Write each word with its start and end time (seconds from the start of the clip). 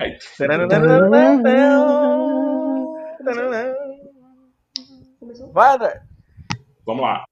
Aí, 0.00 0.18
Vai, 5.52 5.74
André. 5.74 6.02
vamos 6.86 7.02
lá. 7.02 7.24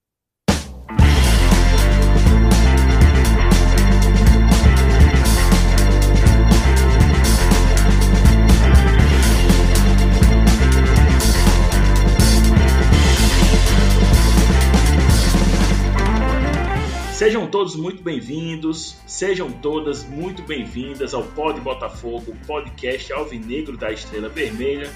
Sejam 17.21 17.45
todos 17.45 17.75
muito 17.75 18.01
bem-vindos, 18.01 18.97
sejam 19.05 19.51
todas 19.51 20.03
muito 20.03 20.41
bem-vindas 20.41 21.13
ao 21.13 21.21
Pod 21.21 21.61
Botafogo, 21.61 22.35
podcast 22.47 23.13
alvinegro 23.13 23.77
da 23.77 23.91
Estrela 23.91 24.27
Vermelha. 24.27 24.91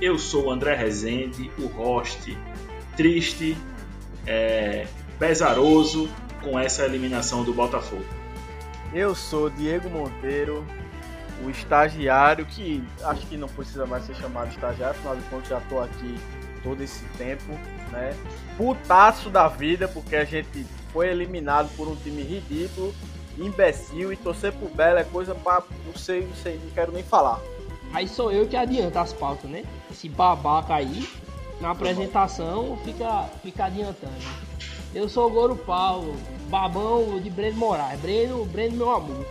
Eu 0.00 0.18
sou 0.18 0.46
o 0.46 0.50
André 0.50 0.74
Rezende, 0.74 1.50
o 1.58 1.66
host, 1.66 2.34
triste, 2.96 3.54
é, 4.26 4.86
pesaroso 5.18 6.08
com 6.42 6.58
essa 6.58 6.82
eliminação 6.86 7.44
do 7.44 7.52
Botafogo. 7.52 8.06
Eu 8.94 9.14
sou 9.14 9.50
Diego 9.50 9.90
Monteiro, 9.90 10.64
o 11.44 11.50
estagiário, 11.50 12.46
que 12.46 12.82
acho 13.02 13.26
que 13.26 13.36
não 13.36 13.48
precisa 13.48 13.84
mais 13.84 14.06
ser 14.06 14.14
chamado 14.14 14.48
estagiário, 14.48 14.98
afinal 14.98 15.14
de 15.14 15.22
contas 15.24 15.50
já 15.50 15.58
estou 15.58 15.82
aqui 15.82 16.14
todo 16.62 16.82
esse 16.82 17.04
tempo, 17.18 17.52
né? 17.92 18.16
Putaço 18.56 19.28
da 19.28 19.46
vida, 19.46 19.86
porque 19.86 20.16
a 20.16 20.24
gente 20.24 20.64
foi 20.96 21.10
eliminado 21.10 21.68
por 21.76 21.86
um 21.86 21.94
time 21.94 22.22
ridículo, 22.22 22.94
imbecil, 23.36 24.14
e 24.14 24.16
torcer 24.16 24.50
pro 24.50 24.66
Belo 24.70 24.98
é 24.98 25.04
coisa 25.04 25.34
pra. 25.34 25.62
não 25.84 25.94
sei, 25.94 26.26
não 26.26 26.34
sei, 26.34 26.58
não 26.64 26.70
quero 26.70 26.90
nem 26.90 27.02
falar. 27.02 27.38
Aí 27.92 28.08
sou 28.08 28.32
eu 28.32 28.46
que 28.46 28.56
adianta 28.56 29.02
as 29.02 29.12
pautas, 29.12 29.50
né? 29.50 29.62
Esse 29.90 30.08
babaca 30.08 30.74
aí, 30.74 31.06
na 31.60 31.72
apresentação, 31.72 32.78
fica, 32.82 33.24
fica 33.42 33.66
adiantando. 33.66 34.14
Eu 34.94 35.06
sou 35.06 35.26
o 35.26 35.30
Goro 35.30 35.54
Paulo, 35.54 36.16
babão 36.48 37.20
de 37.20 37.28
Breno 37.28 37.58
Moraes. 37.58 38.00
Breno, 38.00 38.46
Breno, 38.46 38.76
meu 38.78 38.90
amor. 38.90 39.26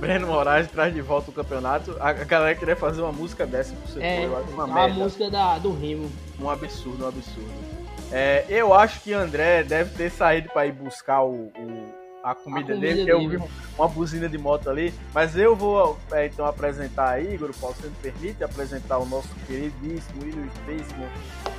Breno 0.00 0.26
Moraes 0.26 0.66
traz 0.68 0.92
de 0.92 1.00
volta 1.00 1.30
o 1.30 1.32
campeonato. 1.32 1.96
A 2.00 2.12
galera 2.12 2.56
queria 2.56 2.74
fazer 2.74 3.02
uma 3.02 3.12
música 3.12 3.46
dessa 3.46 3.72
pro 3.72 3.86
setor, 3.86 4.02
É, 4.02 4.26
eu 4.26 4.36
acho 4.36 4.50
uma 4.50 4.64
a 4.64 4.66
merda. 4.66 4.94
música 4.94 5.30
da, 5.30 5.58
do 5.58 5.70
Rimo. 5.70 6.10
Um 6.40 6.50
absurdo, 6.50 7.04
um 7.04 7.08
absurdo. 7.08 7.69
É, 8.12 8.44
eu 8.48 8.74
acho 8.74 9.00
que 9.00 9.12
André 9.12 9.62
deve 9.62 9.90
ter 9.96 10.10
saído 10.10 10.48
para 10.52 10.66
ir 10.66 10.72
buscar 10.72 11.22
o, 11.22 11.46
o- 11.56 12.00
a, 12.24 12.34
comida 12.34 12.72
A 12.72 12.74
comida 12.74 12.76
dele, 12.76 13.04
que 13.04 13.10
eu 13.12 13.28
vi 13.28 13.38
uma 13.78 13.88
buzina 13.88 14.28
de 14.28 14.36
moto 14.36 14.68
ali. 14.68 14.92
Mas 15.14 15.36
eu 15.36 15.54
vou 15.56 15.98
é, 16.12 16.26
então 16.26 16.44
apresentar 16.44 17.10
aí, 17.10 17.34
Igor 17.34 17.50
Paulo, 17.58 17.74
se 17.80 17.86
me 17.86 17.94
permite, 18.02 18.42
apresentar 18.44 18.98
o 18.98 19.06
nosso 19.06 19.28
queridíssimo, 19.46 20.22
ilustríssimo 20.24 21.06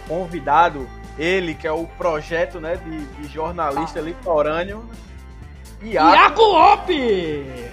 convidado. 0.07 0.87
Ele 1.17 1.55
que 1.55 1.65
é 1.67 1.71
o 1.71 1.87
projeto 1.87 2.59
né, 2.59 2.75
de, 2.75 3.05
de 3.05 3.27
jornalista 3.33 3.99
litorâneo. 3.99 4.87
Iago. 5.81 6.13
Iago 6.13 6.41
Lopes! 6.43 7.71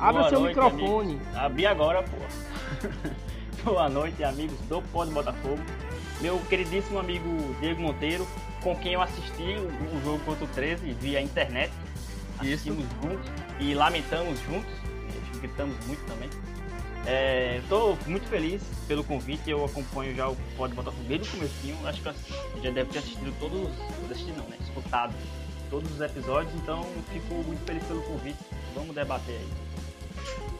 Abra 0.00 0.20
Boa 0.20 0.28
seu 0.30 0.40
noite, 0.40 0.56
microfone. 0.56 1.12
amigos. 1.14 1.36
Abri 1.36 1.66
agora, 1.66 2.02
pô. 2.02 2.88
Boa 3.70 3.88
noite, 3.88 4.22
amigos 4.24 4.58
do 4.68 4.80
Pod 4.82 5.10
Botafogo. 5.12 5.58
Meu 6.24 6.38
queridíssimo 6.48 6.98
amigo 6.98 7.28
Diego 7.60 7.82
Monteiro, 7.82 8.26
com 8.62 8.74
quem 8.74 8.94
eu 8.94 9.02
assisti 9.02 9.42
o, 9.42 9.94
o 9.94 10.02
jogo 10.02 10.24
contra 10.24 10.46
o 10.46 10.48
13 10.48 10.90
via 10.94 11.20
internet. 11.20 11.70
Isso. 12.40 12.70
Assistimos 12.70 12.86
juntos 13.02 13.30
e 13.60 13.74
lamentamos 13.74 14.40
juntos. 14.40 14.72
Gritamos 15.38 15.76
muito 15.86 16.02
também. 16.06 16.30
É, 17.04 17.58
Estou 17.58 17.98
muito 18.06 18.26
feliz 18.26 18.62
pelo 18.88 19.04
convite. 19.04 19.50
Eu 19.50 19.66
acompanho 19.66 20.14
já 20.14 20.26
o 20.26 20.36
Pod 20.56 20.74
Botafogo 20.74 21.04
desde 21.06 21.28
o 21.28 21.32
comecinho. 21.32 21.76
Acho 21.86 22.00
que 22.00 22.62
já 22.62 22.70
deve 22.70 22.90
ter 22.90 23.00
assistido 23.00 23.38
todos. 23.38 23.70
Assistido 24.10 24.38
não, 24.38 24.48
né? 24.48 24.56
Escutado 24.62 25.12
todos 25.68 25.92
os 25.92 26.00
episódios. 26.00 26.54
Então 26.54 26.86
fico 27.12 27.34
muito 27.34 27.62
feliz 27.66 27.84
pelo 27.84 28.00
convite. 28.00 28.38
Vamos 28.74 28.94
debater 28.94 29.34
aí. 29.34 29.63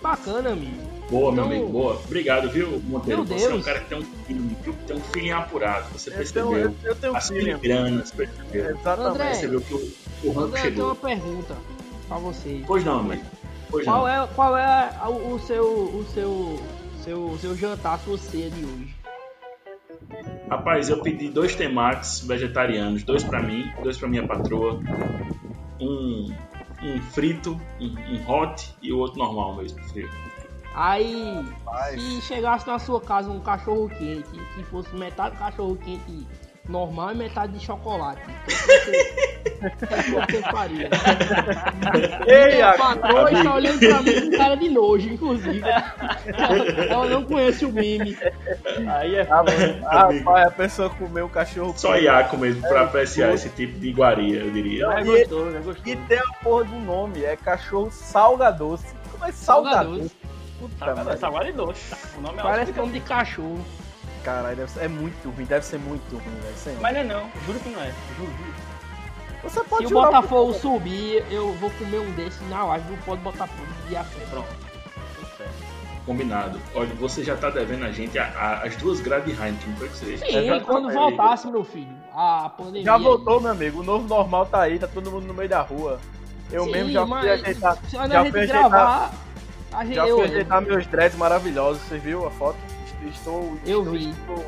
Bacana, 0.04 0.50
amigo. 0.50 0.94
Boa, 1.10 1.32
meu 1.32 1.44
Então- 1.44 1.56
amigo, 1.56 1.68
boa. 1.72 1.94
Obrigado, 2.04 2.50
viu, 2.50 2.78
Monteiro? 2.86 3.24
Meu 3.24 3.38
Você 3.38 3.46
é 3.50 3.54
um 3.54 3.62
cara 3.62 3.80
que 3.80 3.88
tem 3.88 3.98
um 3.98 4.02
feeling, 4.26 4.56
viu? 4.62 4.74
tem 4.86 4.96
um 4.96 5.00
feeling 5.00 5.30
apurado. 5.30 5.86
Você 5.94 6.10
Eu 6.10 6.14
percebeu 6.14 6.46
tenho, 6.48 6.58
eu, 6.60 6.74
eu 6.84 6.94
tenho 6.94 7.16
as 7.16 7.28
feeling. 7.28 7.44
filigranas, 7.54 8.10
percebeu? 8.10 8.70
Exatamente. 8.70 9.08
André, 9.14 9.24
Percebeu 9.30 9.60
que 9.62 9.74
o, 9.74 9.78
o 10.24 10.28
rango 10.28 10.40
André, 10.42 10.58
eu 10.58 10.62
tenho 10.62 10.74
chegou. 10.74 10.84
uma 10.86 10.94
pergunta 10.96 11.56
pra 12.06 12.16
vocês. 12.18 12.64
Pois 12.66 12.84
não, 12.84 13.00
amigo. 13.00 13.22
Pois 13.70 13.84
Qual 13.86 13.98
não. 14.00 14.08
é, 14.08 14.28
qual 14.34 14.56
é 14.58 14.92
o, 15.06 15.34
o 15.34 15.40
seu, 15.40 15.64
o 15.64 16.06
seu, 16.12 16.60
seu, 17.02 17.38
seu 17.40 17.56
jantar, 17.56 17.98
sua 18.00 18.18
ceia 18.18 18.50
de 18.50 18.62
hoje? 18.62 18.94
Rapaz, 20.50 20.90
eu 20.90 21.00
pedi 21.00 21.28
dois 21.30 21.54
temates 21.54 22.20
vegetarianos, 22.20 23.02
dois 23.02 23.24
pra 23.24 23.42
mim, 23.42 23.72
dois 23.82 23.96
pra 23.96 24.06
minha 24.08 24.26
patroa, 24.26 24.78
um, 25.80 26.26
um 26.84 27.00
frito, 27.00 27.60
um, 27.80 27.86
um 27.86 28.30
hot 28.30 28.74
e 28.82 28.92
o 28.92 28.98
outro 28.98 29.18
normal 29.18 29.56
mesmo, 29.56 29.82
frio. 29.84 30.08
Aí, 30.74 31.44
Rapaz. 31.64 32.02
se 32.02 32.20
chegasse 32.22 32.66
na 32.66 32.78
sua 32.78 33.00
casa 33.00 33.30
um 33.30 33.40
cachorro 33.40 33.88
quente, 33.88 34.28
que 34.54 34.64
fosse 34.64 34.94
metade 34.96 35.36
cachorro 35.36 35.76
quente 35.76 36.26
normal 36.68 37.12
e 37.12 37.14
metade 37.16 37.52
de 37.58 37.64
chocolate, 37.64 38.20
o 38.22 38.44
que 38.44 38.52
você, 39.86 40.38
o 40.38 40.42
faria? 40.50 40.88
Ei, 42.26 42.62
a 42.62 42.72
patroa 42.74 43.30
está 43.32 43.54
olhando 43.54 43.78
pra 43.78 44.02
mim 44.02 44.30
com 44.30 44.36
cara 44.36 44.54
de 44.56 44.68
nojo, 44.70 45.08
inclusive. 45.08 45.62
Ela, 45.62 46.84
ela 46.90 47.06
não 47.06 47.24
conhece 47.24 47.64
o 47.64 47.72
meme. 47.72 48.16
Aí 48.88 49.14
é 49.16 49.26
Ah, 49.30 50.08
Rapaz, 50.08 50.46
a 50.46 50.50
pessoa 50.50 50.90
comeu 50.90 51.26
um 51.26 51.28
cachorro 51.28 51.74
Só 51.76 51.96
Iaco 51.96 52.36
mesmo 52.36 52.62
pra 52.62 52.82
apreciar 52.82 53.32
esse 53.34 53.48
tipo 53.50 53.78
de 53.78 53.88
iguaria, 53.88 54.40
eu 54.40 54.50
diria. 54.50 54.86
é 54.86 55.00
E- 55.00 55.04
gostoso, 55.04 55.56
é 55.56 55.60
E 55.60 55.62
gostoso. 55.62 55.98
tem 56.08 56.18
a 56.18 56.32
porra 56.42 56.64
do 56.64 56.76
nome, 56.80 57.24
é 57.24 57.36
cachorro 57.36 57.90
salgadoce. 57.90 58.86
Como 59.10 59.24
é 59.24 59.32
salgadoce? 59.32 60.10
Puta 60.58 60.76
Salgado, 60.78 61.04
merda. 61.04 61.20
salgado 61.20 61.48
e 61.48 61.52
doce. 61.52 61.94
O 62.16 62.20
nome 62.22 62.38
é 62.38 62.42
Parece 62.42 62.72
nome 62.72 62.92
de 62.92 63.00
cachorro. 63.00 63.64
Caralho, 64.24 64.56
deve 64.56 64.70
ser- 64.70 64.80
é 64.84 64.88
muito 64.88 65.30
ruim, 65.30 65.44
deve 65.44 65.64
ser 65.64 65.78
muito 65.78 66.10
ruim, 66.16 66.40
velho. 66.42 66.54
sei 66.56 66.74
lá. 66.74 66.80
Mas 66.80 66.94
não 66.94 67.00
é 67.00 67.04
não, 67.04 67.30
juro 67.46 67.60
que 67.60 67.68
não 67.68 67.80
é. 67.82 67.92
Juro, 68.16 68.30
juro. 68.32 68.54
Você 69.42 69.60
Se 69.60 69.66
pode 69.68 69.84
o 69.84 69.88
jurar 69.90 70.06
Botafogo 70.06 70.54
subir, 70.54 71.22
eu 71.30 71.52
vou 71.54 71.70
comer 71.72 71.98
um 71.98 72.10
desses 72.12 72.40
na 72.48 72.64
live 72.64 72.86
do 72.96 73.04
Pode 73.04 73.20
Botafogo 73.20 73.68
de 73.86 73.94
frente. 73.94 74.30
Pronto. 74.30 74.64
Combinado. 76.06 76.60
Olha, 76.74 76.94
você 76.96 77.24
já 77.24 77.34
tá 77.36 77.48
devendo 77.48 77.84
a 77.84 77.90
gente 77.90 78.18
a- 78.18 78.24
a- 78.36 78.66
as 78.66 78.76
duas 78.76 79.00
grades 79.00 79.34
de 79.34 79.42
Heineken, 79.42 79.74
foi 79.76 79.88
que 79.88 79.96
você 79.96 80.18
Sim, 80.18 80.24
Exatamente. 80.26 80.64
quando 80.64 80.90
voltasse, 80.92 81.46
meu 81.46 81.64
filho, 81.64 81.94
a 82.14 82.50
pandemia. 82.56 82.84
Já 82.84 82.98
voltou, 82.98 83.40
meu 83.40 83.50
amigo. 83.52 83.80
O 83.80 83.82
novo 83.84 84.06
normal 84.06 84.44
tá 84.46 84.60
aí, 84.62 84.78
tá 84.78 84.86
todo 84.86 85.10
mundo 85.10 85.26
no 85.26 85.32
meio 85.34 85.48
da 85.48 85.62
rua. 85.62 85.98
Eu 86.52 86.64
Sim, 86.64 86.72
mesmo 86.72 86.90
já 86.92 87.06
fui 87.06 87.30
ajeitar. 87.30 87.76
Se 87.88 87.90
já 87.96 88.02
a 88.02 88.08
gente 88.08 88.30
fui 88.32 88.40
ajeitar- 88.40 88.60
gravar, 88.70 89.12
a 89.72 89.84
gente, 89.84 89.94
Já 89.94 90.06
eu, 90.06 90.16
fui 90.16 90.24
ajeitar 90.26 90.60
meus 90.62 90.86
dreads 90.86 91.16
maravilhosos. 91.18 91.82
Você 91.82 91.98
viu 91.98 92.26
a 92.26 92.30
foto? 92.30 92.56
Estou. 93.08 93.58
Eu 93.66 93.80
estou, 93.80 93.92
vi. 93.92 94.10
Estou, 94.10 94.44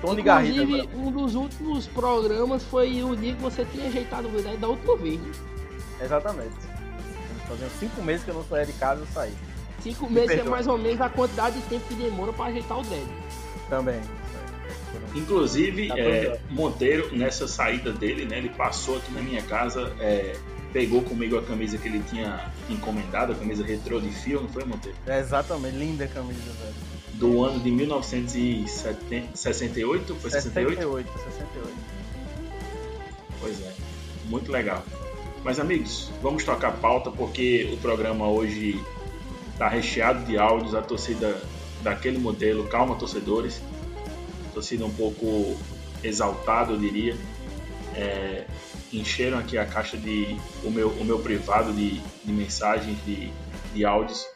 Tony 0.00 0.22
Garrido. 0.22 0.62
Inclusive, 0.62 0.80
agora. 0.82 0.98
um 0.98 1.10
dos 1.10 1.34
últimos 1.34 1.86
programas 1.86 2.62
foi 2.64 3.02
o 3.02 3.16
dia 3.16 3.34
que 3.34 3.42
você 3.42 3.64
tinha 3.64 3.86
ajeitado 3.86 4.28
o 4.28 4.30
dread 4.30 4.58
da 4.58 4.68
última 4.68 4.96
vez. 4.96 5.20
Exatamente. 6.00 6.54
Fazendo 7.48 7.70
cinco 7.78 8.02
meses 8.02 8.24
que 8.24 8.30
eu 8.30 8.34
não 8.34 8.44
saía 8.44 8.66
de 8.66 8.72
casa, 8.74 9.02
eu 9.02 9.06
saí. 9.12 9.32
Cinco 9.82 10.10
meses 10.10 10.38
é 10.38 10.42
mais 10.42 10.66
ou 10.66 10.78
menos 10.78 11.00
a 11.00 11.08
quantidade 11.08 11.56
de 11.60 11.62
tempo 11.68 11.86
que 11.86 11.94
demora 11.94 12.32
pra 12.32 12.46
ajeitar 12.46 12.78
o 12.78 12.82
dread. 12.82 13.06
Também. 13.68 14.00
Inclusive, 15.14 15.88
Tá 15.88 15.98
é, 15.98 16.24
tudo 16.24 16.40
Monteiro, 16.50 17.16
nessa 17.16 17.46
saída 17.46 17.92
dele, 17.92 18.24
né, 18.24 18.38
ele 18.38 18.48
passou 18.48 18.96
aqui 18.96 19.12
na 19.12 19.20
minha 19.20 19.42
casa, 19.42 19.92
é, 20.00 20.36
pegou 20.72 21.02
comigo 21.02 21.36
a 21.36 21.42
camisa 21.42 21.78
que 21.78 21.88
ele 21.88 22.02
tinha 22.08 22.52
encomendado, 22.68 23.32
a 23.32 23.34
camisa 23.34 23.64
retrô 23.64 24.00
de 24.00 24.10
fio, 24.10 24.40
não 24.40 24.48
foi, 24.48 24.64
Monteiro? 24.64 24.96
É 25.06 25.20
exatamente, 25.20 25.76
linda 25.76 26.04
a 26.04 26.08
camisa, 26.08 26.40
velho. 26.40 26.93
Do 27.18 27.44
ano 27.44 27.60
de 27.60 27.70
1968, 27.70 30.14
foi 30.16 30.30
68? 30.30 30.76
68, 30.76 31.12
68. 31.12 31.74
Pois 33.40 33.62
é, 33.62 33.72
muito 34.26 34.50
legal. 34.50 34.82
Mas 35.44 35.60
amigos, 35.60 36.10
vamos 36.22 36.44
tocar 36.44 36.68
a 36.68 36.72
pauta 36.72 37.10
porque 37.10 37.70
o 37.72 37.76
programa 37.76 38.28
hoje 38.28 38.80
está 39.52 39.68
recheado 39.68 40.24
de 40.24 40.38
áudios, 40.38 40.74
a 40.74 40.82
torcida 40.82 41.40
daquele 41.82 42.18
modelo, 42.18 42.66
calma 42.66 42.96
torcedores, 42.96 43.60
torcida 44.52 44.84
um 44.86 44.92
pouco 44.92 45.56
exaltada, 46.02 46.72
eu 46.72 46.78
diria. 46.78 47.16
É, 47.94 48.46
encheram 48.92 49.38
aqui 49.38 49.58
a 49.58 49.66
caixa 49.66 49.96
de 49.96 50.36
o 50.64 50.70
meu, 50.70 50.88
o 50.88 51.04
meu 51.04 51.18
privado 51.18 51.72
de, 51.72 52.00
de 52.24 52.32
mensagens, 52.32 52.96
de, 53.04 53.30
de 53.72 53.84
áudios 53.84 54.26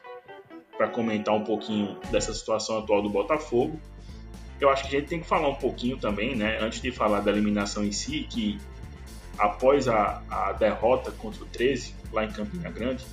para 0.79 0.89
comentar 0.89 1.35
um 1.35 1.43
pouquinho 1.43 1.97
dessa 2.11 2.33
situação 2.33 2.79
atual 2.79 3.03
do 3.03 3.11
Botafogo. 3.11 3.79
Eu 4.61 4.71
acho 4.71 4.85
que 4.85 4.97
a 4.97 5.01
gente 5.01 5.09
tem 5.09 5.21
que 5.21 5.27
falar 5.27 5.49
um 5.49 5.57
pouquinho 5.57 5.99
também, 5.99 6.37
né, 6.37 6.59
antes 6.61 6.81
de 6.81 6.93
falar 6.93 7.21
da 7.21 7.31
eliminação 7.33 7.85
em 7.85 7.93
si, 7.93 8.27
que 8.31 8.59
após 9.37 9.89
a, 9.89 10.23
a 10.31 10.53
derrota 10.53 11.11
contra 11.11 11.43
o 11.43 11.47
13, 11.47 11.95
lá 12.13 12.25
em 12.25 12.31
Campina 12.31 12.71
Grande, 12.71 13.05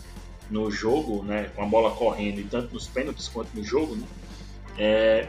no 0.49 0.69
jogo, 0.71 1.23
né, 1.23 1.49
com 1.55 1.63
a 1.63 1.65
bola 1.65 1.91
correndo, 1.91 2.39
e 2.39 2.43
tanto 2.43 2.73
nos 2.73 2.87
pênaltis 2.87 3.27
quanto 3.27 3.49
no 3.55 3.63
jogo, 3.63 3.95
né, 3.95 4.07
é, 4.77 5.27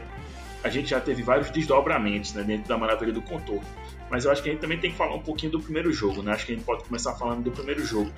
a 0.63 0.69
gente 0.69 0.89
já 0.89 0.99
teve 0.99 1.23
vários 1.23 1.49
desdobramentos 1.49 2.33
né, 2.33 2.43
dentro 2.43 2.67
da 2.67 2.77
maravilha 2.77 3.13
do 3.13 3.21
contorno. 3.21 3.65
Mas 4.09 4.25
eu 4.25 4.31
acho 4.31 4.41
que 4.41 4.49
a 4.49 4.51
gente 4.51 4.61
também 4.61 4.79
tem 4.79 4.91
que 4.91 4.97
falar 4.97 5.15
um 5.15 5.21
pouquinho 5.21 5.51
do 5.51 5.59
primeiro 5.59 5.91
jogo, 5.91 6.21
né? 6.23 6.31
Acho 6.31 6.45
que 6.45 6.53
a 6.53 6.55
gente 6.55 6.63
pode 6.63 6.83
começar 6.85 7.13
falando 7.15 7.43
do 7.43 7.51
primeiro 7.51 7.83
jogo. 7.83 8.09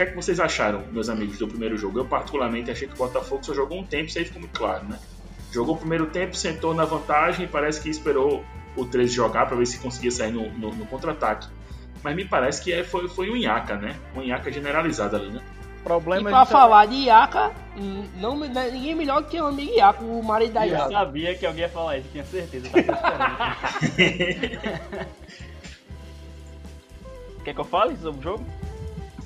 O 0.00 0.02
que 0.02 0.08
é 0.08 0.12
que 0.12 0.16
vocês 0.16 0.40
acharam, 0.40 0.82
meus 0.92 1.10
amigos, 1.10 1.36
do 1.36 1.46
primeiro 1.46 1.76
jogo? 1.76 1.98
Eu 1.98 2.06
particularmente 2.06 2.70
achei 2.70 2.88
que 2.88 2.94
o 2.94 2.96
Botafogo 2.96 3.44
só 3.44 3.52
jogou 3.52 3.78
um 3.78 3.84
tempo, 3.84 4.06
isso 4.06 4.18
aí 4.18 4.24
ficou 4.24 4.40
muito 4.40 4.58
claro, 4.58 4.86
né? 4.86 4.98
Jogou 5.52 5.74
o 5.74 5.78
primeiro 5.78 6.06
tempo, 6.06 6.34
sentou 6.34 6.72
na 6.72 6.86
vantagem 6.86 7.44
e 7.44 7.48
parece 7.48 7.82
que 7.82 7.90
esperou 7.90 8.42
o 8.74 8.86
13 8.86 9.12
jogar 9.12 9.44
para 9.44 9.58
ver 9.58 9.66
se 9.66 9.78
conseguia 9.78 10.10
sair 10.10 10.32
no, 10.32 10.50
no, 10.52 10.74
no 10.74 10.86
contra-ataque. 10.86 11.48
Mas 12.02 12.16
me 12.16 12.24
parece 12.24 12.64
que 12.64 12.72
é, 12.72 12.82
foi, 12.82 13.10
foi 13.10 13.30
um 13.30 13.36
Inhaca, 13.36 13.76
né? 13.76 13.94
Um 14.16 14.22
Inhaca 14.22 14.50
generalizado 14.50 15.16
ali, 15.16 15.28
né? 15.32 15.42
Problema 15.84 16.30
e 16.30 16.32
pra 16.32 16.46
falar 16.46 16.86
de 16.86 16.94
Iaca, 16.94 17.52
não, 18.16 18.38
ninguém 18.38 18.94
melhor 18.94 19.24
que 19.24 19.38
o 19.38 19.48
amigo 19.48 19.70
Iaca, 19.74 20.02
o 20.02 20.22
marido 20.22 20.54
da 20.54 20.64
Iaca. 20.64 20.84
Eu 20.84 20.92
sabia 20.92 21.34
que 21.34 21.44
alguém 21.44 21.64
ia 21.64 21.68
falar 21.68 21.98
isso, 21.98 22.08
tinha 22.10 22.24
certeza. 22.24 22.70
Quer 27.44 27.52
que 27.54 27.60
eu 27.60 27.64
fale 27.64 27.94
sobre 27.98 28.20
o 28.20 28.22
jogo? 28.22 28.59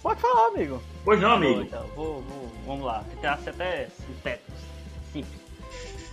Pode 0.05 0.21
falar, 0.21 0.49
amigo. 0.49 0.83
Pois 1.03 1.19
não, 1.19 1.33
amigo. 1.33 1.63
Então, 1.63 1.83
vou, 1.97 2.21
vou, 2.21 2.53
vamos 2.67 2.85
lá. 2.85 3.03
Tentar 3.11 3.39
ser 3.39 3.51
até 3.51 3.89
sintéticos. 4.07 4.61
Simples. 5.11 5.41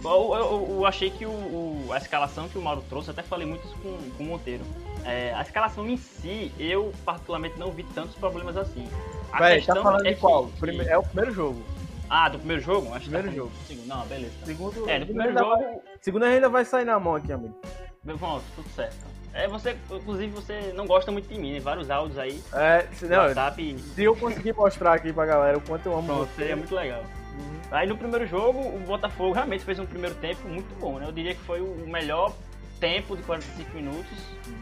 Eu, 0.01 0.33
eu, 0.33 0.67
eu, 0.77 0.85
achei 0.85 1.09
que 1.09 1.25
o, 1.25 1.29
o, 1.29 1.89
a 1.91 1.97
escalação 1.97 2.47
que 2.47 2.57
o 2.57 2.61
Mauro 2.61 2.81
trouxe, 2.87 3.11
até 3.11 3.21
falei 3.21 3.45
muito 3.45 3.67
isso 3.67 3.75
com, 3.79 3.97
com 4.11 4.23
o 4.23 4.27
Monteiro. 4.27 4.63
É, 5.03 5.33
a 5.33 5.41
escalação 5.41 5.85
em 5.89 5.97
si, 5.97 6.53
eu 6.57 6.93
particularmente 7.03 7.59
não 7.59 7.69
vi 7.69 7.83
tantos 7.83 8.15
problemas 8.15 8.55
assim. 8.55 8.87
A 9.33 9.39
Véi, 9.39 9.61
tá 9.61 9.75
falando 9.75 10.07
é 10.07 10.13
de 10.13 10.19
qual? 10.21 10.47
Que... 10.47 10.81
É 10.87 10.97
o 10.97 11.03
primeiro 11.03 11.33
jogo. 11.33 11.61
Ah, 12.09 12.29
do 12.29 12.37
primeiro 12.37 12.61
jogo? 12.61 12.93
Acho 12.93 13.01
primeiro 13.01 13.27
tá 13.27 13.35
jogo. 13.35 13.51
Segundo, 13.67 13.87
não, 13.87 14.05
beleza. 14.05 14.33
Segundo, 14.45 14.89
é, 14.89 14.99
do 14.99 15.05
primeiro 15.05 15.33
jogo. 15.33 15.49
Vai... 15.49 15.79
Segundo 15.99 16.23
ainda 16.23 16.47
vai 16.47 16.63
sair 16.63 16.85
na 16.85 16.97
mão 16.97 17.15
aqui, 17.15 17.33
amigo. 17.33 17.59
Pronto, 18.05 18.43
tudo 18.55 18.69
certo. 18.69 19.05
É, 19.33 19.47
você, 19.47 19.77
inclusive, 19.89 20.27
você 20.27 20.73
não 20.75 20.85
gosta 20.85 21.11
muito 21.11 21.27
de 21.27 21.39
mim, 21.39 21.53
né? 21.53 21.59
Vários 21.59 21.89
áudios 21.89 22.17
aí. 22.17 22.41
É, 22.53 22.87
se, 22.93 23.05
não, 23.05 23.17
WhatsApp. 23.17 23.79
se 23.79 24.03
eu 24.03 24.15
conseguir 24.15 24.53
mostrar 24.53 24.93
aqui 24.93 25.13
pra 25.13 25.25
galera 25.25 25.57
o 25.57 25.61
quanto 25.61 25.85
eu 25.85 25.93
amo 25.97 26.07
Pronto, 26.07 26.29
você. 26.29 26.41
seria 26.41 26.55
muito 26.55 26.75
legal. 26.75 27.01
Uhum. 27.01 27.59
Aí 27.71 27.87
no 27.87 27.97
primeiro 27.97 28.27
jogo, 28.27 28.59
o 28.59 28.79
Botafogo 28.79 29.31
realmente 29.31 29.63
fez 29.63 29.79
um 29.79 29.85
primeiro 29.85 30.15
tempo 30.15 30.47
muito 30.47 30.77
bom, 30.79 30.99
né? 30.99 31.07
Eu 31.07 31.11
diria 31.11 31.33
que 31.33 31.41
foi 31.41 31.61
o 31.61 31.87
melhor 31.87 32.33
tempo 32.81 33.15
de 33.15 33.23
45 33.23 33.75
minutos 33.75 34.17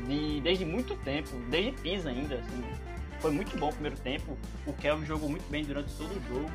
de, 0.06 0.42
desde 0.42 0.66
muito 0.66 0.94
tempo, 0.98 1.30
desde 1.50 1.72
Pisa 1.72 2.10
ainda, 2.10 2.36
assim. 2.36 2.64
Foi 3.20 3.32
muito 3.32 3.58
bom 3.58 3.70
o 3.70 3.74
primeiro 3.74 3.98
tempo. 3.98 4.38
O 4.66 4.74
Kelvin 4.74 5.06
jogou 5.06 5.30
muito 5.30 5.50
bem 5.50 5.64
durante 5.64 5.94
todo 5.96 6.12
o 6.12 6.28
jogo. 6.28 6.50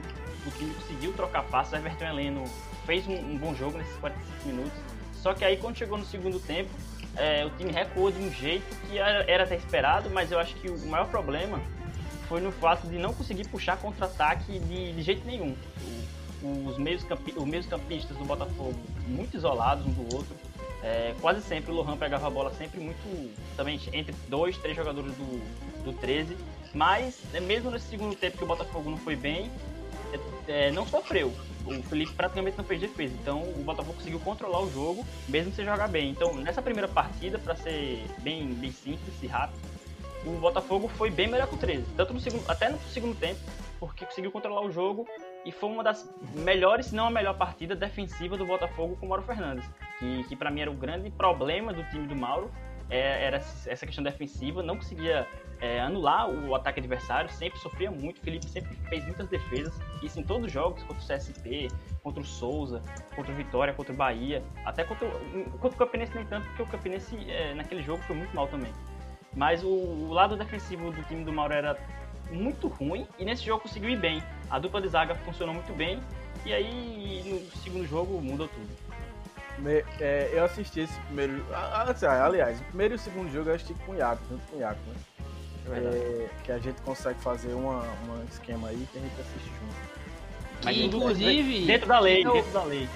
O 0.47 0.51
time 0.53 0.73
conseguiu 0.75 1.13
trocar 1.13 1.43
passos. 1.45 1.73
O 1.73 1.77
Everton 1.77 2.05
Heleno 2.05 2.45
fez 2.87 3.07
um, 3.07 3.15
um, 3.15 3.37
bom 3.37 3.55
jogo 3.55 3.77
nesses 3.77 3.97
45 3.97 4.49
minutos. 4.49 4.79
Só 5.15 5.35
que 5.35 5.45
aí 5.45 5.57
quando 5.57 5.77
chegou 5.77 5.99
no 5.99 6.05
segundo 6.05 6.39
tempo, 6.39 6.71
é, 7.17 7.45
o 7.45 7.51
time 7.51 7.71
recuou 7.73 8.11
de 8.11 8.21
um 8.21 8.33
jeito 8.33 8.65
que 8.87 8.99
era, 8.99 9.45
até 9.45 9.57
esperado, 9.57 10.11
mas 10.11 10.33
eu 10.33 10.39
acho 10.39 10.55
que 10.57 10.69
o 10.69 10.87
maior 10.87 11.09
problema 11.09 11.61
foi 12.29 12.41
no 12.41 12.51
fato 12.51 12.87
de 12.87 12.99
não 12.99 13.13
conseguir 13.13 13.47
puxar 13.49 13.77
contra-ataque 13.77 14.59
de, 14.59 14.93
de 14.93 15.03
jeito 15.03 15.27
nenhum. 15.27 15.55
O, 16.43 16.69
os 16.69 16.79
meios, 16.79 17.03
campi, 17.05 17.33
os 17.37 17.45
meios 17.45 17.67
campistas 17.67 18.17
do 18.17 18.25
Botafogo 18.25 18.75
muito 19.07 19.37
isolados 19.37 19.87
um 19.87 19.91
do 19.91 20.15
outro. 20.15 20.35
É, 20.83 21.15
quase 21.21 21.41
sempre 21.41 21.73
o 21.73 21.75
Lohan 21.75 21.97
pegava 21.97 22.27
a 22.27 22.31
bola 22.31 22.53
sempre 22.53 22.79
muito. 22.81 23.35
também 23.57 23.81
entre 23.93 24.15
dois, 24.29 24.59
três 24.59 24.77
jogadores 24.77 25.13
do, 25.13 25.85
do 25.85 25.93
13. 25.95 26.37
Mas, 26.75 27.21
né, 27.33 27.41
mesmo 27.41 27.71
nesse 27.71 27.89
segundo 27.89 28.17
tempo 28.17 28.37
que 28.37 28.45
o 28.45 28.47
Botafogo 28.47 28.91
não 28.91 28.99
foi 28.99 29.17
bem, 29.17 29.51
é, 30.13 30.67
é, 30.67 30.71
não 30.73 30.87
sofreu. 30.87 31.33
O 31.67 31.83
Felipe 31.83 32.13
praticamente 32.13 32.59
não 32.59 32.65
fez 32.65 32.81
defesa. 32.81 33.15
Então 33.21 33.43
o 33.43 33.63
Botafogo 33.65 33.95
conseguiu 33.95 34.21
controlar 34.21 34.61
o 34.61 34.71
jogo, 34.71 35.05
mesmo 35.29 35.53
sem 35.53 35.65
jogar 35.65 35.89
bem. 35.89 36.11
Então, 36.11 36.35
nessa 36.35 36.61
primeira 36.61 36.89
partida, 36.89 37.39
para 37.39 37.57
ser 37.57 38.05
bem, 38.21 38.47
bem 38.55 38.71
simples 38.71 39.15
e 39.23 39.27
rápido, 39.27 39.59
o 40.27 40.33
Botafogo 40.39 40.89
foi 40.89 41.11
bem 41.11 41.29
melhor 41.29 41.49
que 41.49 41.55
o 41.55 41.59
13. 41.59 41.85
Tanto 41.97 42.15
no 42.15 42.21
segundo, 42.21 42.45
até 42.49 42.69
no 42.69 42.79
segundo 42.91 43.19
tempo, 43.19 43.41
porque 43.79 44.05
conseguiu 44.07 44.31
controlar 44.31 44.63
o 44.63 44.71
jogo 44.71 45.07
e 45.45 45.53
foi 45.53 45.69
uma 45.69 45.83
das 45.83 46.09
melhores, 46.35 46.87
se 46.87 46.95
não 46.95 47.07
a 47.07 47.11
melhor 47.11 47.37
partida 47.37 47.77
defensiva 47.77 48.37
do 48.37 48.47
Botafogo 48.47 48.97
com 48.97 49.07
o 49.07 49.09
Mauro 49.09 49.25
Fernandes. 49.25 49.65
Que, 49.99 50.25
que 50.25 50.37
para 50.37 50.51
mim 50.51 50.63
era 50.63 50.71
o 50.71 50.75
grande 50.75 51.11
problema 51.11 51.73
do 51.73 51.85
time 51.85 52.07
do 52.07 52.17
Mauro, 52.17 52.51
é, 52.91 53.25
era 53.25 53.37
essa 53.37 53.87
questão 53.87 54.05
defensiva, 54.05 54.63
não 54.63 54.77
conseguia 54.77 55.27
é, 55.61 55.81
anular 55.81 56.29
o 56.29 56.55
ataque 56.55 56.81
adversário, 56.81 57.31
sempre 57.31 57.59
sofria 57.59 57.91
muito. 57.91 58.21
Felipe 58.21 58.47
sempre 58.47 58.77
fez 58.89 59.05
muitas 59.05 59.29
defesas, 59.29 59.75
isso 60.03 60.21
em 60.21 60.23
todos 60.23 60.47
os 60.47 60.53
jogos, 60.53 60.83
contra 60.83 61.03
o 61.03 61.07
CSP, 61.07 61.69
contra 62.03 62.21
o 62.21 62.25
Souza, 62.25 62.83
contra 63.17 63.33
o 63.33 63.35
Vitória, 63.35 63.73
contra 63.73 63.93
o 63.93 63.97
Bahia, 63.97 64.43
até 64.65 64.85
contra, 64.85 65.09
contra 65.61 65.69
o 65.69 65.77
Campinense 65.77 66.15
nem 66.15 66.27
tanto, 66.27 66.47
porque 66.49 66.63
o 66.63 66.67
Campinense 66.67 67.17
é, 67.31 67.55
naquele 67.55 67.83
jogo 67.83 68.03
foi 68.03 68.17
muito 68.17 68.35
mal 68.35 68.47
também. 68.47 68.73
Mas 69.35 69.65
o, 69.65 69.69
o, 69.69 70.13
lado 70.13 70.37
defensivo 70.37 70.91
do 70.93 71.03
time 71.05 71.25
do 71.25 71.33
Mauro 71.33 71.55
era 71.55 71.79
muito 72.31 72.69
ruim 72.69 73.07
e 73.19 73.25
nesse 73.25 73.45
jogo 73.45 73.63
conseguiu 73.63 73.91
ir 73.91 73.99
bem. 73.99 74.23
A 74.51 74.59
dupla 74.59 74.81
de 74.81 74.89
zaga 74.89 75.15
funcionou 75.15 75.55
muito 75.55 75.73
bem 75.73 76.01
e 76.45 76.53
aí 76.53 77.23
no 77.27 77.61
segundo 77.63 77.87
jogo 77.87 78.21
mudou 78.21 78.49
tudo. 78.49 78.84
Me, 79.59 79.85
é, 80.01 80.31
eu 80.33 80.45
assisti 80.45 80.81
esse 80.81 80.99
primeiro. 81.03 81.45
Aliás, 82.03 82.61
o 82.61 82.65
primeiro 82.65 82.95
e 82.95 82.97
o 82.97 82.99
segundo 82.99 83.33
jogo 83.33 83.51
eu 83.51 83.55
assisti 83.55 83.73
com 83.87 83.93
o 83.93 83.97
Iaco, 83.97 84.21
junto 84.29 84.43
com 84.51 84.57
o 84.57 84.61
Iaco, 84.61 84.81
né? 84.89 84.97
É, 85.71 86.27
que 86.45 86.53
a 86.53 86.59
gente 86.59 86.83
consegue 86.83 87.19
fazer 87.21 87.55
uma, 87.55 87.81
um 87.81 88.23
esquema 88.29 88.69
aí 88.69 88.87
que 88.93 88.99
a 88.99 89.01
gente 89.01 89.19
assiste 89.21 89.51
junto. 89.61 89.75
Mas 90.65 90.77
inclusive. 90.77 91.67
Dentro 91.67 91.89
da 91.89 92.01
lei, 92.01 92.27
eu... 92.27 92.33
dentro 92.33 92.53
da 92.53 92.65
lei. 92.65 92.89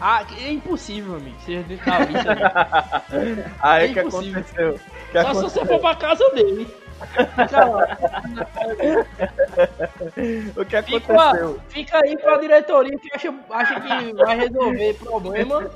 Ah, 0.00 0.24
é 0.40 0.50
impossível, 0.50 1.16
amigo. 1.16 1.36
Seja 1.44 1.62
dentro 1.62 1.84
da 1.84 1.98
lei. 1.98 2.08
Aí 3.60 3.90
é 3.90 3.92
que 3.92 4.00
aconteceu? 4.00 4.80
Que 5.12 5.12
Só 5.12 5.20
aconteceu? 5.28 5.50
se 5.50 5.58
você 5.58 5.66
for 5.66 5.78
pra 5.78 5.94
casa 5.94 6.26
dele. 6.30 6.66
o 10.56 10.64
que 10.64 10.76
aconteceu? 10.76 11.60
Fica, 11.68 11.68
fica 11.68 12.00
aí 12.04 12.16
pra 12.16 12.38
diretoria 12.38 12.98
que 12.98 13.14
acha, 13.14 13.34
acha 13.50 13.78
que 13.80 14.14
vai 14.14 14.36
resolver 14.36 14.94
problema. 14.94 15.70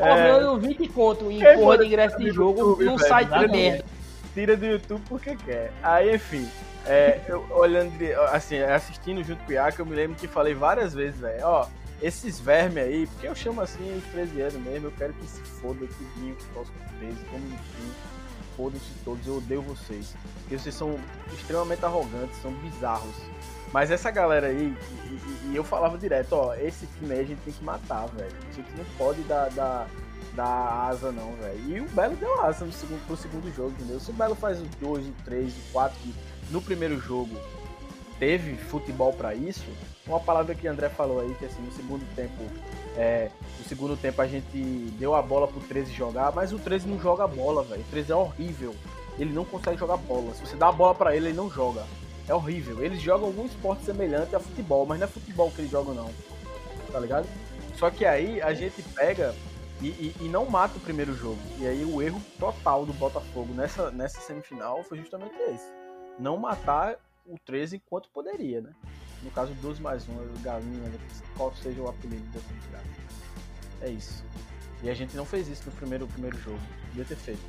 É... 0.00 0.58
20 0.58 0.88
conto 0.88 1.30
em 1.30 1.40
porra 1.56 1.78
de 1.78 1.86
ingresso 1.86 2.18
de 2.18 2.30
jogo 2.30 2.60
YouTube, 2.60 2.84
num 2.84 2.98
site 2.98 3.28
de 3.28 3.48
merda. 3.48 3.84
Tira 4.34 4.56
do 4.56 4.66
YouTube 4.66 5.02
porque 5.08 5.36
quer. 5.36 5.72
Aí, 5.82 6.14
enfim. 6.14 6.48
É, 6.86 7.20
eu, 7.28 7.46
olhando, 7.50 7.92
assim, 8.32 8.58
assistindo 8.58 9.22
junto 9.22 9.44
com 9.44 9.50
o 9.50 9.52
Iaco, 9.52 9.82
eu 9.82 9.86
me 9.86 9.94
lembro 9.94 10.16
que 10.16 10.26
falei 10.26 10.54
várias 10.54 10.94
vezes, 10.94 11.20
velho, 11.20 11.44
ó, 11.44 11.66
esses 12.02 12.40
vermes 12.40 12.82
aí, 12.82 13.06
porque 13.06 13.28
eu 13.28 13.34
chamo 13.34 13.60
assim 13.60 13.98
os 13.98 14.04
13 14.12 14.40
anos 14.40 14.54
mesmo, 14.54 14.86
eu 14.86 14.92
quero 14.92 15.12
que 15.12 15.26
se 15.26 15.40
foda 15.42 15.86
tudinho 15.86 16.34
que 16.34 16.44
posso 16.46 16.72
13, 16.98 17.16
como 17.30 17.44
enfim, 17.46 17.92
foda-se 18.56 18.90
todos, 19.04 19.26
eu 19.26 19.36
odeio 19.36 19.62
vocês. 19.62 20.14
Porque 20.40 20.58
vocês 20.58 20.74
são 20.74 20.98
extremamente 21.34 21.84
arrogantes, 21.84 22.40
são 22.40 22.50
bizarros. 22.52 23.14
Mas 23.72 23.90
essa 23.90 24.10
galera 24.10 24.48
aí, 24.48 24.76
e, 25.04 25.08
e, 25.08 25.52
e, 25.52 25.56
eu 25.56 25.62
falava 25.62 25.96
direto, 25.96 26.32
ó, 26.32 26.54
esse 26.54 26.86
time 26.86 27.12
aí 27.14 27.20
a 27.20 27.24
gente 27.24 27.40
tem 27.42 27.54
que 27.54 27.64
matar, 27.64 28.06
velho. 28.06 28.32
A 28.50 28.52
gente 28.52 28.70
não 28.76 28.84
pode 28.98 29.22
dar, 29.22 29.48
dar, 29.50 29.88
dar 30.34 30.88
asa 30.88 31.12
não, 31.12 31.32
velho. 31.36 31.60
E 31.68 31.80
o 31.80 31.88
Belo 31.90 32.16
deu 32.16 32.40
asa 32.42 32.64
no 32.64 32.72
segundo, 32.72 33.06
pro 33.06 33.16
segundo 33.16 33.54
jogo, 33.54 33.70
entendeu? 33.70 34.00
Se 34.00 34.10
o 34.10 34.14
Belo 34.14 34.34
faz 34.34 34.60
o 34.60 34.64
2, 34.80 35.06
o 35.06 35.12
3, 35.24 35.52
o 35.52 35.72
4, 35.72 35.98
que 36.00 36.14
no 36.50 36.60
primeiro 36.60 36.98
jogo 36.98 37.36
teve 38.18 38.56
futebol 38.56 39.12
para 39.12 39.34
isso, 39.34 39.66
uma 40.06 40.20
palavra 40.20 40.54
que 40.54 40.66
o 40.66 40.70
André 40.70 40.88
falou 40.88 41.20
aí, 41.20 41.32
que 41.34 41.46
assim, 41.46 41.62
no 41.62 41.72
segundo 41.72 42.04
tempo, 42.16 42.42
é, 42.96 43.30
no 43.58 43.64
segundo 43.64 43.96
tempo 43.96 44.20
a 44.20 44.26
gente 44.26 44.58
deu 44.98 45.14
a 45.14 45.22
bola 45.22 45.46
pro 45.46 45.60
13 45.60 45.92
jogar, 45.92 46.32
mas 46.32 46.52
o 46.52 46.58
13 46.58 46.88
não 46.88 47.00
joga 47.00 47.26
bola, 47.28 47.62
velho. 47.62 47.82
O 47.82 47.90
13 47.90 48.10
é 48.10 48.16
horrível. 48.16 48.74
Ele 49.18 49.32
não 49.32 49.44
consegue 49.44 49.78
jogar 49.78 49.96
bola. 49.96 50.34
Se 50.34 50.44
você 50.44 50.56
dá 50.56 50.68
a 50.68 50.72
bola 50.72 50.94
para 50.94 51.14
ele, 51.14 51.28
ele 51.28 51.36
não 51.36 51.48
joga. 51.48 51.84
É 52.30 52.34
horrível. 52.34 52.80
Eles 52.80 53.02
jogam 53.02 53.26
algum 53.26 53.44
esporte 53.44 53.82
semelhante 53.82 54.36
a 54.36 54.38
futebol, 54.38 54.86
mas 54.86 55.00
não 55.00 55.06
é 55.08 55.10
futebol 55.10 55.50
que 55.50 55.62
eles 55.62 55.70
jogam, 55.70 55.92
não. 55.92 56.14
Tá 56.92 57.00
ligado? 57.00 57.26
Só 57.74 57.90
que 57.90 58.04
aí 58.04 58.40
a 58.40 58.54
gente 58.54 58.84
pega 58.94 59.34
e, 59.82 59.88
e, 59.88 60.16
e, 60.20 60.28
não 60.28 60.48
mata 60.48 60.78
o 60.78 60.80
primeiro 60.80 61.12
jogo. 61.12 61.40
E 61.58 61.66
aí 61.66 61.84
o 61.84 62.00
erro 62.00 62.22
total 62.38 62.86
do 62.86 62.92
Botafogo 62.92 63.52
nessa, 63.52 63.90
nessa 63.90 64.20
semifinal 64.20 64.84
foi 64.84 64.98
justamente 64.98 65.34
esse. 65.52 65.66
Não 66.20 66.36
matar 66.36 66.94
o 67.26 67.36
13 67.44 67.76
enquanto 67.84 68.08
poderia, 68.10 68.60
né? 68.60 68.70
No 69.24 69.30
caso, 69.32 69.52
12 69.54 69.82
mais 69.82 70.08
1, 70.08 70.40
galinha, 70.40 70.88
né? 70.88 70.98
qual 71.36 71.52
seja 71.56 71.82
o 71.82 71.88
apelido 71.88 72.22
dessa 72.28 72.54
desgraça. 72.54 72.86
É 73.80 73.90
isso. 73.90 74.24
E 74.84 74.88
a 74.88 74.94
gente 74.94 75.16
não 75.16 75.24
fez 75.24 75.48
isso 75.48 75.64
no 75.66 75.72
primeiro, 75.72 76.06
primeiro 76.06 76.38
jogo. 76.38 76.60
Devia 76.90 77.04
ter 77.04 77.16
feito. 77.16 77.42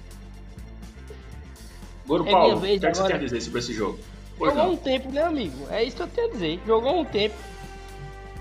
Goro 2.08 2.28
é 2.28 2.32
Paulo, 2.32 2.58
o 2.58 2.62
que, 2.62 2.84
é 2.84 2.92
que 2.92 2.98
você 2.98 3.14
a 3.14 3.18
dizer 3.18 3.42
sobre 3.42 3.60
esse 3.60 3.74
jogo? 3.74 4.00
Pois 4.38 4.54
Jogou 4.54 4.68
não. 4.68 4.74
um 4.74 4.78
tempo, 4.78 5.12
né, 5.12 5.24
amigo? 5.24 5.68
É 5.70 5.84
isso 5.84 5.96
que 5.96 6.04
eu 6.04 6.08
tenho 6.08 6.28
a 6.28 6.32
dizer. 6.32 6.60
Jogou 6.66 7.00
um 7.00 7.06
tempo. 7.06 7.36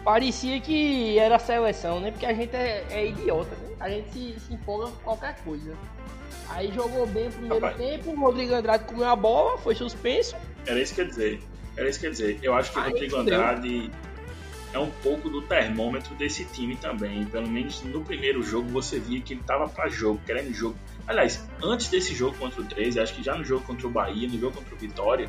Parecia 0.05 0.61
que 0.61 1.19
era 1.19 1.39
seleção, 1.39 2.01
né? 2.01 2.11
Porque 2.11 2.25
a 2.25 2.33
gente 2.33 2.55
é, 2.57 2.87
é 2.91 3.07
idiota, 3.07 3.55
né? 3.57 3.77
A 3.79 3.89
gente 3.91 4.11
se, 4.11 4.41
se 4.41 4.55
empolga 4.55 4.87
com 4.87 5.03
qualquer 5.03 5.37
coisa. 5.45 5.75
Aí 6.49 6.73
jogou 6.73 7.07
bem 7.07 7.29
o 7.29 7.31
primeiro 7.31 7.61
Rapaz. 7.61 7.77
tempo, 7.77 8.11
o 8.11 8.19
Rodrigo 8.19 8.55
Andrade 8.55 8.85
comeu 8.85 9.07
a 9.07 9.15
bola, 9.15 9.59
foi 9.59 9.75
suspenso. 9.75 10.35
Era 10.67 10.81
isso 10.81 10.95
que 10.95 11.01
eu 11.01 11.05
ia 11.05 11.11
dizer. 11.11 11.41
era 11.77 11.89
isso 11.89 12.01
que 12.01 12.07
eu 12.07 12.09
ia 12.09 12.13
dizer. 12.13 12.39
Eu 12.43 12.55
acho 12.55 12.73
que 12.73 12.79
o 12.79 12.83
Rodrigo. 12.83 13.17
Andrade 13.17 13.91
é 14.73 14.79
um 14.79 14.91
pouco 15.03 15.29
do 15.29 15.43
termômetro 15.43 16.15
desse 16.15 16.45
time 16.47 16.77
também. 16.77 17.25
Pelo 17.27 17.49
menos 17.49 17.83
no 17.83 18.03
primeiro 18.03 18.43
jogo 18.43 18.69
você 18.69 18.99
via 18.99 19.21
que 19.21 19.35
ele 19.35 19.43
tava 19.47 19.69
pra 19.69 19.89
jogo, 19.89 20.21
querendo 20.25 20.53
jogo. 20.53 20.77
Aliás, 21.07 21.47
antes 21.63 21.89
desse 21.89 22.15
jogo 22.15 22.37
contra 22.39 22.61
o 22.61 22.65
13, 22.65 23.01
acho 23.01 23.15
que 23.15 23.23
já 23.23 23.37
no 23.37 23.45
jogo 23.45 23.65
contra 23.65 23.87
o 23.87 23.91
Bahia, 23.91 24.29
no 24.29 24.39
jogo 24.39 24.57
contra 24.57 24.75
o 24.75 24.79
Vitória, 24.79 25.29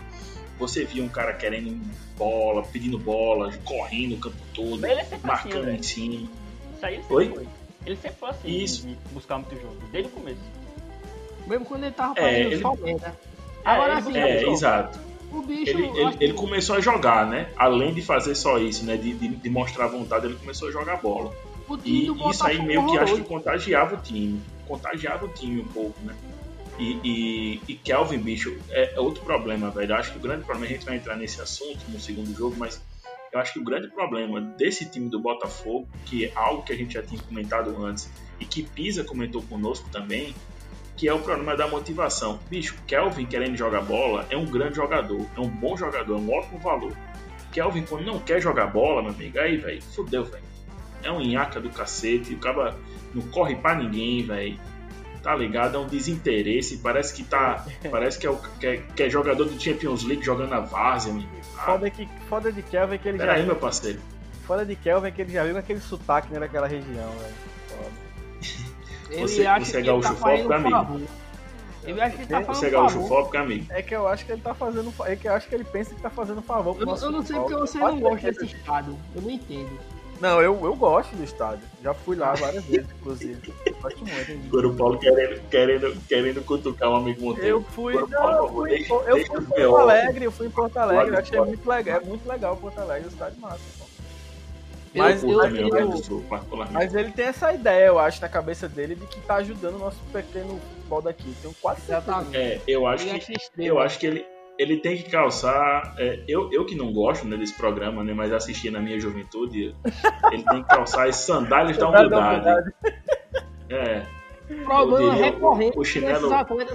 você 0.62 0.86
via 0.86 1.03
um 1.03 1.10
cara 1.10 1.34
querendo 1.34 1.77
bola, 2.18 2.63
pedindo 2.63 2.98
bola, 3.00 3.51
correndo 3.65 4.13
o 4.15 4.18
campo 4.20 4.38
todo, 4.53 4.86
ele 4.86 5.00
é 5.00 5.01
assim, 5.01 5.18
marcando 5.24 5.70
em 5.70 5.82
cima. 5.84 6.30
Isso 6.75 6.86
aí 6.86 6.94
ele 6.96 7.01
sempre 7.03 7.15
Oi? 7.15 7.30
foi. 7.34 7.48
Ele 7.86 7.96
sempre 7.96 8.18
foi 8.20 8.30
assim, 8.30 8.48
Isso. 8.48 8.88
de 8.88 8.96
buscar 9.12 9.38
muito 9.38 9.56
jogo, 9.60 9.75
desde 9.91 10.10
o 10.10 10.13
começo. 10.13 10.39
Mesmo 11.48 11.65
quando 11.65 11.84
ele 11.84 11.94
tava 11.94 12.13
É, 12.18 12.22
fazendo 12.22 12.51
ele- 12.53 12.62
só 12.62 12.75
merda. 12.75 13.15
Agora 13.65 13.91
ele- 13.94 14.00
assim, 14.01 14.18
É, 14.18 14.34
pessoal, 14.36 14.53
exato. 14.53 15.00
o 15.32 15.41
bicho. 15.41 15.70
Ele, 15.72 15.84
ele, 16.00 16.18
que- 16.18 16.24
ele 16.24 16.34
começou 16.34 16.75
a 16.75 16.80
jogar, 16.80 17.25
né? 17.27 17.50
Além 17.58 17.94
de 17.94 18.01
fazer 18.01 18.36
só 18.36 18.58
isso, 18.60 18.86
né? 18.86 18.96
De, 18.98 19.13
de, 19.13 19.27
de 19.30 19.50
mostrar 19.50 19.88
vontade, 19.88 20.27
ele 20.27 20.36
começou 20.36 20.70
a 20.70 20.72
jogar 20.72 20.98
bola. 20.98 21.34
o 21.68 21.77
time 21.77 22.03
E 22.03 22.06
do 22.08 22.30
isso 22.30 22.46
aí 22.46 22.62
meio 22.62 22.86
que 22.86 22.98
acho 22.98 23.15
que 23.15 23.24
contagiava 23.24 23.96
o 23.96 23.98
time. 23.98 24.41
Contagiava 24.68 25.25
o 25.25 25.30
time 25.30 25.62
um 25.62 25.68
pouco, 25.68 25.96
né? 26.03 26.13
E, 26.80 27.00
e, 27.04 27.62
e 27.68 27.75
Kelvin, 27.75 28.18
bicho, 28.18 28.58
é, 28.70 28.96
é 28.96 29.00
outro 29.00 29.24
problema, 29.24 29.70
velho. 29.70 29.92
Eu 29.92 29.96
acho 29.96 30.12
que 30.12 30.18
o 30.18 30.22
grande 30.22 30.44
problema, 30.44 30.68
a 30.68 30.70
gente 30.70 30.86
vai 30.86 30.96
entrar 30.96 31.16
nesse 31.16 31.42
assunto 31.42 31.80
no 31.90 32.00
segundo 32.00 32.34
jogo, 32.36 32.56
mas 32.58 32.82
eu 33.32 33.40
acho 33.40 33.54
que 33.54 33.60
o 33.60 33.63
grande 33.63 33.88
problema 33.88 34.42
desse 34.42 34.86
time 34.86 35.10
do 35.10 35.20
Botafogo, 35.20 35.88
que 36.06 36.25
é 36.25 36.32
algo 36.36 36.63
que 36.63 36.74
a 36.74 36.75
gente 36.75 36.94
já 36.94 37.01
tinha 37.01 37.22
comentado 37.22 37.84
antes, 37.86 38.12
e 38.40 38.46
que 38.46 38.63
Pisa 38.63 39.04
comentou 39.04 39.42
conosco 39.44 39.88
também, 39.90 40.36
que 40.98 41.08
é 41.08 41.13
o 41.13 41.20
problema 41.20 41.56
da 41.56 41.68
motivação. 41.68 42.40
Bicho, 42.50 42.75
Kelvin 42.86 43.25
querendo 43.25 43.56
jogar 43.56 43.82
bola 43.82 44.25
é 44.30 44.36
um 44.36 44.46
grande 44.46 44.75
jogador, 44.75 45.25
é 45.36 45.40
um 45.40 45.48
bom 45.48 45.78
jogador, 45.78 46.13
é 46.13 46.20
um 46.20 46.34
ótimo 46.34 46.60
valor. 46.60 46.96
Kelvin, 47.51 47.84
quando 47.84 48.06
não 48.06 48.20
quer 48.20 48.42
jogar 48.42 48.68
bola, 48.68 49.01
meu 49.01 49.12
amigo, 49.12 49.40
aí, 49.40 49.58
velho, 49.58 49.82
fudeu, 49.82 50.24
velho. 50.25 50.44
É 51.04 51.12
um 51.12 51.22
nhaca 51.22 51.60
do 51.60 51.70
cacete, 51.70 52.34
o 52.34 52.38
cara 52.38 52.75
não 53.13 53.22
corre 53.30 53.56
pra 53.56 53.75
ninguém, 53.75 54.24
velho. 54.24 54.60
Tá 55.22 55.36
ligado? 55.36 55.75
É 55.78 55.80
um 55.80 55.86
desinteresse, 55.88 56.78
parece 56.78 57.13
que 57.13 57.24
tá. 57.24 57.63
Parece 57.92 58.18
que 58.18 58.25
é, 58.25 58.30
o, 58.32 58.38
que 58.60 58.66
é, 58.66 58.78
que 58.78 59.04
é 59.04 59.10
jogador 59.10 59.46
do 59.46 59.60
Champions 59.60 60.04
League 60.04 60.24
jogando 60.25 60.50
na 60.50 60.60
várzea, 60.62 61.13
meu. 61.13 61.24
Ah, 61.58 61.62
Foda, 61.66 61.90
que, 61.92 62.08
foda 62.28 62.51
de 62.51 62.62
Kelvin 62.63 62.96
é 62.96 62.98
que 62.98 63.08
ele 63.10 63.18
já. 63.20 63.25
peraí, 63.25 63.46
meu 63.46 63.56
parceiro. 63.56 64.00
Foda 64.48 64.66
de 64.66 64.75
Kelvin 64.75 65.08
é 65.10 65.12
que 65.12 65.22
ele 65.22 65.32
já 65.32 65.44
viu 65.44 65.54
com 65.54 65.60
aquele 65.60 65.80
sotaque 65.80 66.34
né, 66.34 66.40
daquela 66.40 66.68
região, 66.68 67.10
velho. 67.20 67.34
Foda. 67.68 67.92
Ele 69.12 69.22
Você- 69.22 69.46
acha 69.46 69.66
você 69.66 69.72
que 69.72 69.78
é 69.78 69.80
ele 69.82 69.88
gaúcho 69.88 70.08
tá 70.10 70.16
fazendo 70.16 70.48
fóbico, 70.48 70.54
amigo? 70.86 71.08
Ele 71.84 72.01
acha 72.01 72.16
que 72.16 72.22
ele 72.22 72.28
tá 72.30 72.38
Você 72.40 72.44
é 72.44 72.46
fazendo 72.46 72.68
um 72.68 72.72
gaúcho 72.72 73.08
fóbico, 73.08 73.38
amigo? 73.38 73.66
É 73.70 73.82
que 73.82 73.96
eu 73.96 74.08
acho 74.08 74.25
que 74.25 74.32
ele 74.32 74.42
tá 74.42 74.54
fazendo. 74.56 74.92
fa- 74.92 75.10
É 75.10 75.16
que 75.16 75.28
eu 75.28 75.34
acho 75.34 75.48
que 75.48 75.56
ele 75.56 75.63
pensa 75.63 75.94
que 75.96 76.01
tá 76.01 76.10
fazendo 76.10 76.42
favor 76.42 76.75
pro 76.75 76.90
Eu, 76.90 76.96
eu 76.96 77.12
não 77.12 77.22
sei 77.25 77.36
porque 77.40 77.56
você 77.56 77.78
não 77.78 78.00
gosta 78.00 78.32
desse 78.32 78.46
estado. 78.56 78.98
Eu 79.16 79.22
não 79.22 79.30
entendo. 79.32 79.80
Não, 80.22 80.40
eu, 80.40 80.54
eu 80.63 80.75
gosto 80.75 81.16
do 81.16 81.24
estádio. 81.24 81.63
Já 81.84 81.94
fui 81.96 82.16
lá 82.16 82.34
várias 82.36 82.63
vezes, 82.66 82.88
inclusive. 83.00 83.54
Gosto 83.82 84.06
muito. 84.06 84.46
Agora 84.48 84.68
o 84.68 84.75
Paulo 84.75 85.00
querendo, 85.00 85.42
querendo, 85.50 86.01
querendo 86.08 86.46
cutucar 86.46 86.90
um 86.92 86.96
amigo 86.98 87.22
Monteiro. 87.24 87.48
Eu 87.50 87.63
fui, 87.63 87.94
não, 87.96 88.01
eu 88.04 88.08
favor, 88.10 88.51
fui, 88.54 88.70
deixa- 88.70 88.94
eu 88.94 89.16
deixa 89.16 89.32
fui 89.34 89.42
em 89.42 89.46
Porto. 89.46 89.78
Alegre, 89.78 90.25
eu 90.25 90.32
fui 90.32 90.48
em 90.48 90.51
Porto 90.51 90.78
Alegre, 90.78 91.16
eu 91.16 91.20
achei 91.20 91.38
pode. 91.38 91.50
muito 91.50 91.68
legal, 91.68 91.98
é 91.98 92.06
muito 92.06 92.30
legal 92.30 92.56
Porto 92.56 92.78
Alegre, 92.80 93.08
o 93.08 93.12
estádio 93.12 93.40
massa. 93.42 93.60
pô. 93.80 93.86
Eu- 94.94 95.04
Mas, 95.04 95.24
Eu 95.24 95.30
eu- 95.30 95.75
eu- 95.78 95.98
Sul, 95.98 96.24
mas 96.70 96.94
ele 96.94 97.12
tem 97.13 97.25
essa 97.28 97.54
ideia, 97.54 97.86
eu 97.88 97.98
acho, 97.98 98.22
na 98.22 98.28
cabeça 98.28 98.68
dele 98.68 98.94
de 98.94 99.08
que 99.08 99.22
tá 99.22 99.36
ajudando 99.36 99.75
o 99.75 99.80
nosso 99.80 99.98
pequeno 100.12 100.60
futebol 100.75 101.01
daqui. 101.01 101.34
Tenho 101.42 101.56
quase 101.62 101.82
certeza. 101.82 102.28
É, 102.34 102.60
eu 102.68 102.86
acho 102.86 103.06
que. 103.08 103.38
Eu 103.58 103.80
acho 103.80 103.98
que 103.98 104.06
ele, 104.06 104.25
ele 104.62 104.77
tem 104.77 104.98
que 104.98 105.10
calçar. 105.10 105.94
é, 105.98 106.24
eu, 106.27 106.50
eu 106.51 106.65
que 106.65 106.75
não 106.75 106.91
gosto 106.94 107.25
né, 107.27 107.36
desse 107.38 107.53
programa, 107.58 108.03
né, 108.03 108.13
mas 108.13 108.32
assisti 108.32 108.70
na 108.70 108.80
minha 108.80 109.00
juventude, 109.00 109.75
ele 110.32 110.44
tem 110.44 110.62
que 110.63 110.70
calçar 110.70 111.08
as 111.08 111.15
sandálias 111.18 111.77
da 111.77 111.88
humildade. 111.89 112.72
É, 113.70 114.01
Problema 114.65 115.13
recorrente 115.13 115.80
o 115.80 115.84
chinelo- 115.86 116.30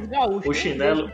gaúchos. 0.08 0.46
o 0.46 0.52
chinelo- 0.54 1.10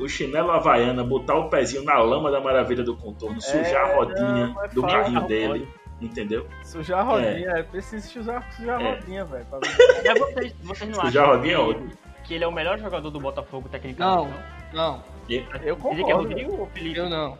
o 0.00 0.08
chinelo 0.08 0.50
havaiana, 0.50 1.04
botar 1.04 1.36
o 1.36 1.48
pezinho 1.48 1.84
na 1.84 1.96
lama 1.98 2.32
da 2.32 2.40
maravilha 2.40 2.82
do 2.82 2.96
contorno, 2.96 3.40
sujar 3.40 3.90
a 3.90 3.94
rodinha 3.94 4.46
não, 4.48 4.64
é 4.64 4.68
do 4.68 4.82
carrinho 4.82 5.20
não 5.20 5.26
dele, 5.28 5.68
entendeu? 6.00 6.48
Sujar 6.64 6.98
a 6.98 7.02
rodinha, 7.04 7.48
é, 7.50 7.62
preciso 7.62 8.08
sujar, 8.08 8.52
sujar 8.54 8.80
a 8.80 8.82
É. 8.82 8.90
rodinha, 8.96 9.24
velho. 9.24 9.44
pra- 9.46 9.60
vocês, 9.60 10.54
vocês 10.62 10.90
não 10.90 11.00
Sujar 11.04 11.24
a 11.24 11.26
acham 11.28 11.36
rodinha 11.36 11.58
é 11.58 11.74
que, 11.74 12.24
que 12.24 12.34
ele 12.34 12.42
é 12.44 12.48
o 12.48 12.52
melhor 12.52 12.76
jogador 12.78 13.10
do 13.10 13.20
Botafogo 13.20 13.68
tecnicamente? 13.68 14.00
Não, 14.26 14.34
não, 14.72 14.96
E- 14.96 15.13
Eu 15.28 15.40
Dizer 15.40 15.46
que 15.50 15.68
é 15.68 15.74
concordo. 15.74 16.14
Rodrigo 16.28 16.52
ou 16.60 16.66
Felipe? 16.66 16.98
eu 16.98 17.08
não. 17.08 17.38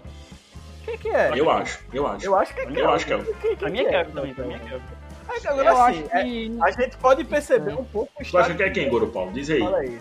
Quem 0.84 0.98
que 0.98 1.08
é? 1.08 1.30
Eu 1.34 1.50
acho, 1.50 1.78
eu 1.92 2.06
acho. 2.06 2.26
Eu 2.26 2.36
acho 2.36 2.54
que 2.54 2.60
é 2.60 2.66
Eu 2.76 2.90
acho 2.90 3.06
que 3.06 3.12
é. 3.14 3.18
Quem, 3.18 3.34
quem 3.34 3.56
Pra 3.56 3.70
mim 3.70 3.78
é 3.80 3.84
que 3.84 3.90
Kevin 3.90 4.10
também, 4.12 4.34
pra 4.34 4.44
mim 4.44 4.54
é 4.54 4.58
Kevin. 4.58 4.82
É, 5.26 5.48
agora, 5.48 5.68
Eu 5.70 5.76
assim, 5.82 6.04
acho 6.04 6.16
é- 6.16 6.22
que. 6.22 6.58
a 6.62 6.70
gente 6.70 6.96
pode 6.98 7.24
perceber 7.24 7.72
um 7.74 7.84
pouco 7.84 8.10
o 8.20 8.24
Tu 8.24 8.38
acha 8.38 8.54
que 8.54 8.62
é 8.62 8.70
quem, 8.70 8.88
Goro 8.90 9.06
Paulo? 9.08 9.32
Diz 9.32 9.48
aí. 9.50 9.60
Fala 9.60 9.78
aí. 9.78 9.98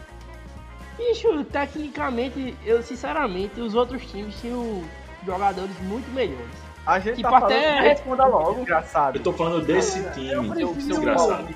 Bicho, 0.98 1.44
tecnicamente, 1.46 2.56
eu 2.66 2.84
sinceramente, 2.84 3.60
os 3.60 3.74
outros 3.74 4.06
times 4.06 4.40
tinham 4.40 4.84
jogadores 5.26 5.78
muito 5.82 6.10
melhores. 6.14 6.64
A 6.86 7.00
gente 7.00 7.16
Tipo, 7.18 7.30
tá 7.32 7.40
falando 7.40 7.58
até- 7.58 7.80
responda 7.82 8.26
logo, 8.26 8.60
engraçado. 8.62 9.16
Eu 9.16 9.24
tô 9.24 9.32
falando 9.34 9.66
desse 9.66 10.00
Eu 10.00 10.12
time, 10.12 10.50
prefiro- 10.50 10.74
desgraçado. 10.74 11.56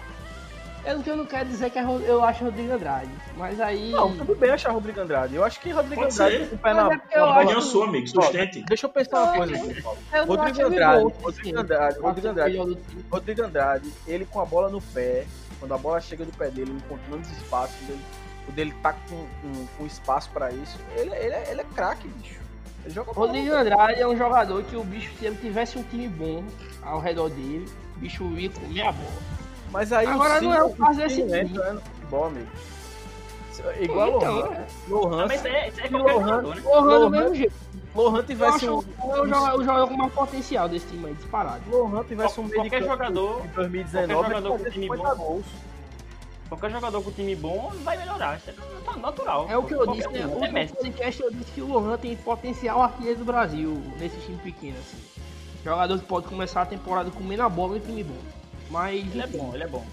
Eu, 0.87 1.01
eu 1.05 1.17
não 1.17 1.25
quero 1.25 1.49
dizer 1.49 1.69
que 1.69 1.77
é 1.77 1.81
Ro- 1.81 1.99
eu 1.99 2.23
acho 2.23 2.43
Rodrigo 2.45 2.71
Andrade, 2.73 3.09
mas 3.35 3.59
aí. 3.59 3.91
Não, 3.91 4.15
tudo 4.15 4.35
bem 4.35 4.51
achar 4.51 4.71
Rodrigo 4.71 4.99
Andrade. 5.01 5.35
Eu 5.35 5.43
acho 5.43 5.59
que 5.59 5.69
Rodrigo 5.71 6.01
Pode 6.01 6.13
Andrade 6.13 6.37
ser. 6.37 6.49
com 6.49 6.55
o 6.55 6.59
pé 6.59 6.73
na, 6.73 6.93
é 7.11 7.19
na. 7.19 7.37
Opinião 7.39 7.61
sua, 7.61 7.85
amigo, 7.87 8.07
sustente. 8.07 8.63
Deixa 8.67 8.85
eu 8.85 8.89
pensar 8.89 9.23
uma 9.23 9.33
coisa 9.35 9.55
é 9.55 9.59
aqui, 9.59 9.81
Paulo. 9.81 9.99
Rodrigo 10.27 10.61
Andrade, 10.67 11.03
bom, 11.03 11.09
Rodrigo. 11.21 11.59
Andrade, 11.59 11.99
Rodrigo 11.99 12.19
acho 12.19 12.27
Andrade. 12.29 12.77
Rodrigo 13.11 13.41
Andrade, 13.43 13.93
ele 14.07 14.25
com 14.25 14.39
a 14.39 14.45
bola 14.45 14.69
no 14.69 14.81
pé, 14.81 15.25
quando 15.59 15.73
a 15.73 15.77
bola 15.77 15.99
chega 15.99 16.23
do 16.23 16.31
pé 16.37 16.49
dele, 16.49 16.71
ele 16.71 16.77
encontrando 16.85 17.21
os 17.21 17.31
espaços, 17.37 17.75
ele, 17.89 17.99
quando 18.45 18.59
ele 18.59 18.73
tá 18.81 18.93
com, 18.93 19.17
com, 19.41 19.67
com 19.77 19.85
espaço 19.85 20.29
pra 20.31 20.51
isso, 20.51 20.77
ele, 20.95 21.13
ele, 21.15 21.33
é- 21.33 21.51
ele 21.51 21.61
é 21.61 21.65
craque, 21.75 22.07
bicho. 22.07 22.39
Ele 22.85 22.93
joga 22.93 23.11
bola. 23.11 23.27
Rodrigo 23.27 23.53
Andrade 23.53 23.99
é 23.99 24.07
um 24.07 24.15
jogador 24.15 24.63
que 24.63 24.75
o 24.77 24.83
bicho, 24.85 25.11
se 25.19 25.25
ele 25.25 25.35
tivesse 25.35 25.77
um 25.77 25.83
time 25.83 26.07
bom 26.07 26.43
ao 26.81 26.99
redor 27.01 27.29
dele, 27.29 27.65
o 27.95 27.99
bicho 27.99 28.23
ia 28.37 28.49
comer 28.49 28.81
a 28.81 28.91
bola. 28.93 29.37
Mas 29.71 29.91
aí 29.91 30.07
Agora 30.07 30.39
o 30.39 30.41
não 30.43 30.53
é 30.53 30.63
o 30.63 30.69
caso 30.75 30.99
desse 30.99 31.23
no 31.23 31.81
futebol, 31.81 32.25
amigo. 32.25 32.47
Igual 33.81 34.17
então, 34.17 34.35
Lohan. 34.35 34.53
é. 34.53 34.67
Lohan, 34.87 35.27
Mas 35.27 35.45
é, 35.45 35.49
é 35.49 35.71
E 35.87 35.89
Lohan- 35.89 36.19
jogador, 36.19 36.55
né? 36.55 36.61
Lohan 36.63 36.81
do 36.81 36.89
Lohan- 36.89 37.09
mesmo 37.09 37.35
jeito. 37.35 37.53
Lohan 37.95 38.17
Eu 38.19 38.23
tivesse 38.23 38.55
acho 38.57 38.71
um, 38.75 38.77
o 38.77 39.25
jogador, 39.25 39.59
o 39.59 39.63
jogador 39.63 39.87
com 39.87 39.97
mais 39.97 40.13
potencial 40.13 40.69
desse 40.69 40.85
time 40.87 41.07
aí, 41.07 41.13
disparado. 41.15 41.61
Lohan 41.69 42.03
tivesse 42.03 42.39
um 42.39 42.43
meio 42.43 42.61
de 42.63 42.69
Qualquer 42.69 42.83
jogador, 42.87 43.41
em 43.43 43.47
2019, 43.49 44.13
qualquer 44.13 44.29
jogador 44.35 44.57
com 44.59 44.69
time 44.69 44.85
50 44.85 45.15
bom. 45.15 45.23
gols. 45.25 45.45
qualquer 46.49 46.71
jogador 46.71 47.01
com 47.03 47.11
time 47.11 47.35
bom 47.35 47.71
vai 47.83 47.97
melhorar. 47.97 48.37
Isso 48.37 48.51
é 48.51 48.99
natural. 48.99 49.47
É 49.49 49.57
o 49.57 49.63
que 49.63 49.73
eu 49.73 49.87
disse, 49.87 50.07
né? 50.09 50.27
um, 50.27 50.33
O 50.35 50.37
até 50.43 50.51
Messi. 50.51 50.73
podcast 50.75 51.23
eu 51.23 51.31
disse 51.31 51.51
que 51.51 51.61
o 51.61 51.67
Lohan 51.67 51.97
tem 51.97 52.15
potencial 52.15 52.83
artilheiro 52.83 53.19
do 53.19 53.25
Brasil 53.25 53.81
nesse 53.99 54.17
time 54.19 54.37
pequeno, 54.37 54.77
assim. 54.77 54.97
Jogador 55.65 55.97
que 55.99 56.05
pode 56.05 56.27
começar 56.27 56.61
a 56.61 56.65
temporada 56.67 57.09
comendo 57.09 57.41
a 57.41 57.49
bola 57.49 57.77
em 57.77 57.81
time 57.81 58.03
bom. 58.03 58.13
Mas, 58.69 59.05
Ele 59.11 59.21
é 59.21 59.27
bom, 59.27 59.51
ele 59.53 59.63
é 59.63 59.67
bom. 59.67 59.85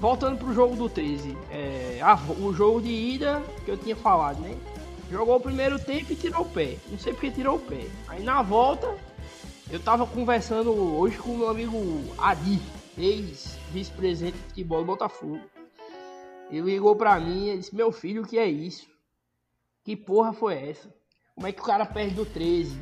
voltando 0.00 0.38
pro 0.38 0.52
jogo 0.54 0.76
do 0.76 0.88
13, 0.88 1.36
é, 1.50 1.98
a- 2.02 2.14
o 2.40 2.52
jogo 2.54 2.80
de 2.80 2.90
ida 2.92 3.42
que 3.64 3.70
eu 3.70 3.76
tinha 3.76 3.96
falado, 3.96 4.40
né? 4.40 4.56
Jogou 5.10 5.36
o 5.36 5.40
primeiro 5.40 5.78
tempo 5.78 6.12
e 6.12 6.16
tirou 6.16 6.42
o 6.42 6.48
pé. 6.48 6.76
Não 6.88 6.98
sei 6.98 7.12
porque 7.12 7.30
tirou 7.30 7.56
o 7.56 7.60
pé. 7.60 7.86
Aí 8.06 8.22
na 8.22 8.42
volta, 8.42 8.94
eu 9.70 9.80
tava 9.80 10.06
conversando 10.06 10.70
hoje 10.70 11.16
com 11.18 11.30
o 11.32 11.38
meu 11.38 11.48
amigo 11.48 11.76
Adi, 12.18 12.60
ex-vice-presidente 12.96 14.36
de 14.36 14.42
futebol 14.48 14.80
do 14.80 14.86
Botafogo. 14.86 15.40
Ele 16.50 16.60
ligou 16.72 16.94
pra 16.94 17.18
mim 17.18 17.48
e 17.50 17.58
disse: 17.58 17.74
Meu 17.74 17.90
filho, 17.90 18.22
o 18.22 18.26
que 18.26 18.38
é 18.38 18.46
isso? 18.46 18.86
Que 19.84 19.96
porra 19.96 20.32
foi 20.32 20.54
essa? 20.70 20.88
Como 21.34 21.46
é 21.46 21.52
que 21.52 21.60
o 21.60 21.64
cara 21.64 21.84
perde 21.86 22.14
do 22.14 22.24
13? 22.26 22.78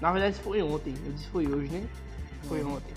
Na 0.00 0.12
verdade, 0.12 0.36
foi 0.38 0.62
ontem. 0.62 0.94
Eu 1.04 1.12
disse: 1.12 1.28
Foi 1.28 1.46
hoje, 1.46 1.68
né? 1.72 1.86
Foi 2.48 2.62
ontem. 2.64 2.92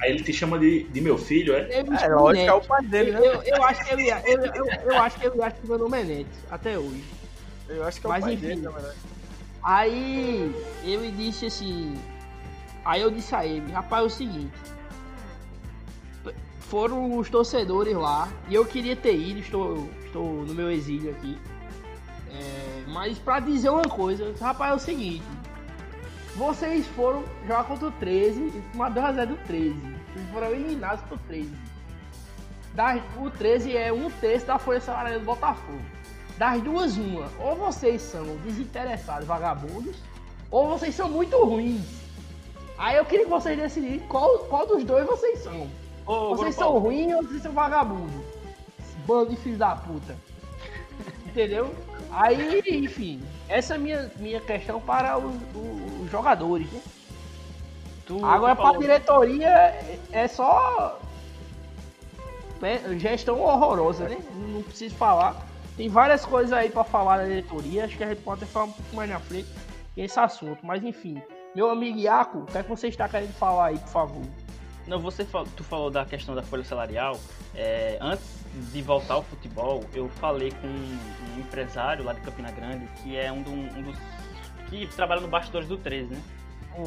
Aí 0.00 0.10
ele 0.10 0.22
te 0.22 0.32
chama 0.32 0.58
de, 0.58 0.84
de 0.84 1.00
meu 1.00 1.16
filho, 1.16 1.54
é? 1.54 1.82
Me 1.82 1.96
É, 1.96 2.08
lógico, 2.08 2.46
é 2.46 2.52
o 2.52 2.60
pai 2.60 2.84
dele, 2.84 3.12
né? 3.12 3.18
Eu, 3.18 3.42
eu 3.42 3.62
acho 3.62 3.84
que 3.84 3.92
ele, 3.92 4.10
eu, 4.10 4.44
eu, 4.54 4.66
eu 4.66 5.00
acho 5.00 5.18
que 5.18 5.26
ele 5.26 5.42
acha 5.42 5.56
que 5.56 5.66
meu 5.66 5.78
nome 5.78 6.00
é 6.00 6.04
Neto, 6.04 6.38
até 6.50 6.78
hoje. 6.78 7.04
Eu 7.68 7.84
acho 7.84 8.00
que 8.00 8.06
é 8.06 8.08
o 8.08 8.12
Mas 8.12 8.24
pai 8.24 8.34
enfim. 8.34 8.46
dele, 8.46 8.60
na 8.60 8.70
verdade. 8.70 8.96
Aí 9.62 10.54
ele 10.84 11.10
disse 11.10 11.46
assim. 11.46 11.94
Aí 12.84 13.02
eu 13.02 13.10
disse 13.10 13.34
a 13.34 13.44
ele, 13.44 13.72
rapaz, 13.72 14.02
é 14.02 14.06
o 14.06 14.10
seguinte. 14.10 14.52
Foram 16.60 17.16
os 17.16 17.30
torcedores 17.30 17.96
lá 17.96 18.28
e 18.48 18.54
eu 18.54 18.64
queria 18.64 18.94
ter 18.96 19.14
ido, 19.14 19.40
estou, 19.40 19.88
estou 20.04 20.44
no 20.44 20.54
meu 20.54 20.70
exílio 20.70 21.10
aqui. 21.10 21.38
É, 22.30 22.84
mas 22.88 23.18
pra 23.18 23.40
dizer 23.40 23.70
uma 23.70 23.88
coisa, 23.88 24.24
eu 24.24 24.34
rapaz, 24.38 24.72
é 24.72 24.74
o 24.74 24.78
seguinte. 24.78 25.24
Vocês 26.36 26.86
foram 26.88 27.24
jogar 27.42 27.64
contra 27.64 27.88
o 27.88 27.92
13 27.92 28.40
e 28.40 28.62
tomar 28.72 28.90
2x0 28.92 29.26
do 29.26 29.36
13. 29.46 29.74
Vocês 29.80 30.30
foram 30.32 30.50
eliminados 30.50 31.02
pro 31.04 31.16
13. 31.26 31.50
Das- 32.74 33.02
o 33.18 33.30
13 33.30 33.74
é 33.76 33.92
um 33.92 34.10
terço 34.10 34.46
da 34.46 34.58
Folha 34.58 34.80
Salarial 34.80 35.20
do 35.20 35.24
Botafogo. 35.26 35.80
Das 36.36 36.60
duas, 36.62 36.96
uma. 36.98 37.28
Ou 37.40 37.56
vocês 37.56 38.02
são 38.02 38.24
desinteressados, 38.44 39.26
vagabundos, 39.26 39.96
ou 40.50 40.68
vocês 40.68 40.94
são 40.94 41.08
muito 41.08 41.36
ruins. 41.42 41.80
Aí 42.76 42.96
eu 42.96 43.06
queria 43.06 43.24
que 43.24 43.30
vocês 43.30 43.58
decidissem 43.58 44.00
qual, 44.06 44.40
qual 44.40 44.66
dos 44.66 44.84
dois 44.84 45.06
vocês 45.06 45.38
são. 45.42 45.66
Ô, 46.06 46.36
vocês 46.36 46.54
são 46.54 46.78
ruins 46.78 47.14
ou 47.14 47.22
vocês 47.22 47.42
são 47.42 47.52
vagabundos? 47.52 48.22
Bando 49.06 49.30
de 49.30 49.36
filho 49.36 49.56
da 49.56 49.74
puta. 49.74 50.14
Entendeu? 51.36 51.74
Aí, 52.10 52.62
enfim, 52.66 53.22
essa 53.46 53.74
é 53.74 53.76
a 53.76 53.78
minha, 53.78 54.10
minha 54.16 54.40
questão 54.40 54.80
para 54.80 55.18
os, 55.18 55.34
os- 55.54 56.00
os 56.04 56.10
jogadores. 56.10 56.66
Né? 56.72 56.80
tu- 58.06 58.24
Agora 58.24 58.56
tu 58.56 58.62
para 58.62 58.74
a 58.74 58.80
diretoria 58.80 59.48
é- 60.12 60.26
só 60.28 60.98
gestão 62.98 63.38
horrorosa, 63.42 64.08
né? 64.08 64.16
Não 64.34 64.62
preciso 64.62 64.94
falar. 64.94 65.46
Tem 65.76 65.90
várias 65.90 66.24
coisas 66.24 66.54
aí 66.54 66.70
para 66.70 66.84
falar 66.84 67.18
da 67.18 67.24
diretoria. 67.24 67.84
Acho 67.84 67.98
que 67.98 68.04
a 68.04 68.08
gente 68.08 68.22
pode 68.22 68.42
até 68.42 68.50
falar 68.50 68.64
um 68.66 68.72
pouco 68.72 68.96
mais 68.96 69.10
na 69.10 69.20
frente 69.20 69.46
esse 69.94 70.18
assunto. 70.18 70.64
Mas 70.64 70.82
enfim, 70.82 71.20
meu 71.54 71.68
amigo 71.68 71.98
Iaco, 71.98 72.38
o 72.38 72.46
que 72.46 72.56
é 72.56 72.62
que 72.62 72.68
você 72.70 72.88
está 72.88 73.06
querendo 73.10 73.34
falar 73.34 73.66
aí, 73.66 73.78
por 73.78 73.88
favor? 73.88 74.22
Não, 74.86 75.00
você 75.00 75.24
tu 75.24 75.64
falou 75.64 75.90
da 75.90 76.04
questão 76.04 76.34
da 76.34 76.42
folha 76.42 76.64
salarial. 76.64 77.18
É, 77.54 77.98
antes 78.00 78.24
de 78.72 78.80
voltar 78.82 79.14
ao 79.14 79.22
futebol, 79.22 79.84
eu 79.92 80.08
falei 80.20 80.50
com 80.52 80.66
um 80.68 81.40
empresário 81.40 82.04
lá 82.04 82.12
de 82.12 82.20
Campina 82.20 82.50
Grande, 82.52 82.86
que 83.02 83.16
é 83.16 83.30
um, 83.32 83.42
do- 83.42 83.50
um 83.50 83.82
dos 83.82 83.96
que 84.68 84.86
trabalha 84.88 85.20
no 85.20 85.28
bastidores 85.28 85.68
do 85.68 85.76
13, 85.76 86.14
né? 86.14 86.22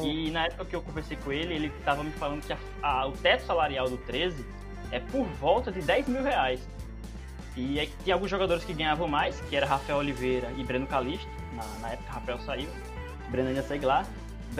E 0.02 0.30
na 0.30 0.46
época 0.46 0.64
que 0.66 0.76
eu 0.76 0.82
conversei 0.82 1.16
com 1.16 1.32
ele, 1.32 1.52
ele 1.54 1.66
estava 1.78 2.02
me 2.04 2.12
falando 2.12 2.42
que 2.46 2.52
a- 2.52 2.58
a- 2.82 3.06
o 3.06 3.12
teto 3.12 3.44
salarial 3.44 3.88
do 3.90 3.96
13 3.98 4.46
é 4.92 5.00
por 5.00 5.24
volta 5.40 5.70
de 5.72 5.80
10 5.82 6.06
mil 6.08 6.22
reais. 6.22 6.60
E 7.56 7.78
aí 7.80 7.92
tinha 8.04 8.14
alguns 8.14 8.30
jogadores 8.30 8.64
que 8.64 8.72
ganhavam 8.72 9.08
mais, 9.08 9.40
que 9.42 9.56
era 9.56 9.66
Rafael 9.66 9.98
Oliveira 9.98 10.50
e 10.56 10.62
Breno 10.64 10.86
Calixto. 10.86 11.28
Na, 11.54 11.64
na 11.80 11.92
época, 11.92 12.12
Rafael 12.12 12.38
saiu, 12.40 12.68
Breno 13.28 13.48
ainda 13.48 13.62
segue 13.62 13.84
lá. 13.84 14.06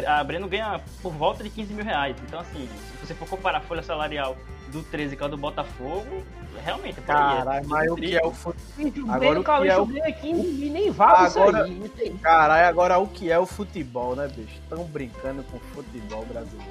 A 0.06 0.22
Breno 0.24 0.48
ganha 0.48 0.80
por 1.02 1.12
volta 1.12 1.42
de 1.42 1.50
15 1.50 1.72
mil 1.74 1.84
reais. 1.84 2.16
Então, 2.26 2.40
assim, 2.40 2.68
se 3.00 3.06
você 3.06 3.14
for 3.14 3.28
comparar 3.28 3.58
a 3.58 3.60
folha 3.60 3.82
salarial 3.82 4.36
do 4.68 4.82
13 4.84 5.16
com 5.16 5.24
a 5.24 5.28
do 5.28 5.36
Botafogo, 5.36 6.22
realmente 6.64 6.98
é 6.98 7.02
por 7.02 7.14
aí. 7.14 7.36
Caralho, 7.38 7.68
mas 7.68 7.90
o 7.90 7.96
que 7.96 8.16
é 8.16 8.24
o 8.24 8.30
futebol? 8.30 9.10
Agora, 9.12 9.18
Breno 9.18 9.40
o 9.40 9.44
que 9.44 9.50
é 9.50 9.54
Calixto 9.54 9.82
o- 9.82 9.86
ganha 9.86 10.12
15 10.12 10.64
e 10.66 10.70
nem 10.70 10.90
vale 10.90 11.26
isso 11.28 11.38
Agora- 11.40 11.64
aí. 11.64 11.74
não 11.74 11.88
tem- 11.88 12.16
Caralho, 12.18 12.68
agora 12.68 12.98
o 12.98 13.08
que 13.08 13.30
é 13.32 13.38
o 13.38 13.46
futebol, 13.46 14.14
né, 14.14 14.28
bicho? 14.28 14.54
Estão 14.62 14.84
brincando 14.84 15.42
com 15.44 15.56
o 15.56 15.60
futebol 15.74 16.24
brasileiro. 16.24 16.70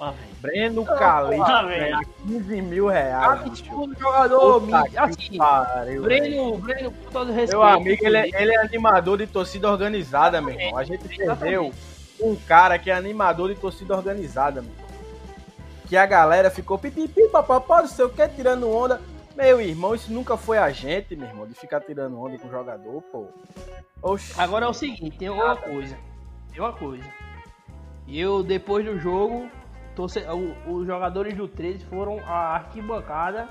Ah. 0.00 0.12
Breno 0.40 0.84
Ah, 0.88 0.94
Calixto 0.96 1.66
velho. 1.66 1.80
ganha 1.80 2.00
15 2.26 2.62
mil 2.62 2.86
reais, 2.88 3.40
bicho. 3.50 3.64
Absurdo 3.64 3.98
jogador, 3.98 4.60
Puta 4.60 4.76
mídia. 4.82 4.90
que 4.90 4.98
assim, 4.98 5.38
pariu. 5.38 6.02
Breno, 6.02 6.58
Breno, 6.58 6.90
com 6.92 7.10
todo 7.10 7.32
respeito. 7.32 7.50
Meu 7.52 7.62
amigo, 7.62 8.06
ele, 8.06 8.16
é- 8.18 8.42
ele 8.42 8.54
é 8.54 8.60
animador 8.60 9.18
de 9.18 9.26
torcida 9.26 9.70
organizada, 9.70 10.40
meu 10.40 10.54
irmão. 10.58 10.78
A 10.78 10.84
gente 10.84 11.08
perdeu 11.08 11.72
um 12.20 12.34
cara 12.36 12.78
que 12.78 12.90
é 12.90 12.94
animador 12.94 13.52
de 13.54 13.60
torcida 13.60 13.96
organizada. 13.96 14.64
Que 15.88 15.96
a 15.96 16.06
galera 16.06 16.50
ficou 16.50 16.78
pipipi, 16.78 17.28
papapá, 17.28 17.82
não 17.82 17.88
sei 17.88 18.04
o 18.04 18.10
que, 18.10 18.26
tirando 18.28 18.70
onda. 18.70 19.00
Meu 19.36 19.60
irmão, 19.60 19.94
isso 19.94 20.12
nunca 20.12 20.36
foi 20.36 20.56
a 20.58 20.70
gente, 20.70 21.14
meu 21.16 21.28
irmão, 21.28 21.46
de 21.46 21.54
ficar 21.54 21.80
tirando 21.80 22.18
onda 22.20 22.38
com 22.38 22.46
o 22.48 22.50
jogador, 22.50 23.02
pô. 23.10 23.26
Oxi. 24.00 24.32
Agora 24.40 24.64
é 24.66 24.68
o 24.68 24.72
seguinte, 24.74 25.18
tem 25.18 25.28
uma 25.28 25.56
coisa. 25.56 25.96
Tem 26.52 26.60
uma 26.60 26.72
coisa. 26.72 27.04
Eu, 28.06 28.42
depois 28.42 28.84
do 28.84 28.98
jogo, 28.98 29.48
torce- 29.96 30.24
o- 30.28 30.72
os 30.74 30.86
jogadores 30.86 31.34
do 31.34 31.48
13 31.48 31.84
foram 31.86 32.18
à 32.20 32.54
arquibancada 32.54 33.48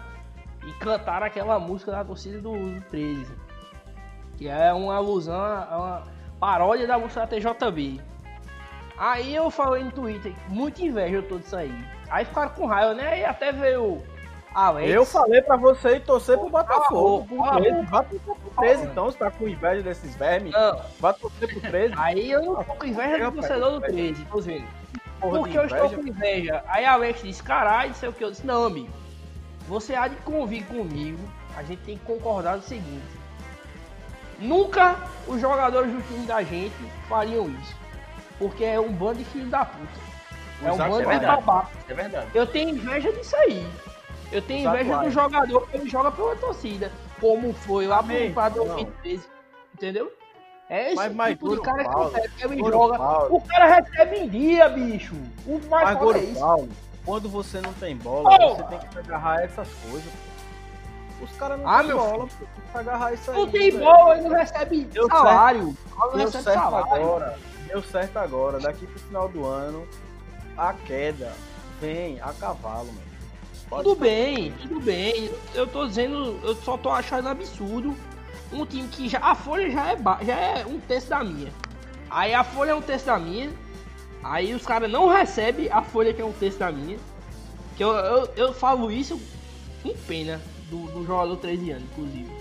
e 0.66 0.72
cantaram 0.74 1.26
aquela 1.26 1.60
música 1.60 1.92
da 1.92 2.04
torcida 2.06 2.40
do, 2.40 2.54
do 2.54 2.82
13. 2.90 3.32
Que 4.38 4.48
é 4.48 4.72
uma 4.74 4.96
alusão, 4.96 5.36
uma 5.36 6.04
paródia 6.40 6.88
da 6.88 6.98
música 6.98 7.22
da 7.22 7.28
TJB. 7.28 8.00
Aí 8.98 9.36
eu 9.36 9.50
falei 9.50 9.84
no 9.84 9.92
Twitter, 9.92 10.34
muita 10.48 10.84
inveja 10.84 11.16
eu 11.16 11.24
tô 11.24 11.40
disso 11.40 11.56
aí. 11.56 11.74
Aí 12.10 12.26
ficaram 12.26 12.50
com 12.50 12.66
raiva, 12.66 12.94
né? 12.94 13.22
E 13.22 13.26
até 13.26 13.52
veio 13.52 14.04
Alex. 14.54 14.92
Eu 14.92 15.06
falei 15.06 15.42
pra 15.42 15.56
você 15.56 15.96
ir 15.96 16.02
torcer 16.02 16.38
pro 16.38 16.50
Botafogo. 16.50 17.38
Cala 17.38 17.58
a 17.58 17.62
Pro 17.62 17.84
boca, 17.84 17.84
13. 17.84 17.86
Vai 17.88 18.04
torcer 18.06 18.36
pro 18.36 18.52
13, 18.62 18.86
então. 18.86 19.06
Você 19.06 19.18
tá 19.18 19.32
com 19.32 19.48
inveja 19.48 19.82
desses 19.82 20.16
vermes. 20.16 20.54
Não, 20.54 20.82
Vai 21.00 21.14
torcer 21.16 21.50
pro 21.50 21.62
13. 21.62 21.94
aí 21.98 22.32
eu 22.32 22.44
não 22.44 22.64
tô 22.64 22.74
com 22.76 22.86
inveja 22.86 23.32
do 23.32 23.32
torcedor 23.32 23.72
do 23.72 23.82
13, 23.82 24.26
tô. 24.26 24.42
Porra 25.20 25.40
Porque 25.40 25.58
eu 25.58 25.66
estou 25.66 25.90
com 25.90 26.08
inveja. 26.08 26.64
Aí 26.68 26.86
a 26.86 26.94
Alex 26.94 27.24
disse, 27.24 27.42
caralho, 27.42 27.90
não 27.90 27.96
sei 27.96 28.10
o 28.10 28.14
que. 28.14 28.24
Eu 28.24 28.32
disse, 28.32 28.46
não, 28.46 28.66
amigo. 28.66 28.94
Você 29.68 29.96
há 29.96 30.08
de 30.08 30.16
convir 30.18 30.66
comigo. 30.68 31.20
A 31.56 31.64
gente 31.64 31.82
tem 31.84 31.98
que 31.98 32.06
concordar 32.06 32.58
no 32.58 32.64
seguinte. 32.64 33.04
Nunca 34.40 34.98
os 35.28 35.40
jogadores 35.40 35.92
do 35.92 36.02
time 36.08 36.26
da 36.26 36.44
gente 36.44 36.76
fariam 37.08 37.48
isso. 37.50 37.83
Porque 38.44 38.66
é 38.66 38.78
um 38.78 38.92
bando 38.92 39.20
de 39.20 39.24
filho 39.26 39.48
da 39.50 39.64
puta. 39.64 39.88
É 40.66 40.72
um 40.72 40.78
bando 40.78 41.10
é 41.12 41.18
de 41.20 41.26
babaca. 41.26 41.70
É 41.88 41.94
verdade. 41.94 42.28
Eu 42.34 42.46
tenho 42.46 42.70
inveja 42.72 43.10
disso 43.14 43.36
aí. 43.38 43.66
Eu 44.34 44.42
tenho 44.42 44.62
Exato, 44.62 44.76
inveja 44.76 44.92
do 44.94 45.00
Alex. 45.00 45.14
jogador 45.14 45.68
que 45.70 45.78
ele 45.78 45.90
joga 45.90 46.12
pela 46.12 46.36
torcida. 46.36 46.92
Como 47.22 47.54
foi 47.54 47.88
lá 47.88 48.00
Amém. 48.00 48.26
pro 48.26 48.34
pra 48.34 48.50
Não. 48.50 48.56
2013. 48.66 49.24
Entendeu? 49.76 50.12
É 50.70 50.88
esse 50.88 50.96
Mas- 50.96 51.14
mas, 51.16 51.30
tipo 51.38 51.56
de 51.56 51.62
cara 51.62 51.84
Paulo, 51.86 52.10
que 52.10 52.20
recebe, 52.20 52.54
ele 52.56 52.62
Goro 52.62 52.74
joga. 52.74 52.98
Paulo. 52.98 53.36
O 53.36 53.42
cara 53.42 53.76
recebe 53.76 54.18
em 54.18 54.28
dia, 54.30 54.68
bicho. 54.70 55.16
O 55.46 55.60
mais 55.70 55.86
Mas, 55.90 55.98
Goro 56.00 56.18
é 56.18 56.22
isso. 56.22 56.40
Paulo, 56.42 56.70
quando 57.06 57.30
você 57.30 57.62
não 57.62 57.72
tem 57.74 57.96
bola, 57.96 58.30
Porra! 58.38 58.56
você 58.56 58.64
tem 58.64 58.80
que 58.90 59.00
agarrar 59.00 59.42
essas 59.44 59.68
coisas. 59.90 60.04
pô. 60.12 61.24
Os 61.26 61.32
caras 61.38 61.60
não 61.60 61.70
Ah, 61.70 61.84
têm 61.84 61.94
bola, 61.94 62.12
pô. 62.28 62.28
Tem 62.28 62.48
que 62.72 62.78
agarrar 62.78 63.14
isso 63.14 63.32
aí. 63.32 63.38
Não 63.38 63.48
tem 63.50 63.72
velho. 63.72 63.84
bola, 63.84 64.18
ele 64.18 64.28
não 64.30 64.36
recebe 64.38 64.84
Deu 64.86 65.08
salário. 65.08 65.78
Não 65.98 66.10
Deu 66.10 66.20
recebe 66.26 66.44
salário. 66.44 66.94
agora. 66.96 67.38
Deu 67.74 67.82
certo 67.82 68.18
agora. 68.18 68.60
Daqui 68.60 68.86
pro 68.86 69.00
final 69.00 69.28
do 69.28 69.44
ano, 69.48 69.88
a 70.56 70.74
queda 70.74 71.34
vem 71.82 72.22
a 72.22 72.32
cavalo, 72.32 72.86
mano. 72.86 73.14
Pode 73.68 73.84
Tudo 73.84 74.00
bem, 74.00 74.52
tudo 74.62 74.80
bem. 74.80 75.32
Eu 75.56 75.66
tô 75.66 75.88
dizendo, 75.88 76.40
eu 76.44 76.54
só 76.58 76.78
tô 76.78 76.90
achando 76.90 77.30
absurdo 77.30 77.96
um 78.52 78.64
time 78.64 78.88
que 78.90 79.10
já. 79.10 79.18
A 79.18 79.34
folha 79.34 79.72
já 79.72 79.88
é, 79.88 79.96
ba- 79.96 80.20
já 80.22 80.36
é 80.36 80.66
um 80.68 80.80
terço 80.80 81.10
da 81.10 81.24
minha. 81.24 81.52
Aí 82.12 82.32
a 82.32 82.44
folha 82.44 82.72
é 82.72 82.76
um 82.76 82.82
terço 82.82 83.08
da 83.08 83.18
minha. 83.18 83.50
Aí 84.24 84.54
os 84.54 84.64
caras 84.64 84.92
não 84.92 85.08
recebem 85.08 85.68
a 85.72 85.82
folha 85.82 86.14
que 86.14 86.22
é 86.22 86.26
um 86.26 86.32
terço 86.32 86.60
da 86.60 86.72
minha. 86.72 87.00
Que 87.76 87.84
eu, 87.84 87.90
eu, 87.90 88.30
eu 88.36 88.54
falo 88.54 88.92
isso 88.92 89.20
com 89.82 89.96
pena 90.06 90.40
do, 90.70 90.86
do 90.92 91.04
jogador 91.08 91.38
13 91.38 91.72
anos, 91.72 91.86
inclusive. 91.92 92.32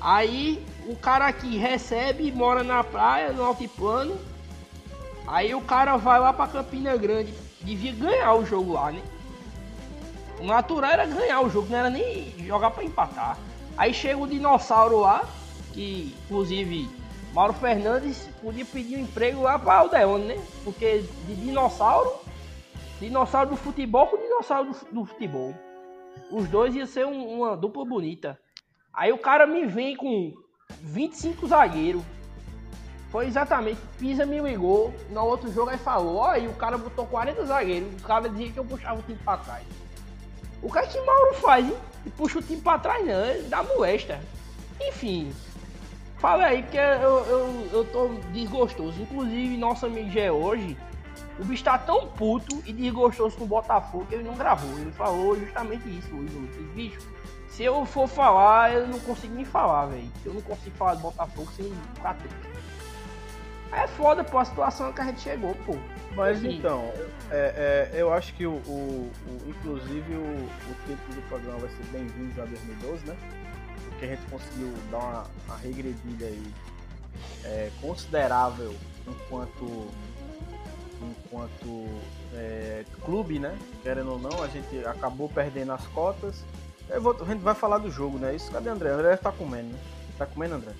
Aí 0.00 0.64
o 0.88 0.96
cara 0.96 1.26
aqui 1.26 1.56
recebe, 1.56 2.32
mora 2.32 2.62
na 2.62 2.82
praia, 2.82 3.32
no 3.32 3.44
altiplano. 3.44 4.18
Aí 5.26 5.54
o 5.54 5.60
cara 5.60 5.96
vai 5.96 6.18
lá 6.18 6.32
pra 6.32 6.46
Campina 6.48 6.96
Grande. 6.96 7.34
Devia 7.60 7.92
ganhar 7.92 8.34
o 8.34 8.46
jogo 8.46 8.72
lá, 8.72 8.90
né? 8.90 9.02
O 10.40 10.44
natural 10.44 10.90
era 10.92 11.06
ganhar 11.06 11.40
o 11.42 11.50
jogo, 11.50 11.68
não 11.70 11.78
era 11.78 11.90
nem 11.90 12.32
jogar 12.46 12.70
pra 12.70 12.84
empatar. 12.84 13.36
Aí 13.76 13.92
chega 13.92 14.18
o 14.18 14.26
dinossauro 14.26 14.98
lá, 15.00 15.24
que 15.74 16.14
inclusive 16.24 16.88
Mauro 17.34 17.52
Fernandes 17.52 18.28
podia 18.40 18.64
pedir 18.64 18.96
um 18.96 19.00
emprego 19.02 19.42
lá 19.42 19.58
pra 19.58 19.74
Aldeone, 19.78 20.24
né? 20.24 20.42
Porque 20.64 21.04
de 21.26 21.34
dinossauro, 21.34 22.10
dinossauro 23.00 23.50
do 23.50 23.56
futebol 23.56 24.06
com 24.06 24.16
dinossauro 24.16 24.70
do, 24.72 24.94
do 25.00 25.04
futebol. 25.04 25.54
Os 26.30 26.48
dois 26.48 26.74
iam 26.74 26.86
ser 26.86 27.06
um- 27.06 27.38
uma 27.40 27.56
dupla 27.56 27.84
bonita. 27.84 28.40
Aí 28.94 29.12
o 29.12 29.18
cara 29.18 29.46
me 29.46 29.66
vem 29.66 29.94
com 29.96 30.32
25 30.82 31.46
zagueiros. 31.48 32.02
Foi 33.10 33.26
exatamente, 33.26 33.80
Pisa 33.98 34.26
me 34.26 34.38
ligou 34.38 34.94
no 35.10 35.24
outro 35.24 35.50
jogo 35.50 35.70
aí 35.70 35.78
falou, 35.78 36.16
ó, 36.16 36.36
e 36.36 36.46
o 36.46 36.52
cara 36.52 36.76
botou 36.76 37.06
40 37.06 37.46
zagueiros, 37.46 37.88
o 38.00 38.04
cara 38.04 38.28
dizia 38.28 38.52
que 38.52 38.58
eu 38.58 38.64
puxava 38.64 39.00
o 39.00 39.02
time 39.02 39.18
pra 39.24 39.38
trás. 39.38 39.64
O 40.60 40.70
que 40.70 40.78
é 40.78 40.86
que 40.86 41.00
Mauro 41.00 41.34
faz, 41.36 41.66
hein? 41.66 41.76
E 42.04 42.10
puxa 42.10 42.38
o 42.38 42.42
time 42.42 42.60
pra 42.60 42.78
trás 42.78 43.06
não, 43.06 43.24
ele 43.24 43.48
dá 43.48 43.62
molesta. 43.62 44.20
Enfim, 44.80 45.32
fala 46.18 46.44
aí, 46.44 46.62
porque 46.62 46.76
eu, 46.76 47.24
eu, 47.26 47.68
eu 47.72 47.84
tô 47.86 48.08
desgostoso. 48.32 49.00
Inclusive, 49.00 49.56
nosso 49.56 49.86
amigo 49.86 50.10
Gé 50.10 50.30
hoje, 50.30 50.76
o 51.38 51.44
bicho 51.44 51.64
tá 51.64 51.78
tão 51.78 52.08
puto 52.08 52.62
e 52.66 52.72
desgostoso 52.72 53.36
com 53.36 53.44
o 53.44 53.46
Botafogo 53.46 54.04
que 54.06 54.16
ele 54.16 54.24
não 54.24 54.34
gravou. 54.34 54.78
Ele 54.78 54.92
falou 54.92 55.38
justamente 55.38 55.88
isso 55.88 56.14
hoje. 56.14 56.28
Bicho, 56.74 57.00
se 57.58 57.64
eu 57.64 57.84
for 57.84 58.06
falar, 58.06 58.72
eu 58.72 58.86
não 58.86 59.00
consigo 59.00 59.34
nem 59.34 59.44
falar, 59.44 59.86
velho. 59.86 60.08
Eu 60.24 60.32
não 60.32 60.40
consigo 60.42 60.76
falar 60.76 60.94
do 60.94 61.00
Botafogo 61.00 61.50
sem 61.56 61.74
ficar 61.96 62.14
triste. 62.14 62.36
É 63.72 63.88
foda, 63.88 64.22
pô, 64.22 64.38
a 64.38 64.44
situação 64.44 64.92
que 64.92 65.00
a 65.00 65.04
gente 65.06 65.20
chegou, 65.20 65.56
pô. 65.66 65.74
Mas 66.14 66.38
Assim. 66.38 66.56
então, 66.56 66.92
é, 67.32 67.90
é, 67.92 68.00
eu 68.00 68.12
acho 68.14 68.32
que 68.34 68.46
o, 68.46 68.52
o- 68.52 69.10
o- 69.26 69.48
inclusive 69.48 70.14
o, 70.14 70.20
o 70.70 70.74
título 70.86 71.14
do 71.20 71.28
programa 71.28 71.58
vai 71.58 71.68
ser 71.70 71.82
Bem-vindos 71.90 72.38
a 72.38 72.44
2012, 72.44 73.04
né? 73.06 73.16
Porque 73.88 74.04
a 74.04 74.08
gente 74.08 74.22
conseguiu 74.30 74.72
dar 74.92 74.98
uma, 74.98 75.24
uma 75.48 75.56
regredilha 75.56 76.28
aí 76.28 76.52
é, 77.44 77.70
considerável 77.80 78.72
enquanto 79.04 79.88
enquanto 81.02 81.86
é, 82.34 82.84
clube, 83.04 83.40
né? 83.40 83.58
Querendo 83.82 84.12
ou 84.12 84.18
não, 84.20 84.42
a 84.44 84.46
gente 84.48 84.78
acabou 84.86 85.28
perdendo 85.28 85.72
as 85.72 85.84
cotas. 85.88 86.44
Eu 86.90 87.00
vou- 87.02 87.16
a 87.20 87.24
gente 87.24 87.40
vai 87.40 87.54
falar 87.54 87.78
do 87.78 87.90
jogo, 87.90 88.18
né? 88.18 88.34
Isso, 88.34 88.50
cadê 88.50 88.68
o 88.68 88.72
André? 88.72 88.90
O 88.90 88.94
André 88.94 89.16
tá 89.16 89.30
comendo, 89.32 89.68
né? 89.68 89.78
Tá 90.16 90.26
comendo, 90.26 90.54
André? 90.56 90.72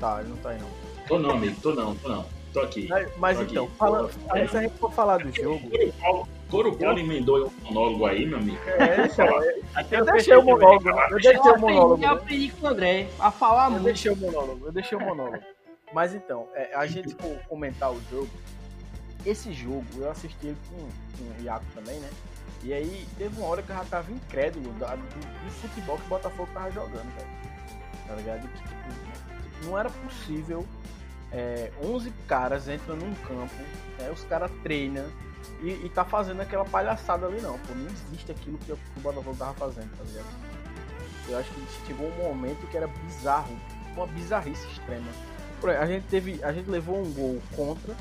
Tá, 0.00 0.20
ele 0.20 0.28
não 0.30 0.36
tá 0.36 0.50
aí 0.50 0.58
não. 0.60 0.68
Tô 1.08 1.18
não, 1.18 1.30
amigo, 1.30 1.58
tô 1.60 1.74
não, 1.74 1.94
tô 1.96 2.08
não. 2.08 2.26
tô 2.52 2.60
aqui. 2.60 2.86
Mas, 2.88 3.08
mas 3.16 3.36
Tô 3.38 3.44
então, 3.44 3.64
aqui. 3.64 3.74
fala, 3.76 4.10
se 4.12 4.56
a 4.56 4.62
gente 4.62 4.74
for 4.78 4.92
falar 4.92 5.18
do 5.18 5.32
jogo. 5.34 5.68
Coro 5.70 5.92
Paulo, 6.00 6.28
Coro 6.50 6.76
Paulo 6.76 6.98
emendou 6.98 7.46
um 7.46 7.64
monólogo 7.64 8.06
aí, 8.06 8.26
meu 8.26 8.38
amigo. 8.38 8.58
É, 8.66 9.06
então, 9.06 9.42
é, 9.42 9.60
Até 9.74 9.96
eu 9.96 10.00
eu 10.00 10.04
deixei 10.12 10.36
o 10.36 10.42
monólogo, 10.42 10.84
né? 10.84 11.06
eu 11.10 11.20
deixei 11.20 11.36
Eu 11.36 11.54
o 11.54 11.58
monólogo. 11.58 11.94
aprendi, 11.94 12.04
eu 12.04 12.14
né? 12.14 12.20
aprendi 12.22 12.50
com 12.52 12.66
o 12.66 12.70
André 12.70 13.08
a 13.18 13.30
falar 13.30 13.64
Eu 13.66 13.70
muito. 13.72 13.84
deixei 13.84 14.12
o 14.12 14.16
monólogo, 14.16 14.66
eu 14.66 14.72
deixei 14.72 14.98
o 14.98 15.00
monólogo. 15.00 15.38
Mas 15.92 16.14
então, 16.14 16.46
é, 16.54 16.74
a 16.74 16.86
gente 16.86 17.14
for 17.14 17.38
comentar 17.48 17.90
o 17.90 18.00
jogo. 18.10 18.28
Esse 19.26 19.52
jogo, 19.52 19.84
eu 19.96 20.10
assisti 20.10 20.46
ele 20.48 20.56
com, 20.70 20.76
com 20.76 21.40
o 21.40 21.42
Iaco 21.44 21.64
também, 21.74 21.98
né? 21.98 22.08
E 22.62 22.72
aí 22.72 23.06
teve 23.16 23.38
uma 23.40 23.46
hora 23.48 23.62
que 23.62 23.70
eu 23.70 23.76
já 23.76 23.84
tava 23.84 24.10
incrédulo 24.10 24.72
da- 24.74 24.96
do, 24.96 25.02
do 25.02 25.50
futebol 25.60 25.96
que 25.96 26.04
o 26.06 26.08
Botafogo 26.08 26.48
tava 26.52 26.70
jogando, 26.72 27.14
velho. 27.14 27.28
Tá 28.06 28.14
ligado? 28.14 28.48
Que, 28.48 28.58
tipo, 28.62 29.64
não 29.66 29.78
era 29.78 29.90
possível 29.90 30.66
é, 31.30 31.70
11 31.82 32.10
caras 32.26 32.68
entram 32.68 32.96
num 32.96 33.14
campo, 33.16 33.54
né, 33.98 34.10
os 34.10 34.24
caras 34.24 34.50
treinam 34.62 35.04
e, 35.60 35.68
e 35.84 35.90
tá 35.90 36.02
fazendo 36.04 36.40
aquela 36.40 36.64
palhaçada 36.64 37.26
ali 37.26 37.40
não. 37.40 37.58
Pô, 37.60 37.74
não 37.74 37.86
existe 37.86 38.32
aquilo 38.32 38.58
que, 38.58 38.72
o- 38.72 38.76
que 38.76 38.98
o 38.98 39.02
Botafogo 39.02 39.36
tava 39.36 39.54
fazendo, 39.54 39.90
tá 39.96 40.04
ligado? 40.04 40.26
Eu 41.28 41.38
acho 41.38 41.50
que 41.52 41.86
chegou 41.86 42.08
um 42.08 42.16
momento 42.24 42.66
que 42.70 42.76
era 42.76 42.86
bizarro, 42.86 43.54
uma 43.94 44.06
bizarrice 44.06 44.66
extrema. 44.68 45.06
A 45.78 45.86
gente 45.86 46.06
teve, 46.06 46.42
a 46.42 46.52
gente 46.52 46.70
levou 46.70 46.98
um 47.02 47.12
gol 47.12 47.42
contra, 47.54 47.94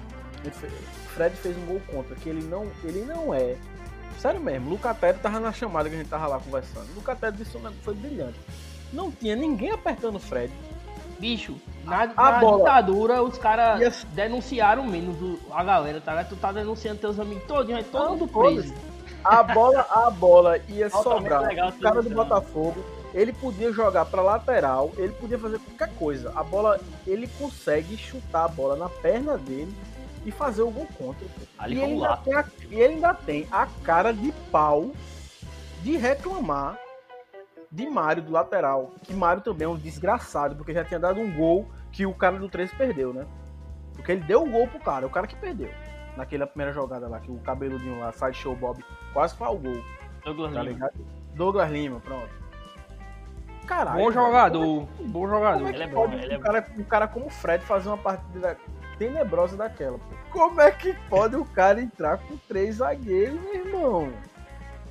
Fred 1.14 1.36
fez 1.36 1.58
um 1.58 1.66
gol 1.66 1.82
contra, 1.88 2.16
que 2.16 2.30
ele 2.30 2.44
não, 2.46 2.72
ele 2.84 3.02
não 3.04 3.34
é. 3.34 3.58
Sério 4.18 4.40
mesmo, 4.42 4.70
Lucatério 4.70 5.20
tava 5.20 5.40
na 5.40 5.52
chamada 5.54 5.90
que 5.90 5.96
a 5.96 5.98
gente 6.00 6.10
tava 6.10 6.28
lá 6.28 6.40
conversando. 6.40 6.88
Lucatério 6.96 7.38
disse 7.38 7.56
um 7.58 7.72
foi 7.84 7.94
brilhante. 7.94 8.40
Não 8.92 9.12
tinha 9.12 9.36
ninguém 9.36 9.72
apertando 9.72 10.16
o 10.16 10.20
Fred. 10.20 10.52
Bicho, 11.20 11.56
na, 11.84 12.04
A 12.04 12.08
na 12.32 12.40
bola. 12.40 12.58
ditadura 12.60 13.24
os 13.24 13.38
caras 13.38 13.82
as- 13.82 14.04
denunciaram 14.14 14.86
menos 14.86 15.20
o- 15.22 15.40
a 15.52 15.64
galera, 15.64 16.00
tá 16.00 16.12
ligado? 16.12 16.30
Tu 16.30 16.36
tá 16.36 16.52
denunciando 16.52 17.00
teus 17.00 17.20
amigos 17.20 17.44
todinho, 17.46 17.78
aí 17.78 17.84
todo 17.84 18.12
mundo 18.12 18.28
preso. 18.28 18.74
A 19.24 19.42
bola, 19.44 19.86
a 19.90 20.10
bola 20.12 20.58
ia 20.70 20.86
Altamente 20.86 21.04
sobrar. 21.24 21.42
legal 21.42 21.70
O 21.70 21.80
cara 21.80 22.02
do 22.04 22.10
Botafogo, 22.12 22.84
ele 23.16 23.34
podia 23.34 23.74
jogar 23.74 24.06
pra 24.06 24.22
lateral, 24.22 24.92
ele 24.96 25.12
podia 25.14 25.40
fazer 25.40 25.60
qualquer 25.60 25.90
coisa. 25.98 26.32
A 26.36 26.44
bola, 26.44 26.80
ele 27.06 27.28
consegue 27.40 27.98
chutar 27.98 28.46
a 28.46 28.48
bola 28.48 28.76
na 28.76 28.88
perna 28.88 29.38
dele 29.38 29.74
e 30.28 30.32
fazer 30.32 30.62
o 30.62 30.70
gol 30.70 30.86
contra. 30.98 31.26
Ali 31.58 31.78
e, 31.78 31.82
ele 31.82 31.94
um 31.94 32.04
ainda 32.04 32.18
tem 32.18 32.36
a, 32.36 32.46
e 32.70 32.76
ele 32.76 32.94
ainda 32.96 33.14
tem 33.14 33.48
a 33.50 33.66
cara 33.82 34.12
de 34.12 34.32
pau 34.52 34.92
de 35.82 35.96
reclamar 35.96 36.78
de 37.72 37.90
Mário 37.90 38.22
do 38.22 38.32
lateral. 38.34 38.92
Que 39.04 39.14
Mário 39.14 39.42
também 39.42 39.66
é 39.66 39.70
um 39.70 39.78
desgraçado, 39.78 40.56
porque 40.58 40.74
já 40.74 40.84
tinha 40.84 41.00
dado 41.00 41.22
um 41.22 41.34
gol 41.34 41.66
que 41.94 42.06
o 42.06 42.14
cara 42.14 42.38
do 42.38 42.50
13 42.50 42.76
perdeu, 42.76 43.14
né? 43.14 43.26
Porque 43.94 44.12
ele 44.12 44.22
deu 44.22 44.44
o 44.44 44.50
gol 44.50 44.68
pro 44.68 44.80
cara, 44.82 45.06
é 45.06 45.08
o 45.08 45.10
cara 45.10 45.26
que 45.26 45.36
perdeu. 45.36 45.70
Naquela 46.18 46.46
primeira 46.46 46.74
jogada 46.74 47.08
lá, 47.08 47.20
que 47.22 47.32
o 47.32 47.40
cabeludinho 47.40 48.00
lá, 48.00 48.12
Sideshow 48.12 48.56
Bob, 48.56 48.84
quase 49.14 49.34
foi 49.36 49.48
o 49.48 49.56
gol. 49.58 49.84
Douglas 50.26 50.54
Tá 50.54 50.62
Lima. 50.62 50.74
ligado? 50.74 50.94
Douglas 51.36 51.72
Lima, 51.72 52.00
pronto. 52.02 52.30
Caralho. 53.66 53.98
Bom 53.98 54.10
velho, 54.10 54.14
jogador, 54.14 54.88
bom 55.00 55.12
Como 55.12 55.28
jogador. 55.30 55.68
é 55.68 55.70
Ele 55.70 55.84
é 55.84 55.88
bom, 55.88 55.96
pode 55.96 56.16
ele 56.16 56.34
é 56.34 56.38
um, 56.38 56.42
cara, 56.42 56.68
um 56.78 56.84
cara 56.84 57.08
como 57.08 57.26
o 57.28 57.30
Fred 57.30 57.64
fazer 57.66 57.90
uma 57.90 57.98
partida 57.98 58.58
tenebrosa 58.98 59.56
daquela? 59.56 59.98
Pô? 59.98 60.16
Como 60.32 60.62
é 60.62 60.72
que 60.72 60.94
pode 61.10 61.36
o 61.36 61.46
cara 61.46 61.82
entrar 61.82 62.18
com 62.18 62.38
três 62.48 62.76
zagueiros, 62.76 63.40
meu 63.42 63.56
irmão? 63.56 64.14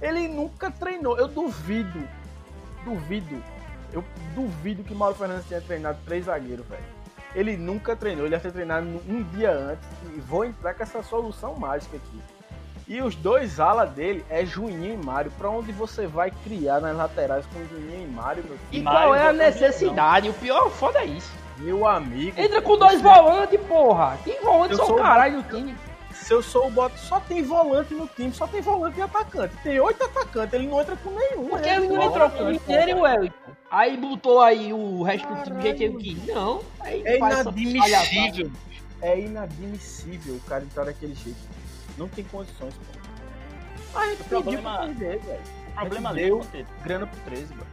Ele 0.01 0.29
nunca 0.29 0.71
treinou. 0.71 1.19
Eu 1.19 1.29
duvido, 1.29 2.07
duvido, 2.85 3.43
eu 3.93 4.05
duvido 4.35 4.85
que 4.85 4.95
Mauro 4.95 5.15
Fernandes 5.15 5.47
tenha 5.47 5.61
treinado 5.61 5.99
três 6.05 6.27
zagueiros, 6.27 6.67
velho. 6.67 6.97
Ele 7.35 7.57
nunca 7.57 7.95
treinou, 7.95 8.25
ele 8.25 8.31
deve 8.31 8.45
ter 8.45 8.53
treinado 8.53 8.87
um 8.87 9.23
dia 9.35 9.51
antes 9.51 9.87
e 10.15 10.21
vou 10.21 10.45
entrar 10.45 10.75
com 10.75 10.83
essa 10.83 11.03
solução 11.03 11.55
mágica 11.55 11.97
aqui. 11.97 12.21
E 12.89 13.03
os 13.03 13.17
dois 13.17 13.59
alas 13.59 13.91
dele 13.91 14.25
é 14.31 14.47
Juninho 14.47 14.95
e 14.95 15.05
Mário. 15.05 15.31
Pra 15.33 15.51
onde 15.51 15.73
você 15.73 16.07
vai 16.07 16.31
criar 16.31 16.81
nas 16.81 16.97
laterais 16.97 17.45
com 17.47 17.65
Juninho 17.67 18.05
e 18.05 18.07
Mário, 18.07 18.45
meu 18.45 18.57
E? 18.71 18.81
Mário 18.81 19.01
qual 19.01 19.15
é 19.15 19.29
a 19.29 19.33
necessidade? 19.33 20.29
O 20.29 20.35
pior 20.35 20.71
foda 20.71 21.01
é 21.01 21.07
isso. 21.07 21.33
Meu 21.59 21.87
amigo. 21.87 22.39
Entra 22.41 22.61
com 22.63 22.77
dois 22.77 23.01
volantes, 23.01 23.61
porra. 23.63 24.19
Tem 24.25 24.41
volante 24.43 24.73
Eu 24.73 24.79
só 24.79 24.87
sou- 24.87 24.97
o 24.97 24.99
caralho 25.03 25.43
do 25.43 25.49
time. 25.57 25.77
Se 26.13 26.33
eu 26.33 26.43
sou 26.43 26.67
o 26.67 26.71
Bota, 26.71 26.97
só 26.97 27.21
tem 27.21 27.43
volante 27.43 27.95
no 27.95 28.07
time, 28.09 28.33
só 28.33 28.47
tem 28.49 28.61
volante 28.61 28.99
e 28.99 29.03
atacante. 29.03 29.55
Tem 29.63 29.79
oito 29.79 30.03
atacantes, 30.03 30.55
ele 30.55 30.67
não 30.67 30.81
entra 30.81 30.97
com 30.97 31.11
nenhum. 31.11 31.49
Porque 31.49 31.69
né? 31.69 31.77
ele 31.77 31.89
não 31.89 32.03
entrou 32.03 32.31
com 32.31 32.43
o 32.43 32.47
Mineiro 32.47 32.91
e 32.91 32.95
o 32.95 33.01
Wellington. 33.03 33.53
Aí 33.71 33.97
botou 33.97 34.41
aí 34.41 34.73
o 34.73 35.03
resto 35.03 35.29
do 35.29 35.43
time 35.45 35.57
do 35.57 35.63
jeito 35.63 35.77
que 35.77 35.85
ele 35.85 35.97
quis. 35.99 36.27
Não. 36.27 36.63
Aí 36.81 37.03
É 37.05 37.17
inadmissível. 37.19 38.51
É 39.03 39.21
inadmissível 39.21 40.35
o 40.37 40.41
cara 40.41 40.65
entrar 40.65 40.85
daquele 40.85 41.15
jeito. 41.15 41.39
Não 41.97 42.09
tem 42.09 42.25
condições, 42.25 42.75
pô. 42.75 43.99
A 43.99 44.07
gente 44.09 44.21
O 44.23 44.25
pediu 44.25 44.43
problema- 44.43 44.77
pra 44.79 44.87
perder, 44.87 45.19
velho. 45.21 45.41
O 45.69 45.75
problema 45.81 46.11
ali 46.11 46.25
Deu. 46.25 46.37
Monteiro, 46.39 46.67
Grana 46.83 47.07
pro 47.07 47.21
13, 47.21 47.45
velho. 47.55 47.67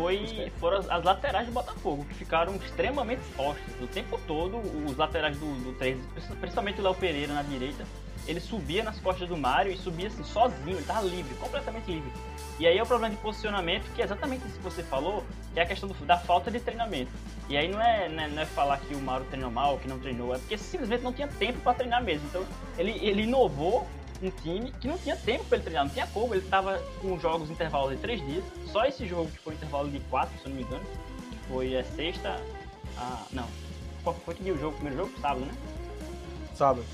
Foi 0.00 0.52
foram 0.58 0.78
as, 0.78 0.90
as 0.90 1.04
laterais 1.04 1.46
do 1.46 1.52
Botafogo, 1.52 2.04
que 2.04 2.14
ficaram 2.14 2.54
extremamente 2.56 3.20
expostas. 3.20 3.64
O 3.80 3.86
tempo 3.86 4.20
todo, 4.26 4.58
os 4.86 4.96
laterais 4.96 5.36
do, 5.38 5.46
do 5.64 5.72
13, 5.78 6.00
principalmente 6.40 6.80
o 6.80 6.84
Léo 6.84 6.94
Pereira 6.94 7.32
na 7.32 7.42
direita, 7.42 7.84
ele 8.26 8.40
subia 8.40 8.82
nas 8.82 8.98
costas 9.00 9.28
do 9.28 9.36
Mário 9.36 9.70
e 9.70 9.76
subia 9.76 10.08
assim, 10.08 10.24
sozinho, 10.24 10.76
ele 10.78 10.82
tava 10.84 11.02
livre, 11.06 11.34
completamente 11.34 11.90
livre. 11.90 12.10
E 12.58 12.66
aí 12.66 12.78
é 12.78 12.82
o 12.82 12.86
problema 12.86 13.14
de 13.14 13.20
posicionamento, 13.20 13.84
que 13.94 14.00
é 14.00 14.04
exatamente 14.04 14.46
isso 14.46 14.56
que 14.56 14.62
você 14.62 14.82
falou, 14.82 15.22
que 15.52 15.60
é 15.60 15.62
a 15.62 15.66
questão 15.66 15.88
do- 15.88 15.94
da 16.06 16.16
falta 16.16 16.50
de 16.50 16.58
treinamento. 16.58 17.10
E 17.48 17.56
aí 17.56 17.68
não 17.68 17.80
é, 17.80 18.08
não 18.08 18.22
é, 18.22 18.28
não 18.28 18.42
é 18.42 18.46
falar 18.46 18.78
que 18.78 18.94
o 18.94 19.00
Mário 19.00 19.26
treinou 19.26 19.50
mal, 19.50 19.76
que 19.78 19.86
não 19.86 19.98
treinou, 19.98 20.34
é 20.34 20.38
porque 20.38 20.56
simplesmente 20.56 21.02
não 21.02 21.12
tinha 21.12 21.28
tempo 21.28 21.58
para 21.60 21.74
treinar 21.74 22.02
mesmo. 22.02 22.26
Então 22.28 22.44
ele, 22.78 22.92
ele 23.06 23.22
inovou 23.24 23.86
um 24.22 24.30
time 24.30 24.72
que 24.80 24.88
não 24.88 24.96
tinha 24.98 25.16
tempo 25.16 25.44
para 25.44 25.56
ele 25.56 25.64
treinar, 25.64 25.84
não 25.84 25.92
tinha 25.92 26.06
como, 26.08 26.34
ele 26.34 26.46
tava 26.48 26.78
com 27.00 27.18
jogos 27.18 27.50
intervalos 27.50 27.92
de 27.92 27.98
três 27.98 28.24
dias, 28.26 28.44
só 28.72 28.84
esse 28.84 29.06
jogo 29.06 29.30
que 29.30 29.38
foi 29.38 29.52
um 29.54 29.56
intervalo 29.56 29.88
de 29.90 30.00
quatro, 30.10 30.36
se 30.38 30.44
eu 30.46 30.50
não 30.50 30.56
me 30.56 30.62
engano, 30.62 30.84
que 31.30 31.38
foi 31.48 31.74
é, 31.74 31.82
sexta, 31.82 32.40
ah, 32.96 33.24
não, 33.32 33.46
qual 34.02 34.14
foi 34.24 34.34
que 34.34 34.42
dia 34.42 34.54
o 34.54 34.58
jogo, 34.58 34.76
primeiro 34.76 34.98
jogo? 35.04 35.12
Sábado, 35.20 35.40
né? 35.46 35.52
Sábado. 36.54 36.84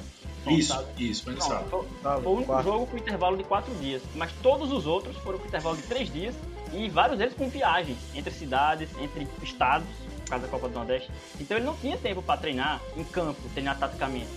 Isso, 0.46 0.68
Sábado. 0.72 0.88
isso, 0.98 1.22
mas 1.26 1.34
Não, 1.38 1.46
sabe. 1.48 1.68
foi, 1.68 1.86
Sábado. 2.02 2.22
foi 2.22 2.32
o 2.32 2.36
único 2.36 2.52
quarto. 2.52 2.64
jogo 2.64 2.86
com 2.86 2.96
intervalo 2.96 3.36
de 3.36 3.44
quatro 3.44 3.74
dias, 3.74 4.02
mas 4.14 4.32
todos 4.42 4.72
os 4.72 4.86
outros 4.86 5.16
foram 5.18 5.38
com 5.38 5.46
intervalo 5.46 5.76
de 5.76 5.82
três 5.82 6.10
dias 6.10 6.34
e 6.72 6.88
vários 6.88 7.18
deles 7.18 7.34
com 7.34 7.48
viagens 7.48 7.98
entre 8.14 8.32
cidades, 8.32 8.88
entre 9.00 9.28
estados, 9.42 9.86
por 10.24 10.30
causa 10.30 10.46
da 10.46 10.50
Copa 10.50 10.68
do 10.68 10.74
Nordeste. 10.74 11.10
Então 11.38 11.58
ele 11.58 11.66
não 11.66 11.76
tinha 11.76 11.96
tempo 11.98 12.22
para 12.22 12.40
treinar 12.40 12.80
em 12.96 13.04
campo, 13.04 13.38
treinar 13.52 13.78
taticamente. 13.78 14.28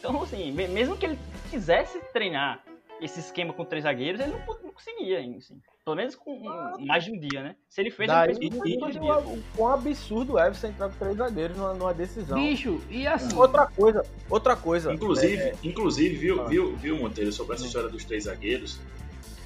Então, 0.00 0.22
assim, 0.22 0.50
me- 0.50 0.66
mesmo 0.66 0.96
que 0.96 1.04
ele 1.06 1.18
quisesse 1.50 2.00
treinar 2.12 2.64
esse 3.00 3.20
esquema 3.20 3.52
com 3.52 3.64
três 3.64 3.84
zagueiros, 3.84 4.20
ele 4.20 4.32
não, 4.32 4.38
não 4.62 4.72
conseguia, 4.72 5.20
assim. 5.36 5.60
Pelo 5.84 5.96
menos 5.96 6.14
com 6.14 6.32
um- 6.32 6.86
mais 6.86 7.04
de 7.04 7.12
um 7.12 7.18
dia, 7.18 7.42
né? 7.42 7.56
Se 7.68 7.80
ele 7.80 7.90
fez, 7.90 8.08
Daí, 8.08 8.30
ele 8.30 8.38
fez 8.38 8.54
com 8.74 8.80
dois 8.80 8.92
dias. 8.98 9.04
o 9.26 9.42
quão 9.56 9.72
absurdo 9.72 10.38
é 10.38 10.50
você 10.52 10.68
entrar 10.68 10.88
com 10.90 10.96
três 10.98 11.16
zagueiros 11.16 11.56
numa, 11.56 11.74
numa 11.74 11.94
decisão. 11.94 12.38
Bicho, 12.38 12.80
e 12.90 13.06
assim. 13.06 13.34
Outra 13.36 13.66
coisa, 13.66 14.02
outra 14.28 14.56
coisa. 14.56 14.92
Inclusive, 14.92 15.36
é, 15.42 15.54
inclusive 15.62 16.16
viu, 16.16 16.42
Ah. 16.42 16.44
viu, 16.48 16.76
viu, 16.76 16.96
Monteiro, 16.98 17.32
sobre 17.32 17.56
essa 17.56 17.66
história 17.66 17.88
dos 17.88 18.04
três 18.04 18.24
zagueiros, 18.24 18.80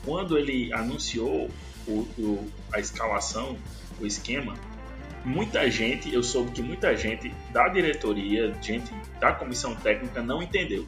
quando 0.04 0.36
ele 0.38 0.72
anunciou 0.72 1.48
o, 1.86 1.92
o- 2.18 2.52
a 2.72 2.80
escalação, 2.80 3.56
o 4.00 4.06
esquema, 4.06 4.54
muita 5.24 5.70
gente, 5.70 6.12
eu 6.12 6.22
soube 6.22 6.50
que 6.52 6.62
muita 6.62 6.94
gente 6.96 7.32
da 7.50 7.68
diretoria, 7.68 8.54
gente 8.60 8.92
da 9.18 9.32
comissão 9.32 9.74
técnica 9.74 10.22
não 10.22 10.42
entendeu. 10.42 10.86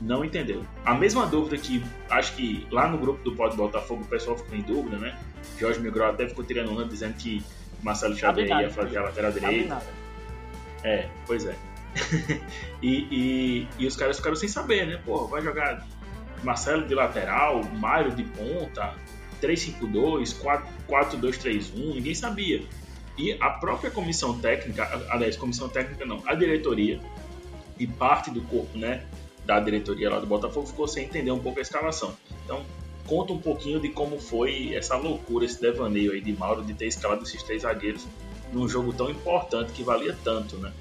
Não 0.00 0.24
entendeu. 0.24 0.64
A 0.84 0.94
mesma 0.94 1.26
dúvida 1.26 1.58
que 1.58 1.82
acho 2.08 2.34
que 2.34 2.66
lá 2.70 2.88
no 2.88 2.98
grupo 2.98 3.22
do 3.22 3.36
Pode 3.36 3.56
Botafogo 3.56 4.02
o 4.02 4.06
pessoal 4.06 4.36
ficou 4.36 4.56
em 4.56 4.62
dúvida, 4.62 4.96
né? 4.96 5.18
Jorge 5.58 5.80
Miguel 5.80 6.06
até 6.06 6.28
ficou 6.28 6.44
tirando 6.44 6.72
onda 6.72 6.84
dizendo 6.84 7.14
que 7.14 7.42
Marcelo 7.82 8.16
Xavier 8.16 8.48
ia 8.48 8.70
fazer 8.70 8.98
a 8.98 9.02
lateral 9.02 9.32
direita. 9.32 9.68
nada. 9.68 9.86
É, 10.82 11.08
pois 11.26 11.44
é. 11.44 11.54
e, 12.80 13.06
e, 13.10 13.68
e 13.78 13.86
os 13.86 13.96
caras 13.96 14.16
ficaram 14.16 14.36
sem 14.36 14.48
saber, 14.48 14.86
né? 14.86 15.00
Pô, 15.04 15.26
vai 15.26 15.42
jogar 15.42 15.86
Marcelo 16.42 16.86
de 16.86 16.94
lateral, 16.94 17.62
Mário 17.64 18.12
de 18.12 18.24
ponta, 18.24 18.94
3-5-2, 19.42 20.36
4-2-3-1, 20.88 21.94
ninguém 21.94 22.14
sabia. 22.14 22.62
E 23.20 23.36
a 23.38 23.50
própria 23.50 23.90
comissão 23.90 24.38
técnica, 24.40 25.04
aliás, 25.10 25.36
comissão 25.36 25.68
técnica 25.68 26.06
não, 26.06 26.22
a 26.26 26.34
diretoria 26.34 26.98
e 27.78 27.86
parte 27.86 28.30
do 28.30 28.40
corpo, 28.40 28.78
né, 28.78 29.04
da 29.44 29.60
diretoria 29.60 30.08
lá 30.08 30.18
do 30.18 30.26
Botafogo 30.26 30.66
ficou 30.66 30.88
sem 30.88 31.04
entender 31.04 31.30
um 31.30 31.38
pouco 31.38 31.58
a 31.58 31.62
escalação. 31.62 32.14
Então, 32.46 32.64
conta 33.06 33.34
um 33.34 33.38
pouquinho 33.38 33.78
de 33.78 33.90
como 33.90 34.18
foi 34.18 34.74
essa 34.74 34.96
loucura, 34.96 35.44
esse 35.44 35.60
devaneio 35.60 36.12
aí 36.12 36.20
de 36.22 36.32
Mauro 36.32 36.64
de 36.64 36.72
ter 36.72 36.86
escalado 36.86 37.22
esses 37.22 37.42
três 37.42 37.60
zagueiros 37.60 38.06
num 38.54 38.66
jogo 38.66 38.90
tão 38.90 39.10
importante 39.10 39.70
que 39.72 39.82
valia 39.82 40.16
tanto, 40.24 40.56
né? 40.56 40.72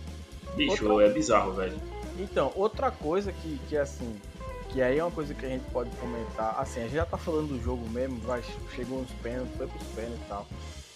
Bicho, 0.55 0.87
Outra- 0.89 1.07
é 1.07 1.13
bizarro, 1.13 1.51
velho. 1.53 1.77
Então, 2.17 2.53
outra 2.55 2.89
coisa 2.89 3.33
que, 3.33 3.59
que 3.67 3.75
assim, 3.75 4.15
que 4.71 4.81
aí 4.81 4.97
é 4.97 5.03
uma 5.03 5.11
coisa 5.11 5.33
que 5.33 5.45
a 5.45 5.49
gente 5.49 5.65
pode 5.71 5.89
comentar, 5.97 6.55
assim, 6.57 6.79
a 6.79 6.83
gente 6.83 6.95
já 6.95 7.05
tá 7.05 7.17
falando 7.17 7.49
do 7.49 7.61
jogo 7.61 7.87
mesmo, 7.89 8.17
vai, 8.21 8.41
chegou 8.73 9.01
nos 9.01 9.11
pênaltis, 9.21 9.55
foi 9.57 9.67
pros 9.67 9.87
pênaltis 9.89 10.21
e 10.25 10.29
tal. 10.29 10.47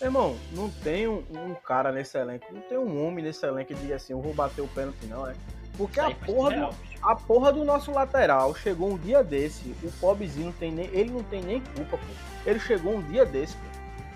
Irmão, 0.03 0.35
não 0.51 0.69
tem 0.69 1.07
um, 1.07 1.23
um 1.31 1.55
cara 1.55 1.91
nesse 1.91 2.17
elenco, 2.17 2.45
não 2.51 2.61
tem 2.61 2.77
um 2.77 3.05
homem 3.07 3.23
nesse 3.23 3.45
elenco 3.45 3.67
que 3.67 3.73
diga 3.75 3.95
assim, 3.95 4.13
eu 4.13 4.21
vou 4.21 4.33
bater 4.33 4.61
o 4.61 4.67
pênalti 4.67 5.05
não, 5.05 5.27
é. 5.27 5.33
Porque 5.77 5.99
a 5.99 6.11
porra, 6.11 6.51
do, 6.51 6.69
a 7.01 7.15
porra 7.15 7.51
do 7.51 7.63
nosso 7.65 7.91
lateral 7.91 8.53
chegou 8.53 8.91
um 8.91 8.97
dia 8.97 9.23
desse. 9.23 9.75
O 9.83 9.91
pobrezinho 9.99 10.47
não 10.47 10.53
tem 10.53 10.71
nem. 10.71 10.85
Ele 10.93 11.09
não 11.09 11.23
tem 11.23 11.41
nem 11.41 11.61
culpa, 11.75 11.97
pô. 11.97 12.03
Ele 12.45 12.59
chegou 12.59 12.95
um 12.95 13.01
dia 13.01 13.25
desse, 13.25 13.55
pô. 13.55 13.63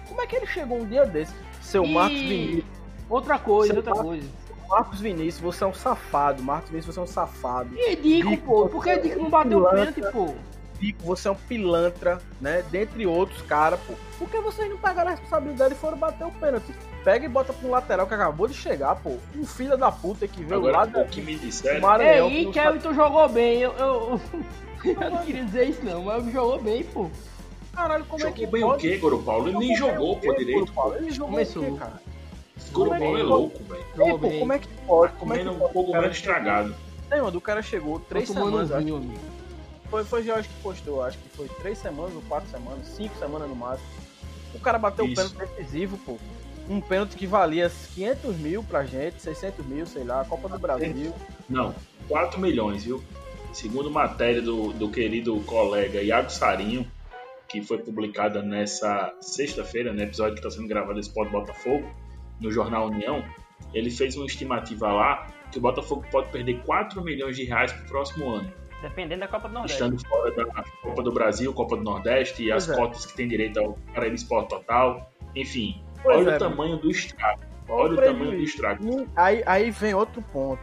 Como 0.10 0.22
é 0.22 0.28
que 0.28 0.36
ele 0.36 0.46
chegou 0.46 0.78
um 0.80 0.86
dia 0.86 1.06
desse? 1.06 1.34
Seu 1.62 1.84
E- 1.84 1.94
Marcos 1.94 2.20
Vinícius. 2.20 2.66
Outra 3.10 3.40
coisa, 3.40 3.76
outra 3.76 3.96
tá- 3.96 4.04
coisa. 4.04 4.30
Marcos 4.70 5.00
Vinícius, 5.00 5.40
você 5.42 5.64
é 5.64 5.68
um 5.68 5.74
safado. 5.74 6.44
Marcos 6.44 6.70
Vinícius, 6.70 6.94
você 6.94 7.00
é 7.00 7.04
um 7.04 7.08
safado. 7.08 7.70
E 7.76 7.96
Dico, 7.96 8.38
pô. 8.46 8.68
Por 8.70 8.84
que 8.84 8.98
Dico 9.00 9.24
não 9.24 9.30
bateu 9.30 9.64
o 9.64 9.70
pênalti, 9.70 10.02
pô? 10.12 10.36
Pico, 10.80 11.04
você 11.04 11.28
é 11.28 11.32
um 11.32 11.36
pilantra, 11.36 12.20
né? 12.40 12.64
Dentre 12.70 13.06
outros 13.08 13.42
caras, 13.44 13.80
pô. 13.88 13.94
Por 14.20 14.30
que 14.30 14.40
vocês 14.40 14.70
não 14.70 14.78
pegaram 14.78 15.08
a 15.10 15.12
responsabilidade 15.12 15.74
e 15.74 15.78
foram 15.78 15.98
bater 15.98 16.26
o 16.26 16.32
pênalti? 16.32 16.72
Pega 17.04 17.26
e 17.26 17.30
bota 17.30 17.52
pro 17.54 17.70
lateral 17.70 18.06
que 18.06 18.14
acabou 18.14 18.48
de 18.48 18.54
chegar, 18.54 18.96
pô. 18.96 19.18
Um 19.36 19.46
filho 19.46 19.76
da 19.78 19.92
puta 19.92 20.28
que 20.28 20.44
veio 20.44 20.62
lá 20.62 20.84
Agora, 20.84 20.88
do 20.88 21.00
o 21.02 21.08
que 21.08 21.22
me 21.22 21.36
disseram, 21.36 21.82
Maranhão. 21.82 22.28
Ei, 22.30 22.46
que 22.46 22.52
que 22.52 22.60
não 22.60 22.80
Kelvin 22.80 22.94
jogou 22.96 23.30
bem. 23.30 23.60
Eu, 23.62 23.72
eu, 23.74 24.22
eu 24.84 25.10
não 25.10 25.26
queria 25.26 25.46
dizer 25.46 25.70
isso, 25.70 25.84
não, 25.84 26.04
mas 26.04 26.32
jogou 26.32 26.62
bem, 26.62 26.84
pô. 26.84 27.10
Caralho, 27.74 28.06
como 28.06 28.22
é 28.22 28.26
jogou 28.28 28.36
que 28.36 28.46
bem 28.48 28.64
o 28.64 28.68
pode? 28.68 28.82
quê, 28.82 28.98
Goro 28.98 29.20
Paulo? 29.24 29.48
Ele 29.50 29.58
nem 29.58 29.76
jogou, 29.76 30.18
pô, 30.18 30.34
direito. 30.34 30.74
Paulo. 30.74 30.96
Ele 30.96 31.12
jogou 31.12 31.30
Começou. 31.32 31.64
o 31.64 31.66
quê, 31.72 31.78
cara? 31.80 32.02
Goro 32.72 32.94
é 32.94 33.00
Paulo 33.00 33.18
é 33.18 33.24
louco, 33.24 33.64
velho. 33.64 34.40
Como 34.40 34.54
é 34.54 34.60
que 34.60 34.68
pode? 34.68 35.14
Como 35.14 35.34
é 35.34 35.38
que 35.38 35.44
Comendo 35.44 35.60
pode? 35.60 35.64
um 35.72 35.74
cogumelo 35.74 36.02
Cara, 36.04 36.12
estragado. 36.14 36.76
Mano, 37.10 37.38
o 37.38 37.42
cara 37.42 37.62
chegou 37.62 38.00
três 38.00 38.28
semanas, 38.28 38.72
acho. 38.72 38.82
amigo. 38.82 39.14
Foi, 39.90 40.04
foi 40.04 40.24
Jorge 40.24 40.48
que 40.50 40.62
postou, 40.62 41.02
acho 41.02 41.18
que 41.18 41.30
foi 41.30 41.48
três 41.48 41.78
semanas 41.78 42.14
ou 42.14 42.22
quatro 42.24 42.50
semanas, 42.50 42.86
cinco 42.88 43.18
semanas 43.18 43.48
no 43.48 43.56
máximo. 43.56 43.88
O 44.54 44.60
cara 44.60 44.78
bateu 44.78 45.06
Isso. 45.06 45.34
pênalti 45.34 45.56
decisivo, 45.56 45.98
pô. 46.00 46.18
Um 46.70 46.82
pênalti 46.82 47.16
que 47.16 47.26
valia 47.26 47.72
500 47.96 48.36
mil 48.38 48.64
pra 48.64 48.84
gente, 48.84 49.22
600 49.22 49.66
mil, 49.66 49.86
sei 49.86 50.04
lá, 50.04 50.26
Copa 50.26 50.50
do 50.50 50.60
Brasil. 50.60 51.14
Não, 51.48 51.74
4 52.10 52.40
milhões, 52.40 52.84
viu? 52.84 53.02
Segundo 53.54 53.90
matéria 53.90 54.42
do, 54.42 54.74
do 54.74 54.90
querido 54.90 55.40
colega 55.42 56.02
Iago 56.02 56.30
Sarinho, 56.30 56.86
que 57.48 57.62
foi 57.62 57.78
publicada 57.78 58.42
nessa 58.42 59.14
sexta-feira, 59.22 59.94
no 59.94 60.02
episódio 60.02 60.34
que 60.34 60.40
está 60.46 60.52
sendo 60.52 60.68
gravado 60.68 61.00
esse 61.00 61.10
Pod 61.10 61.32
Botafogo, 61.32 61.90
no 62.42 62.52
jornal 62.52 62.88
União, 62.88 63.24
ele 63.74 63.90
fez 63.90 64.18
uma 64.18 64.26
estimativa 64.26 64.92
lá 64.92 65.28
que 65.52 65.58
o 65.58 65.62
Botafogo 65.62 66.06
pode 66.12 66.30
perder 66.30 66.62
4 66.64 67.02
milhões 67.02 67.38
de 67.38 67.46
reais 67.46 67.72
pro 67.72 67.86
próximo 67.86 68.30
ano, 68.30 68.52
Dependendo 68.82 69.22
da 69.22 69.28
Copa 69.28 69.48
do 69.48 69.54
Nordeste. 69.56 69.82
estando 69.82 70.08
fora 70.08 70.32
da 70.36 70.46
Copa 70.82 71.02
do 71.04 71.12
Brasil, 71.12 71.54
Copa 71.54 71.76
do 71.76 71.84
Nordeste 71.84 72.44
e 72.44 72.52
as 72.52 72.66
Pois 72.68 72.78
é. 72.78 72.82
cotas 72.82 73.06
que 73.06 73.16
tem 73.16 73.28
direito 73.28 73.60
ao 73.60 73.74
Paraíba 73.94 74.16
Esporte 74.16 74.50
Total. 74.50 75.12
Enfim, 75.36 75.84
Pois 76.04 76.18
olha 76.18 76.32
é, 76.32 76.36
o 76.36 76.40
tamanho 76.40 76.78
do 76.78 76.92
estrago. 76.92 77.42
Olha 77.70 77.94
o 77.94 77.96
tamanho 77.98 78.32
do 78.32 78.44
estrago. 78.44 79.08
Aí, 79.16 79.44
aí 79.46 79.72
vem 79.72 79.94
outro 79.94 80.22
ponto. 80.22 80.62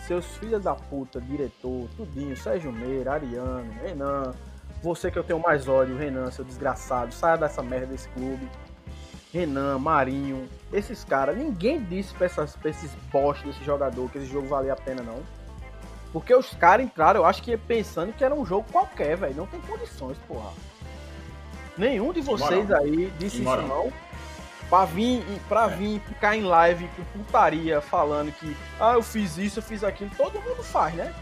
Seus 0.00 0.26
filhos 0.36 0.62
da 0.62 0.74
puta, 0.74 1.20
diretor, 1.20 1.88
tudinho, 1.96 2.36
Sérgio 2.36 2.72
Meira, 2.72 3.12
Ariano, 3.14 3.70
Renan, 3.82 4.34
você 4.82 5.10
que 5.10 5.18
eu 5.18 5.24
tenho 5.24 5.40
mais 5.40 5.66
ódio, 5.68 5.96
Renan, 5.96 6.30
seu 6.30 6.44
desgraçado, 6.44 7.12
saia 7.12 7.36
dessa 7.36 7.62
merda 7.62 7.86
desse 7.86 8.08
clube. 8.10 8.48
Renan, 9.32 9.78
Marinho, 9.78 10.48
esses 10.72 11.04
caras, 11.04 11.36
ninguém 11.36 11.82
disse 11.82 12.14
pra, 12.14 12.26
essas, 12.26 12.56
pra 12.56 12.70
esses 12.70 12.94
bosta 13.12 13.46
desse 13.46 13.62
jogador 13.64 14.10
que 14.10 14.18
esse 14.18 14.26
jogo 14.28 14.46
valia 14.48 14.72
a 14.72 14.76
pena, 14.76 15.02
não. 15.02 15.22
Porque 16.12 16.34
os 16.34 16.54
caras 16.54 16.86
entraram, 16.86 17.20
eu 17.20 17.26
acho 17.26 17.42
que 17.42 17.56
pensando 17.56 18.12
que 18.12 18.24
era 18.24 18.34
um 18.34 18.44
jogo 18.44 18.66
qualquer, 18.72 19.16
velho. 19.16 19.34
Não 19.34 19.46
tem 19.46 19.60
condições, 19.60 20.16
porra. 20.26 20.52
Nenhum 21.76 22.12
de 22.12 22.20
vocês 22.20 22.68
moral. 22.68 22.82
aí 22.82 23.12
disse 23.18 23.36
Sem 23.36 23.40
isso, 23.40 23.42
moral. 23.42 23.66
não. 23.68 23.92
Pra 24.68 24.84
vir, 24.84 25.24
pra 25.48 25.66
vir 25.66 26.00
ficar 26.00 26.36
em 26.36 26.42
live 26.42 26.88
com 26.88 27.04
putaria 27.04 27.80
falando 27.80 28.30
que 28.32 28.54
ah, 28.78 28.94
eu 28.94 29.02
fiz 29.02 29.38
isso, 29.38 29.60
eu 29.60 29.62
fiz 29.62 29.82
aquilo, 29.82 30.10
todo 30.14 30.42
mundo 30.42 30.62
faz, 30.62 30.94
né? 30.94 31.14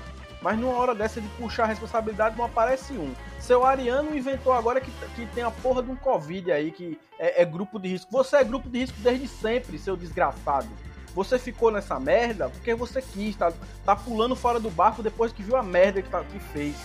Mas 0.43 0.59
numa 0.59 0.75
hora 0.75 0.95
dessa 0.95 1.21
de 1.21 1.29
puxar 1.31 1.65
a 1.65 1.67
responsabilidade 1.67 2.37
não 2.37 2.45
aparece 2.45 2.93
um. 2.95 3.15
Seu 3.41 3.65
Ariano 3.65 4.17
inventou 4.17 4.53
agora 4.53 4.81
que, 4.81 4.91
que 5.15 5.27
tem 5.27 5.45
a 5.45 5.51
porra 5.51 5.83
de 5.83 5.91
um 5.91 5.97
Covid 5.97 6.51
aí, 6.53 6.71
que 6.71 6.99
é, 7.19 7.43
é 7.43 7.45
grupo 7.45 7.79
de 7.79 7.89
risco. 7.89 8.11
Você 8.11 8.37
é 8.37 8.45
grupo 8.45 8.69
de 8.69 8.81
risco 8.81 8.97
desde 9.01 9.29
sempre, 9.29 9.79
seu 9.79 9.97
desgraçado. 9.97 10.69
Você 11.17 11.39
ficou 11.39 11.71
nessa 11.71 11.99
merda 11.99 12.51
porque 12.51 12.75
você 12.75 13.01
quis, 13.01 13.35
tá, 13.35 13.51
tá 13.87 13.97
pulando 13.97 14.37
fora 14.37 14.61
do 14.61 14.69
barco 14.69 15.03
depois 15.03 15.33
que 15.33 15.43
viu 15.43 15.57
a 15.57 15.63
merda 15.63 16.03
que, 16.03 16.11
tá, 16.11 16.23
que 16.23 16.39
fez. 16.39 16.77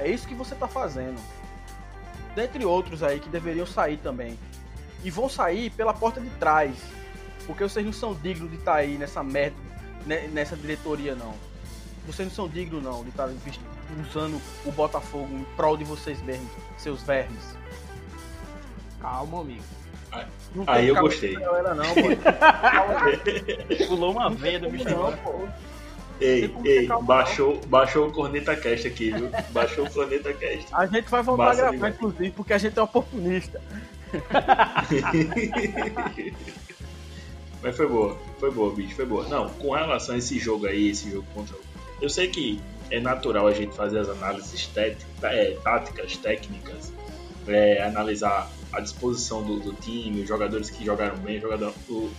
É 0.00 0.10
isso 0.10 0.26
que 0.26 0.34
você 0.34 0.52
tá 0.56 0.66
fazendo. 0.66 1.20
Dentre 2.34 2.64
outros 2.64 3.04
aí 3.04 3.20
que 3.20 3.28
deveriam 3.28 3.64
sair 3.64 3.98
também. 3.98 4.36
E 5.04 5.10
vão 5.12 5.28
sair 5.28 5.70
pela 5.70 5.94
porta 5.94 6.20
de 6.20 6.28
trás. 6.30 6.76
Porque 7.46 7.62
vocês 7.62 7.86
não 7.86 7.92
são 7.92 8.14
dignos 8.14 8.50
de 8.50 8.56
estar 8.56 8.74
aí 8.74 8.98
nessa 8.98 9.22
merda, 9.22 9.56
né, 10.06 10.26
nessa 10.26 10.56
diretoria, 10.56 11.14
não. 11.14 11.34
Vocês 12.04 12.26
não 12.26 12.34
são 12.34 12.48
dignos, 12.48 12.82
não, 12.82 13.04
de 13.04 13.10
estar 13.10 13.30
usando 14.08 14.42
o 14.64 14.72
Botafogo 14.72 15.32
em 15.36 15.44
prol 15.54 15.76
de 15.76 15.84
vocês 15.84 16.20
mesmos, 16.22 16.50
seus 16.76 17.00
vermes. 17.02 17.56
Calma, 19.00 19.40
amigo. 19.40 19.81
Não 20.54 20.64
Aí 20.66 20.88
eu 20.88 20.96
gostei. 20.96 21.32
pra 21.32 21.46
galera, 21.46 21.74
não, 21.74 21.86
mano. 21.86 22.18
Pulou 23.88 24.12
uma 24.12 24.30
veia 24.30 24.60
do 24.60 24.68
bicho 24.68 24.84
Não, 24.84 25.16
pô. 25.18 25.48
Ei, 26.20 26.54
ei, 26.64 26.86
baixou, 27.02 27.60
baixou 27.66 28.08
o 28.08 28.12
Corneta 28.12 28.54
Cast 28.54 28.86
aqui, 28.86 29.10
viu? 29.10 29.30
Baixou 29.50 29.86
o 29.86 29.90
Corneta 29.90 30.32
Cast. 30.32 30.66
A 30.72 30.86
gente 30.86 31.10
vai 31.10 31.22
voltar 31.22 31.50
a 31.50 31.54
gravar, 31.54 31.70
demais. 31.72 31.94
inclusive, 31.94 32.30
porque 32.30 32.52
a 32.52 32.58
gente 32.58 32.78
é 32.78 32.82
oportunista. 32.82 33.60
Mas 37.62 37.76
foi 37.76 37.88
boa, 37.88 38.16
foi 38.38 38.50
boa, 38.50 38.74
bicho, 38.74 38.94
foi 38.94 39.06
boa. 39.06 39.26
Não, 39.28 39.48
com 39.48 39.72
relação 39.72 40.14
a 40.14 40.18
esse 40.18 40.38
jogo 40.38 40.66
aí, 40.66 40.90
esse 40.90 41.10
jogo 41.10 41.26
contra 41.34 41.56
o. 41.56 41.60
Eu 42.00 42.08
sei 42.08 42.28
que 42.28 42.60
é 42.90 43.00
natural 43.00 43.46
a 43.46 43.52
gente 43.52 43.74
fazer 43.74 44.00
as 44.00 44.08
análises 44.08 44.68
é, 44.76 45.56
táticas, 45.62 46.16
técnicas, 46.16 46.92
é, 47.48 47.82
analisar 47.82 48.50
a 48.72 48.80
disposição 48.80 49.42
do, 49.42 49.60
do 49.60 49.72
time, 49.74 50.22
os 50.22 50.28
jogadores 50.28 50.70
que 50.70 50.84
jogaram 50.84 51.18
bem, 51.18 51.40
jogador, 51.40 51.74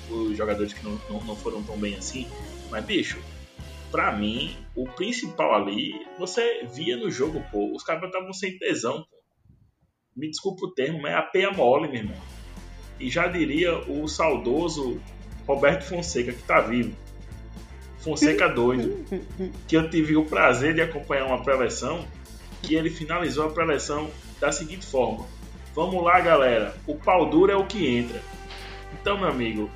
os 0.09 0.37
jogadores 0.37 0.73
que 0.73 0.83
não, 0.83 0.99
não, 1.09 1.23
não 1.23 1.35
foram 1.35 1.63
tão 1.63 1.77
bem 1.77 1.95
assim. 1.95 2.27
Mas, 2.69 2.85
bicho, 2.85 3.19
pra 3.91 4.11
mim, 4.11 4.55
o 4.75 4.85
principal 4.85 5.55
ali, 5.55 5.93
você 6.17 6.65
via 6.73 6.95
no 6.95 7.09
jogo, 7.09 7.43
pô, 7.51 7.75
os 7.75 7.83
caras 7.83 8.03
estavam 8.03 8.33
sem 8.33 8.57
tesão, 8.57 9.03
pô. 9.09 9.17
Me 10.15 10.29
desculpa 10.29 10.67
o 10.67 10.71
termo, 10.71 11.01
mas 11.01 11.11
é 11.11 11.15
a 11.15 11.23
peia 11.23 11.51
mole, 11.51 11.87
meu 11.87 11.97
irmão. 11.97 12.21
E 12.99 13.09
já 13.09 13.27
diria 13.27 13.75
o 13.89 14.07
saudoso 14.07 15.01
Roberto 15.47 15.83
Fonseca, 15.85 16.31
que 16.31 16.43
tá 16.43 16.61
vivo. 16.61 16.95
Fonseca 17.97 18.47
doido. 18.47 19.03
Que 19.67 19.75
eu 19.75 19.89
tive 19.89 20.15
o 20.15 20.25
prazer 20.25 20.75
de 20.75 20.81
acompanhar 20.81 21.25
uma 21.25 21.43
preleção 21.43 22.07
que 22.61 22.75
ele 22.75 22.89
finalizou 22.89 23.47
a 23.47 23.49
preleção 23.49 24.09
da 24.39 24.51
seguinte 24.51 24.85
forma: 24.85 25.27
Vamos 25.73 26.03
lá, 26.03 26.19
galera, 26.21 26.75
o 26.85 26.95
pau 26.95 27.29
duro 27.29 27.51
é 27.51 27.55
o 27.55 27.65
que 27.65 27.97
entra. 27.97 28.21
Então, 28.93 29.17
meu 29.17 29.27
amigo, 29.27 29.69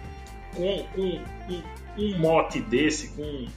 com, 0.56 0.84
com 0.94 1.22
um, 1.50 1.64
um 1.98 2.18
mote 2.20 2.62
desse, 2.62 3.10
com 3.10 3.48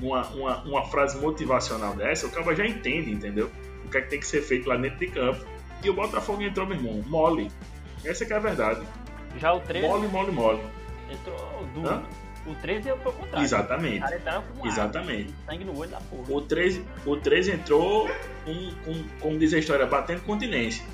uma, 0.00 0.26
uma, 0.28 0.62
uma 0.62 0.84
frase 0.86 1.18
motivacional 1.18 1.94
dessa, 1.94 2.26
o 2.26 2.30
cara 2.30 2.54
já 2.54 2.66
entende, 2.66 3.12
entendeu? 3.12 3.50
O 3.84 3.90
que 3.90 3.98
é 3.98 4.00
que 4.00 4.08
tem 4.08 4.20
que 4.20 4.26
ser 4.26 4.40
feito 4.40 4.68
lá 4.68 4.76
dentro 4.76 4.98
de 4.98 5.08
campo. 5.08 5.44
E 5.82 5.90
o 5.90 5.94
Botafogo 5.94 6.42
entrou, 6.42 6.66
meu 6.66 6.76
irmão, 6.76 7.02
mole. 7.06 7.50
Essa 8.04 8.24
que 8.24 8.32
é 8.32 8.36
a 8.36 8.40
verdade. 8.40 8.80
Já 9.38 9.52
o 9.52 9.60
13 9.60 9.86
Mole, 9.86 10.08
mole, 10.08 10.32
mole. 10.32 10.60
entrou 11.10 11.66
duro. 11.74 11.88
Hã? 11.88 12.02
O 12.46 12.54
13 12.54 12.82
foi 12.82 13.12
o 13.12 13.14
contrário. 13.14 13.44
Exatamente. 13.44 14.00
com 14.00 14.58
uma 14.58 14.66
Exatamente. 14.68 15.34
sangue 15.46 15.64
no 15.64 15.78
olho 15.78 15.90
da 15.90 16.00
porra. 16.00 16.32
O 16.32 16.40
13, 16.40 16.84
o 17.04 17.16
13 17.16 17.52
entrou 17.52 18.08
com, 18.44 18.70
com, 18.84 19.04
como 19.20 19.38
diz 19.38 19.52
a 19.52 19.58
história, 19.58 19.86
batendo 19.86 20.22
continência. 20.22 20.84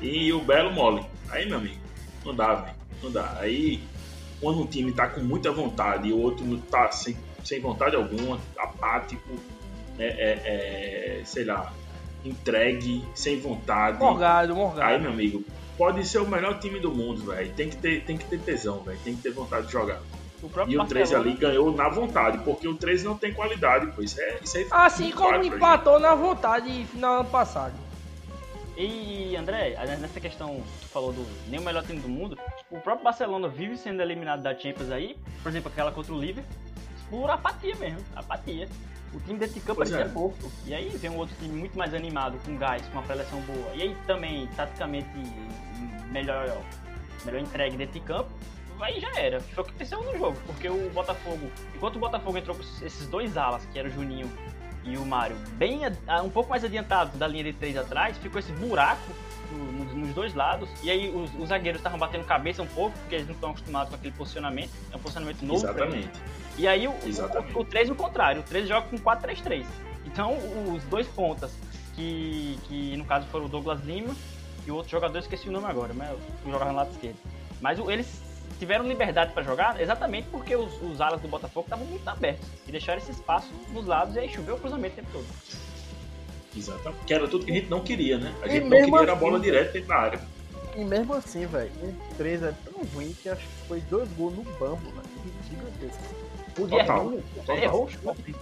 E 0.00 0.32
o 0.32 0.40
Belo 0.40 0.72
mole. 0.72 1.04
Aí, 1.30 1.48
meu 1.48 1.58
amigo, 1.58 1.80
não 2.24 2.34
dá, 2.34 2.54
velho. 2.54 2.76
Não 3.02 3.10
dá. 3.10 3.36
Aí, 3.40 3.80
quando 4.40 4.60
um 4.62 4.66
time 4.66 4.92
tá 4.92 5.08
com 5.08 5.20
muita 5.20 5.50
vontade 5.50 6.08
e 6.08 6.12
o 6.12 6.18
outro 6.18 6.44
não 6.44 6.58
tá 6.58 6.90
sem, 6.92 7.16
sem 7.44 7.60
vontade 7.60 7.96
alguma, 7.96 8.38
apático, 8.58 9.34
é, 9.98 10.04
é, 10.06 11.20
é, 11.20 11.24
sei 11.24 11.44
lá, 11.44 11.72
entregue, 12.24 13.04
sem 13.14 13.40
vontade. 13.40 13.98
Morgado, 13.98 14.54
morgado. 14.54 14.90
Aí, 14.92 15.00
meu 15.00 15.10
amigo, 15.10 15.44
pode 15.76 16.06
ser 16.06 16.18
o 16.18 16.28
melhor 16.28 16.58
time 16.58 16.78
do 16.78 16.90
mundo, 16.92 17.26
velho. 17.30 17.50
Tem 17.54 17.68
que 17.68 17.76
ter, 17.76 18.04
tem 18.04 18.16
que 18.16 18.24
ter 18.26 18.38
tesão, 18.40 18.80
velho. 18.80 18.98
Tem 19.02 19.14
que 19.16 19.22
ter 19.22 19.30
vontade 19.32 19.66
de 19.66 19.72
jogar. 19.72 20.00
O 20.42 20.46
E 20.68 20.76
o 20.76 20.84
13 20.84 21.12
Barcelona- 21.14 21.30
ali 21.30 21.34
ganhou 21.38 21.72
na 21.74 21.88
vontade, 21.88 22.38
porque 22.38 22.68
o 22.68 22.74
13 22.74 23.04
não 23.04 23.16
tem 23.16 23.32
qualidade, 23.32 23.86
pô. 23.92 24.02
Isso, 24.02 24.20
é, 24.20 24.38
isso 24.42 24.58
aí 24.58 24.64
fica 24.64 24.76
Assim 24.84 25.02
muito 25.04 25.16
como 25.16 25.42
empatou 25.42 25.98
na 25.98 26.14
vontade 26.14 26.84
final 26.86 27.20
ano 27.20 27.28
passado. 27.30 27.72
E 28.76 29.34
André, 29.36 29.74
nessa 29.98 30.20
questão 30.20 30.56
que 30.56 30.80
tu 30.80 30.88
falou 30.88 31.12
do 31.12 31.26
nem 31.48 31.58
o 31.58 31.62
melhor 31.62 31.82
time 31.82 31.98
do 31.98 32.08
mundo, 32.08 32.38
o 32.70 32.78
próprio 32.78 33.04
Barcelona 33.04 33.48
vive 33.48 33.76
sendo 33.76 34.02
eliminado 34.02 34.42
da 34.42 34.54
Champions 34.54 34.90
aí, 34.90 35.16
por 35.42 35.48
exemplo, 35.48 35.72
aquela 35.72 35.90
contra 35.90 36.12
o 36.12 36.20
Liverpool, 36.20 36.54
por 37.08 37.30
apatia 37.30 37.74
mesmo, 37.76 38.00
apatia. 38.14 38.68
O 39.14 39.20
time 39.20 39.38
dentro 39.38 39.54
de 39.54 39.60
campo 39.60 39.82
é. 39.82 40.04
morto. 40.08 40.52
E 40.66 40.74
aí 40.74 40.90
vem 40.90 41.10
um 41.10 41.16
outro 41.16 41.34
time 41.36 41.56
muito 41.56 41.78
mais 41.78 41.94
animado, 41.94 42.38
com 42.44 42.56
gás, 42.58 42.86
com 42.88 42.98
uma 42.98 43.02
preleção 43.02 43.40
boa. 43.42 43.74
E 43.74 43.82
aí 43.82 43.96
também, 44.06 44.46
taticamente, 44.48 45.08
melhor, 46.10 46.60
melhor 47.24 47.40
entregue 47.40 47.78
dentro 47.78 47.94
de 47.94 48.00
campo. 48.00 48.28
aí 48.80 49.00
já 49.00 49.10
era. 49.18 49.40
Foi 49.40 49.62
o 49.62 49.64
que 49.64 49.70
aconteceu 49.70 50.02
no 50.02 50.18
jogo, 50.18 50.36
porque 50.44 50.68
o 50.68 50.90
Botafogo, 50.90 51.50
enquanto 51.74 51.96
o 51.96 51.98
Botafogo 51.98 52.36
entrou 52.36 52.56
com 52.56 52.62
esses 52.62 53.06
dois 53.06 53.38
alas, 53.38 53.64
que 53.66 53.78
era 53.78 53.88
o 53.88 53.90
Juninho 53.90 54.30
e 54.86 54.96
o 54.96 55.04
Mário, 55.04 55.36
bem 55.54 55.80
um 56.24 56.30
pouco 56.30 56.48
mais 56.48 56.64
adiantado 56.64 57.18
da 57.18 57.26
linha 57.26 57.44
de 57.44 57.52
três 57.52 57.76
atrás, 57.76 58.16
ficou 58.18 58.38
esse 58.38 58.52
buraco 58.52 59.12
no, 59.50 59.84
nos 59.96 60.14
dois 60.14 60.32
lados, 60.34 60.68
e 60.82 60.90
aí 60.90 61.10
os, 61.10 61.30
os 61.34 61.48
zagueiros 61.48 61.80
estavam 61.80 61.98
batendo 61.98 62.24
cabeça 62.24 62.62
um 62.62 62.66
pouco, 62.66 62.96
porque 63.00 63.16
eles 63.16 63.26
não 63.26 63.34
estão 63.34 63.50
acostumados 63.50 63.90
com 63.90 63.96
aquele 63.96 64.14
posicionamento, 64.14 64.70
é 64.92 64.96
um 64.96 65.00
posicionamento 65.00 65.42
novo. 65.42 65.64
Exatamente. 65.64 66.10
E 66.56 66.68
aí 66.68 66.86
o, 66.86 66.94
Exatamente. 67.04 67.56
o, 67.56 67.60
o 67.60 67.64
3 67.64 67.90
o 67.90 67.94
contrário, 67.94 68.40
o 68.40 68.44
3 68.44 68.68
joga 68.68 68.86
com 68.86 68.96
4-3-3. 68.96 69.66
Então 70.04 70.38
os 70.72 70.82
dois 70.84 71.06
pontas, 71.08 71.52
que, 71.94 72.58
que 72.68 72.96
no 72.96 73.04
caso 73.04 73.26
foram 73.26 73.46
o 73.46 73.48
Douglas 73.48 73.80
Lima 73.84 74.14
e 74.66 74.70
o 74.70 74.76
outro 74.76 74.90
jogador, 74.90 75.18
esqueci 75.18 75.48
o 75.48 75.52
nome 75.52 75.66
agora, 75.66 75.92
mas 75.92 76.16
jogava 76.44 76.70
no 76.70 76.76
lado 76.76 76.90
esquerdo. 76.92 77.18
Mas 77.60 77.78
eles 77.78 78.25
tiveram 78.58 78.86
liberdade 78.86 79.32
para 79.32 79.42
jogar 79.42 79.80
exatamente 79.80 80.28
porque 80.30 80.56
os, 80.56 80.80
os 80.82 81.00
alas 81.00 81.20
do 81.20 81.28
Botafogo 81.28 81.66
estavam 81.66 81.86
muito 81.86 82.06
abertos 82.08 82.46
e 82.66 82.72
deixaram 82.72 82.98
esse 82.98 83.10
espaço 83.10 83.48
nos 83.72 83.86
lados 83.86 84.16
e 84.16 84.18
aí 84.18 84.28
choveu 84.28 84.56
o 84.56 84.58
cruzamento 84.58 84.94
o 84.94 84.96
tempo 84.96 85.08
todo. 85.12 85.26
Exatamente. 86.56 87.04
Que 87.04 87.14
era 87.14 87.28
tudo 87.28 87.44
que 87.44 87.52
a 87.52 87.54
gente 87.54 87.68
não 87.68 87.80
queria, 87.80 88.18
né? 88.18 88.34
A 88.42 88.48
gente 88.48 88.64
não 88.64 88.70
queria 88.70 89.00
assim, 89.00 89.10
a 89.10 89.14
bola 89.14 89.38
direto 89.38 89.72
dentro 89.72 89.88
da 89.88 89.96
área. 89.96 90.20
E 90.74 90.84
mesmo 90.84 91.14
assim, 91.14 91.46
velho, 91.46 91.70
o 91.82 92.14
3 92.16 92.42
é 92.42 92.54
tão 92.64 92.84
ruim 92.94 93.14
que 93.22 93.28
acho 93.28 93.42
que 93.42 93.68
foi 93.68 93.80
dois 93.82 94.08
gols 94.12 94.34
no 94.36 94.42
bambo, 94.42 94.90
velho. 94.90 95.34
Gigantesco. 95.48 96.02
O 96.58 96.68
Total. 96.68 97.12
Total. 97.34 97.56
errou 97.56 97.84
o 97.84 97.90
chute. 97.90 98.34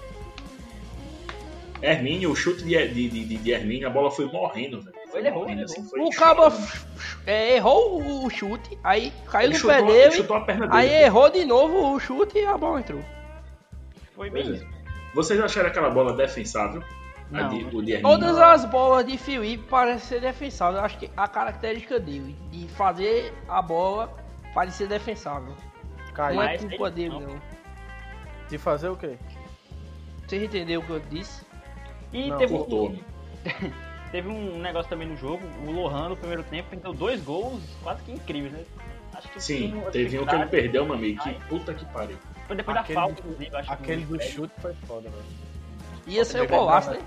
Hermínio, 1.83 2.31
o 2.31 2.37
chute 2.37 2.65
de, 2.65 2.89
de, 2.89 3.09
de, 3.09 3.37
de 3.37 3.51
Hermínio, 3.51 3.87
a 3.87 3.91
bola 3.91 4.11
foi 4.11 4.27
morrendo, 4.27 4.81
velho. 4.81 4.94
Ele 5.15 5.29
errou, 5.29 5.49
ele 5.49 5.65
assim, 5.65 5.89
errou. 5.95 6.09
O 6.09 6.11
Cabo 6.11 6.53
é, 7.27 7.57
errou 7.57 8.25
o 8.25 8.31
chute, 8.31 8.79
aí 8.83 9.13
caiu 9.31 9.47
ele 9.47 9.55
no 9.55 9.59
chutou, 9.59 9.77
pé 10.45 10.55
dele, 10.55 10.69
aí 10.71 10.89
dele. 10.89 11.05
errou 11.05 11.31
de 11.31 11.45
novo 11.45 11.95
o 11.95 12.01
chute 12.01 12.39
e 12.39 12.45
a 12.45 12.57
bola 12.57 12.81
entrou. 12.81 13.03
Foi 14.15 14.31
bem 14.31 14.55
isso. 14.55 14.67
Vocês 15.15 15.41
acharam 15.41 15.69
aquela 15.69 15.91
bola 15.91 16.13
defensável? 16.15 16.83
Não, 17.31 17.49
de, 17.49 18.01
Todas 18.01 18.37
as 18.37 18.65
bolas 18.65 19.07
de 19.07 19.17
Felipe 19.17 19.65
parecem 19.69 20.01
ser 20.01 20.21
defensáveis. 20.21 20.79
Eu 20.79 20.85
acho 20.85 20.99
que 20.99 21.11
a 21.17 21.27
característica 21.27 21.99
dele, 21.99 22.37
de 22.51 22.69
fazer 22.69 23.33
a 23.49 23.63
bola 23.63 24.15
parecer 24.53 24.87
defensável. 24.87 25.55
Caiu. 26.13 26.37
Não 26.37 26.43
é 26.43 26.59
culpa 26.59 26.91
dele, 26.91 27.09
não. 27.09 27.21
não. 27.21 27.43
De 28.49 28.59
fazer 28.59 28.89
o 28.89 28.97
quê? 28.97 29.17
Vocês 30.27 30.43
entenderam 30.43 30.83
o 30.83 30.85
que 30.85 30.91
eu 30.91 31.01
disse? 31.01 31.45
E 32.13 32.29
não, 32.29 32.39
teve, 32.39 32.55
um, 32.55 32.99
teve 34.15 34.29
um 34.29 34.61
negócio 34.61 34.89
também 34.89 35.09
no 35.09 35.17
jogo, 35.17 35.45
o 35.67 35.73
Lohan 35.73 36.11
no 36.11 36.17
primeiro 36.17 36.45
tempo 36.45 36.77
deu 36.77 36.93
dois 36.93 37.21
gols 37.21 37.61
quase 37.83 38.01
que 38.05 38.13
incríveis, 38.13 38.53
né? 38.53 38.65
Acho 39.13 39.29
que 39.29 39.43
Sim, 39.43 39.83
teve 39.91 40.21
um 40.21 40.25
que 40.25 40.35
ele 40.37 40.47
perdeu, 40.47 40.85
meu 40.85 40.95
amigo, 40.95 41.21
que 41.21 41.35
puta 41.49 41.75
que 41.75 41.85
pariu. 41.87 42.17
Foi 42.47 42.55
depois 42.55 42.77
aquele, 42.77 42.95
da 42.95 43.01
falta, 43.01 43.21
inclusive. 43.21 43.57
Acho 43.57 43.73
aquele 43.73 44.05
do 44.05 44.23
chute 44.23 44.55
foi 44.63 44.73
foda, 44.87 45.11
velho. 45.11 45.25
Ia 46.07 46.25
ser 46.25 46.43
o 46.43 46.47
golaço, 46.47 46.93
né? 46.93 47.01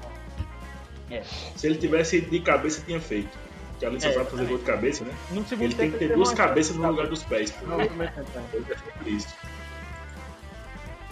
É. 1.09 1.23
Se 1.55 1.67
ele 1.67 1.77
tivesse 1.77 2.19
de 2.19 2.41
cabeça, 2.41 2.83
tinha 2.85 2.99
feito. 2.99 3.37
Que 3.79 3.85
além 3.85 3.99
de 3.99 4.03
só 4.03 4.09
é, 4.09 4.13
sabe 4.13 4.29
fazer 4.29 4.45
gol 4.45 4.57
de 4.57 4.65
cabeça, 4.65 5.05
né? 5.05 5.13
ele 5.61 5.75
tem 5.75 5.91
que 5.91 5.97
ter 5.99 6.13
duas 6.13 6.33
cabeças 6.33 6.75
no 6.75 6.89
lugar 6.89 7.07
dos 7.07 7.23
pés. 7.23 7.51
Pô. 7.51 7.67
Não, 7.67 7.79
ele 7.79 7.93
é 8.03 9.09
isso. 9.09 9.33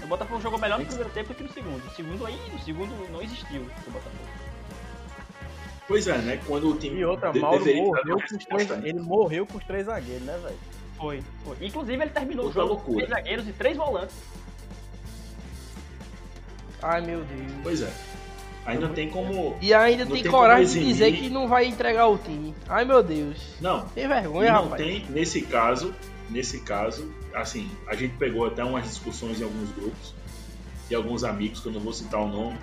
O 0.04 0.08
Botafogo 0.08 0.42
jogou 0.42 0.60
melhor 0.60 0.78
no 0.78 0.86
primeiro 0.86 1.10
tempo 1.12 1.34
que 1.34 1.44
no 1.44 1.54
segundo. 1.54 1.88
O 1.88 1.92
segundo 1.92 2.26
aí, 2.26 2.38
o 2.54 2.60
segundo 2.60 3.12
não 3.12 3.22
existiu 3.22 3.62
o 3.62 3.92
Botafogo. 3.92 4.25
Pois 5.88 6.08
é, 6.08 6.18
né? 6.18 6.40
Quando 6.46 6.70
o 6.70 6.78
time. 6.78 7.00
E 7.00 7.06
outra, 7.06 7.32
de, 7.32 7.40
Mauro 7.40 7.64
morreu 7.64 8.18
com 8.18 8.36
os 8.36 8.46
três, 8.46 8.72
ele 8.84 9.00
morreu 9.00 9.46
com 9.46 9.58
os 9.58 9.64
três 9.64 9.86
zagueiros, 9.86 10.24
né, 10.24 10.38
velho? 10.42 10.56
Foi, 10.98 11.24
foi. 11.44 11.58
Inclusive 11.62 12.04
ele 12.04 12.12
terminou 12.12 12.48
o 12.48 12.52
jogo 12.52 12.78
com 12.78 12.96
três 12.96 13.10
zagueiros 13.10 13.48
e 13.48 13.54
três 13.54 13.78
volantes. 13.78 14.16
Ai 16.82 17.02
meu 17.02 17.24
Deus. 17.24 17.52
Pois 17.64 17.82
é. 17.82 17.92
Ainda 18.66 18.90
tem 18.90 19.10
como. 19.10 19.56
E 19.62 19.74
ainda 19.74 20.06
tem, 20.06 20.24
tem 20.24 20.32
coragem 20.32 20.82
de 20.82 20.88
dizer 20.88 21.12
que 21.14 21.30
não 21.30 21.48
vai 21.48 21.66
entregar 21.66 22.08
o 22.08 22.18
time. 22.18 22.56
Ai 22.68 22.84
meu 22.84 23.04
Deus. 23.04 23.56
Não. 23.62 23.86
Tem 23.90 24.08
vergonha, 24.08 24.54
não 24.54 24.64
rapaz. 24.64 24.82
Tem, 24.82 25.06
nesse 25.10 25.42
caso, 25.42 25.94
nesse 26.30 26.62
caso, 26.62 27.14
assim, 27.34 27.70
a 27.88 27.96
gente 27.96 28.18
pegou 28.18 28.48
até 28.48 28.64
umas 28.64 28.86
discussões 28.86 29.40
em 29.40 29.44
alguns 29.44 29.70
grupos 29.72 30.16
de 30.88 30.96
alguns 30.96 31.24
amigos, 31.24 31.60
que 31.60 31.68
eu 31.68 31.72
não 31.72 31.80
vou 31.80 31.94
citar 31.94 32.20
o 32.22 32.28
nome, 32.28 32.58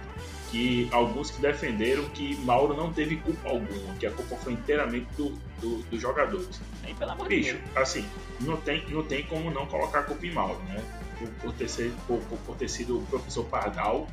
que 0.53 0.87
alguns 0.93 1.31
que 1.31 1.41
defenderam 1.41 2.05
que 2.11 2.37
Mauro 2.45 2.77
não 2.77 2.93
teve 2.93 3.17
culpa 3.17 3.49
alguma, 3.49 3.95
que 3.95 4.07
a 4.07 4.11
culpa 4.11 4.37
foi 4.37 4.53
inteiramente 4.53 5.07
do, 5.17 5.31
do, 5.63 5.79
dos 5.85 5.99
jogadores. 5.99 6.61
Nem 6.83 6.95
Bicho, 7.27 7.59
assim, 7.75 8.05
não 8.39 8.59
tem, 8.59 8.87
não 8.91 9.03
tem 9.03 9.25
como 9.25 9.51
não 9.51 9.65
colocar 9.65 10.01
a 10.01 10.03
culpa 10.03 10.27
em 10.27 10.31
Mauro, 10.31 10.61
né? 10.65 10.85
Por, 11.19 11.29
por 11.41 11.53
ter, 11.55 11.71
ser, 11.71 11.91
por, 12.07 12.21
por, 12.21 12.55
ter 12.57 12.69
sido 12.69 12.99
o 12.99 13.07
professor 13.07 13.47
Pardal, 13.47 14.07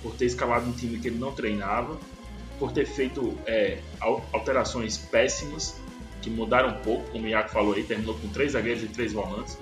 por 0.00 0.14
ter 0.14 0.26
escalado 0.26 0.64
um 0.64 0.72
time 0.72 0.96
que 1.00 1.08
ele 1.08 1.18
não 1.18 1.32
treinava, 1.32 1.98
por 2.56 2.70
ter 2.70 2.86
feito 2.86 3.36
é, 3.44 3.80
alterações 4.32 4.96
péssimas 4.96 5.76
que 6.22 6.30
mudaram 6.30 6.68
um 6.68 6.82
pouco, 6.82 7.10
como 7.10 7.24
o 7.24 7.28
Iaco 7.28 7.50
falou 7.50 7.74
aí, 7.74 7.82
terminou 7.82 8.14
com 8.14 8.28
três 8.28 8.52
zagueiros 8.52 8.84
e 8.84 8.86
três 8.86 9.12
volantes, 9.12 9.58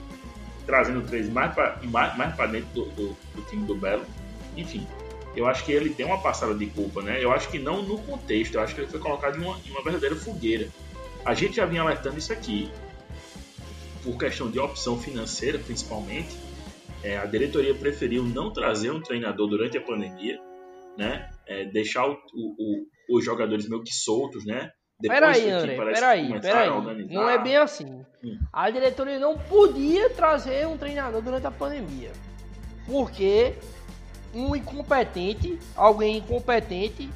trazendo 0.66 1.00
três 1.06 1.26
mais 1.30 1.54
para 1.54 1.80
mais, 1.84 2.14
mais 2.18 2.50
dentro 2.50 2.68
do, 2.74 2.84
do, 2.90 3.16
do, 3.34 3.42
time 3.48 3.64
do 3.64 3.74
Belo. 3.74 4.04
Enfim, 4.56 4.86
eu 5.34 5.46
acho 5.46 5.64
que 5.64 5.72
ele 5.72 5.90
tem 5.90 6.04
uma 6.04 6.20
passada 6.20 6.54
de 6.54 6.66
culpa, 6.66 7.02
né? 7.02 7.22
Eu 7.22 7.32
acho 7.32 7.48
que 7.50 7.58
não 7.58 7.82
no 7.82 7.98
contexto, 8.02 8.54
eu 8.54 8.60
acho 8.60 8.74
que 8.74 8.82
ele 8.82 8.90
foi 8.90 9.00
colocado 9.00 9.38
em 9.38 9.44
uma, 9.44 9.58
em 9.66 9.70
uma 9.70 9.82
verdadeira 9.82 10.14
fogueira. 10.14 10.68
A 11.24 11.34
gente 11.34 11.56
já 11.56 11.66
vinha 11.66 11.82
alertando 11.82 12.18
isso 12.18 12.32
aqui, 12.32 12.70
por 14.02 14.18
questão 14.18 14.50
de 14.50 14.58
opção 14.58 14.98
financeira 14.98 15.58
principalmente. 15.58 16.36
É, 17.02 17.16
a 17.16 17.26
diretoria 17.26 17.74
preferiu 17.74 18.22
não 18.22 18.52
trazer 18.52 18.90
um 18.90 19.00
treinador 19.00 19.48
durante 19.48 19.76
a 19.76 19.80
pandemia, 19.80 20.38
né? 20.96 21.28
É, 21.46 21.64
deixar 21.64 22.06
o, 22.06 22.12
o, 22.12 22.86
o, 23.14 23.18
os 23.18 23.24
jogadores 23.24 23.68
meio 23.68 23.82
que 23.82 23.92
soltos, 23.92 24.44
né? 24.44 24.70
Peraí, 25.00 25.50
André, 25.50 25.74
peraí, 25.74 26.40
peraí. 26.40 27.06
Não 27.08 27.28
é 27.28 27.38
bem 27.42 27.56
assim. 27.56 28.04
Hum. 28.22 28.38
A 28.52 28.70
diretoria 28.70 29.18
não 29.18 29.36
podia 29.36 30.10
trazer 30.10 30.66
um 30.68 30.78
treinador 30.78 31.20
durante 31.22 31.46
a 31.46 31.50
pandemia. 31.50 32.12
Porque 32.86 33.54
um 34.34 34.56
incompetente, 34.56 35.58
alguém 35.76 36.18
incompetente, 36.18 37.10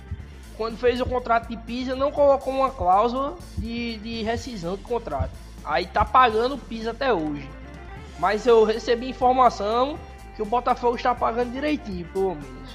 quando 0.56 0.76
fez 0.76 1.00
o 1.00 1.06
contrato 1.06 1.48
de 1.48 1.56
Pisa, 1.56 1.94
não 1.94 2.10
colocou 2.10 2.52
uma 2.52 2.70
cláusula 2.70 3.36
de, 3.58 3.98
de 3.98 4.22
rescisão 4.22 4.76
de 4.76 4.82
contrato. 4.82 5.32
Aí 5.64 5.86
tá 5.86 6.04
pagando 6.04 6.54
o 6.54 6.58
Pisa 6.58 6.92
até 6.92 7.12
hoje. 7.12 7.48
Mas 8.18 8.46
eu 8.46 8.64
recebi 8.64 9.10
informação 9.10 9.98
que 10.34 10.42
o 10.42 10.46
Botafogo 10.46 10.96
está 10.96 11.14
pagando 11.14 11.52
direitinho, 11.52 12.06
pelo 12.06 12.34
menos. 12.34 12.70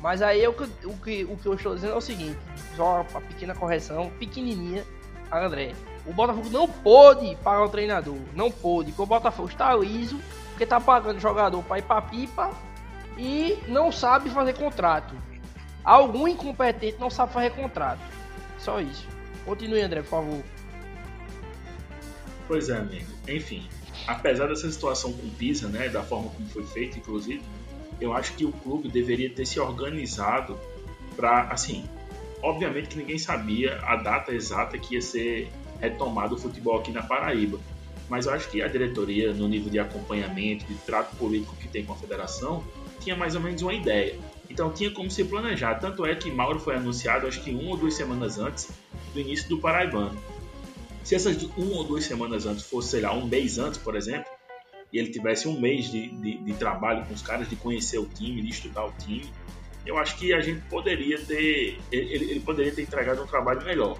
Mas 0.00 0.20
aí 0.22 0.42
eu, 0.42 0.52
o, 0.84 0.96
que, 0.96 1.24
o 1.24 1.36
que 1.36 1.46
eu 1.46 1.54
estou 1.54 1.74
dizendo 1.74 1.94
é 1.94 1.96
o 1.96 2.00
seguinte, 2.00 2.38
só 2.76 3.04
uma 3.10 3.20
pequena 3.20 3.54
correção, 3.54 4.10
pequenininha, 4.18 4.84
André. 5.32 5.74
O 6.06 6.12
Botafogo 6.12 6.48
não 6.50 6.68
pôde 6.68 7.36
pagar 7.42 7.64
o 7.64 7.68
treinador, 7.68 8.18
não 8.34 8.50
pôde, 8.50 8.92
porque 8.92 9.02
o 9.02 9.06
Botafogo 9.06 9.48
está 9.48 9.74
liso, 9.74 10.18
porque 10.50 10.64
está 10.64 10.80
pagando 10.80 11.18
jogador 11.20 11.62
para 11.64 11.78
ir 11.78 11.82
para 11.82 12.02
pipa 12.02 12.50
e 13.18 13.58
não 13.66 13.90
sabe 13.90 14.30
fazer 14.30 14.54
contrato. 14.54 15.14
Algum 15.84 16.28
incompetente 16.28 16.98
não 16.98 17.10
sabe 17.10 17.32
fazer 17.32 17.50
contrato. 17.50 18.00
Só 18.58 18.80
isso. 18.80 19.06
Continue, 19.44 19.80
André, 19.80 20.02
por 20.02 20.10
favor. 20.10 20.42
Pois 22.46 22.68
é, 22.68 22.76
amigo. 22.76 23.10
Enfim, 23.28 23.66
apesar 24.06 24.46
dessa 24.46 24.70
situação 24.70 25.12
com 25.12 25.26
o 25.26 25.30
Pisa, 25.30 25.68
né, 25.68 25.88
da 25.88 26.02
forma 26.02 26.30
como 26.30 26.48
foi 26.48 26.64
feito, 26.64 26.98
inclusive, 26.98 27.42
eu 28.00 28.12
acho 28.12 28.34
que 28.34 28.44
o 28.44 28.52
clube 28.52 28.88
deveria 28.88 29.30
ter 29.30 29.46
se 29.46 29.58
organizado 29.58 30.58
para, 31.16 31.48
assim, 31.48 31.88
obviamente 32.42 32.88
que 32.88 32.98
ninguém 32.98 33.18
sabia 33.18 33.80
a 33.82 33.96
data 33.96 34.32
exata 34.32 34.78
que 34.78 34.94
ia 34.94 35.02
ser 35.02 35.50
retomado 35.80 36.34
o 36.36 36.38
futebol 36.38 36.78
aqui 36.78 36.92
na 36.92 37.02
Paraíba, 37.02 37.58
mas 38.08 38.26
eu 38.26 38.32
acho 38.32 38.48
que 38.50 38.62
a 38.62 38.68
diretoria, 38.68 39.32
no 39.32 39.48
nível 39.48 39.70
de 39.70 39.78
acompanhamento, 39.78 40.64
de 40.64 40.74
trato 40.76 41.14
político 41.16 41.54
que 41.56 41.68
tem 41.68 41.84
com 41.84 41.92
a 41.92 41.96
federação, 41.96 42.64
tinha 43.00 43.16
mais 43.16 43.34
ou 43.34 43.40
menos 43.40 43.62
uma 43.62 43.74
ideia. 43.74 44.18
Então 44.48 44.72
tinha 44.72 44.90
como 44.90 45.10
se 45.10 45.24
planejar. 45.24 45.76
Tanto 45.76 46.04
é 46.06 46.14
que 46.14 46.30
Mauro 46.30 46.58
foi 46.58 46.76
anunciado, 46.76 47.26
acho 47.26 47.42
que 47.42 47.50
uma 47.50 47.70
ou 47.70 47.76
duas 47.76 47.94
semanas 47.94 48.38
antes 48.38 48.70
do 49.12 49.20
início 49.20 49.48
do 49.48 49.58
Paraibano. 49.58 50.16
Se 51.04 51.14
essas 51.14 51.42
uma 51.56 51.76
ou 51.76 51.84
duas 51.84 52.04
semanas 52.04 52.46
antes 52.46 52.64
fosse, 52.64 52.90
sei 52.90 53.00
lá, 53.00 53.14
um 53.14 53.26
mês 53.26 53.58
antes, 53.58 53.78
por 53.78 53.96
exemplo, 53.96 54.26
e 54.92 54.98
ele 54.98 55.10
tivesse 55.10 55.48
um 55.48 55.58
mês 55.58 55.90
de, 55.90 56.08
de, 56.08 56.38
de, 56.38 56.52
trabalho 56.54 57.04
com 57.06 57.14
os 57.14 57.22
caras, 57.22 57.48
de 57.48 57.56
conhecer 57.56 57.98
o 57.98 58.06
time, 58.06 58.42
de 58.42 58.48
estudar 58.48 58.86
o 58.86 58.92
time, 58.98 59.30
eu 59.84 59.96
acho 59.98 60.16
que 60.16 60.32
a 60.32 60.40
gente 60.40 60.60
poderia 60.68 61.18
ter. 61.18 61.78
Ele, 61.90 62.30
ele 62.30 62.40
poderia 62.40 62.72
ter 62.72 62.82
entregado 62.82 63.22
um 63.22 63.26
trabalho 63.26 63.64
melhor. 63.64 63.98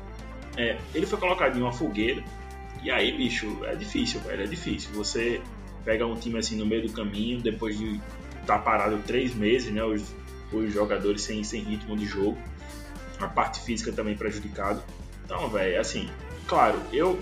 É, 0.57 0.79
ele 0.95 1.07
foi 1.07 1.19
colocado 1.19 1.57
em 1.57 1.63
uma 1.63 1.73
fogueira, 1.73 2.23
e 2.83 2.91
aí, 2.91 3.17
bicho, 3.17 3.65
é 3.65 3.75
difícil, 3.75 4.21
velho, 4.21 4.43
é 4.43 4.47
difícil. 4.47 4.91
Você 4.93 5.41
pega 5.85 6.07
um 6.07 6.15
time 6.15 6.39
assim 6.39 6.57
no 6.57 6.67
meio 6.67 6.87
do 6.87 6.93
caminho, 6.93 7.41
depois 7.41 7.79
de 7.79 8.01
tá 8.49 8.59
parado 8.59 8.99
três 9.07 9.35
meses, 9.35 9.73
né? 9.73 9.83
Os, 9.83 10.15
os 10.53 10.73
jogadores 10.73 11.23
sem, 11.23 11.45
sem 11.45 11.63
ritmo 11.63 11.97
de 11.97 12.07
jogo, 12.07 12.39
a 13.21 13.29
parte 13.29 13.61
física 13.61 13.93
também 13.93 14.17
prejudicada. 14.17 14.83
Então, 15.25 15.49
velho, 15.49 15.81
assim, 15.81 16.09
claro, 16.47 16.81
eu 16.93 17.19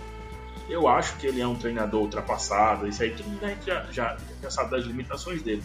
eu 0.69 0.89
acho 0.89 1.17
que 1.17 1.27
ele 1.27 1.41
é 1.41 1.47
um 1.47 1.55
treinador 1.55 2.03
ultrapassado, 2.03 2.89
isso 2.89 3.03
aí 3.03 3.11
todo 3.11 3.27
mundo 3.27 3.41
já, 3.65 3.85
já, 3.93 4.17
já 4.43 4.51
sabe 4.51 4.73
das 4.73 4.85
limitações 4.85 5.43
dele. 5.43 5.63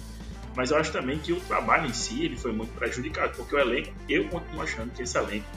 Mas 0.55 0.69
eu 0.69 0.77
acho 0.77 0.91
também 0.91 1.17
que 1.17 1.33
o 1.33 1.39
trabalho 1.39 1.87
em 1.87 1.93
si 1.93 2.23
ele 2.23 2.37
foi 2.37 2.51
muito 2.51 2.73
prejudicado, 2.77 3.33
porque 3.35 3.55
o 3.55 3.59
elenco, 3.59 3.91
eu 4.07 4.27
continuo 4.27 4.61
achando 4.61 4.91
que 4.91 5.01
esse 5.01 5.17
elenco 5.17 5.47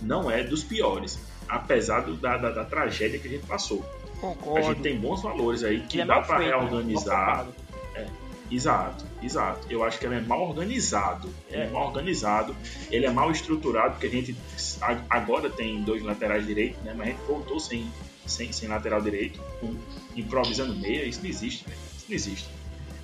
não 0.00 0.30
é 0.30 0.42
dos 0.42 0.64
piores, 0.64 1.18
apesar 1.48 2.00
do, 2.00 2.16
da, 2.16 2.36
da, 2.36 2.50
da 2.50 2.64
tragédia 2.64 3.18
que 3.18 3.28
a 3.28 3.30
gente 3.30 3.46
passou. 3.46 3.84
Concordo. 4.20 4.58
A 4.58 4.62
gente 4.72 4.82
tem 4.82 4.98
bons 4.98 5.22
valores 5.22 5.62
aí 5.62 5.80
que 5.82 5.96
Ele 6.00 6.02
é 6.02 6.06
dá 6.06 6.20
para 6.20 6.40
né? 6.40 6.46
reorganizar. 6.46 7.46
Exato, 8.50 9.04
exato. 9.22 9.66
Eu 9.68 9.84
acho 9.84 9.98
que 9.98 10.06
ele 10.06 10.14
é 10.16 10.20
mal 10.20 10.48
organizado. 10.48 11.28
Ele 11.50 11.62
é 11.62 11.66
É. 11.66 11.70
mal 11.70 11.88
organizado, 11.88 12.56
ele 12.90 13.04
é 13.06 13.10
mal 13.10 13.30
estruturado, 13.30 13.92
porque 13.92 14.06
a 14.06 14.10
gente 14.10 14.34
agora 15.10 15.50
tem 15.50 15.82
dois 15.82 16.02
laterais 16.02 16.46
direitos, 16.46 16.82
né? 16.82 16.94
Mas 16.96 17.08
a 17.08 17.10
gente 17.10 17.20
voltou 17.26 17.60
sem, 17.60 17.86
sem, 18.26 18.52
sem 18.52 18.68
lateral 18.68 19.00
direito, 19.02 19.40
com- 19.60 19.74
improvisando 20.16 20.74
meia. 20.74 21.04
Isso 21.04 21.20
não 21.22 21.28
existe, 21.28 21.64
velho. 21.64 21.78
Isso 21.96 22.06
não 22.08 22.14
existe. 22.16 22.48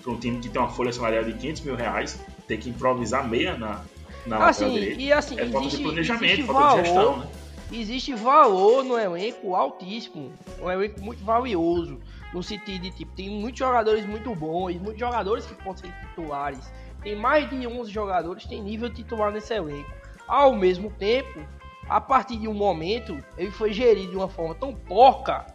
Para 0.03 0.13
um 0.13 0.19
time 0.19 0.41
que 0.41 0.49
tem 0.49 0.61
uma 0.61 0.71
folha 0.71 0.93
salarial 0.93 1.25
de 1.25 1.33
500 1.35 1.63
mil 1.63 1.77
reais, 1.77 2.19
ter 2.47 2.59
que 2.59 2.69
improvisar 2.71 3.29
meia 3.29 3.57
na, 3.57 3.83
na 4.27 4.39
lateral 4.39 4.49
Assim, 4.49 4.73
direita. 4.73 5.01
e 5.03 5.13
assim, 5.13 5.35
É 5.39 5.47
falta 5.47 5.61
de 5.61 5.67
existe, 5.67 5.83
planejamento, 5.83 6.25
existe 6.25 6.47
falta 6.47 6.61
de 6.61 6.69
valor, 6.69 6.85
gestão, 6.85 7.17
né? 7.19 7.27
existe 7.73 8.15
valor 8.15 8.85
no 8.85 8.99
elenco 8.99 9.55
altíssimo, 9.55 10.33
um 10.61 10.71
elenco 10.71 11.01
muito 11.01 11.25
valioso, 11.25 11.99
no 12.35 12.43
sentido 12.43 12.83
de 12.83 12.91
tipo, 12.91 13.13
tem 13.13 13.31
muitos 13.31 13.61
jogadores 13.61 14.05
muito 14.05 14.35
bons, 14.35 14.75
muitos 14.77 14.99
jogadores 14.99 15.47
que 15.47 15.55
podem 15.55 15.85
ser 15.85 15.93
titulares. 16.01 16.71
Tem 17.03 17.15
mais 17.15 17.49
de 17.49 17.67
11 17.67 17.91
jogadores 17.91 18.45
tem 18.45 18.61
nível 18.61 18.93
titular 18.93 19.31
nesse 19.31 19.55
elenco. 19.55 19.91
Ao 20.27 20.53
mesmo 20.55 20.91
tempo, 20.91 21.41
a 21.89 22.01
partir 22.01 22.37
de 22.39 22.49
um 22.49 22.55
momento, 22.55 23.17
ele 23.39 23.51
foi 23.53 23.73
gerido 23.73 24.11
de 24.11 24.17
uma 24.17 24.29
forma 24.29 24.55
tão 24.55 24.75
porca 24.75 25.47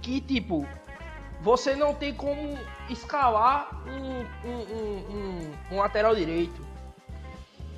que 0.00 0.20
tipo, 0.22 0.66
você 1.42 1.76
não 1.76 1.92
tem 1.94 2.14
como 2.14 2.56
escalar 2.88 3.68
um, 3.86 4.20
um, 4.48 4.58
um, 4.58 5.16
um- 5.16 5.52
um 5.72 5.78
lateral 5.78 6.14
direito. 6.14 6.64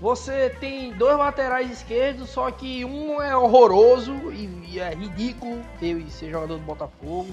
Você 0.00 0.50
tem 0.60 0.92
dois 0.94 1.16
laterais 1.16 1.70
esquerdos, 1.70 2.28
só 2.30 2.50
que 2.50 2.84
um 2.84 3.22
é 3.22 3.36
horroroso 3.36 4.12
e, 4.32 4.72
e 4.72 4.80
é 4.80 4.92
ridículo 4.94 5.62
ele 5.80 6.10
ser 6.10 6.30
jogador 6.30 6.56
do 6.58 6.64
Botafogo, 6.64 7.28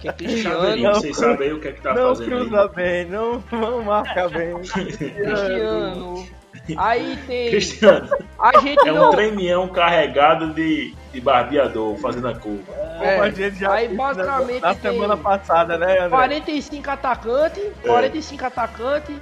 que 0.00 0.08
é 0.08 0.12
Cristiano. 0.12 0.94
vocês 0.94 1.16
sabem 1.16 1.48
aí 1.48 1.54
o 1.54 1.60
que 1.60 1.68
é 1.68 1.72
que 1.72 1.80
tá 1.80 1.94
não 1.94 2.08
fazendo 2.08 2.34
aí. 2.34 2.40
cruza 2.40 2.68
bem, 2.68 3.04
não, 3.06 3.44
não 3.52 3.82
marca 3.82 4.28
bem. 4.28 4.54
Cristiano. 4.62 6.26
Aí 6.76 7.18
tem. 7.26 7.50
Cristiano, 7.50 8.08
A 8.38 8.60
gente 8.60 8.86
é 8.86 8.92
um 8.92 8.96
não. 8.96 9.10
tremião 9.10 9.68
carregado 9.68 10.52
de, 10.52 10.94
de 11.12 11.20
barbeador 11.20 11.96
fazendo 11.96 12.28
a 12.28 12.34
curva. 12.34 12.72
É, 13.00 13.12
Como 13.12 13.22
a 13.22 13.30
gente 13.30 13.58
já 13.58 13.72
aí 13.72 13.88
basicamente 13.88 14.60
na 14.60 14.74
tem 14.74 14.92
semana 14.92 15.16
passada, 15.16 15.78
né, 15.78 15.92
André? 15.98 16.08
45 16.10 16.90
atacantes, 16.90 17.64
45 17.82 18.44
atacantes, 18.44 19.16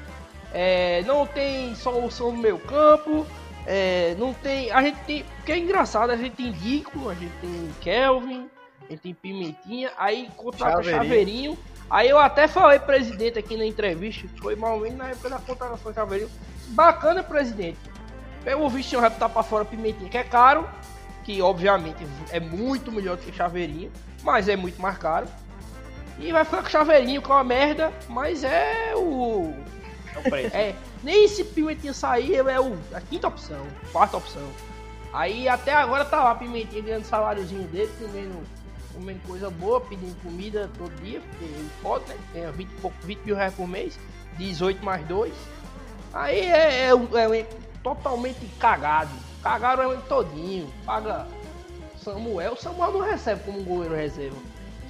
é, 0.53 1.03
não 1.07 1.27
tem 1.27 1.75
solução 1.75 2.33
no 2.33 2.39
meio 2.39 2.59
campo, 2.59 3.27
é, 3.67 4.15
não 4.19 4.33
tem, 4.33 4.71
a 4.73 4.83
gente 4.83 4.99
tem, 5.07 5.25
porque 5.37 5.53
é 5.53 5.59
engraçado, 5.59 6.11
a 6.11 6.17
gente 6.17 6.35
tem 6.35 6.51
Dico, 6.53 7.09
a 7.09 7.15
gente 7.15 7.33
tem 7.41 7.71
Kelvin, 7.81 8.49
gente 8.93 9.01
tem 9.01 9.15
Pimentinha, 9.15 9.91
aí 9.97 10.29
contrata 10.37 10.83
Chaveirinho. 10.83 11.03
Chaveirinho, 11.03 11.59
aí 11.91 12.09
eu 12.09 12.19
até 12.19 12.49
falei 12.49 12.79
presidente 12.79 13.39
aqui 13.39 13.57
na 13.57 13.65
entrevista, 13.65 14.29
foi 14.41 14.57
mal 14.57 14.79
menos 14.79 14.99
na 14.99 15.09
época 15.09 15.31
da 15.31 15.39
contratação 15.39 15.93
de 15.93 15.97
Chaveirinho, 15.97 16.31
bacana 16.69 17.23
presidente, 17.23 17.79
pelo 18.45 18.69
visto 18.69 18.91
tinha 18.91 19.01
vai 19.01 19.11
botar 19.11 19.29
pra 19.29 19.43
fora 19.43 19.65
Pimentinha, 19.65 20.09
que 20.09 20.19
é 20.19 20.25
caro, 20.25 20.69
que 21.25 21.43
obviamente 21.43 22.07
é 22.31 22.39
muito 22.39 22.93
melhor 22.93 23.17
do 23.17 23.23
que 23.25 23.33
Chaveirinho, 23.33 23.91
mas 24.23 24.49
é 24.49 24.57
muito 24.57 24.81
mais 24.81 24.97
caro. 24.97 25.27
E 26.19 26.33
vai 26.33 26.45
ficar 26.45 26.63
com 26.63 26.69
Chaveirinho, 26.69 27.21
que 27.21 27.31
é 27.31 27.35
uma 27.35 27.45
merda, 27.45 27.93
mas 28.09 28.43
é 28.43 28.95
o. 28.95 29.53
É 30.15 30.19
o 30.19 30.23
preço. 30.23 30.57
É, 30.57 30.75
nem 31.03 31.29
se 31.29 31.45
Pimentinha 31.45 31.93
sair, 31.93 32.33
ele 32.33 32.51
é 32.51 32.61
o, 32.61 32.77
a 32.95 33.01
quinta 33.01 33.29
opção, 33.29 33.67
quarta 33.93 34.17
opção. 34.17 34.49
Aí 35.13 35.49
até 35.49 35.73
agora 35.73 36.05
tá 36.05 36.23
lá 36.23 36.35
Pimentinha 36.35 36.83
ganhando 36.83 37.05
saláriozinho 37.05 37.65
dele, 37.69 37.91
comendo, 37.99 38.41
comendo 38.97 39.21
coisa 39.27 39.51
boa, 39.51 39.81
pedindo 39.81 40.15
comida 40.23 40.71
todo 40.79 40.91
dia, 41.03 41.21
porque 41.21 41.45
ele 41.45 41.71
pode, 41.83 42.05
né? 42.09 42.17
Ganha 42.33 42.51
20, 42.53 42.69
e 42.69 42.75
pouco, 42.81 42.97
20 43.03 43.19
mil 43.25 43.37
reais 43.37 43.55
por 43.55 43.69
mês, 43.69 43.99
18 44.39 44.85
mais 44.85 45.07
2. 45.07 45.33
Aí 46.13 46.41
é, 46.41 46.89
é, 46.89 46.91
é 46.91 47.25
elenco 47.25 47.55
totalmente 47.83 48.41
cagado. 48.59 49.11
Cagaram 49.43 49.85
elenco 49.85 50.09
todinho. 50.09 50.69
Paga 50.85 51.27
Samuel. 52.03 52.57
Samuel 52.57 52.93
não 52.93 53.01
recebe 53.01 53.43
como 53.45 53.63
goleiro 53.63 53.95
reserva. 53.95 54.37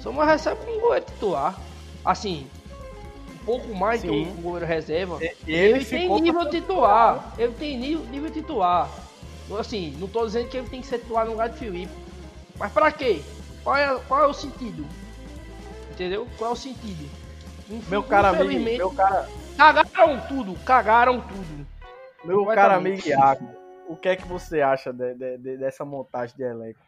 Samuel 0.01 0.27
recebe 0.27 0.55
como 0.65 0.79
goleiro 0.79 1.05
titular. 1.05 1.59
Assim, 2.05 2.47
um 3.33 3.45
pouco 3.45 3.75
mais 3.75 4.01
Sim. 4.01 4.27
um 4.29 4.41
goleiro 4.41 4.65
reserva. 4.65 5.19
E 5.21 5.33
Ele, 5.51 5.77
ele 5.79 5.85
tem 5.85 6.21
nível 6.21 6.41
pra- 6.41 6.49
titular. 6.49 7.33
Ele 7.37 7.53
tem 7.53 7.77
nível, 7.77 8.05
nível 8.05 8.31
titular. 8.31 8.89
Assim, 9.59 9.95
não 9.99 10.07
tô 10.07 10.25
dizendo 10.25 10.47
que 10.49 10.57
ele 10.57 10.69
tem 10.69 10.81
que 10.81 10.87
ser 10.87 10.99
titular 10.99 11.25
no 11.25 11.31
lugar 11.31 11.49
de 11.49 11.57
Felipe. 11.57 11.91
Mas 12.57 12.71
pra 12.71 12.91
quê? 12.91 13.21
Qual 13.67 13.75
é, 13.75 13.99
qual 14.07 14.23
é 14.23 14.27
o 14.27 14.33
sentido? 14.33 14.87
Entendeu? 15.91 16.25
Qual 16.37 16.51
é 16.51 16.53
o 16.53 16.55
sentido? 16.55 17.03
Inf- 17.69 17.89
Meu 17.89 18.01
cara 18.01 18.29
amigo, 18.29 18.63
meu 18.63 18.91
cara, 18.91 19.27
Cagaram 19.57 20.21
tudo, 20.25 20.55
cagaram 20.63 21.19
tudo. 21.19 21.67
meu 22.23 22.45
cara 22.45 22.75
amigo 22.77 23.05
Iago, 23.05 23.49
o 23.89 23.97
que 23.97 24.07
é 24.07 24.15
que 24.15 24.25
você 24.25 24.61
acha 24.61 24.93
de- 24.93 25.15
de- 25.15 25.37
de- 25.39 25.57
dessa 25.57 25.83
montagem 25.83 26.33
de 26.37 26.43
elenco? 26.43 26.79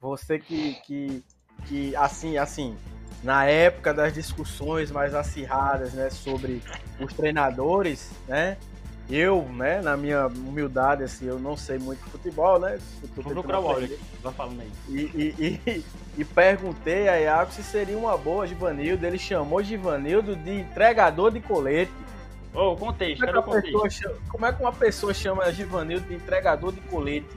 Você 0.00 0.36
que, 0.40 0.74
que, 0.84 1.24
que 1.68 1.94
assim, 1.94 2.36
assim, 2.36 2.76
na 3.22 3.44
época 3.44 3.94
das 3.94 4.12
discussões 4.12 4.90
mais 4.90 5.14
acirradas, 5.14 5.92
né, 5.94 6.10
sobre 6.10 6.60
os 6.98 7.12
treinadores, 7.14 8.10
né, 8.26 8.56
eu, 9.08 9.42
né, 9.42 9.80
na 9.80 9.96
minha 9.96 10.26
humildade, 10.26 11.04
assim, 11.04 11.26
eu 11.26 11.38
não 11.38 11.56
sei 11.56 11.78
muito 11.78 12.02
de 12.04 12.10
futebol, 12.10 12.58
né, 12.58 12.78
aprender. 13.72 13.94
aqui. 13.94 14.04
Vai 14.22 14.32
falando 14.32 14.60
aí. 14.60 14.70
E, 14.88 15.00
e, 15.38 15.60
e, 15.66 15.84
e 16.18 16.24
perguntei 16.24 17.08
a 17.08 17.16
Iago 17.20 17.52
se 17.52 17.62
seria 17.62 17.96
uma 17.96 18.16
boa 18.16 18.46
Givanildo. 18.46 19.06
Ele 19.06 19.18
chamou 19.18 19.62
Givanildo 19.62 20.34
de 20.34 20.60
entregador 20.60 21.30
de 21.30 21.40
colete. 21.40 21.92
Ô, 22.52 22.72
o 22.72 22.76
contexto, 22.76 23.24
Como 23.24 23.36
é, 23.36 23.42
que 23.42 23.48
uma 23.48 23.62
pessoa 23.62 23.90
chama, 23.90 24.14
como 24.28 24.46
é 24.46 24.52
que 24.52 24.62
uma 24.62 24.72
pessoa 24.72 25.14
chama 25.14 25.52
Givanildo 25.52 26.08
de 26.08 26.14
entregador 26.14 26.72
de 26.72 26.80
colete? 26.80 27.36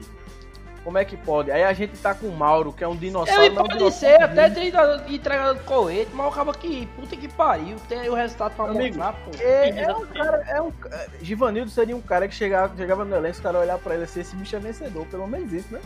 Como 0.82 0.96
é 0.96 1.04
que 1.04 1.16
pode? 1.16 1.50
Aí 1.50 1.62
a 1.62 1.72
gente 1.74 1.96
tá 1.98 2.14
com 2.14 2.26
o 2.26 2.34
Mauro, 2.34 2.72
que 2.72 2.82
é 2.82 2.88
um 2.88 2.96
dinossauro. 2.96 3.42
Ele 3.42 3.58
um 3.58 3.64
pode 3.64 3.92
ser 3.92 4.22
até 4.22 4.48
treinador 4.48 5.02
entregador 5.12 5.54
de 5.56 5.64
colete, 5.64 6.10
mas 6.14 6.26
acaba 6.26 6.54
que 6.54 6.86
puta 6.96 7.16
que 7.16 7.28
pariu, 7.28 7.76
tem 7.88 8.00
aí 8.00 8.08
o 8.08 8.14
resultado 8.14 8.54
pra 8.56 8.64
Amigo, 8.64 8.96
mostrar, 8.96 9.12
pô. 9.12 9.30
É, 9.40 9.68
é 9.82 9.94
um 9.94 10.06
cara, 10.06 10.44
é 10.48 10.62
um, 10.62 10.72
é, 10.90 11.08
Givanildo 11.20 11.70
seria 11.70 11.94
um 11.94 12.00
cara 12.00 12.26
que 12.26 12.34
chegava, 12.34 12.74
chegava 12.76 13.04
no 13.04 13.14
elenco, 13.14 13.34
os 13.34 13.40
caras 13.40 13.60
olhavam 13.60 13.82
pra 13.82 13.94
ele 13.94 14.04
assim, 14.04 14.20
esse 14.20 14.34
bicho 14.34 14.56
é 14.56 14.58
vencedor, 14.58 15.04
pelo 15.06 15.26
menos 15.26 15.52
isso, 15.52 15.70
né? 15.70 15.80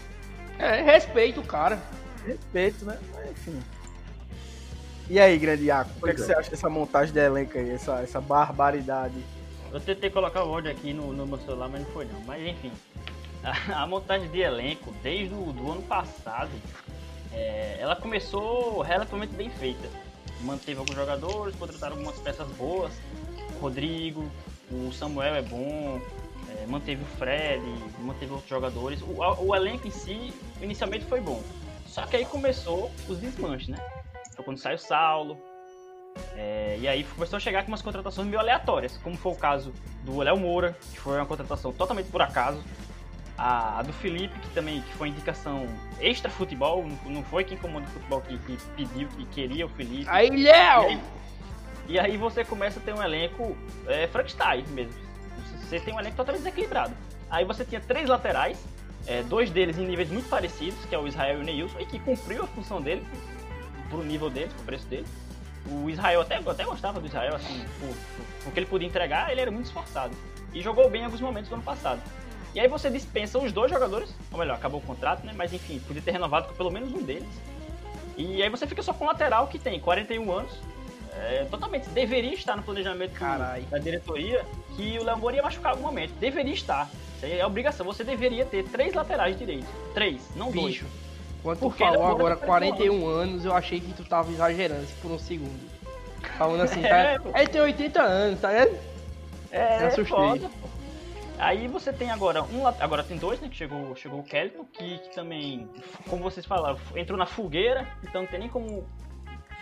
É, 0.60 0.80
respeito 0.80 1.40
o 1.40 1.44
cara. 1.44 1.80
Respeito, 2.24 2.84
né? 2.84 2.96
Mas, 3.12 3.30
enfim. 3.32 3.60
E 5.10 5.20
aí, 5.20 5.36
grande 5.36 5.64
Iaco, 5.64 5.90
o 5.98 6.04
que, 6.04 6.10
é 6.10 6.14
que 6.14 6.22
é. 6.22 6.24
você 6.24 6.34
acha 6.34 6.50
dessa 6.50 6.70
montagem 6.70 7.12
de 7.12 7.20
elenco 7.20 7.58
aí, 7.58 7.70
essa, 7.70 8.00
essa 8.00 8.20
barbaridade? 8.20 9.16
Eu 9.72 9.80
tentei 9.80 10.08
colocar 10.08 10.44
o 10.44 10.54
áudio 10.54 10.70
aqui 10.70 10.92
no, 10.92 11.12
no 11.12 11.26
meu 11.26 11.38
celular, 11.38 11.68
mas 11.68 11.82
não 11.82 11.90
foi 11.90 12.04
não. 12.04 12.20
Mas 12.20 12.46
enfim, 12.46 12.70
a, 13.74 13.86
montagem 13.86 14.30
de 14.30 14.40
elenco, 14.40 14.92
desde 15.02 15.34
o 15.34 15.52
do 15.52 15.72
ano 15.72 15.82
passado, 15.82 16.50
é, 17.32 17.76
ela 17.78 17.94
começou 17.94 18.80
relativamente 18.80 19.34
bem 19.34 19.50
feita. 19.50 19.88
Manteve 20.40 20.78
alguns 20.78 20.96
jogadores, 20.96 21.54
contrataram 21.56 21.96
algumas 21.96 22.18
peças 22.18 22.48
boas. 22.52 22.92
O 23.56 23.58
Rodrigo, 23.60 24.30
o 24.70 24.92
Samuel 24.92 25.34
é 25.34 25.42
bom, 25.42 26.00
é, 26.48 26.66
manteve 26.66 27.02
o 27.02 27.06
Fred, 27.18 27.62
manteve 28.00 28.32
outros 28.32 28.48
jogadores. 28.48 29.02
O, 29.02 29.16
o 29.18 29.54
elenco 29.54 29.86
em 29.86 29.90
si, 29.90 30.32
inicialmente 30.60 31.04
foi 31.04 31.20
bom. 31.20 31.42
Só 31.86 32.06
que 32.06 32.16
aí 32.16 32.24
começou 32.24 32.90
os 33.08 33.18
desmanches, 33.18 33.68
né? 33.68 33.78
Foi 34.34 34.44
quando 34.44 34.58
saiu 34.58 34.76
o 34.76 34.78
Saulo, 34.80 35.38
é, 36.36 36.76
e 36.80 36.88
aí 36.88 37.04
começou 37.04 37.36
a 37.36 37.40
chegar 37.40 37.62
com 37.62 37.68
umas 37.68 37.82
contratações 37.82 38.26
meio 38.26 38.40
aleatórias, 38.40 38.96
como 38.98 39.16
foi 39.16 39.32
o 39.32 39.36
caso 39.36 39.72
do 40.02 40.18
Léo 40.18 40.36
Moura, 40.36 40.76
que 40.92 40.98
foi 40.98 41.16
uma 41.16 41.26
contratação 41.26 41.72
totalmente 41.72 42.10
por 42.10 42.22
acaso. 42.22 42.62
A, 43.36 43.80
a 43.80 43.82
do 43.82 43.92
Felipe, 43.92 44.38
que 44.38 44.48
também 44.50 44.80
que 44.82 44.92
foi 44.94 45.08
indicação 45.08 45.66
extra 46.00 46.30
futebol, 46.30 46.86
não, 46.86 47.12
não 47.12 47.22
foi 47.24 47.42
quem 47.42 47.58
comanda 47.58 47.86
o 47.88 47.90
futebol 47.90 48.20
que, 48.20 48.38
que 48.38 48.56
pediu, 48.76 49.08
que 49.08 49.24
queria 49.26 49.66
o 49.66 49.68
Felipe. 49.68 50.06
Aí, 50.08 50.30
Léo! 50.30 51.00
e 51.88 51.98
aí 51.98 52.16
você 52.16 52.44
começa 52.44 52.78
a 52.78 52.82
ter 52.82 52.94
um 52.94 53.02
elenco 53.02 53.56
é, 53.86 54.06
Frankenstein 54.06 54.64
mesmo. 54.68 54.94
Você 55.60 55.80
tem 55.80 55.94
um 55.94 55.98
elenco 55.98 56.16
totalmente 56.16 56.42
desequilibrado. 56.42 56.94
Aí 57.30 57.44
você 57.44 57.64
tinha 57.64 57.80
três 57.80 58.08
laterais, 58.08 58.58
é, 59.06 59.22
dois 59.22 59.50
deles 59.50 59.78
em 59.78 59.86
níveis 59.86 60.10
muito 60.10 60.28
parecidos, 60.28 60.84
que 60.86 60.94
é 60.94 60.98
o 60.98 61.06
Israel 61.06 61.38
e 61.38 61.42
o 61.42 61.44
Neilson, 61.44 61.80
e 61.80 61.86
que 61.86 61.98
cumpriu 61.98 62.44
a 62.44 62.46
função 62.46 62.80
dele, 62.80 63.04
pro 63.88 64.02
nível 64.02 64.30
dele, 64.30 64.50
pro 64.54 64.64
preço 64.64 64.86
dele. 64.86 65.06
O 65.66 65.88
Israel 65.88 66.20
até, 66.20 66.36
até 66.36 66.64
gostava 66.64 67.00
do 67.00 67.06
Israel, 67.06 67.34
assim, 67.34 67.64
por, 67.80 67.88
por, 67.88 68.44
porque 68.44 68.60
ele 68.60 68.66
podia 68.66 68.86
entregar, 68.86 69.30
ele 69.30 69.40
era 69.40 69.50
muito 69.50 69.66
esforçado. 69.66 70.14
E 70.52 70.62
jogou 70.62 70.88
bem 70.88 71.02
em 71.02 71.04
alguns 71.06 71.20
momentos 71.20 71.48
do 71.48 71.54
ano 71.54 71.64
passado. 71.64 72.00
E 72.54 72.60
aí 72.60 72.68
você 72.68 72.88
dispensa 72.88 73.38
os 73.38 73.52
dois 73.52 73.70
jogadores, 73.70 74.14
ou 74.30 74.38
melhor, 74.38 74.54
acabou 74.54 74.80
o 74.80 74.82
contrato, 74.82 75.24
né? 75.26 75.32
Mas 75.34 75.52
enfim, 75.52 75.80
podia 75.86 76.00
ter 76.00 76.12
renovado 76.12 76.48
com 76.48 76.54
pelo 76.54 76.70
menos 76.70 76.92
um 76.92 77.02
deles. 77.02 77.28
E 78.16 78.42
aí 78.42 78.48
você 78.48 78.66
fica 78.66 78.80
só 78.82 78.92
com 78.94 79.04
o 79.04 79.06
lateral 79.08 79.48
que 79.48 79.58
tem 79.58 79.80
41 79.80 80.30
anos. 80.32 80.52
É, 81.16 81.46
totalmente. 81.50 81.88
Deveria 81.90 82.32
estar 82.34 82.56
no 82.56 82.62
planejamento 82.62 83.12
Carai. 83.12 83.62
da 83.62 83.78
diretoria 83.78 84.44
que 84.76 84.98
o 84.98 85.04
Léo 85.04 85.16
Moura 85.18 85.36
ia 85.36 85.42
machucar 85.42 85.72
algum 85.72 85.82
momento. 85.84 86.12
Deveria 86.14 86.52
estar. 86.54 86.88
Isso 87.16 87.26
aí 87.26 87.38
é 87.38 87.46
obrigação. 87.46 87.84
Você 87.86 88.02
deveria 88.04 88.44
ter 88.44 88.64
três 88.64 88.94
laterais 88.94 89.36
direitos. 89.38 89.68
Três, 89.92 90.20
não 90.36 90.50
dois. 90.50 90.66
Bicho, 90.66 90.86
quando 91.42 91.58
tu 91.58 91.60
Porque 91.68 91.84
falou 91.84 92.08
é 92.08 92.10
agora 92.10 92.36
bom, 92.36 92.46
41 92.46 93.06
anos, 93.06 93.44
eu 93.44 93.54
achei 93.54 93.80
que 93.80 93.92
tu 93.92 94.04
tava 94.04 94.30
exagerando 94.32 94.82
assim, 94.82 94.94
por 95.02 95.10
um 95.10 95.18
segundo. 95.18 95.70
Falando 96.38 96.62
assim, 96.62 96.82
É, 96.86 97.14
tá? 97.16 97.22
pô. 97.22 97.36
Ele 97.36 97.46
tem 97.48 97.60
80 97.60 98.02
anos, 98.02 98.40
tá 98.40 98.48
vendo? 98.48 98.76
É, 99.52 99.78
Me 99.80 99.86
assustei. 99.86 100.04
foda. 100.16 100.50
Aí 101.38 101.66
você 101.66 101.92
tem 101.92 102.10
agora 102.10 102.42
um 102.44 102.66
agora 102.66 103.02
tem 103.02 103.16
dois, 103.16 103.40
né? 103.40 103.48
Que 103.48 103.56
chegou, 103.56 103.94
chegou 103.96 104.20
o 104.20 104.22
Kelton, 104.22 104.64
que, 104.72 104.98
que 104.98 105.14
também, 105.14 105.68
como 106.08 106.22
vocês 106.22 106.46
falaram, 106.46 106.78
entrou 106.94 107.18
na 107.18 107.26
fogueira, 107.26 107.86
então 108.02 108.22
não 108.22 108.28
tem 108.28 108.40
nem 108.40 108.48
como 108.48 108.86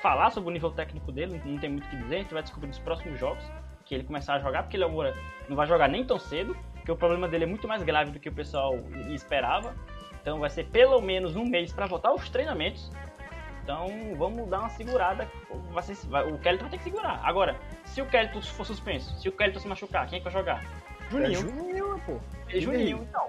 falar 0.03 0.31
sobre 0.31 0.51
o 0.51 0.53
nível 0.53 0.70
técnico 0.70 1.11
dele, 1.12 1.41
não 1.45 1.59
tem 1.59 1.70
muito 1.70 1.87
o 1.87 1.89
que 1.91 1.97
dizer, 1.97 2.16
a 2.16 2.18
gente 2.18 2.35
vai 2.35 2.43
descobrir 2.43 2.68
nos 2.68 2.79
próximos 2.79 3.18
jogos 3.18 3.43
que 3.85 3.95
ele 3.95 4.05
começar 4.05 4.35
a 4.35 4.39
jogar, 4.39 4.62
porque 4.64 4.77
ele 4.77 4.85
agora 4.85 5.14
não 5.49 5.57
vai 5.57 5.66
jogar 5.66 5.89
nem 5.89 6.05
tão 6.05 6.18
cedo, 6.18 6.57
porque 6.75 6.91
o 6.93 6.97
problema 6.97 7.27
dele 7.29 7.45
é 7.45 7.47
muito 7.47 7.66
mais 7.66 7.83
grave 7.83 8.11
do 8.11 8.18
que 8.20 8.29
o 8.29 8.33
pessoal 8.33 8.75
esperava. 9.11 9.75
Então 10.20 10.39
vai 10.39 10.51
ser 10.51 10.66
pelo 10.66 11.01
menos 11.01 11.35
um 11.37 11.45
mês 11.45 11.73
para 11.73 11.87
voltar 11.87 12.11
aos 12.11 12.29
treinamentos. 12.29 12.91
Então 13.62 13.87
vamos 14.16 14.49
dar 14.49 14.61
uma 14.61 14.68
segurada. 14.70 15.29
Vai 15.70 15.83
ser- 15.83 16.07
vai- 16.09 16.25
o 16.31 16.39
Kelton 16.39 16.62
vai 16.62 16.70
ter 16.70 16.79
que 16.79 16.85
segurar. 16.85 17.20
Agora, 17.25 17.57
se 17.85 18.01
o 18.03 18.07
Kelton 18.07 18.41
for 18.43 18.64
suspenso, 18.66 19.16
se 19.20 19.29
o 19.29 19.33
Kelton 19.33 19.59
se 19.61 19.68
machucar, 19.68 20.07
quem 20.09 20.16
é 20.16 20.20
que 20.20 20.25
vai 20.25 20.33
jogar? 20.33 20.64
É 21.19 21.33
Juninho. 21.33 21.41
Juninho, 21.41 22.03
pô. 22.07 22.21
É 22.49 22.61
Juninho, 22.61 23.07
então. 23.09 23.27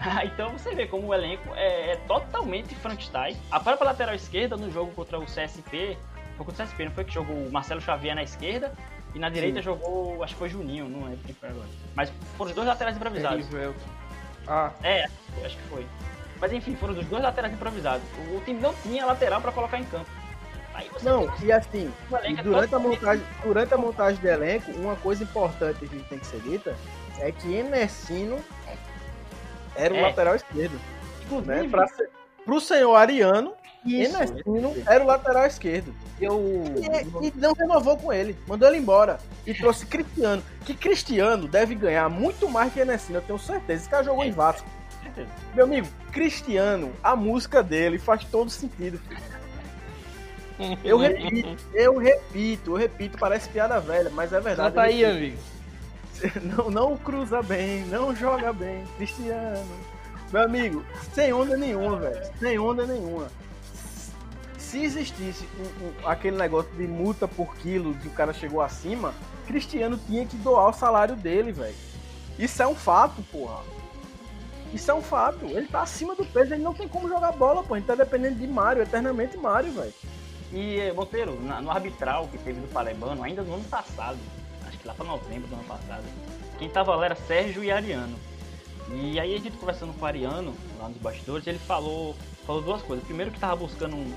então 0.24 0.50
você 0.50 0.74
vê 0.74 0.86
como 0.86 1.08
o 1.08 1.14
elenco 1.14 1.54
é, 1.54 1.92
é 1.92 1.96
totalmente 2.08 2.74
Frankenstein. 2.74 3.36
A 3.50 3.60
própria 3.60 3.86
lateral 3.86 4.14
esquerda 4.14 4.56
no 4.56 4.70
jogo 4.70 4.92
contra 4.92 5.18
o 5.18 5.24
CSP, 5.24 5.96
foi 6.36 6.46
contra 6.46 6.64
o 6.64 6.66
CSP, 6.66 6.84
não 6.84 6.92
foi 6.92 7.04
que 7.04 7.12
jogou 7.12 7.36
o 7.36 7.52
Marcelo 7.52 7.80
Xavier 7.80 8.14
na 8.14 8.22
esquerda 8.22 8.72
e 9.14 9.18
na 9.18 9.28
direita 9.28 9.62
jogou, 9.62 10.22
acho 10.24 10.34
que 10.34 10.38
foi 10.38 10.48
Juninho, 10.48 10.88
não 10.88 11.04
lembro 11.04 11.20
quem 11.24 11.34
foi 11.34 11.48
agora. 11.48 11.68
Mas 11.94 12.12
foram 12.36 12.50
os 12.50 12.56
dois 12.56 12.66
laterais 12.66 12.96
improvisados. 12.96 13.46
Ah, 14.46 14.72
É, 14.82 15.04
acho 15.44 15.56
que 15.56 15.62
foi. 15.68 15.86
Mas 16.40 16.52
enfim, 16.52 16.74
foram 16.76 16.98
os 16.98 17.06
dois 17.06 17.22
laterais 17.22 17.54
improvisados. 17.54 18.02
O, 18.18 18.36
o 18.36 18.40
time 18.44 18.60
não 18.60 18.74
tinha 18.74 19.06
lateral 19.06 19.40
pra 19.40 19.52
colocar 19.52 19.78
em 19.78 19.84
campo. 19.84 20.10
Aí 20.74 20.88
você 20.92 21.08
Não, 21.08 21.32
e 21.40 21.52
assim, 21.52 21.90
e 22.24 22.34
durante, 22.42 22.74
a 22.74 22.78
montagem, 22.80 23.24
durante 23.44 23.72
a 23.74 23.78
montagem 23.78 24.20
do 24.20 24.26
elenco, 24.26 24.72
uma 24.72 24.96
coisa 24.96 25.22
importante 25.22 25.86
que 25.86 26.02
tem 26.02 26.18
que 26.18 26.26
ser 26.26 26.40
dita 26.40 26.74
é 27.20 27.32
que 27.32 27.52
Enesino 27.54 28.38
era 29.76 29.92
o 29.94 29.96
É. 29.96 30.02
lateral 30.02 30.34
esquerdo. 30.36 30.80
Inclusive, 31.24 31.48
Né? 31.62 31.68
Pra 31.70 31.86
ser, 31.88 32.10
pro 32.44 32.60
senhor 32.60 32.94
Ariano, 32.94 33.54
isso. 33.84 34.16
Enesino 34.16 34.74
era 34.86 35.02
o 35.02 35.06
lateral 35.06 35.46
esquerdo. 35.46 35.94
Eu. 36.20 36.40
E, 37.20 37.26
e 37.28 37.32
não 37.36 37.52
renovou 37.54 37.96
com 37.96 38.12
ele, 38.12 38.36
mandou 38.46 38.68
ele 38.68 38.78
embora. 38.78 39.18
E 39.46 39.52
trouxe 39.52 39.84
Cristiano. 39.86 40.42
Que 40.64 40.74
Cristiano 40.74 41.48
deve 41.48 41.74
ganhar 41.74 42.08
muito 42.08 42.48
mais 42.48 42.72
que 42.72 42.80
Enesino, 42.80 43.18
eu 43.18 43.22
tenho 43.22 43.38
certeza. 43.38 43.82
Esse 43.82 43.88
cara 43.90 44.04
jogou 44.04 44.24
em 44.24 44.30
Vasco. 44.30 44.66
certeza. 45.02 45.28
Meu 45.54 45.64
amigo, 45.64 45.88
Cristiano, 46.12 46.92
a 47.02 47.14
música 47.16 47.62
dele 47.62 47.98
faz 47.98 48.24
todo 48.24 48.48
sentido. 48.50 49.00
Eu 50.84 50.98
repito, 50.98 51.56
eu 51.74 51.98
repito, 51.98 52.70
eu 52.70 52.76
repito, 52.76 53.18
parece 53.18 53.48
piada 53.48 53.80
velha, 53.80 54.10
mas 54.10 54.32
é 54.32 54.40
verdade. 54.40 54.68
Canta 54.70 54.82
aí, 54.82 55.04
amigo. 55.04 55.36
Não, 56.42 56.70
não 56.70 56.96
cruza 56.96 57.42
bem, 57.42 57.84
não 57.86 58.14
joga 58.14 58.52
bem, 58.52 58.84
Cristiano. 58.96 59.64
Meu 60.32 60.42
amigo, 60.42 60.84
sem 61.12 61.32
onda 61.32 61.56
nenhuma, 61.56 61.96
velho. 61.96 62.26
Sem 62.38 62.58
onda 62.58 62.86
nenhuma. 62.86 63.28
Se 64.58 64.82
existisse 64.82 65.46
um- 65.58 65.86
um- 65.86 66.08
aquele 66.08 66.36
negócio 66.36 66.70
de 66.72 66.86
multa 66.86 67.28
por 67.28 67.54
quilo 67.56 67.94
que 67.94 68.08
o 68.08 68.12
cara 68.12 68.32
chegou 68.32 68.60
acima, 68.60 69.14
Cristiano 69.46 69.98
tinha 70.06 70.26
que 70.26 70.36
doar 70.36 70.68
o 70.70 70.72
salário 70.72 71.14
dele, 71.14 71.52
velho. 71.52 71.74
Isso 72.38 72.62
é 72.62 72.66
um 72.66 72.74
fato, 72.74 73.22
porra. 73.30 73.60
Isso 74.72 74.90
é 74.90 74.94
um 74.94 75.02
fato. 75.02 75.44
Ele 75.44 75.68
tá 75.68 75.82
acima 75.82 76.16
do 76.16 76.24
peso, 76.24 76.54
ele 76.54 76.62
não 76.64 76.74
tem 76.74 76.88
como 76.88 77.08
jogar 77.08 77.30
bola, 77.32 77.62
pô. 77.62 77.76
Ele 77.76 77.84
tá 77.84 77.94
dependendo 77.94 78.36
de 78.36 78.46
Mário, 78.48 78.82
eternamente 78.82 79.36
Mário, 79.36 79.70
velho. 79.72 79.94
E, 80.52 80.90
Monteiro, 80.92 81.38
no 81.40 81.70
arbitral 81.70 82.26
que 82.28 82.38
teve 82.38 82.60
do 82.60 82.66
Paraibano, 82.68 83.22
ainda 83.22 83.42
no 83.42 83.54
ano 83.54 83.64
passado, 83.64 84.18
lá 84.84 84.94
pra 84.94 85.04
novembro 85.04 85.48
do 85.48 85.54
ano 85.54 85.64
passado, 85.64 86.04
quem 86.58 86.68
tava 86.68 86.94
lá 86.94 87.06
era 87.06 87.14
Sérgio 87.14 87.62
e 87.64 87.70
Ariano. 87.70 88.16
E 88.92 89.18
aí 89.18 89.34
a 89.34 89.38
gente 89.38 89.56
conversando 89.56 89.92
com 89.94 90.04
o 90.04 90.06
Ariano, 90.06 90.54
lá 90.78 90.88
nos 90.88 90.98
bastidores, 90.98 91.46
ele 91.46 91.58
falou, 91.58 92.14
falou 92.46 92.60
duas 92.62 92.82
coisas. 92.82 93.04
Primeiro 93.04 93.30
que 93.30 93.38
tava 93.40 93.56
buscando 93.56 93.96
um, 93.96 94.14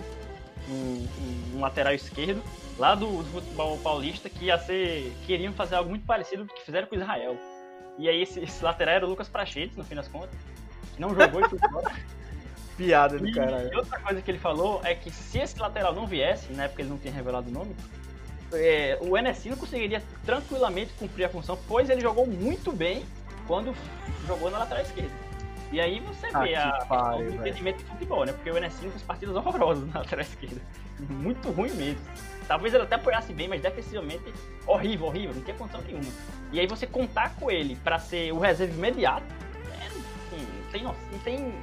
um- 0.70 1.08
um 1.56 1.60
lateral 1.62 1.94
esquerdo, 1.94 2.44
lá 2.78 2.94
do, 2.94 3.24
do 3.24 3.30
futebol 3.32 3.78
paulista, 3.80 4.30
que 4.30 4.46
ia 4.46 4.58
ser. 4.60 5.16
queriam 5.26 5.54
fazer 5.54 5.76
algo 5.76 5.90
muito 5.90 6.06
parecido 6.06 6.46
com 6.46 6.54
o 6.54 6.56
que 6.58 6.64
fizeram 6.66 6.88
com 6.88 6.96
o 6.96 7.00
Israel. 7.00 7.38
E 7.98 8.08
aí 8.10 8.22
esse, 8.22 8.40
esse 8.42 8.64
lateral 8.64 8.96
era 8.96 9.06
o 9.06 9.10
Lucas 9.10 9.28
Prachetes, 9.30 9.76
no 9.78 9.84
fim 9.84 9.96
das 9.96 10.08
contas, 10.08 10.30
que 10.94 11.02
não 11.02 11.10
jogou 11.16 11.42
e 11.42 11.50
foi 11.50 11.60
embora. 11.64 11.96
Piada 12.78 13.18
do 13.18 13.28
E 13.28 13.32
caralho. 13.34 13.76
outra 13.76 14.00
coisa 14.00 14.22
que 14.22 14.30
ele 14.30 14.38
falou 14.38 14.82
é 14.84 14.94
que 14.94 15.10
se 15.10 15.40
esse 15.40 15.58
lateral 15.60 15.96
não 15.96 16.06
viesse, 16.06 16.52
na 16.54 16.66
época 16.66 16.82
ele 16.84 16.90
não 16.90 16.98
tinha 17.00 17.12
revelado 17.12 17.50
o 17.50 17.52
nome, 17.52 17.76
é, 18.54 18.98
o 19.02 19.18
Enesino 19.18 19.58
conseguiria 19.58 20.02
tranquilamente 20.26 20.92
cumprir 21.00 21.26
a 21.26 21.30
função, 21.30 21.58
pois 21.68 21.90
ele 21.90 22.02
jogou 22.02 22.26
muito 22.28 22.72
bem 22.72 23.06
quando 23.48 23.74
jogou 24.26 24.50
na 24.52 24.60
lateral 24.60 24.84
esquerda. 24.84 25.12
E 25.72 25.82
aí 25.82 26.00
você 26.00 26.28
Ah, 26.34 26.40
vê 26.40 26.48
que 26.50 26.56
a 26.56 26.72
do 27.12 27.18
velho. 27.18 27.36
entendimento 27.36 27.78
de 27.80 27.84
futebol, 27.84 28.26
né? 28.26 28.32
Porque 28.32 28.50
o 28.50 28.56
Enesino 28.58 28.90
fez 28.92 29.04
partidas 29.04 29.36
horrorosas 29.36 29.86
na 29.94 30.00
lateral 30.00 30.24
esquerda. 30.24 30.62
Muito 31.10 31.50
ruim 31.52 31.72
mesmo. 31.72 32.00
Talvez 32.48 32.74
ele 32.74 32.84
até 32.84 32.96
apoiasse 32.96 33.34
bem, 33.34 33.50
mas 33.50 33.62
defensivamente 33.62 34.24
horrível, 34.66 35.08
horrível, 35.08 35.36
não 35.36 35.42
tinha 35.42 35.56
condição 35.58 35.82
nenhuma. 35.82 36.10
E 36.54 36.60
aí 36.62 36.68
você 36.68 36.88
contar 36.88 37.36
com 37.36 37.52
ele 37.52 37.76
pra 37.84 38.00
ser 38.00 38.32
o 38.32 38.40
reserva 38.40 38.74
imediato, 38.74 39.26
é, 39.70 39.90
não 40.38 40.72
tem 40.72 40.84
não 40.84 41.20
tem 41.24 41.54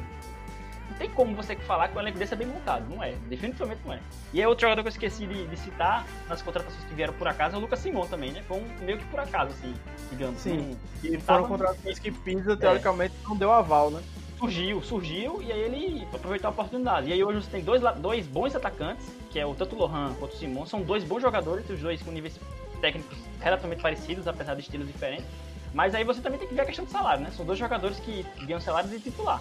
não 0.90 0.96
tem 0.96 1.10
como 1.10 1.34
você 1.34 1.56
falar 1.56 1.88
que 1.88 1.96
o 1.96 2.00
elenco 2.00 2.18
desse 2.18 2.34
é 2.34 2.36
bem 2.36 2.46
montado. 2.46 2.84
Não 2.88 3.02
é. 3.02 3.12
Definitivamente 3.28 3.80
não 3.84 3.94
é. 3.94 4.00
E 4.32 4.40
aí 4.40 4.46
outro 4.46 4.62
jogador 4.62 4.82
que 4.82 4.88
eu 4.88 4.92
esqueci 4.92 5.26
de, 5.26 5.46
de 5.46 5.56
citar 5.56 6.06
nas 6.28 6.40
contratações 6.42 6.84
que 6.84 6.94
vieram 6.94 7.12
por 7.14 7.26
acaso 7.26 7.54
é 7.54 7.58
o 7.58 7.60
Lucas 7.60 7.78
Simon 7.80 8.06
também, 8.06 8.30
né? 8.32 8.42
Foi 8.46 8.58
um 8.58 8.84
meio 8.84 8.98
que 8.98 9.04
por 9.06 9.20
acaso, 9.20 9.50
assim, 9.52 9.74
digamos. 10.10 10.40
Sim. 10.40 10.76
Um- 11.02 11.06
E 11.06 11.20
foram 11.20 11.48
contratações 11.48 11.98
que 11.98 12.10
Pisa, 12.12 12.56
teoricamente, 12.56 13.14
não 13.26 13.36
deu 13.36 13.52
aval, 13.52 13.90
né? 13.90 14.02
surgiu, 14.36 14.82
surgiu, 14.82 15.40
e 15.42 15.50
aí 15.50 15.60
ele 15.60 16.08
aproveitou 16.12 16.48
a 16.48 16.50
oportunidade. 16.50 17.08
E 17.08 17.12
aí 17.14 17.24
hoje 17.24 17.40
você 17.42 17.50
tem 17.50 17.62
dois, 17.64 17.80
dois 17.98 18.26
bons 18.26 18.54
atacantes, 18.54 19.06
que 19.30 19.38
é 19.38 19.46
o 19.46 19.54
tanto 19.54 19.74
o 19.74 19.78
Lohan 19.78 20.12
quanto 20.18 20.34
o 20.34 20.36
Simon, 20.36 20.66
são 20.66 20.82
dois 20.82 21.02
bons 21.02 21.22
jogadores, 21.22 21.70
os 21.70 21.80
dois 21.80 22.02
com 22.02 22.10
níveis 22.10 22.38
técnicos 22.80 23.16
relativamente 23.40 23.80
parecidos, 23.80 24.28
apesar 24.28 24.54
de 24.54 24.60
estilos 24.60 24.86
diferentes. 24.86 25.24
Mas 25.72 25.94
aí 25.94 26.04
você 26.04 26.20
também 26.20 26.38
tem 26.38 26.46
que 26.48 26.54
ver 26.54 26.60
a 26.62 26.66
questão 26.66 26.84
do 26.84 26.90
salário, 26.90 27.22
né? 27.22 27.30
São 27.30 27.46
dois 27.46 27.58
jogadores 27.58 27.98
que 28.00 28.26
ganham 28.44 28.60
salários 28.60 28.90
de 28.90 28.98
titular. 29.00 29.40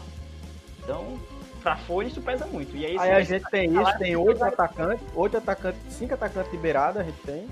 Então, 0.81 1.19
pra 1.64 1.76
fora 1.78 2.07
isso 2.07 2.22
pesa 2.22 2.45
muito. 2.45 2.76
E 2.76 2.86
aí, 2.86 2.99
Aí 2.99 3.11
a 3.11 3.22
gente 3.24 3.49
tem 3.49 3.74
isso, 3.74 3.97
tem 3.97 4.16
oito 4.16 4.43
atacantes, 4.43 5.05
oito 5.16 5.38
atacantes, 5.38 5.80
cinco 5.89 6.14
atacantes 6.14 6.51
de 6.51 6.57
beirada, 6.57 6.99
a 6.99 7.03
gente 7.03 7.18
tem. 7.22 7.47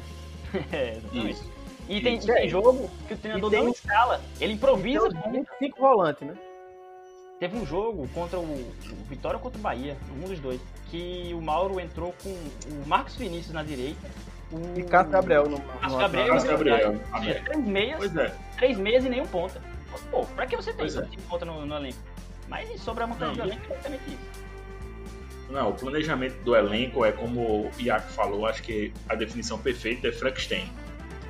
É, 0.71 0.97
exatamente. 0.97 1.31
Isso. 1.31 1.51
E 1.89 2.01
tem, 2.01 2.17
Isso. 2.17 2.29
e 2.29 2.33
tem 2.33 2.49
jogo 2.49 2.89
que 3.07 3.13
o 3.13 3.17
treinador 3.17 3.49
tem- 3.49 3.63
não 3.63 3.71
escala. 3.71 4.21
Ele 4.39 4.53
improvisa. 4.53 5.07
Então, 5.07 5.31
25 5.31 5.79
volantes, 5.79 6.27
né? 6.27 6.33
Teve 7.39 7.57
um 7.57 7.65
jogo 7.65 8.07
contra 8.13 8.37
o, 8.37 8.43
o 8.43 8.95
Vitória 9.09 9.37
ou 9.37 9.41
contra 9.41 9.57
o 9.57 9.61
Bahia, 9.61 9.97
um 10.21 10.27
dos 10.27 10.39
dois, 10.39 10.59
que 10.91 11.31
o 11.33 11.41
Mauro 11.41 11.79
entrou 11.79 12.13
com 12.21 12.29
o 12.29 12.85
Marcos 12.87 13.15
Vinícius 13.15 13.53
na 13.53 13.63
direita. 13.63 14.07
O 14.51 14.77
E 14.77 14.83
Cássio 14.83 15.11
Gabriel 15.11 15.47
no, 15.49 15.59
Cássio 15.59 15.97
Gabriel, 15.97 16.27
Cássio 16.27 16.49
Gabriel. 16.51 16.99
Três 17.45 17.65
meias, 17.65 17.97
Pois 17.97 18.15
é. 18.17 18.35
três 18.57 18.77
meias 18.77 19.05
e 19.05 19.09
nenhum 19.09 19.25
ponta. 19.25 19.59
Pô, 20.11 20.25
pra 20.25 20.45
que 20.45 20.55
você 20.55 20.71
tem 20.71 20.79
Pois 20.85 20.95
é. 20.97 21.05
cinco 21.05 21.21
ponta 21.29 21.45
no, 21.45 21.65
no 21.65 21.75
elenco? 21.75 21.97
Mas 22.51 22.81
sobre 22.81 23.03
a 23.03 23.07
montagem 23.07 23.37
Não, 23.37 23.45
do 23.45 23.49
elenco 23.49 23.65
é 23.69 23.73
exatamente 23.73 24.03
isso. 24.09 24.41
Não, 25.49 25.69
o 25.69 25.73
planejamento 25.73 26.35
do 26.43 26.53
elenco 26.53 27.05
é 27.05 27.11
como 27.13 27.39
o 27.39 27.71
Iaco 27.79 28.11
falou, 28.11 28.45
acho 28.45 28.61
que 28.61 28.93
a 29.07 29.15
definição 29.15 29.57
perfeita 29.57 30.09
é 30.09 30.11
Frankenstein. 30.11 30.69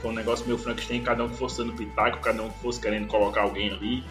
Foi 0.01 0.09
um 0.09 0.13
negócio 0.15 0.45
meio 0.47 0.57
Frankenstein, 0.57 1.03
cada 1.03 1.23
um 1.23 1.29
que 1.29 1.37
fosse 1.37 1.59
dando 1.59 1.73
pitaco, 1.73 2.19
cada 2.21 2.41
um 2.41 2.49
que 2.49 2.59
fosse 2.59 2.81
querendo 2.81 3.07
colocar 3.07 3.41
alguém 3.41 3.69
ali. 3.69 4.03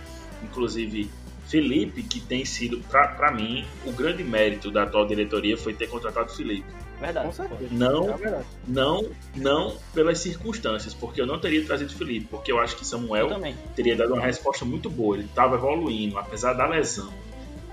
Inclusive, 0.44 1.10
Felipe, 1.48 2.04
que 2.04 2.20
tem 2.20 2.44
sido, 2.44 2.78
pra 2.88 3.32
mim, 3.32 3.66
o 3.84 3.90
grande 3.90 4.22
mérito 4.22 4.70
da 4.70 4.84
atual 4.84 5.04
diretoria 5.04 5.56
foi 5.56 5.74
ter 5.74 5.88
contratado 5.88 6.32
Felipe. 6.32 6.64
Verdade. 7.00 7.26
Com 7.26 7.32
certeza. 7.32 7.68
Não 7.70 8.10
É 8.10 8.16
verdade. 8.16 8.46
Não, 8.68 9.10
não 9.34 9.76
pelas 9.94 10.18
circunstâncias, 10.18 10.92
porque 10.92 11.20
eu 11.20 11.26
não 11.26 11.38
teria 11.38 11.64
trazido 11.64 11.92
Felipe, 11.94 12.26
porque 12.30 12.52
eu 12.52 12.58
acho 12.58 12.76
que 12.76 12.86
Samuel 12.86 13.28
também. 13.28 13.56
teria 13.74 13.96
dado 13.96 14.12
uma 14.14 14.22
resposta 14.22 14.64
muito 14.64 14.90
boa. 14.90 15.16
Ele 15.16 15.24
estava 15.24 15.56
evoluindo, 15.56 16.18
apesar 16.18 16.52
da 16.52 16.66
lesão. 16.66 17.12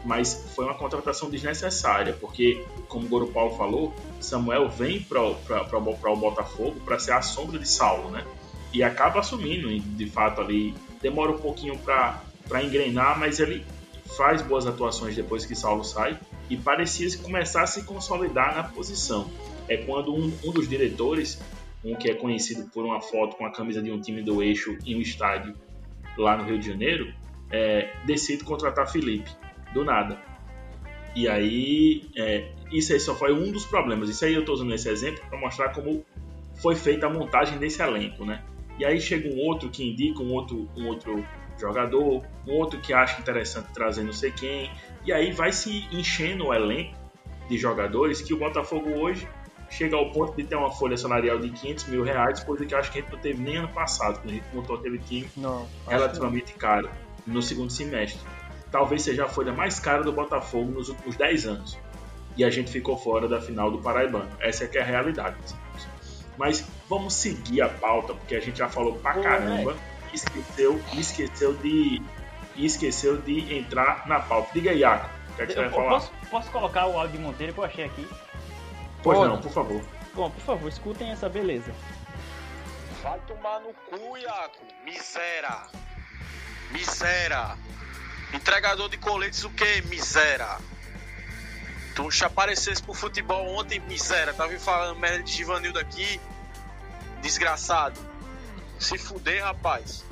Mas 0.06 0.52
foi 0.56 0.64
uma 0.64 0.76
contratação 0.76 1.30
desnecessária, 1.30 2.14
porque, 2.14 2.64
como 2.88 3.06
o 3.06 3.10
Goro 3.10 3.28
Paulo 3.28 3.58
falou, 3.58 3.94
Samuel 4.22 4.70
vem 4.70 5.02
para 5.02 5.22
o 5.22 6.16
Botafogo 6.16 6.80
para 6.86 6.98
ser 6.98 7.12
a 7.12 7.22
sombra 7.22 7.60
de 7.60 7.68
Saulo, 7.68 8.10
né? 8.12 8.24
E 8.74 8.82
acaba 8.82 9.20
assumindo, 9.20 9.70
e, 9.70 9.80
de 9.80 10.10
fato, 10.10 10.40
ali. 10.40 10.74
Demora 11.02 11.32
um 11.32 11.38
pouquinho 11.38 11.78
para 11.78 12.64
engrenar, 12.64 13.20
mas 13.20 13.40
ele 13.40 13.66
faz 14.16 14.42
boas 14.42 14.66
atuações 14.66 15.16
depois 15.16 15.46
que 15.46 15.56
Saulo 15.56 15.84
sai. 15.84 16.18
e 16.50 16.56
parecia 16.56 17.18
começar 17.18 17.64
a 17.64 17.68
se 17.68 17.84
consolidar 17.84 18.56
na 18.56 18.64
posição. 18.64 19.30
É 19.68 19.78
quando 19.78 20.14
um, 20.14 20.32
um 20.46 20.52
dos 20.52 20.70
diretores, 20.70 21.42
um 21.84 21.96
que 21.96 22.10
é 22.10 22.14
conhecido 22.14 22.70
por 22.70 22.86
uma 22.86 23.02
foto 23.02 23.36
com 23.36 23.46
a 23.46 23.52
camisa 23.52 23.82
de 23.82 23.92
um 23.92 24.00
time 24.00 24.22
do 24.22 24.42
eixo 24.42 24.78
em 24.86 24.96
um 24.96 25.02
estádio 25.02 25.54
lá 26.18 26.38
no 26.38 26.46
Rio 26.46 26.58
de 26.58 26.68
Janeiro, 26.68 27.14
é, 27.52 27.94
decide 28.06 28.44
contratar 28.44 28.90
Felipe, 28.90 29.30
do 29.74 29.84
nada. 29.84 30.18
E 31.16 31.28
aí, 31.28 32.10
é, 32.16 32.52
isso 32.72 32.94
aí 32.94 33.00
só 33.00 33.16
foi 33.16 33.34
um 33.34 33.52
dos 33.52 33.66
problemas. 33.66 34.10
Isso 34.10 34.24
aí 34.24 34.34
eu 34.34 34.42
estou 34.42 34.56
usando 34.56 34.74
esse 34.74 34.90
exemplo 34.90 35.24
para 35.30 35.40
mostrar 35.40 35.70
como 35.70 36.06
foi 36.62 36.76
feita 36.76 37.08
a 37.08 37.10
montagem 37.10 37.58
desse 37.58 37.82
elenco, 37.82 38.24
né? 38.24 38.44
E 38.80 38.86
aí 38.86 39.02
chega 39.02 39.28
um 39.28 39.40
outro 39.40 39.70
que 39.70 39.84
indica 39.84 40.22
um 40.22 40.32
outro, 40.32 40.70
um 40.78 40.88
outro 40.88 41.26
jogador, 41.60 42.24
um 42.46 42.54
outro 42.54 42.80
que 42.80 42.94
acha 42.94 43.20
interessante 43.20 43.72
trazer 43.74 44.04
não 44.04 44.14
sei 44.14 44.32
quem, 44.32 44.72
e 45.06 45.12
aí 45.12 45.32
vai 45.32 45.52
se 45.52 45.88
enchendo 45.92 46.48
o 46.48 46.54
elenco 46.54 46.96
de 47.50 47.58
jogadores 47.58 48.22
que 48.22 48.34
o 48.34 48.38
Botafogo 48.38 48.90
hoje 48.92 49.28
chega 49.70 49.96
ao 49.96 50.12
ponto 50.12 50.36
de 50.36 50.44
ter 50.44 50.56
uma 50.56 50.72
folha 50.72 50.98
salarial 50.98 51.40
de 51.40 51.50
500 51.50 51.86
mil 51.86 52.04
reais, 52.04 52.42
coisa 52.42 52.66
que 52.66 52.74
acho 52.74 52.92
que 52.92 53.00
a 53.00 53.02
gente 53.02 53.12
não 53.12 53.20
teve 53.20 53.42
nem 53.42 53.58
ano 53.58 53.68
passado, 53.70 54.20
quando 54.20 54.30
a 54.30 54.34
gente 54.34 54.46
montou 54.54 54.78
aquele 54.78 55.00
time 55.00 55.30
Não. 55.36 55.68
relativamente 55.88 56.54
caro 56.54 56.90
no 57.26 57.42
segundo 57.42 57.72
semestre. 57.72 58.22
Talvez 58.72 59.02
seja 59.02 59.26
a 59.26 59.28
folha 59.28 59.54
mais 59.54 59.80
cara 59.80 60.04
do 60.04 60.12
Botafogo 60.12 60.72
nos 60.72 60.90
últimos 60.90 61.16
10 61.16 61.48
anos. 61.48 61.78
E 62.36 62.44
a 62.44 62.50
gente 62.50 62.72
ficou 62.72 62.98
fora 62.98 63.28
da 63.28 63.42
final 63.42 63.72
do 63.72 63.80
Paraibano. 63.80 64.30
Essa 64.40 64.66
é 64.66 64.68
que 64.68 64.78
é 64.78 64.82
a 64.82 64.86
realidade. 64.86 65.36
Mas 66.38 66.68
vamos 66.88 67.14
seguir 67.14 67.62
a 67.62 67.70
pauta, 67.70 68.14
porque 68.14 68.36
a 68.36 68.40
gente 68.40 68.60
já 68.60 68.70
falou 68.70 68.94
pra 68.96 69.14
Pô, 69.14 69.22
caramba 69.22 69.74
e 69.74 69.97
esqueceu, 70.18 70.82
esqueceu 70.94 71.54
de 71.56 72.02
esqueceu 72.56 73.22
de 73.22 73.56
entrar 73.58 74.08
na 74.08 74.20
pauta. 74.20 74.50
Diga 74.54 74.72
aí, 74.72 74.80
Iaco, 74.80 75.10
o 75.32 75.36
que, 75.36 75.42
é 75.44 75.46
que 75.46 75.54
você 75.54 75.60
Eu 75.60 75.64
vai 75.64 75.72
falar? 75.72 75.90
posso, 75.90 76.12
posso 76.32 76.52
colocar 76.52 76.88
o 76.88 76.98
áudio 77.00 77.18
de 77.18 77.24
Monteiro 77.24 77.54
que 77.54 77.60
eu 77.60 77.64
achei 77.64 77.86
aqui? 77.86 78.08
Pois 79.04 79.18
Pode. 79.18 79.32
não, 79.32 79.42
por 79.42 79.52
favor. 79.52 79.82
Bom, 80.16 80.32
por 80.32 80.42
favor, 80.42 80.68
escutem 80.68 81.12
essa 81.12 81.30
beleza. 81.30 81.72
Vai 83.04 83.20
tomar 83.28 83.60
no 83.60 83.74
cu, 83.74 84.18
Iaco. 84.18 84.58
Miséria. 84.84 85.68
Miséria. 86.72 87.56
Entregador 88.34 88.90
de 88.90 88.98
coletes 88.98 89.44
o 89.44 89.50
quê? 89.52 89.84
Miséria. 89.88 90.58
Tu 91.96 92.12
já 92.12 92.26
aparecesse 92.28 92.82
pro 92.82 92.94
futebol 92.94 93.56
ontem, 93.56 93.80
miséria. 93.82 94.34
Tava 94.34 94.52
me 94.52 94.60
falando 94.60 94.98
merda 95.00 95.24
de 95.24 95.32
Givanildo 95.32 95.80
aqui. 95.80 96.20
Desgraçado. 97.22 98.00
Se 98.80 98.98
fuder, 98.98 99.44
rapaz. 99.44 100.04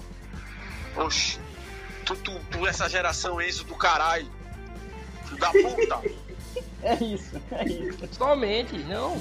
Oxi. 0.98 1.40
Tu, 2.06 2.16
tu, 2.18 2.40
tu 2.52 2.68
essa 2.68 2.88
geração 2.88 3.42
Enzo 3.42 3.64
do 3.66 3.76
caralho. 3.76 4.28
Filho 5.26 5.40
da 5.40 5.50
puta. 5.52 6.02
É 6.84 6.94
isso, 7.04 7.42
é 7.52 7.66
isso. 7.66 7.98
Somente, 8.12 8.78
não. 8.84 9.20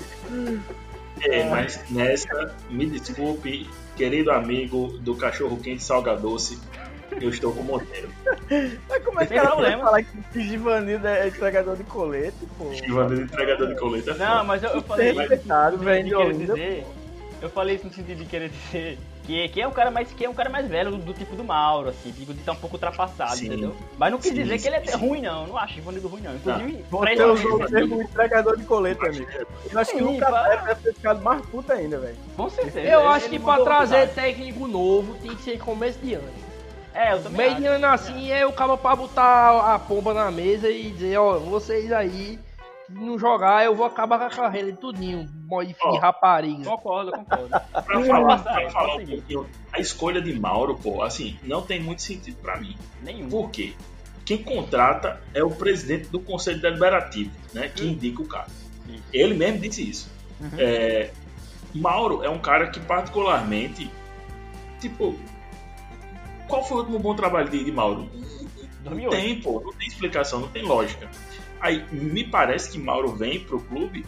É, 1.22 1.44
mas 1.48 1.80
nessa, 1.90 2.54
me 2.68 2.86
desculpe, 2.86 3.68
querido 3.96 4.30
amigo 4.30 4.98
do 4.98 5.16
cachorro 5.16 5.56
quente 5.56 5.82
salga 5.82 6.14
doce, 6.14 6.60
eu 7.20 7.30
estou 7.30 7.52
com 7.54 7.60
o 7.60 7.64
Monteiro. 7.64 8.08
Mas 8.88 9.04
como 9.04 9.20
é 9.20 9.26
que 9.26 9.34
cara 9.34 9.48
problema. 9.48 9.90
pode 9.90 10.04
falar 10.06 10.22
que 10.32 10.40
Givanildo 10.46 11.06
é 11.08 11.28
entregador 11.28 11.76
de 11.76 11.84
colete, 11.84 12.36
pô? 12.58 12.72
Givanildo 12.72 13.22
entregador 13.22 13.68
de 13.68 13.76
coleta. 13.76 14.10
é 14.10 14.14
Não, 14.14 14.26
foda. 14.26 14.44
mas 14.44 14.62
eu, 14.62 14.70
eu 14.70 14.82
falei 14.82 15.10
isso 15.10 15.18
respeitado, 15.20 15.76
no 15.78 15.82
velho, 15.84 16.04
sentido 16.04 16.04
de 16.04 16.10
de 16.10 16.16
querer 16.16 16.34
Olinda, 16.34 16.54
dizer. 16.54 16.86
Eu 17.40 17.50
falei 17.50 17.76
isso 17.76 17.86
no 17.86 17.92
sentido 17.94 18.18
de 18.18 18.24
querer 18.26 18.48
dizer 18.50 18.98
que, 19.26 19.48
que 19.48 19.60
é 19.60 19.66
um 19.66 19.70
cara 19.70 19.90
mais 19.90 20.12
que 20.12 20.24
é 20.24 20.28
um 20.28 20.34
cara 20.34 20.50
mais 20.50 20.68
velho 20.68 20.90
do, 20.90 20.98
do 20.98 21.14
tipo 21.14 21.34
do 21.34 21.42
Mauro, 21.42 21.88
assim, 21.88 22.12
tipo, 22.12 22.32
de 22.34 22.40
estar 22.40 22.52
um 22.52 22.56
pouco 22.56 22.76
ultrapassado, 22.76 23.36
Sim. 23.36 23.46
entendeu? 23.46 23.74
Mas 23.98 24.10
não 24.12 24.18
quis 24.18 24.28
Sim, 24.28 24.34
dizer 24.42 24.58
que 24.60 24.66
ele 24.68 24.76
é 24.76 24.84
sim, 24.84 24.98
sim. 24.98 25.06
ruim, 25.08 25.22
não. 25.22 25.46
Não 25.46 25.56
acho 25.56 25.78
Ivanildo 25.78 26.08
ruim, 26.08 26.20
não. 26.20 26.34
Inclusive, 26.34 26.84
pra 26.90 26.98
Você 26.98 27.10
ele 27.12 27.22
usou 27.24 27.54
o 27.54 27.66
termo 27.66 28.02
entregador 28.02 28.56
de 28.56 28.64
colete, 28.64 29.06
amigo. 29.06 29.26
Eu 29.70 29.78
acho 29.78 29.90
que 29.92 29.98
Sim, 29.98 30.04
nunca 30.04 30.30
deve 30.66 30.74
ter 30.76 30.94
ficado 30.94 31.22
mais 31.22 31.44
puto 31.46 31.72
ainda, 31.72 31.98
velho. 31.98 32.16
Com 32.36 32.48
certeza. 32.50 32.80
Eu 32.80 33.00
ele- 33.00 33.08
acho 33.08 33.26
ele 33.26 33.38
que 33.38 33.44
pra 33.44 33.60
trazer 33.64 34.08
técnico 34.10 34.66
novo 34.68 35.14
tem 35.14 35.34
que 35.34 35.42
ser 35.42 35.58
começo 35.58 35.98
de 36.00 36.14
ano. 36.14 36.28
É, 36.92 37.12
eu 37.12 37.22
também 37.22 37.38
Meio 37.38 37.50
acho. 37.52 37.60
de 37.60 37.66
ano 37.66 37.86
assim 37.86 38.30
é 38.30 38.46
o 38.46 38.52
cara 38.52 38.76
pra 38.76 38.94
botar 38.94 39.74
a 39.74 39.78
pomba 39.80 40.14
na 40.14 40.30
mesa 40.30 40.68
e 40.70 40.90
dizer, 40.92 41.16
ó, 41.18 41.38
vocês 41.38 41.90
aí, 41.90 42.38
não 42.88 43.18
jogar, 43.18 43.64
eu 43.64 43.74
vou 43.74 43.86
acabar 43.86 44.18
com 44.18 44.24
a 44.24 44.30
carreira 44.30 44.72
de 44.72 44.78
tudinho, 44.78 45.26
boy 45.28 45.74
Ó. 45.82 45.98
rapariga. 45.98 46.64
Concordo, 46.64 47.12
concordo. 47.12 47.48
Pra 47.72 48.04
falar, 48.04 48.38
pra 48.38 48.70
falar 48.70 48.96
um 48.96 49.06
pouquinho, 49.06 49.46
a 49.72 49.80
escolha 49.80 50.20
de 50.20 50.38
Mauro, 50.38 50.76
pô, 50.76 51.02
assim, 51.02 51.38
não 51.42 51.62
tem 51.62 51.80
muito 51.80 52.02
sentido 52.02 52.36
pra 52.40 52.58
mim. 52.58 52.76
Nenhum. 53.02 53.28
Por 53.28 53.50
quê? 53.50 53.74
Quem 54.24 54.42
contrata 54.42 55.20
é 55.34 55.42
o 55.44 55.50
presidente 55.50 56.08
do 56.08 56.18
Conselho 56.18 56.60
Deliberativo, 56.60 57.30
né? 57.52 57.68
Que 57.68 57.84
indica 57.84 58.22
o 58.22 58.26
cara. 58.26 58.46
Ele 59.12 59.34
mesmo 59.34 59.60
disse 59.60 59.88
isso. 59.88 60.10
Uhum. 60.40 60.50
É, 60.58 61.10
Mauro 61.74 62.22
é 62.22 62.28
um 62.28 62.38
cara 62.38 62.68
que 62.68 62.80
particularmente, 62.80 63.90
tipo, 64.80 65.18
qual 66.48 66.64
foi 66.64 66.78
o 66.78 66.80
último 66.80 66.98
bom 66.98 67.14
trabalho 67.14 67.48
de, 67.48 67.64
de 67.64 67.72
Mauro? 67.72 68.08
Não 68.82 68.92
2008. 68.92 69.10
tem, 69.10 69.40
pô, 69.40 69.60
não 69.64 69.72
tem 69.72 69.88
explicação, 69.88 70.40
não 70.40 70.48
tem 70.48 70.62
lógica. 70.62 71.10
Aí, 71.60 71.84
me 71.92 72.24
parece 72.24 72.70
que 72.70 72.78
Mauro 72.78 73.14
vem 73.14 73.40
pro 73.40 73.60
clube 73.60 74.04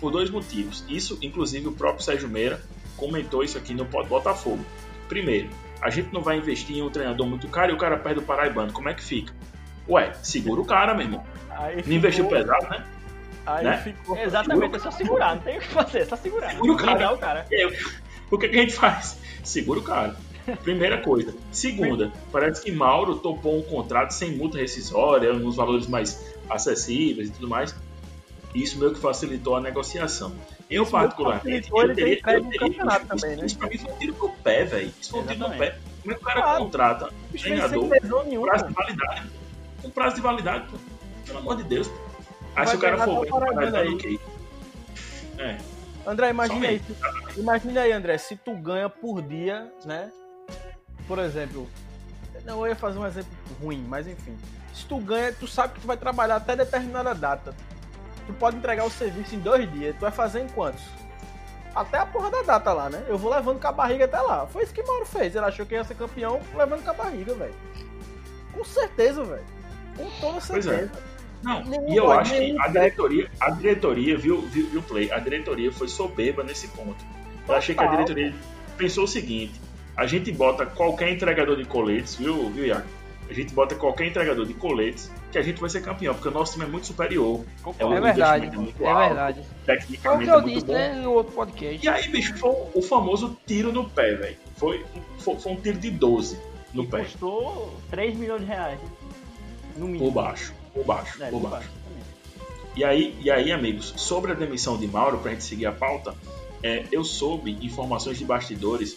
por 0.00 0.10
dois 0.10 0.28
motivos. 0.30 0.84
Isso, 0.88 1.18
inclusive, 1.22 1.68
o 1.68 1.72
próprio 1.72 2.04
Sérgio 2.04 2.28
Meira 2.28 2.60
comentou 2.96 3.42
isso 3.44 3.56
aqui 3.56 3.74
no 3.74 3.84
Pod 3.86 4.08
Botafogo. 4.08 4.64
Primeiro, 5.08 5.48
a 5.80 5.90
gente 5.90 6.12
não 6.12 6.20
vai 6.20 6.36
investir 6.36 6.76
em 6.76 6.82
um 6.82 6.90
treinador 6.90 7.26
muito 7.26 7.46
caro 7.48 7.70
e 7.72 7.74
o 7.74 7.78
cara 7.78 7.96
perde 7.96 8.20
o 8.20 8.22
Paraibano. 8.22 8.72
Como 8.72 8.88
é 8.88 8.94
que 8.94 9.02
fica? 9.02 9.32
Ué, 9.88 10.12
segura 10.22 10.60
o 10.60 10.64
cara, 10.64 10.94
meu 10.94 11.04
irmão. 11.06 11.24
Aí 11.50 11.82
Não 11.86 11.92
investiu 11.94 12.24
ficou- 12.24 12.38
pesado, 12.38 12.68
né? 12.68 12.84
Aí 13.46 13.64
né? 13.64 13.76
ficou. 13.78 14.18
Exatamente, 14.18 14.74
é 14.76 14.78
só 14.80 14.90
segurar, 14.90 15.36
não 15.36 15.42
tem 15.42 15.58
o 15.58 15.60
que 15.60 15.68
fazer, 15.68 15.98
é 16.00 16.04
só 16.04 16.16
segurar. 16.16 16.50
Segura 16.50 16.72
o 16.72 16.76
cara. 16.76 17.12
O 17.12 17.18
cara. 17.18 17.46
Aí, 17.50 17.78
o 18.30 18.38
que, 18.38 18.48
que 18.48 18.56
a 18.56 18.60
gente 18.60 18.74
faz? 18.74 19.20
Segura 19.44 19.78
o 19.78 19.82
cara. 19.82 20.16
Primeira 20.62 20.98
coisa. 20.98 21.34
Segunda, 21.52 22.12
parece 22.32 22.62
que 22.62 22.72
Mauro 22.72 23.16
topou 23.16 23.58
um 23.58 23.62
contrato 23.62 24.10
sem 24.12 24.32
multa 24.32 24.58
rescisória, 24.58 25.32
nos 25.32 25.56
valores 25.56 25.86
mais 25.86 26.35
acessíveis 26.48 27.28
e 27.28 27.32
tudo 27.32 27.48
mais. 27.48 27.74
Isso 28.54 28.78
meio 28.78 28.94
que 28.94 29.00
facilitou 29.00 29.56
a 29.56 29.60
negociação. 29.60 30.32
Eu, 30.70 30.82
Isso 30.84 30.92
particularmente, 30.92 31.70
eu 31.70 31.94
teria, 31.94 32.14
eu 32.14 32.24
teria 32.24 32.58
campeonato 32.58 33.06
isso, 33.06 33.08
também, 33.16 33.36
né? 33.36 33.46
isso 33.46 33.58
pra 33.58 33.68
mim 33.68 33.78
foi 33.78 33.92
um 33.92 33.96
tiro 33.98 34.14
pro 34.14 34.28
pé, 34.30 34.64
velho. 34.64 34.92
Isso 35.00 35.10
foi 35.10 35.20
um 35.20 35.26
tiro 35.26 35.50
pé. 35.50 35.78
Como 36.02 36.12
é 36.12 36.14
que 36.14 36.22
o 36.22 36.24
cara 36.24 36.42
Claro. 36.42 36.64
contrata 36.64 37.06
um 37.06 37.38
treinador 37.38 37.88
com 37.88 37.88
prazo 38.46 38.66
de 38.66 38.74
validade? 38.74 39.30
Com 39.82 39.90
prazo 39.90 40.16
de 40.16 40.20
validade, 40.22 40.68
pô. 40.70 40.78
Pelo 41.26 41.38
amor 41.38 41.56
de 41.56 41.64
Deus. 41.64 41.88
pô. 41.88 41.94
Aí 42.56 42.64
Vai 42.64 42.66
se 42.68 42.76
o 42.76 42.78
cara 42.80 42.98
for 43.04 43.20
bem, 43.22 43.32
o 43.32 43.94
ok. 43.94 44.20
É. 45.38 45.58
André, 46.06 46.30
imagina 46.30 46.68
aí, 46.68 46.80
imagina 47.36 47.80
aí, 47.82 47.92
André, 47.92 48.16
se 48.16 48.36
tu 48.36 48.54
ganha 48.56 48.88
por 48.88 49.20
dia, 49.20 49.70
né? 49.84 50.10
Por 51.06 51.18
exemplo, 51.18 51.68
não 52.44 52.60
eu 52.60 52.68
ia 52.68 52.76
fazer 52.76 52.98
um 52.98 53.06
exemplo 53.06 53.30
ruim, 53.60 53.84
mas 53.86 54.06
enfim. 54.06 54.36
Se 54.76 54.84
tu 54.84 54.98
ganha, 54.98 55.32
tu 55.32 55.46
sabe 55.46 55.72
que 55.72 55.80
tu 55.80 55.86
vai 55.86 55.96
trabalhar 55.96 56.36
até 56.36 56.54
determinada 56.54 57.14
data. 57.14 57.54
Tu 58.26 58.32
pode 58.34 58.58
entregar 58.58 58.84
o 58.84 58.90
serviço 58.90 59.34
em 59.34 59.38
dois 59.38 59.70
dias. 59.72 59.96
Tu 59.96 60.00
vai 60.00 60.10
fazer 60.10 60.40
em 60.40 60.48
quantos? 60.48 60.82
Até 61.74 61.96
a 61.96 62.04
porra 62.04 62.30
da 62.30 62.42
data 62.42 62.74
lá, 62.74 62.90
né? 62.90 63.02
Eu 63.08 63.16
vou 63.16 63.32
levando 63.32 63.58
com 63.58 63.68
a 63.68 63.72
barriga 63.72 64.04
até 64.04 64.20
lá. 64.20 64.46
Foi 64.46 64.62
isso 64.62 64.74
que 64.74 64.82
o 64.82 64.86
Mauro 64.86 65.06
fez. 65.06 65.34
Ele 65.34 65.46
achou 65.46 65.64
que 65.64 65.74
ia 65.74 65.82
ser 65.82 65.94
campeão 65.94 66.40
levando 66.54 66.84
com 66.84 66.90
a 66.90 66.92
barriga, 66.94 67.32
velho. 67.32 67.54
Com 68.52 68.64
certeza, 68.64 69.24
velho. 69.24 69.44
Com 69.96 70.10
toda 70.20 70.36
é. 70.36 70.40
certeza. 70.40 70.92
Não, 71.42 71.64
Nenhum 71.64 71.88
e 71.88 71.96
eu 71.96 72.10
acho 72.12 72.34
que 72.34 72.56
a 72.60 72.68
diretoria, 72.68 73.30
a 73.40 73.50
diretoria 73.50 74.18
viu, 74.18 74.42
viu, 74.42 74.66
viu 74.68 74.80
o 74.80 74.82
play, 74.82 75.10
a 75.10 75.18
diretoria 75.18 75.72
foi 75.72 75.88
soberba 75.88 76.42
nesse 76.42 76.68
ponto. 76.68 77.02
Eu 77.48 77.54
achei 77.54 77.74
que 77.74 77.82
a 77.82 77.86
diretoria 77.86 78.34
pensou 78.76 79.04
o 79.04 79.08
seguinte: 79.08 79.58
a 79.96 80.06
gente 80.06 80.30
bota 80.32 80.66
qualquer 80.66 81.10
entregador 81.10 81.56
de 81.56 81.64
coletes, 81.64 82.16
viu, 82.16 82.50
viu, 82.50 82.66
Iago? 82.66 82.95
A 83.28 83.32
gente 83.32 83.52
bota 83.52 83.74
qualquer 83.74 84.06
entregador 84.06 84.46
de 84.46 84.54
coletes 84.54 85.10
que 85.32 85.38
a 85.38 85.42
gente 85.42 85.60
vai 85.60 85.68
ser 85.68 85.82
campeão, 85.82 86.14
porque 86.14 86.28
o 86.28 86.30
nosso 86.30 86.52
time 86.52 86.64
é 86.64 86.68
muito 86.68 86.86
superior. 86.86 87.44
Concordo. 87.62 87.94
É 87.94 88.00
verdade, 88.00 88.46
investimento 88.46 88.62
muito 88.78 88.84
é 88.84 88.88
alto, 88.92 89.06
verdade. 89.14 89.40
Foi 89.42 89.52
o 89.74 89.78
Tecnicamente 89.78 90.24
que 90.24 90.30
é 90.30 90.34
eu 90.34 90.40
muito 90.42 90.54
disse, 90.54 90.66
bom. 90.66 90.72
né, 90.74 90.92
no 90.94 91.12
outro 91.12 91.32
podcast. 91.32 91.84
E 91.84 91.88
aí, 91.88 92.08
bicho, 92.08 92.36
foi 92.38 92.54
o 92.74 92.82
famoso 92.82 93.36
tiro 93.46 93.72
no 93.72 93.88
pé, 93.90 94.14
velho. 94.14 94.36
Foi, 94.56 94.84
foi, 95.18 95.36
foi 95.36 95.52
um 95.52 95.56
tiro 95.56 95.78
de 95.78 95.90
12 95.90 96.38
no 96.72 96.84
E 96.84 96.86
pé. 96.86 97.02
custou 97.02 97.74
3 97.90 98.16
milhões 98.16 98.40
de 98.42 98.46
reais. 98.46 98.78
No 99.76 99.86
Por 99.86 99.88
mínimo. 99.90 100.10
baixo, 100.12 100.54
por 100.72 100.84
baixo, 100.84 101.22
É, 101.22 101.28
por 101.30 101.40
por 101.40 101.50
baixo. 101.50 101.66
baixo. 101.68 101.86
E 102.76 102.84
aí, 102.84 103.16
e 103.20 103.30
aí, 103.30 103.50
amigos, 103.52 103.92
sobre 103.96 104.32
a 104.32 104.34
demissão 104.34 104.76
de 104.76 104.86
Mauro, 104.86 105.18
pra 105.18 105.32
gente 105.32 105.42
seguir 105.44 105.66
a 105.66 105.72
pauta, 105.72 106.14
é, 106.62 106.84
eu 106.92 107.02
soube 107.02 107.58
informações 107.62 108.18
de 108.18 108.24
bastidores 108.24 108.96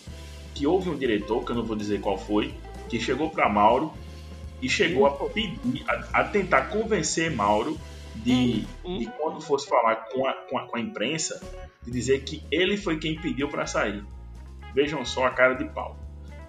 que 0.53 0.67
houve 0.67 0.89
um 0.89 0.97
diretor, 0.97 1.43
que 1.43 1.51
eu 1.51 1.55
não 1.55 1.63
vou 1.63 1.75
dizer 1.75 1.99
qual 2.01 2.17
foi, 2.17 2.53
que 2.89 2.99
chegou 2.99 3.29
para 3.29 3.47
Mauro 3.49 3.91
e 4.61 4.69
chegou 4.69 5.05
a 5.05 5.11
pedir, 5.29 5.83
a, 5.87 6.21
a 6.21 6.23
tentar 6.23 6.63
convencer 6.69 7.31
Mauro 7.31 7.77
de, 8.15 8.65
Hum. 8.83 8.97
de 8.97 9.05
quando 9.07 9.39
fosse 9.41 9.67
falar 9.67 9.95
com 10.11 10.27
a, 10.27 10.33
com, 10.33 10.57
a, 10.57 10.67
com 10.67 10.77
a 10.77 10.79
imprensa, 10.79 11.41
de 11.83 11.91
dizer 11.91 12.23
que 12.23 12.43
ele 12.51 12.75
foi 12.77 12.97
quem 12.99 13.15
pediu 13.19 13.47
para 13.49 13.65
sair. 13.65 14.03
Vejam 14.73 15.03
só 15.05 15.25
a 15.25 15.31
cara 15.31 15.53
de 15.55 15.65
pau. 15.65 15.97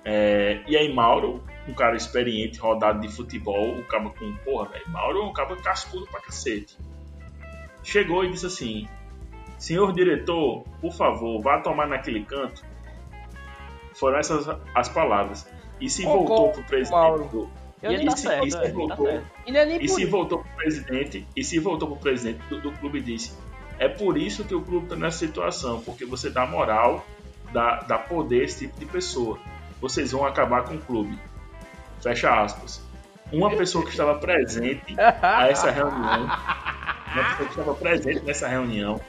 É, 0.04 0.62
e 0.66 0.76
aí, 0.76 0.92
Mauro, 0.92 1.44
um 1.68 1.74
cara 1.74 1.94
experiente, 1.96 2.58
rodado 2.58 3.00
de 3.00 3.08
futebol, 3.08 3.76
o 3.78 3.84
cabo 3.84 4.10
com 4.18 4.34
porra, 4.44 4.68
velho. 4.70 4.88
Mauro 4.88 5.18
é 5.20 5.24
um 5.24 5.32
cabo 5.32 5.56
cascudo 5.56 6.06
pra 6.06 6.20
cacete. 6.20 6.76
chegou 7.82 8.24
e 8.24 8.30
disse 8.30 8.46
assim: 8.46 8.88
Senhor 9.58 9.92
diretor, 9.92 10.64
por 10.80 10.92
favor, 10.94 11.40
vá 11.42 11.60
tomar 11.60 11.86
naquele 11.86 12.24
canto. 12.24 12.64
Foram 13.94 14.18
essas 14.18 14.46
as 14.74 14.88
palavras. 14.88 15.46
E 15.80 15.88
se 15.88 16.02
Concordo, 16.02 16.26
voltou 16.28 16.52
pro 16.52 16.64
presidente 16.64 16.92
Mauro. 16.92 17.28
do. 17.28 17.50
E 17.82 17.86
ele 17.86 18.02
e 18.02 18.06
tá 18.06 18.16
se, 18.16 18.22
certo, 18.22 18.46
e 18.46 18.50
se 18.50 18.56
é, 18.58 18.60
ele 18.64 18.72
tá 18.72 18.78
voltou, 18.78 19.06
certo. 19.06 19.26
E 19.46 19.52
não 19.52 19.60
é 19.60 19.66
nem 19.66 19.76
e 19.76 19.78
por 19.80 19.88
se 19.88 20.02
isso. 20.02 20.10
voltou 20.10 20.38
pro 20.38 20.50
presidente, 20.56 21.26
e 21.34 21.44
se 21.44 21.58
voltou 21.58 21.88
pro 21.88 21.96
presidente 21.96 22.40
do, 22.48 22.60
do 22.60 22.72
clube 22.72 23.00
disse: 23.00 23.32
É 23.78 23.88
por 23.88 24.18
isso 24.18 24.44
que 24.44 24.54
o 24.54 24.60
clube 24.60 24.84
está 24.84 24.96
nessa 24.96 25.18
situação, 25.18 25.80
porque 25.80 26.04
você 26.04 26.28
dá 26.28 26.46
moral, 26.46 27.06
dá, 27.52 27.80
dá 27.80 27.98
poder 27.98 28.42
a 28.42 28.44
esse 28.44 28.66
tipo 28.66 28.78
de 28.78 28.86
pessoa. 28.86 29.38
Vocês 29.80 30.12
vão 30.12 30.26
acabar 30.26 30.64
com 30.64 30.74
o 30.74 30.80
clube. 30.80 31.18
Fecha 32.02 32.42
aspas. 32.42 32.82
Uma 33.32 33.50
pessoa 33.56 33.84
que 33.84 33.90
estava 33.90 34.16
presente 34.16 34.94
a 34.98 35.48
essa 35.48 35.70
reunião, 35.72 36.24
uma 36.24 37.24
pessoa 37.24 37.48
que 37.48 37.60
estava 37.60 37.74
presente 37.74 38.24
nessa 38.24 38.48
reunião, 38.48 39.00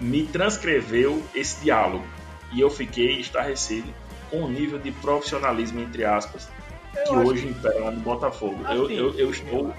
me 0.00 0.24
transcreveu 0.24 1.22
esse 1.34 1.62
diálogo. 1.62 2.04
E 2.52 2.60
eu 2.60 2.70
fiquei 2.70 3.20
estarrecido 3.20 3.92
com 4.30 4.42
o 4.42 4.48
nível 4.48 4.78
de 4.78 4.90
profissionalismo, 4.90 5.80
entre 5.80 6.04
aspas, 6.04 6.48
que 6.92 6.98
Eu 7.08 7.14
hoje 7.26 7.48
impera 7.48 7.78
lá 7.84 7.90
no 7.90 8.00
Botafogo. 8.00 8.56
Eu, 8.70 8.84
Assim, 8.84 8.94
eu, 8.94 9.14
eu 9.18 9.30
estou 9.30 9.72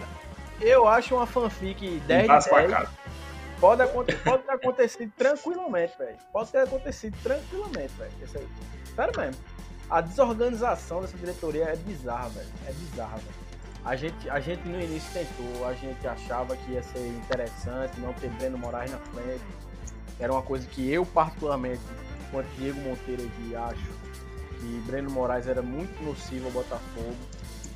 eu 0.61 0.87
acho 0.87 1.15
uma 1.15 1.25
fanfic 1.25 1.79
10 1.79 1.91
de 2.01 2.07
10 2.07 2.23
embasbacado. 2.25 2.89
pode, 3.61 3.81
aconte- 3.81 4.15
pode 4.17 4.43
ter 4.43 4.51
acontecido 4.51 5.11
tranquilamente, 5.17 5.93
velho. 5.97 6.17
Pode 6.33 6.51
ter 6.51 6.59
acontecido 6.59 7.15
tranquilamente, 7.23 7.93
velho. 7.97 8.11
Sério 8.95 9.13
mesmo. 9.19 9.41
A 9.89 10.01
desorganização 10.01 11.01
dessa 11.01 11.17
diretoria 11.17 11.63
é 11.63 11.75
bizarra, 11.77 12.27
velho. 12.29 12.47
É 12.67 12.71
bizarra, 12.73 13.15
velho. 13.17 13.49
A 13.85 13.95
gente, 13.95 14.29
a 14.29 14.39
gente 14.41 14.67
no 14.67 14.79
início 14.81 15.09
tentou, 15.13 15.65
a 15.65 15.73
gente 15.73 16.05
achava 16.05 16.55
que 16.57 16.71
ia 16.73 16.83
ser 16.83 17.07
interessante 17.07 17.97
não 18.01 18.11
ter 18.13 18.29
Breno 18.31 18.57
Moraes 18.57 18.91
na 18.91 18.97
frente. 18.97 19.41
Era 20.19 20.33
uma 20.33 20.41
coisa 20.41 20.67
que 20.67 20.91
eu, 20.91 21.05
particularmente, 21.05 21.79
enquanto 22.27 22.47
Diego 22.57 22.79
Monteiro 22.81 23.23
aqui, 23.23 23.55
acho 23.55 24.08
que 24.59 24.83
Breno 24.85 25.09
Moraes 25.09 25.47
era 25.47 25.61
muito 25.61 26.03
nocivo 26.03 26.47
ao 26.47 26.51
Botafogo. 26.51 27.15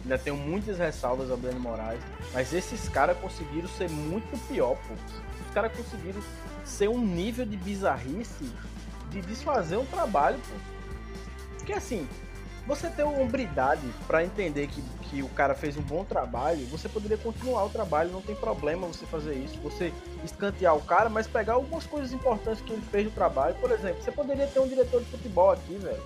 Ainda 0.04 0.18
tenho 0.18 0.36
muitas 0.36 0.78
ressalvas 0.78 1.32
ao 1.32 1.38
Breno 1.38 1.60
Moraes. 1.60 2.02
Mas 2.34 2.54
esses 2.54 2.90
caras 2.90 3.18
conseguiram 3.18 3.70
ser 3.70 3.90
muito 3.90 4.38
pior, 4.48 4.78
pô. 4.88 4.94
Os 4.94 5.54
caras 5.54 5.72
conseguiram 5.76 6.22
ser 6.66 6.90
um 6.90 7.00
nível 7.00 7.46
de 7.46 7.56
bizarrice 7.58 8.52
de 9.10 9.22
desfazer 9.22 9.78
um 9.78 9.86
trabalho, 9.86 10.38
pô. 10.40 10.56
Porque 11.58 11.74
assim, 11.74 12.08
você 12.66 12.90
ter 12.90 13.04
hombridade 13.04 13.82
pra 14.08 14.24
entender 14.24 14.68
que, 14.68 14.82
que 15.04 15.22
o 15.22 15.30
cara 15.30 15.54
fez 15.54 15.78
um 15.78 15.82
bom 15.82 16.06
trabalho, 16.06 16.66
você 16.68 16.88
poderia 16.88 17.18
continuar 17.18 17.66
o 17.66 17.70
trabalho, 17.70 18.12
não 18.12 18.22
tem 18.22 18.36
problema 18.36 18.88
você 18.88 19.06
fazer 19.06 19.36
isso. 19.36 19.60
Você 19.62 19.94
escantear 20.24 20.76
o 20.76 20.82
cara, 20.82 21.10
mas 21.10 21.28
pegar 21.28 21.54
algumas 21.54 21.86
coisas 21.86 22.14
importantes 22.14 22.62
que 22.62 22.72
ele 22.74 22.82
fez 22.90 23.06
no 23.06 23.12
trabalho. 23.12 23.56
Por 23.56 23.72
exemplo, 23.72 24.02
você 24.02 24.12
poderia 24.12 24.48
ter 24.48 24.60
um 24.60 24.68
diretor 24.68 25.02
de 25.02 25.10
futebol 25.12 25.52
aqui, 25.52 25.76
velho. 25.76 26.02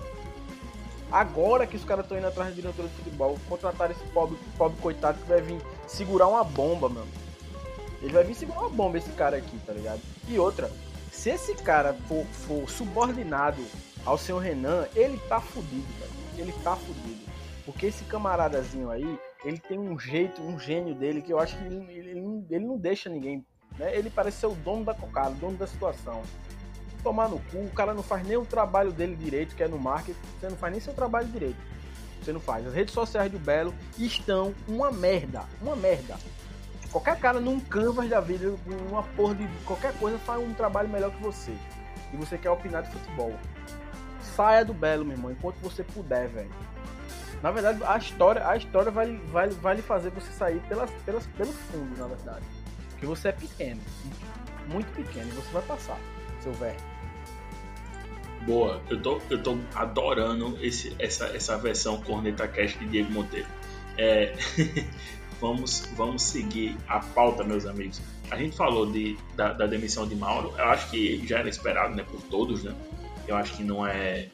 Agora 1.10 1.66
que 1.66 1.76
os 1.76 1.84
caras 1.84 2.04
estão 2.04 2.18
indo 2.18 2.26
atrás 2.26 2.50
de 2.50 2.60
diretor 2.60 2.86
de 2.86 2.94
futebol, 2.94 3.38
contrataram 3.48 3.92
esse 3.92 4.04
pobre, 4.12 4.38
pobre 4.56 4.78
coitado 4.80 5.18
que 5.18 5.28
vai 5.28 5.40
vir 5.40 5.60
segurar 5.86 6.28
uma 6.28 6.44
bomba, 6.44 6.88
mano. 6.88 7.08
Ele 8.02 8.12
vai 8.12 8.24
vir 8.24 8.34
segurar 8.34 8.60
uma 8.60 8.68
bomba, 8.68 8.98
esse 8.98 9.10
cara 9.12 9.36
aqui, 9.36 9.58
tá 9.66 9.72
ligado? 9.72 10.00
E 10.28 10.38
outra, 10.38 10.70
se 11.10 11.30
esse 11.30 11.54
cara 11.54 11.94
for, 12.06 12.24
for 12.26 12.68
subordinado 12.70 13.64
ao 14.04 14.18
senhor 14.18 14.38
Renan, 14.38 14.86
ele 14.94 15.18
tá 15.28 15.40
fudido, 15.40 15.86
velho. 15.98 16.12
Ele 16.36 16.52
tá 16.62 16.76
fudido. 16.76 17.26
Porque 17.64 17.86
esse 17.86 18.04
camaradazinho 18.04 18.90
aí, 18.90 19.18
ele 19.44 19.58
tem 19.58 19.78
um 19.78 19.98
jeito, 19.98 20.40
um 20.42 20.58
gênio 20.58 20.94
dele 20.94 21.22
que 21.22 21.32
eu 21.32 21.38
acho 21.38 21.56
que 21.56 21.64
ele, 21.64 21.76
ele, 21.92 22.46
ele 22.50 22.64
não 22.64 22.78
deixa 22.78 23.08
ninguém. 23.08 23.44
Né? 23.78 23.96
Ele 23.96 24.10
parece 24.10 24.38
ser 24.38 24.46
o 24.46 24.54
dono 24.54 24.84
da 24.84 24.94
cocada, 24.94 25.30
o 25.30 25.34
dono 25.34 25.56
da 25.56 25.66
situação. 25.66 26.22
Tomar 27.08 27.30
no 27.30 27.38
cu, 27.38 27.56
o 27.56 27.70
cara 27.70 27.94
não 27.94 28.02
faz 28.02 28.22
nem 28.26 28.36
o 28.36 28.44
trabalho 28.44 28.92
dele 28.92 29.16
direito, 29.16 29.56
que 29.56 29.62
é 29.62 29.66
no 29.66 29.78
marketing, 29.78 30.18
você 30.38 30.46
não 30.50 30.58
faz 30.58 30.70
nem 30.70 30.78
seu 30.78 30.92
trabalho 30.92 31.26
direito. 31.28 31.56
Você 32.20 32.34
não 32.34 32.38
faz. 32.38 32.66
As 32.66 32.74
redes 32.74 32.92
sociais 32.92 33.32
do 33.32 33.38
Belo 33.38 33.74
estão 33.96 34.54
uma 34.68 34.92
merda. 34.92 35.44
Uma 35.62 35.74
merda. 35.74 36.18
Qualquer 36.92 37.18
cara 37.18 37.40
num 37.40 37.58
canvas 37.60 38.10
da 38.10 38.20
vida, 38.20 38.54
uma 38.90 39.02
porra 39.02 39.36
de 39.36 39.48
qualquer 39.64 39.98
coisa, 39.98 40.18
faz 40.18 40.38
um 40.42 40.52
trabalho 40.52 40.90
melhor 40.90 41.10
que 41.10 41.22
você. 41.22 41.56
E 42.12 42.16
você 42.18 42.36
quer 42.36 42.50
opinar 42.50 42.82
de 42.82 42.90
futebol. 42.90 43.32
Saia 44.20 44.62
do 44.62 44.74
Belo, 44.74 45.06
meu 45.06 45.16
irmão, 45.16 45.32
enquanto 45.32 45.56
você 45.60 45.82
puder, 45.82 46.28
velho. 46.28 46.50
Na 47.42 47.50
verdade, 47.50 47.82
a 47.84 47.96
história, 47.96 48.46
a 48.46 48.54
história 48.54 48.90
vai, 48.90 49.16
vai, 49.32 49.48
vai 49.48 49.76
lhe 49.76 49.82
fazer 49.82 50.10
você 50.10 50.30
sair 50.30 50.60
pelas, 50.68 50.90
pelas, 51.06 51.26
pelo 51.26 51.52
fundo, 51.52 51.96
na 51.96 52.06
verdade. 52.06 52.44
Porque 52.90 53.06
você 53.06 53.28
é 53.28 53.32
pequeno. 53.32 53.80
Muito 54.66 54.92
pequeno. 54.92 55.26
E 55.28 55.32
você 55.32 55.50
vai 55.52 55.62
passar, 55.62 55.98
seu 56.42 56.52
velho. 56.52 56.87
Boa, 58.42 58.80
eu 58.88 59.00
tô, 59.00 59.20
eu 59.28 59.42
tô 59.42 59.58
adorando 59.74 60.56
esse, 60.62 60.94
essa, 60.98 61.26
essa 61.26 61.58
versão 61.58 62.00
Corneta 62.00 62.46
Cast 62.46 62.78
de 62.78 62.86
Diego 62.86 63.12
Monteiro. 63.12 63.48
É, 63.96 64.34
vamos, 65.40 65.88
vamos 65.96 66.22
seguir 66.22 66.76
a 66.86 67.00
pauta, 67.00 67.44
meus 67.44 67.66
amigos. 67.66 68.00
A 68.30 68.36
gente 68.36 68.56
falou 68.56 68.90
de, 68.90 69.16
da, 69.34 69.52
da 69.52 69.66
demissão 69.66 70.06
de 70.06 70.14
Mauro, 70.14 70.54
eu 70.56 70.64
acho 70.64 70.90
que 70.90 71.26
já 71.26 71.38
era 71.38 71.48
esperado 71.48 71.94
né, 71.94 72.04
por 72.08 72.20
todos, 72.22 72.62
né? 72.62 72.74
Eu 73.26 73.36
acho 73.36 73.56
que 73.56 73.64
não 73.64 73.86
é, 73.86 74.28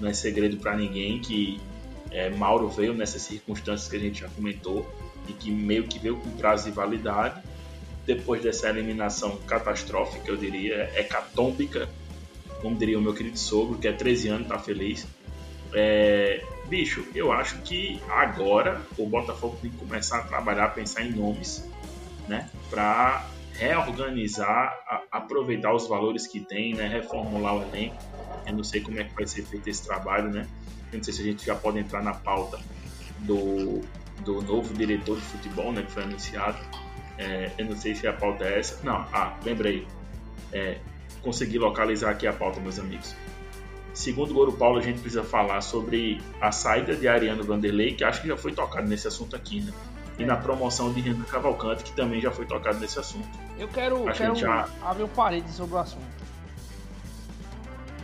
não 0.00 0.08
é 0.08 0.12
segredo 0.12 0.56
para 0.56 0.76
ninguém 0.76 1.20
que 1.20 1.60
é, 2.10 2.30
Mauro 2.30 2.68
veio 2.68 2.94
nessas 2.94 3.22
circunstâncias 3.22 3.88
que 3.88 3.96
a 3.96 4.00
gente 4.00 4.20
já 4.20 4.28
comentou 4.28 4.88
e 5.28 5.32
que 5.32 5.50
meio 5.50 5.86
que 5.86 5.98
veio 5.98 6.16
com 6.16 6.30
prazo 6.30 6.64
de 6.64 6.70
validade. 6.70 7.42
Depois 8.06 8.42
dessa 8.42 8.68
eliminação 8.68 9.36
catastrófica, 9.46 10.30
eu 10.30 10.36
diria, 10.36 10.90
hecatômbica, 10.98 11.88
como 12.60 12.76
diria 12.76 12.98
o 12.98 13.02
meu 13.02 13.14
querido 13.14 13.38
sogro, 13.38 13.78
que 13.78 13.88
é 13.88 13.92
13 13.92 14.28
anos, 14.28 14.48
tá 14.48 14.58
feliz. 14.58 15.06
É, 15.72 16.42
bicho, 16.68 17.06
eu 17.14 17.32
acho 17.32 17.60
que 17.62 18.00
agora 18.08 18.84
o 18.98 19.06
Botafogo 19.08 19.58
tem 19.62 19.70
que 19.70 19.76
começar 19.78 20.18
a 20.18 20.22
trabalhar, 20.22 20.68
pensar 20.70 21.02
em 21.02 21.12
nomes, 21.12 21.68
né, 22.26 22.50
para 22.68 23.30
reorganizar, 23.58 24.74
a- 24.88 25.02
aproveitar 25.12 25.74
os 25.74 25.88
valores 25.88 26.26
que 26.26 26.40
tem, 26.40 26.74
né, 26.74 26.86
reformular 26.88 27.56
o 27.56 27.62
elenco. 27.62 27.96
Eu 28.46 28.54
não 28.54 28.64
sei 28.64 28.80
como 28.80 28.98
é 28.98 29.04
que 29.04 29.14
vai 29.14 29.26
ser 29.26 29.42
feito 29.44 29.68
esse 29.68 29.84
trabalho, 29.86 30.30
né? 30.30 30.46
Eu 30.92 30.96
não 30.98 31.04
sei 31.04 31.12
se 31.14 31.20
a 31.20 31.24
gente 31.24 31.44
já 31.44 31.54
pode 31.54 31.78
entrar 31.78 32.02
na 32.02 32.14
pauta 32.14 32.58
do, 33.18 33.82
do 34.24 34.40
novo 34.42 34.74
diretor 34.74 35.16
de 35.16 35.26
futebol, 35.26 35.72
né, 35.72 35.82
que 35.82 35.92
foi 35.92 36.02
anunciado. 36.02 36.58
É, 37.18 37.52
eu 37.58 37.66
não 37.66 37.76
sei 37.76 37.94
se 37.94 38.06
a 38.06 38.12
pauta 38.12 38.44
é 38.44 38.58
essa. 38.58 38.82
Não, 38.84 39.06
ah, 39.12 39.38
lembrei. 39.44 39.86
É, 40.52 40.78
consegui 41.22 41.58
localizar 41.58 42.10
aqui 42.10 42.26
a 42.26 42.32
pauta, 42.32 42.60
meus 42.60 42.78
amigos. 42.78 43.14
Segundo 43.92 44.30
o 44.30 44.34
Goro 44.34 44.52
Paulo, 44.52 44.78
a 44.78 44.82
gente 44.82 45.00
precisa 45.00 45.22
falar 45.24 45.60
sobre 45.60 46.20
a 46.40 46.52
saída 46.52 46.94
de 46.96 47.06
Ariano 47.08 47.42
Vanderlei, 47.42 47.94
que 47.94 48.04
acho 48.04 48.22
que 48.22 48.28
já 48.28 48.36
foi 48.36 48.52
tocado 48.52 48.88
nesse 48.88 49.08
assunto 49.08 49.34
aqui, 49.36 49.60
né? 49.60 49.72
E 50.18 50.24
na 50.24 50.36
promoção 50.36 50.92
de 50.92 51.00
Renan 51.00 51.24
Cavalcante, 51.24 51.82
que 51.82 51.92
também 51.92 52.20
já 52.20 52.30
foi 52.30 52.46
tocado 52.46 52.78
nesse 52.78 52.98
assunto. 52.98 53.26
Eu 53.58 53.68
quero, 53.68 54.08
Acho 54.08 54.18
quero 54.18 54.34
que 54.34 54.40
já- 54.40 54.68
abrir 54.82 55.02
um 55.04 55.08
parede 55.08 55.50
sobre 55.50 55.74
o 55.74 55.78
assunto. 55.78 56.04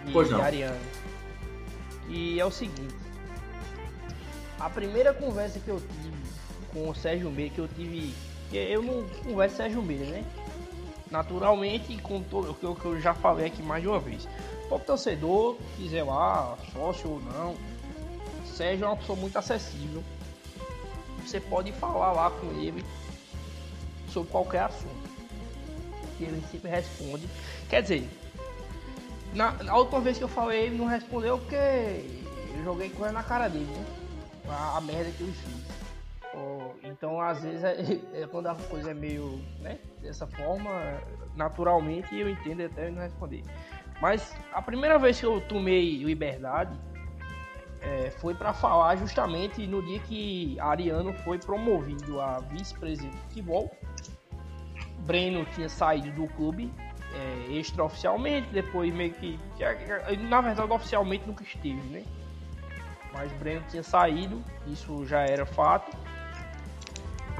De, 0.04 0.12
Pois 0.12 0.30
não. 0.30 0.38
de 0.38 0.44
Ariano. 0.44 0.76
E 2.08 2.40
é 2.40 2.44
o 2.44 2.50
seguinte. 2.50 2.94
A 4.58 4.70
primeira 4.70 5.12
conversa 5.12 5.58
que 5.60 5.68
eu 5.68 5.78
tive 5.80 6.16
com 6.72 6.88
o 6.88 6.94
Sérgio 6.94 7.30
Meira, 7.30 7.54
que 7.54 7.60
eu 7.60 7.68
tive. 7.68 8.14
Eu 8.52 8.82
não 8.82 9.02
converso 9.24 9.56
com 9.56 9.62
o 9.62 9.64
Sérgio 9.64 9.82
Meira, 9.82 10.04
né? 10.06 10.24
Naturalmente, 11.10 11.96
com 11.98 12.22
todo 12.22 12.50
o 12.50 12.74
que 12.74 12.84
eu- 12.84 13.00
já 13.00 13.14
falei 13.14 13.46
aqui 13.46 13.62
mais 13.62 13.82
de 13.82 13.88
uma 13.88 14.00
vez. 14.00 14.26
O 14.70 14.78
torcedor, 14.78 15.56
quiser 15.76 16.02
lá, 16.02 16.56
sócio 16.72 17.10
ou 17.10 17.20
não, 17.20 17.54
Sérgio 18.44 18.84
é 18.84 18.88
uma 18.88 18.96
pessoa 18.96 19.16
muito 19.18 19.36
acessível. 19.38 20.02
Você 21.24 21.40
pode 21.40 21.72
falar 21.72 22.12
lá 22.12 22.30
com 22.30 22.46
ele 22.60 22.84
sobre 24.12 24.30
qualquer 24.30 24.62
assunto. 24.62 25.06
E 26.18 26.24
ele 26.24 26.42
sempre 26.50 26.70
responde. 26.70 27.28
Quer 27.68 27.82
dizer, 27.82 28.08
na, 29.34 29.52
na 29.62 29.76
última 29.76 30.00
vez 30.00 30.16
que 30.16 30.24
eu 30.24 30.28
falei, 30.28 30.66
ele 30.66 30.78
não 30.78 30.86
respondeu 30.86 31.38
porque 31.38 31.54
eu 31.54 32.64
joguei 32.64 32.88
coisa 32.88 33.12
na 33.12 33.22
cara 33.22 33.48
dele, 33.48 33.66
né? 33.66 33.84
A, 34.48 34.78
a 34.78 34.80
merda 34.80 35.10
que 35.10 35.20
eu 35.20 35.26
fiz. 35.28 35.65
Então, 36.82 37.20
às 37.20 37.42
vezes, 37.42 37.64
é, 37.64 37.76
é 38.22 38.26
quando 38.26 38.46
a 38.46 38.54
coisa 38.54 38.90
é 38.90 38.94
meio, 38.94 39.40
né? 39.60 39.78
Dessa 40.00 40.26
forma, 40.26 41.00
naturalmente, 41.34 42.16
eu 42.18 42.28
entendo 42.28 42.64
até 42.64 42.90
não 42.90 43.02
responder. 43.02 43.42
Mas 44.00 44.36
a 44.52 44.60
primeira 44.60 44.98
vez 44.98 45.18
que 45.18 45.26
eu 45.26 45.40
tomei 45.40 46.02
liberdade 46.02 46.78
é, 47.80 48.10
foi 48.10 48.34
para 48.34 48.52
falar 48.52 48.96
justamente 48.96 49.66
no 49.66 49.82
dia 49.82 49.98
que 50.00 50.58
Ariano 50.60 51.12
foi 51.12 51.38
promovido 51.38 52.20
a 52.20 52.40
vice-presidente 52.40 53.14
de 53.14 53.22
futebol. 53.22 53.76
Breno 55.00 55.44
tinha 55.54 55.68
saído 55.68 56.10
do 56.10 56.26
clube 56.34 56.72
é, 57.14 57.52
extraoficialmente, 57.52 58.48
depois 58.52 58.92
meio 58.92 59.14
que- 59.14 59.38
Na 60.28 60.40
verdade, 60.40 60.70
oficialmente 60.70 61.26
nunca 61.26 61.42
esteve, 61.42 61.80
né? 61.88 62.04
Mas 63.12 63.32
Breno 63.32 63.64
tinha 63.70 63.82
saído, 63.82 64.42
isso 64.66 65.06
já 65.06 65.20
era 65.20 65.46
fato. 65.46 65.96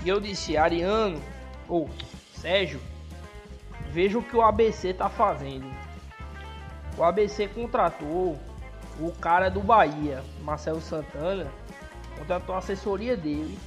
E 0.07 0.09
eu 0.09 0.20
disse, 0.20 0.57
Ariano, 0.57 1.20
ou 1.68 1.90
Sérgio, 2.34 2.80
veja 3.90 4.16
o 4.16 4.22
que 4.22 4.36
o 4.36 4.40
ABC 4.40 4.94
tá 4.94 5.09
fazendo. 5.09 5.68
O 6.96 7.02
ABC 7.02 7.48
contratou 7.48 8.38
o 9.00 9.11
cara 9.20 9.50
do 9.50 9.61
Bahia, 9.61 10.22
Marcelo 10.42 10.80
Santana, 10.80 11.50
contratou 12.16 12.54
a 12.54 12.59
assessoria 12.59 13.16
dele 13.16 13.59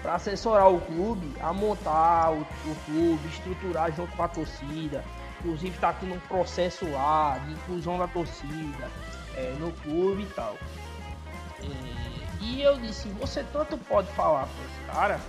para 0.00 0.14
assessorar 0.14 0.72
o 0.72 0.80
clube 0.80 1.30
a 1.42 1.52
montar 1.52 2.32
o, 2.32 2.40
o, 2.40 2.76
clube, 2.86 3.28
estruturar 3.28 3.92
junto 3.92 4.16
com 4.16 4.22
a 4.22 4.28
torcida. 4.28 5.04
Inclusive 5.40 5.74
está 5.74 5.90
aqui 5.90 6.06
num 6.06 6.20
processo 6.20 6.90
lá 6.90 7.36
de 7.36 7.52
inclusão 7.52 7.98
da 7.98 8.08
torcida 8.08 8.90
é, 9.36 9.54
no 9.60 9.70
clube 9.72 10.22
e 10.22 10.26
tal. 10.34 10.56
E 12.44 12.60
eu 12.60 12.76
disse, 12.76 13.08
você 13.08 13.42
tanto 13.52 13.78
pode 13.78 14.06
falar 14.12 14.46
para 14.46 14.64
esse 14.64 14.92
cara 14.92 15.20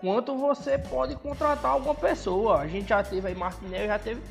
quanto 0.00 0.34
você 0.36 0.78
pode 0.78 1.14
contratar 1.16 1.72
alguma 1.72 1.94
pessoa. 1.94 2.60
A 2.60 2.66
gente 2.66 2.88
já 2.88 3.02
teve 3.02 3.28
aí 3.28 3.34
Martinelli, 3.34 3.86
já 3.86 3.98
teve. 3.98 4.22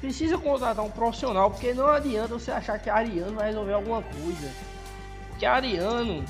Precisa 0.00 0.38
contratar 0.38 0.84
um 0.84 0.90
profissional, 0.90 1.50
porque 1.50 1.74
não 1.74 1.88
adianta 1.88 2.34
você 2.34 2.50
achar 2.50 2.78
que 2.78 2.88
Ariano 2.88 3.34
vai 3.34 3.48
resolver 3.48 3.74
alguma 3.74 4.02
coisa. 4.02 4.50
Que 5.38 5.44
Ariano 5.44 6.24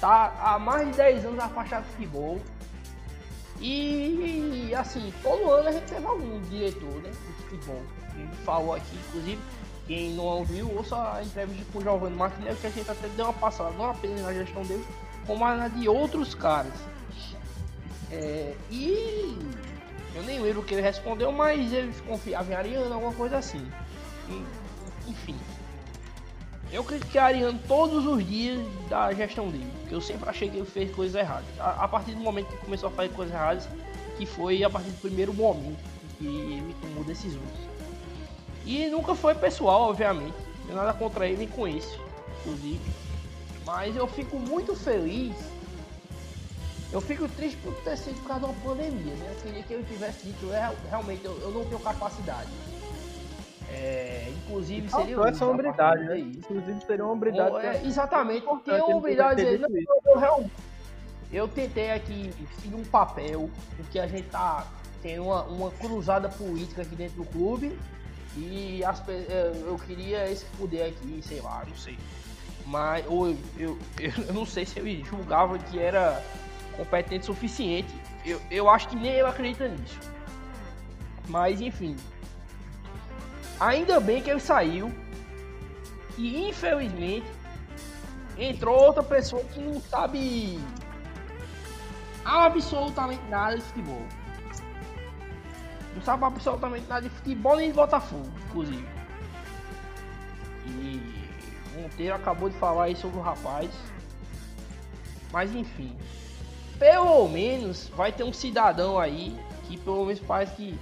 tá 0.00 0.34
há 0.40 0.58
mais 0.58 0.88
de 0.88 0.96
10 0.96 1.24
anos 1.26 1.38
afastado 1.38 1.84
do 1.84 1.90
futebol. 1.92 2.40
E 3.60 4.72
assim, 4.76 5.12
todo 5.22 5.50
ano 5.50 5.68
a 5.68 5.72
gente 5.72 5.84
teve 5.84 6.04
algum 6.04 6.40
diretor 6.42 6.94
né, 7.02 7.10
de 7.10 7.42
futebol. 7.44 7.82
A 8.12 8.18
gente 8.18 8.36
falou 8.38 8.74
aqui, 8.74 8.96
inclusive, 9.08 9.38
quem 9.86 10.12
não 10.12 10.24
ouviu, 10.24 10.70
ouça 10.74 10.96
a 10.96 11.22
entrevista 11.22 11.64
com 11.72 11.78
o 11.78 11.82
Giovanni 11.82 12.16
Martinelli, 12.16 12.56
que 12.56 12.66
a 12.66 12.70
gente 12.70 12.90
até 12.90 13.08
deu 13.08 13.26
uma 13.26 13.32
passada, 13.32 13.70
não 13.70 13.90
apenas 13.90 14.20
na 14.22 14.32
gestão 14.32 14.62
dele, 14.62 14.84
como 15.26 15.44
na 15.44 15.68
de 15.68 15.88
outros 15.88 16.34
caras. 16.34 16.72
É, 18.10 18.54
e 18.70 19.36
eu 20.14 20.22
nem 20.24 20.40
lembro 20.40 20.60
o 20.60 20.64
que 20.64 20.74
ele 20.74 20.82
respondeu, 20.82 21.32
mas 21.32 21.72
ele 21.72 21.92
confiava 22.06 22.52
em 22.52 22.54
Ariano, 22.54 22.94
alguma 22.94 23.12
coisa 23.12 23.38
assim. 23.38 23.66
E, 24.28 25.10
enfim. 25.10 25.36
Eu 26.70 26.84
critiquei 26.84 27.20
Ariano 27.20 27.58
todos 27.66 28.06
os 28.06 28.26
dias 28.26 28.58
da 28.88 29.12
gestão 29.12 29.50
dele, 29.50 29.70
porque 29.80 29.94
eu 29.94 30.00
sempre 30.00 30.28
achei 30.28 30.48
que 30.48 30.56
ele 30.56 30.66
fez 30.66 30.90
coisas 30.94 31.20
erradas. 31.20 31.44
A, 31.58 31.84
a, 31.84 31.88
partir 31.88 32.14
do 32.14 32.20
momento 32.20 32.48
que 32.48 32.56
começou 32.58 32.88
a 32.88 32.92
fazer 32.92 33.10
coisas 33.10 33.34
erradas, 33.34 33.68
que 34.16 34.24
foi 34.24 34.62
a 34.62 34.70
partir 34.70 34.90
do 34.90 35.00
primeiro 35.00 35.34
momento 35.34 35.78
que 36.18 36.26
ele 36.26 36.74
tomou 36.80 37.04
decisões. 37.04 37.71
E 38.64 38.86
nunca 38.88 39.14
foi 39.14 39.34
pessoal, 39.34 39.82
obviamente. 39.82 40.34
Tenho 40.66 40.76
nada 40.76 40.92
contra 40.92 41.26
ele 41.26 41.38
nem 41.38 41.48
com 41.48 41.66
esse, 41.66 41.98
inclusive. 42.40 42.80
Mas 43.64 43.96
eu 43.96 44.06
fico 44.06 44.38
muito 44.38 44.74
feliz 44.74 45.34
eu 46.92 47.00
fico 47.00 47.26
triste 47.26 47.56
por 47.62 47.72
ter 47.76 47.96
sido 47.96 48.20
por 48.20 48.28
causa 48.28 48.46
de 48.46 48.52
uma 48.52 48.62
pandemia, 48.62 49.14
né? 49.14 49.30
Eu 49.30 49.42
queria 49.42 49.62
que 49.62 49.72
eu 49.72 49.84
tivesse 49.84 50.26
dito, 50.26 50.52
é, 50.52 50.70
realmente, 50.90 51.24
eu, 51.24 51.38
eu 51.40 51.50
não 51.50 51.64
tenho 51.64 51.80
capacidade. 51.80 52.50
É, 53.70 54.30
inclusive 54.36 54.90
seria 54.90 55.16
uma 55.16 55.28
essa 55.30 55.46
hombridade, 55.46 56.04
né? 56.04 56.18
Inclusive 56.18 56.80
seria 56.86 57.04
uma 57.04 57.14
hombridade. 57.14 57.56
É, 57.64 57.82
exatamente, 57.86 58.44
porque 58.44 58.70
a 58.70 58.84
hombridade 58.84 59.42
dizer, 59.42 59.58
não, 59.58 59.70
eu, 59.70 60.20
eu, 60.20 60.50
eu 61.32 61.48
tentei 61.48 61.92
aqui 61.92 62.30
seguir 62.60 62.74
um 62.74 62.84
papel, 62.84 63.48
porque 63.78 63.98
a 63.98 64.06
gente 64.06 64.28
tá 64.28 64.66
tendo 65.02 65.22
uma, 65.22 65.44
uma 65.44 65.70
cruzada 65.70 66.28
política 66.28 66.82
aqui 66.82 66.94
dentro 66.94 67.16
do 67.16 67.24
clube 67.24 67.76
e 68.36 68.82
as, 68.84 69.06
é, 69.08 69.52
eu 69.66 69.76
queria 69.78 70.30
esse 70.30 70.44
poder 70.56 70.84
aqui, 70.84 71.20
sei 71.22 71.40
lá, 71.40 71.64
não 71.66 71.76
sei. 71.76 71.98
Mas 72.66 73.04
ou 73.06 73.28
eu, 73.28 73.36
eu, 73.98 74.12
eu 74.28 74.34
não 74.34 74.46
sei 74.46 74.64
se 74.64 74.78
eu 74.78 75.04
julgava 75.04 75.58
que 75.58 75.78
era 75.78 76.22
competente 76.76 77.24
o 77.24 77.34
suficiente. 77.34 77.92
Eu, 78.24 78.40
eu 78.50 78.70
acho 78.70 78.88
que 78.88 78.96
nem 78.96 79.12
eu 79.12 79.26
acredito 79.26 79.64
nisso. 79.64 79.98
Mas 81.28 81.60
enfim. 81.60 81.96
Ainda 83.60 84.00
bem 84.00 84.22
que 84.22 84.30
ele 84.30 84.40
saiu. 84.40 84.92
E 86.16 86.48
infelizmente 86.48 87.26
entrou 88.38 88.78
outra 88.78 89.02
pessoa 89.02 89.42
que 89.44 89.60
não 89.60 89.80
sabe 89.80 90.58
absolutamente 92.24 93.22
nada 93.28 93.56
de 93.56 93.62
futebol. 93.62 94.06
Não 95.94 96.02
sabe 96.02 96.24
absolutamente 96.24 96.86
nada 96.88 97.02
de 97.02 97.10
futebol 97.10 97.56
nem 97.56 97.68
de 97.68 97.74
Botafogo, 97.74 98.30
inclusive. 98.48 98.88
E 100.66 101.24
Monteiro 101.76 102.14
acabou 102.14 102.48
de 102.48 102.56
falar 102.56 102.84
aí 102.84 102.96
sobre 102.96 103.18
o 103.18 103.22
rapaz. 103.22 103.70
Mas 105.32 105.54
enfim 105.54 105.96
pelo 106.82 107.28
menos 107.28 107.88
vai 107.94 108.10
ter 108.10 108.24
um 108.24 108.32
cidadão 108.32 108.98
aí 108.98 109.38
que 109.68 109.78
pelo 109.78 110.04
menos 110.04 110.18
parece 110.18 110.56
que 110.56 110.78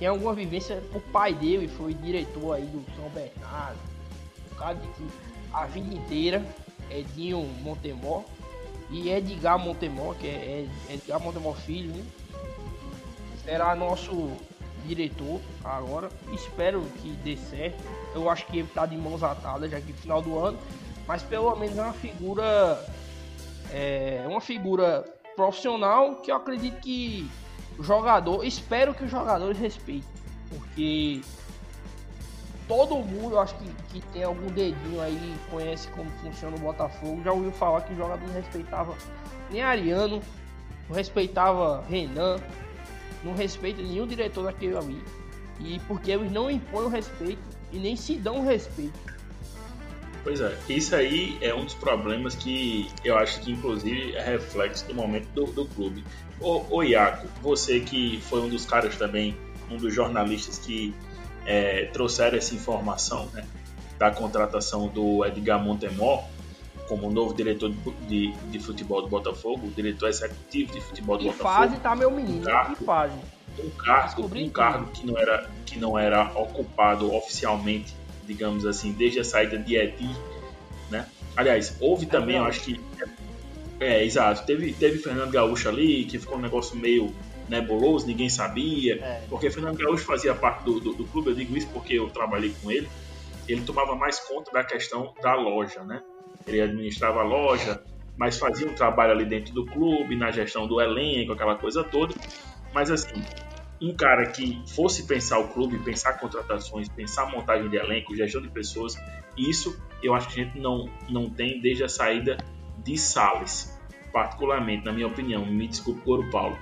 tem 0.00 0.08
alguma 0.08 0.34
vivência. 0.34 0.82
O 0.92 0.98
pai 0.98 1.32
dele 1.32 1.68
foi 1.68 1.94
diretor 1.94 2.54
aí 2.54 2.64
do 2.64 2.84
São 2.96 3.08
Bernardo. 3.10 3.78
O 4.50 4.54
cara 4.56 4.74
de 4.74 4.88
que 4.88 5.08
a 5.52 5.66
vida 5.66 5.94
inteira, 5.94 6.44
Edinho 6.90 7.38
Montemor 7.62 8.24
e 8.90 9.10
Edgar 9.10 9.56
Montemor, 9.56 10.16
que 10.16 10.26
é 10.26 10.66
Edgar 10.90 11.20
Montemor 11.20 11.54
Filho, 11.58 11.94
né? 11.94 12.04
será 13.44 13.76
nosso 13.76 14.32
diretor 14.86 15.40
agora. 15.62 16.08
Espero 16.32 16.82
que 17.00 17.10
dê 17.24 17.36
certo. 17.36 17.82
Eu 18.14 18.28
acho 18.30 18.46
que 18.46 18.58
ele 18.58 18.68
tá 18.68 18.86
de 18.86 18.96
mãos 18.96 19.22
atadas 19.22 19.70
já 19.70 19.80
que 19.80 19.92
no 19.92 19.98
final 19.98 20.22
do 20.22 20.38
ano, 20.38 20.58
mas 21.06 21.22
pelo 21.22 21.54
menos 21.56 21.76
é 21.76 21.82
uma 21.82 21.92
figura 21.92 22.84
é 23.70 24.24
uma 24.28 24.40
figura 24.40 25.04
profissional 25.34 26.16
que 26.16 26.30
eu 26.30 26.36
acredito 26.36 26.80
que 26.80 27.28
o 27.78 27.82
jogador, 27.82 28.44
espero 28.44 28.94
que 28.94 29.04
os 29.04 29.10
jogadores 29.10 29.58
respeitem, 29.58 30.08
porque 30.48 31.20
todo 32.68 32.96
mundo, 32.96 33.34
eu 33.34 33.40
acho 33.40 33.54
que, 33.56 33.68
que 33.90 34.00
tem 34.12 34.22
algum 34.22 34.46
dedinho 34.46 35.00
aí, 35.00 35.36
conhece 35.50 35.88
como 35.88 36.08
funciona 36.22 36.56
o 36.56 36.60
Botafogo, 36.60 37.22
já 37.24 37.32
ouviu 37.32 37.50
falar 37.52 37.80
que 37.82 37.92
o 37.92 37.96
jogador 37.96 38.24
não 38.26 38.34
respeitava 38.34 38.94
nem 39.50 39.62
Ariano, 39.62 40.22
não 40.88 40.96
respeitava 40.96 41.82
Renan, 41.88 42.36
não 43.24 43.34
respeita 43.34 43.82
nenhum 43.82 44.06
diretor 44.06 44.44
daquele 44.44 44.76
ali, 44.76 45.02
e 45.60 45.80
porque 45.86 46.10
eles 46.10 46.30
não 46.30 46.50
impõem 46.50 46.84
o 46.84 46.88
respeito 46.88 47.42
e 47.72 47.78
nem 47.78 47.96
se 47.96 48.16
dão 48.16 48.40
o 48.40 48.46
respeito. 48.46 48.98
Pois 50.22 50.40
é, 50.40 50.56
isso 50.68 50.96
aí 50.96 51.36
é 51.42 51.54
um 51.54 51.64
dos 51.64 51.74
problemas 51.74 52.34
que 52.34 52.88
eu 53.04 53.16
acho 53.16 53.40
que 53.40 53.52
inclusive 53.52 54.14
é 54.14 54.22
reflexo 54.22 54.86
do 54.86 54.94
momento 54.94 55.28
do, 55.34 55.44
do 55.46 55.66
clube. 55.66 56.02
Ô, 56.40 56.82
Iaco, 56.82 57.28
você 57.42 57.80
que 57.80 58.20
foi 58.22 58.40
um 58.40 58.48
dos 58.48 58.64
caras 58.64 58.96
também, 58.96 59.36
um 59.70 59.76
dos 59.76 59.94
jornalistas 59.94 60.58
que 60.58 60.94
é, 61.46 61.86
trouxeram 61.86 62.38
essa 62.38 62.54
informação 62.54 63.26
né, 63.32 63.46
da 63.98 64.10
contratação 64.10 64.88
do 64.88 65.24
Edgar 65.24 65.62
Montemor 65.62 66.24
como 66.88 67.10
novo 67.10 67.34
diretor 67.34 67.70
de, 67.70 67.76
de, 68.06 68.32
de 68.32 68.58
futebol 68.58 69.02
do 69.02 69.08
Botafogo, 69.08 69.68
diretor 69.74 70.08
executivo 70.08 70.72
de 70.72 70.80
futebol 70.80 71.16
do 71.16 71.24
que 71.24 71.30
Botafogo. 71.30 71.54
fase 71.54 71.76
tá 71.80 71.94
meu 71.94 72.10
menino, 72.10 72.42
um 72.42 72.44
cargo, 72.44 72.76
que 72.76 72.84
fase. 72.84 73.18
Um 73.58 73.70
cargo, 73.70 74.30
um 74.34 74.48
cargo 74.50 74.90
que 74.92 75.06
não 75.06 75.18
era 75.18 75.50
que 75.64 75.78
não 75.78 75.98
era 75.98 76.32
ocupado 76.34 77.14
oficialmente 77.14 77.94
digamos 78.26 78.66
assim, 78.66 78.92
desde 78.92 79.20
a 79.20 79.24
saída 79.24 79.58
de 79.58 79.76
Edi, 79.76 80.10
né? 80.90 81.06
Aliás, 81.36 81.76
houve 81.80 82.06
também, 82.06 82.36
eu 82.36 82.44
acho 82.44 82.60
que. 82.60 82.80
É, 83.80 83.86
é, 83.86 84.04
exato. 84.04 84.44
Teve, 84.46 84.72
teve 84.72 84.98
Fernando 84.98 85.30
Gaúcho 85.30 85.68
ali, 85.68 86.04
que 86.04 86.18
ficou 86.18 86.38
um 86.38 86.40
negócio 86.40 86.76
meio 86.76 87.14
nebuloso, 87.48 88.06
ninguém 88.06 88.28
sabia. 88.28 88.96
É. 88.96 89.22
Porque 89.28 89.50
Fernando 89.50 89.76
Gaúcho 89.76 90.04
fazia 90.04 90.34
parte 90.34 90.64
do, 90.64 90.80
do, 90.80 90.94
do, 90.94 91.04
clube, 91.04 91.30
eu 91.30 91.34
digo 91.34 91.56
isso 91.56 91.68
porque 91.72 91.94
eu 91.94 92.08
trabalhei 92.10 92.54
com 92.62 92.70
ele. 92.70 92.88
Ele 93.46 93.60
tomava 93.62 93.94
mais 93.94 94.20
conta 94.20 94.50
da 94.52 94.64
questão 94.64 95.12
da 95.22 95.34
loja, 95.34 95.82
né? 95.82 96.02
Ele 96.46 96.60
administrava 96.60 97.20
a 97.20 97.24
loja, 97.24 97.82
mas 98.16 98.38
fazia 98.38 98.68
um 98.68 98.74
trabalho 98.74 99.12
ali 99.12 99.24
dentro 99.24 99.52
do 99.54 99.64
clube, 99.64 100.16
na 100.16 100.30
gestão 100.30 100.66
do 100.66 100.80
elenco, 100.80 101.32
aquela 101.32 101.56
coisa 101.56 101.82
toda. 101.82 102.14
Mas 102.72 102.90
assim, 102.90 103.24
um 103.80 103.94
cara 103.94 104.26
que 104.26 104.62
fosse 104.74 105.06
pensar 105.06 105.38
o 105.38 105.48
clube, 105.48 105.78
pensar 105.78 106.18
contratações, 106.18 106.88
pensar 106.88 107.30
montagem 107.30 107.68
de 107.68 107.76
elenco, 107.76 108.14
gestão 108.14 108.40
de 108.40 108.48
pessoas, 108.48 108.94
isso 109.36 109.76
eu 110.02 110.14
acho 110.14 110.28
que 110.28 110.40
a 110.40 110.44
gente 110.44 110.58
não, 110.58 110.88
não 111.08 111.28
tem 111.30 111.60
desde 111.60 111.84
a 111.84 111.88
saída 111.88 112.36
de 112.78 112.96
Salles, 112.98 113.80
particularmente, 114.12 114.84
na 114.84 114.92
minha 114.92 115.06
opinião. 115.06 115.44
Me 115.46 115.66
desculpe, 115.66 116.02
Coro 116.02 116.28
Paulo. 116.30 116.58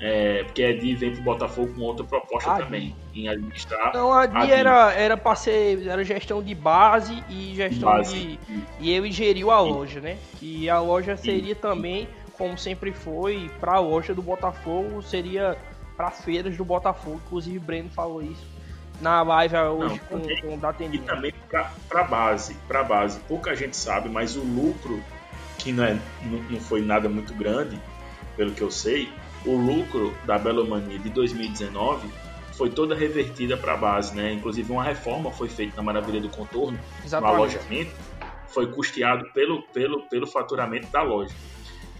É, 0.00 0.44
porque 0.44 0.62
a 0.62 0.70
Edi 0.70 0.94
vem 0.94 1.12
pro 1.12 1.22
Botafogo 1.22 1.72
com 1.74 1.80
outra 1.82 2.04
proposta 2.04 2.50
Adi. 2.50 2.64
também, 2.64 2.96
em 3.14 3.28
administrar. 3.28 3.94
Não, 3.94 4.12
a 4.12 4.24
Adi, 4.24 4.52
era, 4.52 4.92
era 4.92 5.16
para 5.16 5.34
ser 5.34 5.86
era 5.86 6.04
gestão 6.04 6.42
de 6.42 6.54
base 6.54 7.24
e 7.30 7.54
gestão 7.54 7.90
base. 7.90 8.14
de. 8.14 8.38
E 8.78 8.90
ele 8.90 9.10
geriu 9.10 9.50
a 9.50 9.60
loja, 9.60 10.00
né? 10.00 10.18
E 10.40 10.68
a 10.68 10.78
loja 10.80 11.16
seria 11.16 11.54
também, 11.54 12.06
como 12.34 12.58
sempre 12.58 12.92
foi, 12.92 13.50
para 13.58 13.76
a 13.76 13.80
loja 13.80 14.14
do 14.14 14.20
Botafogo, 14.20 15.00
seria 15.02 15.56
para 15.96 16.08
as 16.08 16.22
feiras 16.22 16.56
do 16.56 16.64
Botafogo. 16.64 17.20
Inclusive, 17.24 17.56
o 17.56 17.60
Breno 17.60 17.88
falou 17.88 18.22
isso 18.22 18.56
na 19.00 19.22
live 19.22 19.56
hoje 19.56 20.00
não, 20.10 20.20
com, 20.20 20.40
com 20.40 20.54
o 20.54 20.58
Datendinho. 20.58 21.02
E 21.02 21.06
também 21.06 21.34
para 21.88 22.04
base, 22.04 22.54
para 22.66 22.82
base. 22.82 23.18
Pouca 23.20 23.54
gente 23.54 23.76
sabe, 23.76 24.08
mas 24.08 24.36
o 24.36 24.42
lucro, 24.42 25.02
que 25.58 25.72
não, 25.72 25.84
é, 25.84 25.98
não, 26.22 26.38
não 26.50 26.60
foi 26.60 26.82
nada 26.82 27.08
muito 27.08 27.34
grande, 27.34 27.80
pelo 28.36 28.52
que 28.52 28.62
eu 28.62 28.70
sei, 28.70 29.10
o 29.46 29.56
lucro 29.56 30.12
da 30.24 30.38
Belomania 30.38 30.98
de 30.98 31.08
2019 31.08 32.08
foi 32.52 32.70
toda 32.70 32.94
revertida 32.94 33.56
para 33.56 33.74
a 33.74 33.76
base, 33.76 34.14
né? 34.14 34.32
Inclusive 34.32 34.70
uma 34.72 34.82
reforma 34.82 35.30
foi 35.30 35.48
feita 35.48 35.76
na 35.76 35.82
Maravilha 35.82 36.20
do 36.20 36.28
Contorno, 36.28 36.78
Exatamente. 37.04 37.36
no 37.36 37.42
alojamento, 37.42 37.92
foi 38.48 38.72
custeado 38.72 39.26
pelo, 39.32 39.62
pelo, 39.62 40.02
pelo 40.08 40.26
faturamento 40.26 40.88
da 40.88 41.02
loja. 41.02 41.34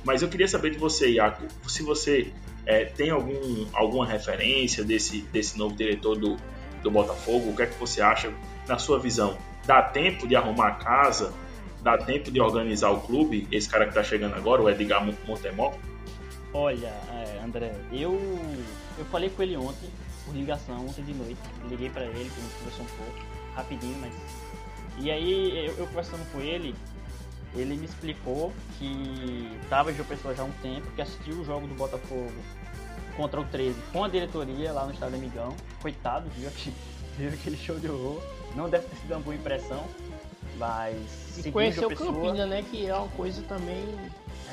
Mas 0.03 0.23
eu 0.23 0.29
queria 0.29 0.49
saber 0.49 0.71
de 0.71 0.79
você, 0.79 1.11
Iaco, 1.11 1.47
se 1.69 1.83
você 1.83 2.33
é, 2.65 2.85
tem 2.85 3.11
algum, 3.11 3.67
alguma 3.73 4.07
referência 4.07 4.83
desse, 4.83 5.21
desse 5.23 5.59
novo 5.59 5.77
diretor 5.77 6.17
do, 6.17 6.37
do 6.83 6.91
Botafogo, 6.91 7.51
o 7.51 7.57
que 7.57 7.63
é 7.63 7.67
que 7.67 7.79
você 7.79 8.01
acha, 8.01 8.33
na 8.67 8.79
sua 8.79 8.99
visão? 8.99 9.37
Dá 9.67 9.83
tempo 9.83 10.27
de 10.27 10.35
arrumar 10.35 10.69
a 10.69 10.75
casa? 10.75 11.35
Dá 11.83 11.99
tempo 11.99 12.31
de 12.31 12.41
organizar 12.41 12.91
o 12.91 13.01
clube? 13.01 13.47
Esse 13.53 13.69
cara 13.69 13.85
que 13.85 13.91
está 13.91 14.03
chegando 14.03 14.35
agora, 14.35 14.63
o 14.63 14.71
Edgar 14.71 15.05
Montemor? 15.27 15.75
Olha, 16.53 16.87
é, 16.87 17.26
André, 17.47 17.73
eu, 17.93 18.13
eu 18.99 19.05
falei 19.07 19.31
com 19.31 19.43
ele 19.43 19.57
ontem, 19.57 19.89
por 20.25 20.35
ligação, 20.35 20.85
ontem 20.87 21.05
de 21.05 21.15
noite. 21.15 21.39
Liguei 21.69 21.89
pra 21.91 22.05
ele, 22.05 22.29
que 22.31 22.39
a 22.39 22.43
gente 22.43 22.55
conversou 22.59 22.85
um 22.85 22.89
pouco, 23.05 23.27
rapidinho, 23.55 23.97
mas. 24.01 24.13
E 24.99 25.11
aí, 25.11 25.67
eu, 25.67 25.75
eu 25.79 25.87
conversando 25.87 26.31
com 26.33 26.41
ele, 26.41 26.75
ele 27.55 27.77
me 27.77 27.85
explicou 27.85 28.53
que 28.79 29.51
tava 29.69 29.93
de 29.93 30.03
pessoa 30.03 30.35
já 30.35 30.43
há 30.43 30.47
um 30.47 30.53
tempo, 30.63 30.87
que 30.95 31.03
assistiu 31.03 31.37
o 31.37 31.45
jogo 31.45 31.67
do 31.67 31.75
Botafogo 31.75 32.33
contra 33.17 33.41
o 33.41 33.45
13 33.45 33.75
com 33.93 34.05
a 34.05 34.09
diretoria 34.09 34.73
lá 34.73 34.85
no 34.87 34.93
Estádio 34.93 35.17
Amigão. 35.17 35.55
Coitado, 35.81 36.29
viu, 36.37 36.49
aqui, 36.49 36.73
viu 37.17 37.29
aquele 37.31 37.57
show 37.57 37.79
de 37.79 37.89
horror. 37.89 38.21
Não 38.55 38.69
deve 38.69 38.87
ter 38.87 38.97
sido 38.97 39.11
uma 39.13 39.21
boa 39.21 39.37
impressão, 39.37 39.85
mas. 40.59 40.97
E 41.45 41.51
João 41.73 41.87
o 41.87 41.89
Pessoa- 41.91 42.13
Campina, 42.13 42.47
né? 42.47 42.65
Que 42.71 42.87
é 42.87 42.95
uma 42.97 43.09
coisa 43.09 43.43
também. 43.43 43.85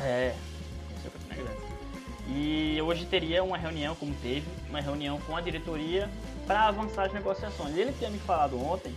é, 0.02 0.36
E 2.30 2.82
hoje 2.82 3.06
teria 3.06 3.44
uma 3.44 3.58
reunião, 3.58 3.96
como 3.96 4.14
teve, 4.16 4.48
uma 4.70 4.80
reunião 4.80 5.20
com 5.22 5.36
a 5.36 5.42
diretoria 5.42 6.10
para 6.48 6.68
avançar 6.68 7.06
as 7.06 7.14
negociações. 7.14 7.76
Ele 7.76 7.92
tinha 7.94 8.10
me 8.10 8.20
falado 8.20 8.60
ontem 8.62 8.94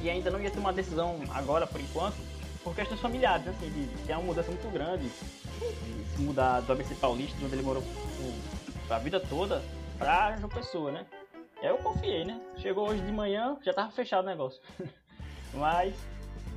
que 0.00 0.10
ainda 0.10 0.30
não 0.30 0.40
ia 0.40 0.50
ter 0.50 0.58
uma 0.58 0.72
decisão 0.72 1.20
agora, 1.30 1.66
por 1.66 1.80
enquanto, 1.80 2.16
por 2.62 2.74
questões 2.74 3.00
familiares, 3.00 3.46
assim, 3.46 3.70
de 3.70 3.86
ter 4.04 4.12
uma 4.14 4.22
mudança 4.22 4.50
muito 4.50 4.70
grande, 4.72 5.04
de 5.04 6.16
se 6.16 6.20
mudar 6.20 6.60
do 6.60 6.72
ABC 6.72 6.94
Paulista, 6.96 7.36
de 7.38 7.44
onde 7.44 7.54
ele 7.54 7.62
morou 7.62 7.82
a 8.90 8.98
vida 8.98 9.20
toda, 9.20 9.62
pra 9.98 10.36
João 10.36 10.48
Pessoa, 10.48 10.90
né? 10.90 11.06
Aí 11.60 11.68
eu 11.68 11.78
confiei, 11.78 12.24
né? 12.24 12.40
Chegou 12.58 12.88
hoje 12.88 13.00
de 13.02 13.12
manhã, 13.12 13.56
já 13.62 13.72
tava 13.72 13.90
fechado 13.90 14.24
o 14.24 14.28
negócio. 14.28 14.60
Mas 15.54 15.94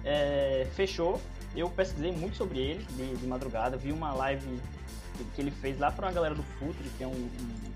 é, 0.04 0.68
fechou. 0.76 1.20
Eu 1.56 1.70
pesquisei 1.70 2.12
muito 2.12 2.38
sobre 2.38 2.60
ele 2.60 2.84
de, 2.92 3.16
de 3.16 3.28
madrugada, 3.28 3.78
vi 3.78 3.92
uma 3.92 4.14
live 4.14 4.60
que, 5.24 5.42
ele 5.42 5.52
fez 5.52 5.78
lá 5.80 5.92
para 5.92 6.08
uma 6.08 6.12
galera 6.14 6.36
do 6.36 6.44
Futre, 6.44 6.90
que 6.98 7.04
é 7.04 7.08
um, 7.08 7.12
um- 7.12 7.70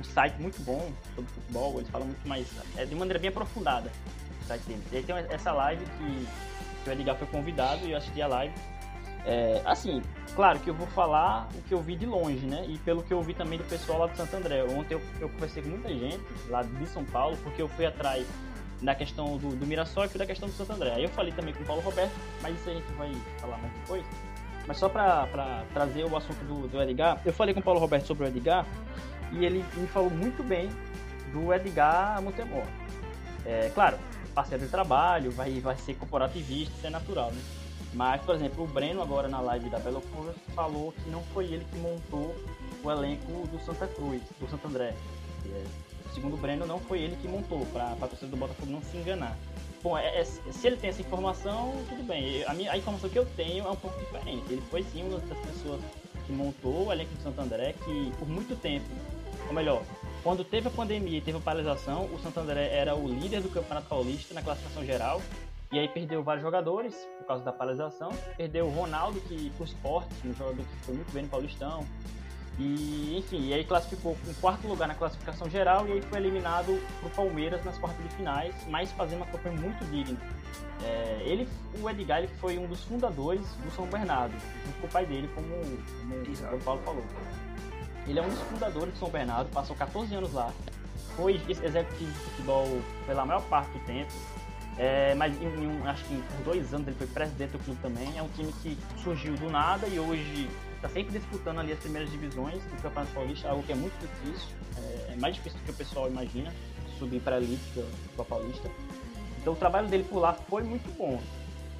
um 0.00 0.04
site 0.04 0.40
muito 0.40 0.62
bom 0.62 0.90
sobre 1.14 1.30
futebol. 1.32 1.76
Eles 1.78 1.88
falam 1.90 2.06
muito 2.06 2.26
mais, 2.28 2.46
é 2.76 2.84
de 2.84 2.94
maneira 2.94 3.18
bem 3.18 3.30
aprofundada 3.30 3.90
o 4.42 4.46
site 4.46 4.62
deles. 4.62 4.84
E 4.92 4.96
aí 4.98 5.02
tem 5.02 5.16
essa 5.30 5.52
live 5.52 5.84
que, 5.84 6.26
que 6.84 6.90
o 6.90 6.92
Edgar 6.92 7.16
foi 7.16 7.26
convidado 7.28 7.84
e 7.86 7.92
eu 7.92 7.98
assisti 7.98 8.22
a 8.22 8.26
live. 8.28 8.54
É, 9.26 9.60
assim, 9.66 10.00
claro 10.34 10.58
que 10.60 10.70
eu 10.70 10.74
vou 10.74 10.86
falar 10.86 11.48
o 11.54 11.62
que 11.62 11.74
eu 11.74 11.82
vi 11.82 11.96
de 11.96 12.06
longe, 12.06 12.46
né? 12.46 12.64
E 12.68 12.78
pelo 12.78 13.02
que 13.02 13.12
eu 13.12 13.20
vi 13.22 13.34
também 13.34 13.58
do 13.58 13.64
pessoal 13.64 13.98
lá 13.98 14.06
do 14.06 14.16
Santo 14.16 14.34
André. 14.36 14.62
Ontem 14.64 14.94
eu, 14.94 15.02
eu 15.20 15.28
conversei 15.28 15.62
com 15.62 15.68
muita 15.70 15.88
gente 15.88 16.20
lá 16.48 16.62
de 16.62 16.86
São 16.86 17.04
Paulo, 17.04 17.36
porque 17.42 17.60
eu 17.60 17.68
fui 17.68 17.84
atrás 17.84 18.24
da 18.80 18.94
questão 18.94 19.36
do, 19.36 19.56
do 19.56 19.66
Mirassol 19.66 20.04
e 20.04 20.08
fui 20.08 20.18
da 20.18 20.24
questão 20.24 20.48
do 20.48 20.54
Santo 20.54 20.72
André. 20.72 20.92
Aí 20.94 21.02
eu 21.02 21.08
falei 21.10 21.32
também 21.32 21.52
com 21.52 21.62
o 21.62 21.66
Paulo 21.66 21.82
Roberto, 21.82 22.12
mas 22.40 22.54
isso 22.58 22.70
a 22.70 22.74
gente 22.74 22.90
vai 22.92 23.12
falar 23.40 23.58
mais 23.58 23.72
depois. 23.74 24.04
Mas 24.68 24.76
só 24.76 24.88
pra 24.90 25.64
trazer 25.72 26.04
o 26.04 26.14
assunto 26.14 26.44
do, 26.44 26.68
do 26.68 26.82
Edgar, 26.82 27.18
eu 27.24 27.32
falei 27.32 27.54
com 27.54 27.60
o 27.60 27.62
Paulo 27.62 27.80
Roberto 27.80 28.06
sobre 28.06 28.24
o 28.24 28.28
Edgar 28.28 28.66
e 29.32 29.42
ele 29.42 29.64
me 29.74 29.86
falou 29.86 30.10
muito 30.10 30.42
bem 30.42 30.68
do 31.32 31.54
Edgar 31.54 32.20
Montemor. 32.20 32.66
É, 33.46 33.70
claro, 33.74 33.98
parceiro 34.34 34.66
de 34.66 34.70
trabalho, 34.70 35.30
vai, 35.30 35.58
vai 35.58 35.74
ser 35.78 35.94
corporativista, 35.94 36.74
isso 36.76 36.86
é 36.86 36.90
natural, 36.90 37.32
né? 37.32 37.40
Mas, 37.94 38.20
por 38.20 38.34
exemplo, 38.34 38.64
o 38.64 38.66
Breno 38.66 39.00
agora 39.00 39.26
na 39.26 39.40
live 39.40 39.70
da 39.70 39.78
Belo 39.78 40.02
Cruz 40.02 40.36
falou 40.54 40.92
que 40.92 41.08
não 41.08 41.22
foi 41.32 41.46
ele 41.46 41.64
que 41.72 41.78
montou 41.78 42.36
o 42.84 42.90
elenco 42.90 43.48
do 43.48 43.58
Santa 43.64 43.86
Cruz, 43.86 44.20
do 44.38 44.50
Santo 44.50 44.68
André. 44.68 44.94
É, 45.46 45.64
segundo 46.12 46.34
o 46.34 46.36
Breno, 46.36 46.66
não 46.66 46.78
foi 46.78 47.00
ele 47.00 47.16
que 47.16 47.26
montou, 47.26 47.64
para 47.72 47.92
a 47.92 48.06
torcida 48.06 48.30
do 48.30 48.36
Botafogo 48.36 48.70
não 48.70 48.82
se 48.82 48.98
enganar. 48.98 49.34
Bom, 49.82 49.96
é- 49.96 50.20
é- 50.20 50.24
se 50.24 50.66
ele 50.66 50.76
tem 50.76 50.90
essa 50.90 51.00
informação, 51.00 51.72
tudo 51.88 52.02
bem. 52.02 52.44
A, 52.44 52.54
minha, 52.54 52.72
a 52.72 52.76
informação 52.76 53.08
que 53.08 53.18
eu 53.18 53.26
tenho 53.36 53.66
é 53.66 53.70
um 53.70 53.76
pouco 53.76 53.98
diferente. 53.98 54.44
Ele 54.50 54.62
foi 54.70 54.82
sim 54.82 55.02
uma 55.02 55.18
das 55.18 55.38
pessoas 55.38 55.80
que 56.26 56.32
montou 56.32 56.86
o 56.86 56.92
elenco 56.92 57.14
do 57.14 57.22
Santo 57.22 57.40
André, 57.40 57.74
que 57.84 58.12
por 58.18 58.28
muito 58.28 58.56
tempo, 58.56 58.86
ou 59.46 59.54
melhor, 59.54 59.82
quando 60.22 60.44
teve 60.44 60.68
a 60.68 60.70
pandemia 60.70 61.18
e 61.18 61.20
teve 61.20 61.38
a 61.38 61.40
paralisação, 61.40 62.06
o 62.12 62.18
Santo 62.18 62.40
André 62.40 62.68
era 62.72 62.94
o 62.94 63.06
líder 63.08 63.40
do 63.40 63.48
Campeonato 63.48 63.88
Paulista 63.88 64.34
na 64.34 64.42
classificação 64.42 64.84
geral. 64.84 65.22
E 65.70 65.78
aí 65.78 65.86
perdeu 65.86 66.22
vários 66.22 66.42
jogadores 66.42 66.94
por 67.18 67.26
causa 67.26 67.44
da 67.44 67.52
paralisação. 67.52 68.10
Perdeu 68.36 68.66
o 68.66 68.70
Ronaldo, 68.70 69.20
que 69.20 69.50
pro 69.50 69.64
esporte, 69.64 70.14
um 70.24 70.34
jogador 70.34 70.64
que 70.64 70.76
foi 70.84 70.94
muito 70.94 71.12
bem 71.12 71.22
no 71.24 71.28
Paulistão. 71.28 71.84
E, 72.58 73.16
enfim, 73.16 73.48
e 73.48 73.54
aí 73.54 73.62
classificou 73.62 74.16
em 74.26 74.34
quarto 74.34 74.66
lugar 74.66 74.88
na 74.88 74.94
classificação 74.94 75.48
geral 75.48 75.86
e 75.86 75.92
aí 75.92 76.02
foi 76.02 76.18
eliminado 76.18 76.80
pro 77.00 77.08
Palmeiras 77.10 77.64
nas 77.64 77.78
quartas 77.78 78.02
de 78.02 78.14
finais, 78.16 78.54
mas 78.68 78.90
fazendo 78.92 79.18
uma 79.18 79.26
campanha 79.26 79.60
muito 79.60 79.84
digna. 79.90 80.18
É, 80.82 81.22
ele, 81.24 81.48
o 81.80 81.88
Edgar 81.88 82.18
ele 82.18 82.28
foi 82.40 82.58
um 82.58 82.66
dos 82.66 82.82
fundadores 82.82 83.46
do 83.64 83.70
São 83.70 83.86
Bernardo, 83.86 84.34
junto 84.66 84.80
com 84.80 84.86
o 84.86 84.90
pai 84.90 85.06
dele, 85.06 85.30
como, 85.34 85.48
como 85.48 86.56
o 86.56 86.60
Paulo 86.60 86.82
falou. 86.84 87.04
Ele 88.06 88.18
é 88.18 88.22
um 88.22 88.28
dos 88.28 88.40
fundadores 88.40 88.92
do 88.92 88.98
São 88.98 89.10
Bernardo, 89.10 89.50
passou 89.50 89.76
14 89.76 90.14
anos 90.14 90.32
lá, 90.32 90.52
foi 91.14 91.40
executivo 91.48 92.10
de 92.10 92.18
futebol 92.18 92.66
pela 93.06 93.24
maior 93.24 93.42
parte 93.42 93.70
do 93.70 93.84
tempo, 93.84 94.12
é, 94.76 95.14
mas 95.14 95.34
em, 95.40 95.46
em 95.46 95.86
acho 95.86 96.04
que 96.04 96.22
por 96.22 96.52
dois 96.52 96.72
anos 96.72 96.88
ele 96.88 96.96
foi 96.96 97.06
presidente 97.06 97.50
do 97.50 97.58
clube 97.58 97.80
também. 97.82 98.16
É 98.16 98.22
um 98.22 98.28
time 98.28 98.52
que 98.62 98.78
surgiu 99.02 99.34
do 99.34 99.50
nada 99.50 99.86
e 99.88 99.98
hoje 99.98 100.48
está 100.78 100.88
sempre 100.88 101.18
disputando 101.18 101.58
ali 101.58 101.72
as 101.72 101.78
primeiras 101.78 102.10
divisões 102.10 102.62
do 102.62 102.82
Campeonato 102.82 103.12
Paulista, 103.12 103.48
algo 103.48 103.62
que 103.62 103.72
é 103.72 103.74
muito 103.74 103.94
difícil, 104.00 104.48
é, 104.76 105.12
é 105.12 105.16
mais 105.16 105.34
difícil 105.34 105.58
do 105.58 105.64
que 105.64 105.70
o 105.70 105.74
pessoal 105.74 106.08
imagina, 106.08 106.52
subir 106.98 107.20
para 107.20 107.36
a 107.36 107.38
elite 107.38 107.62
do 108.16 108.24
paulista. 108.24 108.70
Então 109.40 109.52
o 109.52 109.56
trabalho 109.56 109.88
dele 109.88 110.04
por 110.04 110.18
lá 110.20 110.32
foi 110.32 110.62
muito 110.62 110.88
bom, 110.96 111.20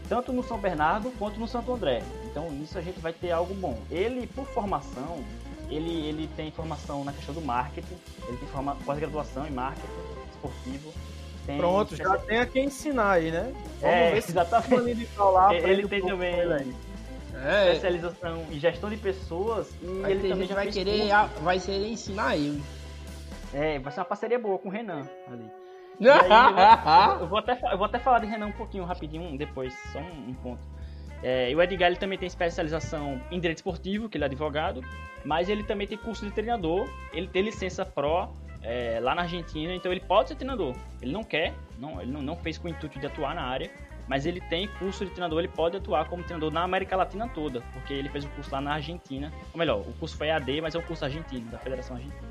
tanto 0.08 0.32
no 0.32 0.42
São 0.42 0.58
Bernardo 0.58 1.10
quanto 1.18 1.38
no 1.38 1.46
Santo 1.46 1.72
André. 1.72 2.02
Então 2.30 2.50
nisso 2.50 2.76
a 2.78 2.82
gente 2.82 2.98
vai 3.00 3.12
ter 3.12 3.30
algo 3.30 3.54
bom. 3.54 3.78
Ele, 3.90 4.26
por 4.26 4.46
formação, 4.46 5.24
ele, 5.70 6.06
ele 6.06 6.28
tem 6.36 6.50
formação 6.50 7.04
na 7.04 7.12
questão 7.12 7.34
do 7.34 7.40
marketing, 7.40 7.96
ele 8.26 8.36
tem 8.36 8.48
pós-graduação 8.84 9.46
em 9.46 9.50
marketing 9.50 9.86
esportivo. 10.30 10.92
tem 11.46 11.58
Pronto, 11.58 11.94
já 11.94 12.16
tem 12.18 12.38
a 12.38 12.46
quem 12.46 12.64
ensinar 12.66 13.12
aí, 13.12 13.30
né? 13.30 13.52
Vamos 13.80 13.82
É, 13.82 14.10
ver 14.12 14.22
se 14.22 14.30
exatamente. 14.30 14.94
De 14.94 15.06
falar. 15.06 15.54
Ele 15.56 15.86
tem 15.88 16.00
também 16.00 16.34
ele 16.38 16.52
aí. 16.54 16.74
É, 17.44 17.66
especialização 17.72 18.44
em 18.50 18.58
gestão 18.58 18.90
de 18.90 18.96
pessoas 18.96 19.72
e 19.82 19.86
vai 20.00 20.10
ele 20.12 20.28
também 20.28 20.46
já 20.48 20.54
vai 20.54 20.66
querer, 20.68 21.10
a- 21.12 21.26
vai 21.26 21.58
querer 21.60 21.88
ensinar 21.88 22.36
eu. 22.36 22.56
É, 23.52 23.78
vai 23.78 23.92
ser 23.92 24.00
uma 24.00 24.06
parceria 24.06 24.38
boa 24.38 24.58
com 24.58 24.68
o 24.68 24.72
Renan 24.72 25.08
ali. 25.30 25.50
Aí, 26.00 26.30
eu, 26.30 27.16
vou, 27.16 27.20
eu 27.22 27.26
vou 27.28 27.38
até, 27.38 27.58
eu 27.72 27.76
vou 27.78 27.86
até 27.86 27.98
falar 27.98 28.20
de 28.20 28.26
Renan 28.26 28.46
um 28.46 28.52
pouquinho 28.52 28.84
rapidinho 28.84 29.36
depois, 29.36 29.74
só 29.92 29.98
um, 29.98 30.28
um 30.30 30.34
ponto. 30.34 30.60
É, 31.22 31.50
e 31.50 31.56
o 31.56 31.60
Edgar 31.62 31.88
ele 31.88 31.96
também 31.98 32.16
tem 32.18 32.26
especialização 32.28 33.20
em 33.30 33.40
direito 33.40 33.58
esportivo, 33.58 34.08
que 34.08 34.16
ele 34.16 34.24
é 34.24 34.26
advogado, 34.26 34.80
mas 35.24 35.48
ele 35.48 35.64
também 35.64 35.86
tem 35.86 35.98
curso 35.98 36.24
de 36.24 36.30
treinador, 36.30 36.88
ele 37.12 37.26
tem 37.26 37.42
licença 37.42 37.84
pró 37.84 38.32
é, 38.62 39.00
lá 39.02 39.14
na 39.16 39.22
Argentina, 39.22 39.74
então 39.74 39.90
ele 39.90 40.00
pode 40.00 40.28
ser 40.28 40.36
treinador. 40.36 40.76
Ele 41.02 41.10
não 41.12 41.24
quer, 41.24 41.54
não, 41.78 42.00
ele 42.00 42.12
não, 42.12 42.22
não 42.22 42.36
fez 42.36 42.56
com 42.58 42.68
o 42.68 42.70
intuito 42.70 43.00
de 43.00 43.06
atuar 43.06 43.34
na 43.34 43.42
área, 43.42 43.68
mas 44.08 44.24
ele 44.26 44.40
tem 44.40 44.66
curso 44.66 45.04
de 45.04 45.10
treinador, 45.10 45.38
ele 45.40 45.48
pode 45.48 45.76
atuar 45.76 46.06
como 46.06 46.22
treinador 46.22 46.50
na 46.50 46.62
América 46.62 46.96
Latina 46.96 47.28
toda, 47.28 47.60
porque 47.72 47.92
ele 47.92 48.08
fez 48.08 48.24
o 48.24 48.28
curso 48.30 48.50
lá 48.50 48.60
na 48.60 48.74
Argentina, 48.74 49.32
ou 49.52 49.58
melhor, 49.58 49.80
o 49.80 49.92
curso 49.94 50.16
foi 50.16 50.30
AD, 50.30 50.60
mas 50.62 50.74
é 50.74 50.78
um 50.78 50.82
curso 50.82 51.04
argentino, 51.04 51.48
da 51.50 51.58
Federação 51.58 51.96
Argentina. 51.96 52.28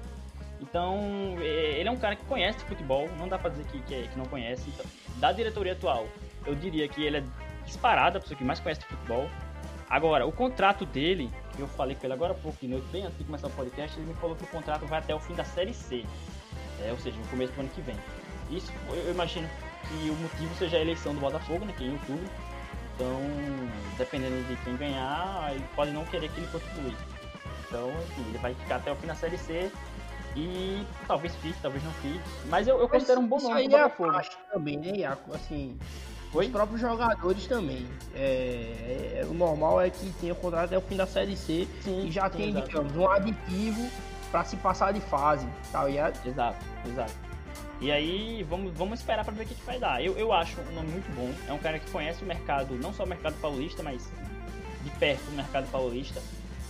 Então, 0.60 0.98
é, 1.40 1.80
ele 1.80 1.88
é 1.88 1.92
um 1.92 1.98
cara 1.98 2.16
que 2.16 2.26
conhece 2.26 2.60
futebol, 2.66 3.08
não 3.20 3.28
dá 3.28 3.38
pra 3.38 3.50
dizer 3.52 3.66
que, 3.66 3.80
que, 3.82 3.94
é- 3.94 4.08
que 4.08 4.18
não 4.18 4.26
conhece. 4.26 4.68
Então, 4.70 4.86
da 5.18 5.32
diretoria 5.32 5.74
atual, 5.74 6.08
eu 6.46 6.56
diria 6.56 6.88
que 6.88 7.04
ele 7.04 7.18
é 7.18 7.24
disparado 7.64 8.18
a 8.18 8.22
pessoa 8.22 8.38
que 8.38 8.44
mais 8.44 8.60
conhece 8.60 8.82
futebol. 8.82 9.30
Agora, 9.90 10.26
o 10.26 10.32
contrato 10.32 10.86
dele, 10.86 11.30
que 11.56 11.62
eu 11.62 11.68
falei 11.68 11.96
com 11.96 12.06
ele 12.08 12.14
agora 12.14 12.34
há 12.34 12.36
pouco, 12.36 12.58
de 12.60 12.68
noite, 12.68 12.86
bem 12.92 13.04
antes 13.06 13.18
de 13.18 13.24
começar 13.24 13.48
o 13.48 13.52
podcast, 13.52 13.98
ele 13.98 14.08
me 14.08 14.14
falou 14.16 14.36
que 14.36 14.44
o 14.44 14.48
contrato 14.48 14.86
vai 14.88 15.00
até 15.00 15.14
o 15.16 15.20
fim 15.20 15.34
da 15.34 15.44
Série 15.46 15.74
C, 15.74 16.04
é, 16.84 16.92
ou 16.92 16.98
seja, 16.98 17.18
no 17.18 17.28
começo 17.28 17.54
do 17.54 17.62
ano 17.62 17.70
que 17.70 17.82
vem. 17.82 17.96
Isso, 18.50 18.72
eu 18.90 19.12
imagino 19.12 19.48
que 19.90 20.10
o 20.10 20.16
motivo 20.16 20.56
seja 20.56 20.78
a 20.78 20.82
eleição 20.82 21.14
do 21.14 21.20
Botafogo, 21.20 21.66
né, 21.66 21.74
que 21.78 21.84
é 21.84 21.88
em 21.88 21.94
outubro. 21.94 22.26
Então, 22.96 23.20
dependendo 23.98 24.44
de 24.48 24.56
quem 24.64 24.76
ganhar, 24.76 25.52
ele 25.54 25.64
pode 25.76 25.92
não 25.92 26.04
querer 26.06 26.30
que 26.30 26.40
ele 26.40 26.48
continue. 26.48 26.96
Então, 27.68 27.90
enfim, 28.10 28.26
ele 28.30 28.38
vai 28.40 28.54
ficar 28.56 28.78
até 28.78 28.92
o 28.92 28.96
fim 28.96 29.08
da 29.08 29.16
Série 29.16 29.38
C 29.38 29.72
e 30.36 30.86
talvez 31.08 31.36
fique, 31.36 31.58
talvez 31.62 31.84
não 31.84 31.92
fique. 31.94 32.20
Mas 32.50 32.68
eu, 32.68 32.80
eu 32.80 32.88
considero 32.90 33.20
um 33.20 33.28
bom 33.28 33.38
Isso 33.38 33.48
nome 33.50 33.60
aí 33.62 33.68
pro 33.70 33.78
é 33.78 33.82
a 33.82 33.88
Botafogo. 33.90 34.36
também, 34.52 34.78
né, 34.78 34.92
Iaco? 34.98 35.36
Assim, 35.36 35.78
Os 36.34 36.48
próprios 36.48 36.82
jogadores 36.82 37.46
também. 37.48 37.88
É, 38.16 39.20
é- 39.22 39.26
o 39.30 39.34
normal 39.34 39.80
é 39.82 39.90
que 39.90 40.10
tenha 40.20 40.34
contrato 40.34 40.66
até 40.66 40.78
o 40.78 40.82
fim 40.82 40.96
da 40.96 41.06
Série 41.06 41.36
C 41.38 41.68
Sim, 41.82 42.06
e 42.08 42.12
já 42.12 42.30
sim, 42.32 42.38
tem, 42.38 42.50
exato. 42.50 42.68
digamos, 42.68 42.96
um 42.96 43.10
aditivo 43.10 43.90
pra 44.32 44.44
se 44.44 44.56
passar 44.58 44.92
de 44.94 45.02
fase, 45.02 45.48
tá 45.72 45.84
ligado? 45.86 46.20
Exato, 46.28 46.58
exato. 46.86 47.14
E 47.80 47.92
aí, 47.92 48.44
vamos, 48.50 48.74
vamos 48.74 49.00
esperar 49.00 49.24
pra 49.24 49.34
ver 49.34 49.44
o 49.44 49.48
que, 49.48 49.54
que 49.54 49.66
vai 49.66 49.80
dar. 49.80 50.04
Eu, 50.04 50.18
eu 50.18 50.34
acho 50.34 50.60
um 50.62 50.74
nome 50.74 50.90
muito 50.90 51.14
bom. 51.16 51.32
É 51.48 51.54
um 51.54 51.60
cara 51.60 51.78
que 51.78 51.90
conhece 51.92 52.24
o 52.24 52.26
mercado, 52.26 52.76
não 52.76 52.94
só 52.94 53.04
o 53.04 53.08
mercado 53.08 53.36
paulista, 53.40 53.84
mas 53.84 54.10
de 54.84 54.90
perto 54.92 55.28
o 55.30 55.34
mercado 55.34 55.70
paulista. 55.72 56.22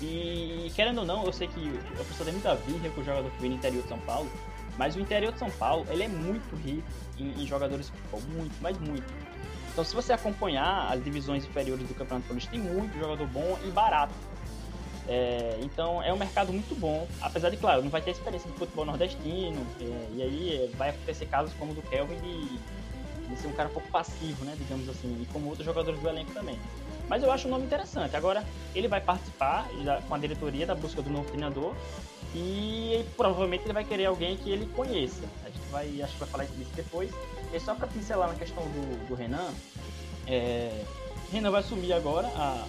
E 0.01 0.71
querendo 0.75 0.99
ou 0.99 1.05
não, 1.05 1.25
eu 1.25 1.33
sei 1.33 1.47
que 1.47 1.79
a 1.93 2.03
pessoa 2.03 2.25
tem 2.25 2.33
muita 2.33 2.55
virra 2.55 2.89
com 2.89 3.01
o 3.01 3.03
jogador 3.03 3.31
que 3.31 3.41
vem 3.41 3.51
do 3.51 3.55
interior 3.55 3.81
de 3.81 3.89
São 3.89 3.99
Paulo, 3.99 4.29
mas 4.77 4.95
o 4.95 4.99
interior 4.99 5.31
de 5.31 5.39
São 5.39 5.49
Paulo 5.51 5.87
ele 5.89 6.03
é 6.03 6.07
muito 6.07 6.55
rico 6.57 6.87
em, 7.17 7.41
em 7.41 7.47
jogadores 7.47 7.87
de 7.87 7.91
futebol, 7.93 8.21
muito, 8.35 8.55
mas 8.61 8.77
muito. 8.77 9.11
Então, 9.71 9.83
se 9.83 9.95
você 9.95 10.13
acompanhar 10.13 10.91
as 10.91 11.03
divisões 11.03 11.45
inferiores 11.45 11.87
do 11.87 11.93
Campeonato 11.93 12.27
Paulista, 12.27 12.51
tem 12.51 12.59
muito 12.59 12.97
jogador 12.97 13.27
bom 13.27 13.57
e 13.63 13.69
barato. 13.69 14.13
É, 15.07 15.57
então 15.61 16.03
é 16.03 16.11
um 16.11 16.17
mercado 16.17 16.51
muito 16.51 16.77
bom, 16.77 17.07
apesar 17.21 17.49
de, 17.49 17.57
claro, 17.57 17.81
não 17.81 17.89
vai 17.89 18.01
ter 18.01 18.11
experiência 18.11 18.49
de 18.51 18.57
futebol 18.57 18.85
nordestino, 18.85 19.65
é, 19.79 20.07
e 20.15 20.21
aí 20.21 20.63
é, 20.63 20.75
vai 20.75 20.89
acontecer 20.89 21.25
casos 21.27 21.53
como 21.57 21.71
o 21.71 21.75
do 21.75 21.81
Kelvin 21.83 22.17
de, 22.17 23.29
de 23.29 23.37
ser 23.37 23.47
um 23.47 23.53
cara 23.53 23.69
um 23.69 23.71
pouco 23.71 23.89
passivo, 23.89 24.43
né, 24.43 24.53
digamos 24.57 24.89
assim, 24.89 25.17
e 25.21 25.25
como 25.31 25.47
outros 25.47 25.65
jogadores 25.65 25.99
do 25.99 26.09
elenco 26.09 26.31
também. 26.31 26.59
Mas 27.07 27.23
eu 27.23 27.31
acho 27.31 27.47
o 27.47 27.51
nome 27.51 27.65
interessante. 27.65 28.17
Agora, 28.17 28.43
ele 28.75 28.89
vai 28.89 28.99
participar 28.99 29.65
com 30.07 30.13
a 30.13 30.17
diretoria 30.17 30.65
da 30.65 30.75
busca 30.75 31.01
do 31.01 31.09
novo 31.09 31.25
treinador 31.27 31.73
e 32.35 33.05
provavelmente 33.15 33.63
ele 33.63 33.73
vai 33.73 33.85
querer 33.85 34.05
alguém 34.05 34.35
que 34.35 34.49
ele 34.49 34.65
conheça. 34.75 35.23
A 35.45 35.49
gente 35.49 35.65
vai, 35.71 36.01
acho 36.01 36.13
que 36.13 36.19
vai 36.19 36.27
falar 36.27 36.43
disso 36.45 36.71
depois. 36.75 37.09
E 37.53 37.59
só 37.61 37.73
para 37.75 37.87
pincelar 37.87 38.27
na 38.27 38.35
questão 38.35 38.61
do, 38.61 39.07
do 39.07 39.15
Renan, 39.15 39.53
é, 40.27 40.83
Renan 41.31 41.49
vai 41.49 41.61
assumir 41.61 41.93
agora, 41.93 42.27
a, 42.35 42.65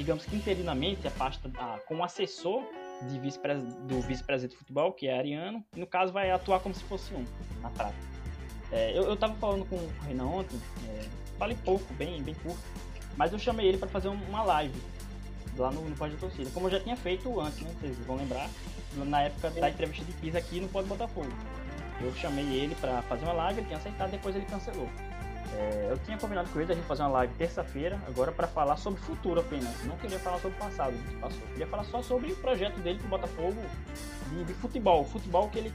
digamos 0.00 0.24
que 0.24 0.34
interinamente, 0.34 1.06
a 1.06 1.10
pasta 1.10 1.50
a, 1.58 1.78
como 1.86 2.02
assessor 2.02 2.62
de 3.02 3.18
vice 3.18 3.38
do 3.86 4.00
vice-presidente 4.00 4.52
de 4.52 4.56
futebol, 4.56 4.92
que 4.92 5.06
é 5.06 5.18
Ariano, 5.18 5.62
e 5.76 5.80
no 5.80 5.86
caso 5.86 6.10
vai 6.12 6.30
atuar 6.30 6.60
como 6.60 6.74
se 6.74 6.82
fosse 6.84 7.12
um, 7.14 7.24
na 7.60 7.68
prática. 7.68 8.02
É, 8.72 8.96
eu, 8.96 9.02
eu 9.04 9.16
tava 9.16 9.34
falando 9.34 9.66
com 9.66 9.76
o 9.76 9.90
Renan 10.06 10.26
ontem, 10.26 10.58
é, 10.88 11.04
falei 11.38 11.56
pouco, 11.64 11.92
bem, 11.94 12.22
bem 12.22 12.34
curto, 12.34 12.58
mas 13.16 13.30
eu 13.32 13.38
chamei 13.38 13.66
ele 13.66 13.76
para 13.78 13.88
fazer 13.88 14.08
um- 14.08 14.22
uma 14.28 14.42
live 14.42 14.80
lá 15.58 15.70
no, 15.70 15.82
no 15.82 15.94
Pode 15.96 16.14
da 16.14 16.20
Torcida, 16.20 16.48
como 16.54 16.66
eu 16.68 16.70
já 16.70 16.80
tinha 16.80 16.96
feito 16.96 17.38
antes, 17.38 17.60
né? 17.60 17.70
Vocês 17.78 17.98
vão 18.06 18.16
lembrar, 18.16 18.48
na 18.96 19.22
época 19.22 19.50
da 19.50 19.68
entrevista 19.68 20.04
de 20.04 20.12
Pisa 20.14 20.38
aqui 20.38 20.60
no 20.60 20.68
Pode 20.68 20.88
Botafogo. 20.88 21.28
Eu 22.00 22.14
chamei 22.14 22.46
ele 22.46 22.74
para 22.76 23.02
fazer 23.02 23.24
uma 23.24 23.34
live, 23.34 23.60
ele 23.60 23.66
tinha 23.66 23.78
aceitado, 23.78 24.10
depois 24.10 24.34
ele 24.34 24.46
cancelou. 24.46 24.88
É, 25.52 25.88
eu 25.90 25.98
tinha 25.98 26.16
combinado 26.16 26.48
com 26.50 26.60
ele 26.60 26.72
a 26.72 26.74
gente 26.74 26.86
fazer 26.86 27.02
uma 27.02 27.10
live 27.10 27.34
terça-feira, 27.34 28.00
agora 28.06 28.30
para 28.30 28.46
falar 28.46 28.76
sobre 28.76 29.00
o 29.00 29.02
futuro 29.02 29.40
apenas. 29.40 29.84
Não 29.84 29.96
queria 29.96 30.18
falar 30.18 30.38
sobre 30.38 30.56
o 30.56 30.60
passado, 30.60 30.92
que 30.92 31.16
passou. 31.16 31.42
Queria 31.48 31.66
falar 31.66 31.84
só 31.84 32.02
sobre 32.02 32.32
o 32.32 32.36
projeto 32.36 32.78
dele 32.80 32.98
pro 32.98 33.08
Botafogo 33.08 33.60
de, 34.30 34.44
de 34.44 34.54
futebol. 34.54 35.04
Futebol 35.04 35.48
que 35.48 35.58
ele, 35.58 35.74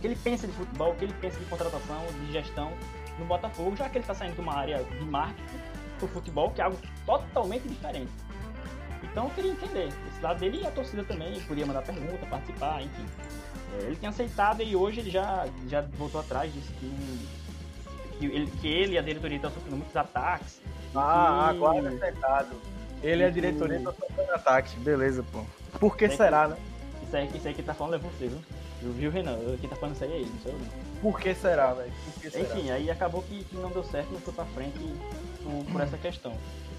que 0.00 0.06
ele 0.06 0.16
pensa 0.16 0.46
de 0.46 0.52
futebol, 0.52 0.94
que 0.94 1.04
ele 1.04 1.14
pensa 1.20 1.38
de 1.38 1.44
contratação, 1.46 2.04
de 2.20 2.32
gestão 2.32 2.72
no 3.18 3.24
Botafogo, 3.24 3.74
já 3.76 3.88
que 3.88 3.98
ele 3.98 4.04
está 4.04 4.14
saindo 4.14 4.34
de 4.34 4.40
uma 4.40 4.54
área 4.54 4.82
de 4.84 5.04
marketing 5.04 5.58
pro 5.98 6.08
futebol, 6.08 6.50
que 6.50 6.60
é 6.60 6.64
algo 6.64 6.78
totalmente 7.04 7.66
diferente. 7.66 8.12
Então 9.02 9.24
eu 9.24 9.30
queria 9.30 9.52
entender 9.52 9.88
esse 9.88 10.22
lado 10.22 10.38
dele 10.38 10.60
e 10.62 10.66
a 10.66 10.70
torcida 10.70 11.02
também, 11.04 11.40
podia 11.42 11.64
mandar 11.66 11.82
pergunta, 11.82 12.24
participar, 12.26 12.82
enfim. 12.82 13.06
É, 13.74 13.86
ele 13.86 13.96
tinha 13.96 14.10
aceitado 14.10 14.62
e 14.62 14.76
hoje 14.76 15.00
ele 15.00 15.10
já, 15.10 15.46
já 15.68 15.80
voltou 15.80 16.20
atrás, 16.20 16.52
disse 16.52 16.72
que, 16.74 16.86
que, 18.18 18.26
ele, 18.26 18.50
que 18.60 18.68
ele 18.68 18.94
e 18.94 18.98
a 18.98 19.02
diretoria 19.02 19.36
estão 19.36 19.50
sofrendo 19.50 19.76
muitos 19.76 19.96
ataques. 19.96 20.60
Ah, 20.94 21.50
E- 21.52 21.56
agora 21.56 21.90
é 21.92 21.94
acertado. 21.96 22.56
Ele 23.02 23.22
é 23.22 23.26
a 23.26 23.30
diretoria 23.30 23.80
tá 23.80 23.92
sofrendo 23.92 24.32
ataque. 24.32 24.76
Beleza, 24.80 25.24
pô. 25.32 25.42
Por 25.78 25.96
que 25.96 26.08
Tem 26.08 26.16
será, 26.16 26.48
né? 26.48 26.56
Isso 27.02 27.16
aí, 27.16 27.30
isso 27.34 27.48
aí 27.48 27.54
que 27.54 27.62
tá 27.62 27.74
falando 27.74 27.94
é 27.94 27.98
você, 27.98 28.26
viu? 28.28 28.38
Eu 28.82 28.92
vi 28.92 29.06
o 29.06 29.10
Renan, 29.10 29.38
quem 29.60 29.68
tá 29.70 29.76
falando 29.76 29.94
isso 29.94 30.04
aí 30.04 30.12
é 30.12 30.16
ele, 30.16 30.30
não 30.32 30.40
sou 30.40 30.52
eu. 30.52 30.58
Por 31.00 31.20
que 31.20 31.34
será, 31.34 31.72
velho? 31.74 31.92
Que 32.20 32.30
será? 32.30 32.44
Enfim, 32.44 32.70
aí 32.70 32.90
acabou 32.90 33.22
que, 33.22 33.44
que 33.44 33.56
não 33.56 33.70
deu 33.70 33.84
certo, 33.84 34.10
não 34.12 34.20
foi 34.20 34.32
pra 34.34 34.44
frente 34.46 34.78
por, 35.42 35.64
por 35.72 35.80
essa 35.80 35.96
questão. 35.98 36.32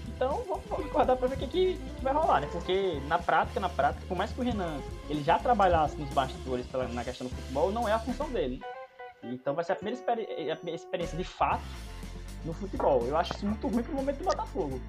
Então 0.08 0.42
vamos, 0.48 0.64
vamos 0.68 0.86
aguardar 0.86 1.16
pra 1.16 1.28
ver 1.28 1.36
o 1.36 1.38
que, 1.38 1.46
que, 1.46 1.74
que 1.96 2.02
vai 2.04 2.12
rolar, 2.12 2.40
né? 2.40 2.48
Porque 2.50 3.00
na 3.06 3.18
prática, 3.18 3.60
na 3.60 3.68
prática, 3.68 4.04
por 4.08 4.16
mais 4.16 4.32
que 4.32 4.40
o 4.40 4.44
Renan 4.44 4.78
ele 5.08 5.22
já 5.22 5.38
trabalhasse 5.38 5.96
nos 5.96 6.08
bastidores 6.10 6.66
pela- 6.66 6.88
na 6.88 7.04
questão 7.04 7.26
do 7.28 7.34
futebol, 7.34 7.70
não 7.70 7.88
é 7.88 7.92
a 7.92 7.98
função 8.00 8.28
dele. 8.30 8.60
Então 9.22 9.54
vai 9.54 9.64
ser 9.64 9.72
a 9.72 9.76
primeira 9.76 9.98
experi- 9.98 10.50
a 10.50 10.56
primeira 10.56 10.76
experiência 10.80 11.16
de 11.18 11.24
fato 11.24 11.62
no 12.44 12.52
futebol. 12.52 13.04
Eu 13.06 13.16
acho 13.16 13.32
isso 13.34 13.46
muito 13.46 13.66
ruim 13.68 13.82
pro 13.82 13.94
momento 13.94 14.18
do 14.18 14.24
Botafogo. 14.24 14.80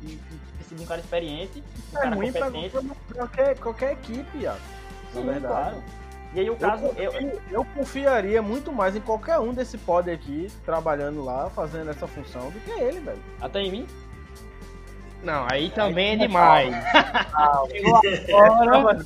Precisa 0.56 0.76
de 0.76 0.84
um 0.84 0.86
cara 0.86 1.02
experiente, 1.02 1.64
um 1.94 1.98
É 1.98 2.02
cara 2.02 2.16
ruim 2.16 2.32
pra, 2.32 2.46
competente. 2.46 2.70
pra 2.72 3.16
qualquer, 3.16 3.60
qualquer 3.60 3.92
equipe, 3.94 4.46
ó. 4.48 4.56
Sim, 5.12 5.24
na 5.24 5.32
verdade. 5.34 5.48
claro. 5.48 5.84
E 6.32 6.40
aí 6.42 6.50
o 6.50 6.56
caso, 6.56 6.86
Eu, 6.96 7.12
eu, 7.14 7.42
eu 7.50 7.66
confiaria 7.74 8.40
muito 8.40 8.72
mais 8.72 8.96
em 8.96 9.02
qualquer 9.02 9.40
um 9.40 9.52
desse 9.52 9.80
pod 9.80 10.12
aqui, 10.12 10.48
trabalhando 10.64 11.24
lá, 11.26 11.50
fazendo 11.50 11.90
essa 11.90 12.06
função, 12.06 12.52
do 12.52 12.60
que 12.60 12.70
ele, 12.70 13.00
velho. 13.00 13.20
até 13.42 13.62
em 13.62 13.72
mim, 13.72 13.88
Não, 15.22 15.46
aí 15.52 15.70
também 15.72 16.14
é 16.14 16.16
demais. 16.16 16.74
Ah, 17.34 17.62
Chegou 17.70 17.98
agora, 18.42 18.98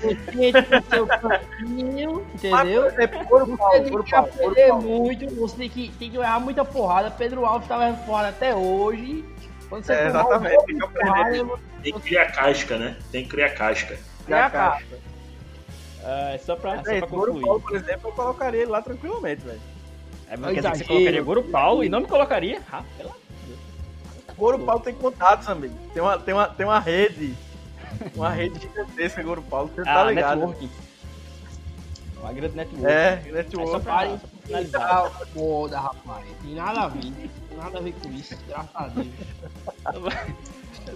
você 0.00 0.52
seu 0.90 1.06
cantinho, 1.06 2.26
entendeu? 2.34 2.86
É 2.86 3.24
Ouro 3.30 3.46
Você 3.46 3.56
Paulo, 3.56 3.84
tem 3.84 4.02
que 4.02 4.14
aprender 4.14 4.72
muito, 4.72 5.34
você 5.36 5.56
tem 5.56 5.70
que, 5.70 5.88
tem 5.92 6.10
que 6.10 6.16
errar 6.16 6.40
muita 6.40 6.64
porrada. 6.64 7.10
Pedro 7.12 7.46
Alves 7.46 7.68
tava 7.68 7.84
errando 7.84 8.04
porrada 8.04 8.28
até 8.30 8.54
hoje. 8.54 9.24
Quando 9.68 9.84
você 9.84 9.92
É, 9.92 10.06
exatamente, 10.06 10.64
tem 10.66 10.76
que 10.78 10.84
aprender. 10.84 11.44
porrada, 11.44 11.62
Tem 11.82 11.92
que 11.92 12.00
criar 12.00 12.26
casca, 12.32 12.76
né? 12.78 12.96
Tem 13.12 13.22
que 13.22 13.30
criar 13.30 13.50
casca. 13.50 13.98
é 14.28 14.34
a 14.34 14.50
cara. 14.50 14.78
é 16.34 16.38
só 16.38 16.56
pra, 16.56 16.82
só 16.84 16.90
É, 16.90 17.00
pra 17.00 17.08
Ouro 17.16 17.32
concluir. 17.32 17.44
Paulo, 17.44 17.60
por 17.60 17.76
exemplo, 17.76 18.10
eu 18.10 18.12
colocaria 18.12 18.62
ele 18.62 18.70
lá 18.70 18.82
tranquilamente, 18.82 19.42
velho. 19.44 19.60
É, 20.28 20.36
mas 20.36 20.54
quer 20.54 20.60
dizer 20.60 20.72
que 20.72 20.78
você 20.78 20.84
colocaria 20.84 21.22
Goro 21.22 21.42
Paulo 21.44 21.84
e 21.84 21.88
não 21.88 22.00
me 22.00 22.06
colocaria? 22.08 22.60
Ah, 22.72 22.82
pelo 22.96 23.14
Ouro 24.38 24.58
Paulo 24.58 24.80
tem 24.82 24.94
contatos, 24.94 25.48
amigo. 25.48 25.74
Tem 25.92 26.02
uma, 26.02 26.18
tem 26.18 26.34
uma, 26.34 26.48
tem 26.48 26.66
uma 26.66 26.78
rede. 26.78 27.34
Uma 28.14 28.28
rede 28.30 28.58
gigantesca, 28.60 29.26
Ouro 29.26 29.42
Paulo. 29.42 29.70
Você 29.74 29.82
tá 29.82 30.00
Ah, 30.02 30.04
ligado? 30.04 30.36
networking. 30.38 30.70
Uma 32.20 32.32
grande 32.32 32.56
network. 32.56 32.86
É, 32.86 33.22
É 33.26 33.32
network. 33.32 33.70
pra, 33.84 34.06
só 34.06 34.18
pra 34.18 34.18
finalizar. 34.46 34.82
Ah, 34.90 35.10
foda, 35.32 35.80
rapaz. 35.80 36.26
Tem 36.42 36.54
nada 36.54 36.80
a 36.82 36.88
ver. 36.88 37.00
Tem 37.48 37.58
nada 37.58 37.78
a 37.78 37.80
ver 37.80 37.92
com 37.94 38.10
isso, 38.12 38.36
graças 38.46 38.70
a 38.74 38.88
Deus. 38.88 39.14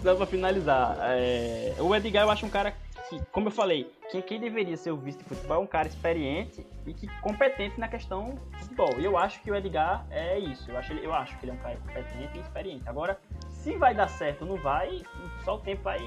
Só 0.03 0.15
pra 0.15 0.27
finalizar. 0.27 0.97
é, 1.01 1.75
o 1.79 1.95
Edgar 1.95 2.25
eu 2.25 2.31
acho 2.31 2.47
um 2.47 2.51
cara 2.51 2.75
que, 3.09 3.21
como 3.33 3.49
eu 3.49 3.53
falei, 3.53 3.91
quem, 4.11 4.23
quem 4.23 4.41
deveria 4.41 4.77
ser 4.77 4.91
o 4.93 4.97
vice 4.97 5.19
de 5.19 5.25
futebol 5.25 5.57
é 5.57 5.61
um 5.61 5.67
cara 5.67 5.89
experiente 5.89 6.65
e 6.87 6.95
que 6.95 7.07
competente 7.21 7.79
na 7.79 7.89
questão 7.89 8.39
de 8.53 8.59
futebol. 8.59 8.95
E 8.99 9.05
eu 9.05 9.17
acho 9.19 9.41
que 9.43 9.51
o 9.51 9.55
Edgar 9.55 10.05
é 10.11 10.39
isso. 10.39 10.71
Eu 10.71 10.79
acho, 10.79 10.93
ele- 10.93 11.05
eu 11.07 11.13
acho 11.15 11.37
que 11.39 11.45
ele 11.45 11.51
é 11.53 11.55
um 11.55 11.59
cara 11.59 11.77
competente 11.77 12.39
e 12.39 12.41
experiente. 12.41 12.89
Agora, 12.89 13.19
se 13.63 13.77
vai 13.77 13.95
dar 13.95 14.09
certo 14.09 14.43
ou 14.43 14.49
não 14.49 14.57
vai, 14.57 15.03
só 15.45 15.57
o 15.57 15.59
tempo 15.61 15.83
vai, 15.83 16.01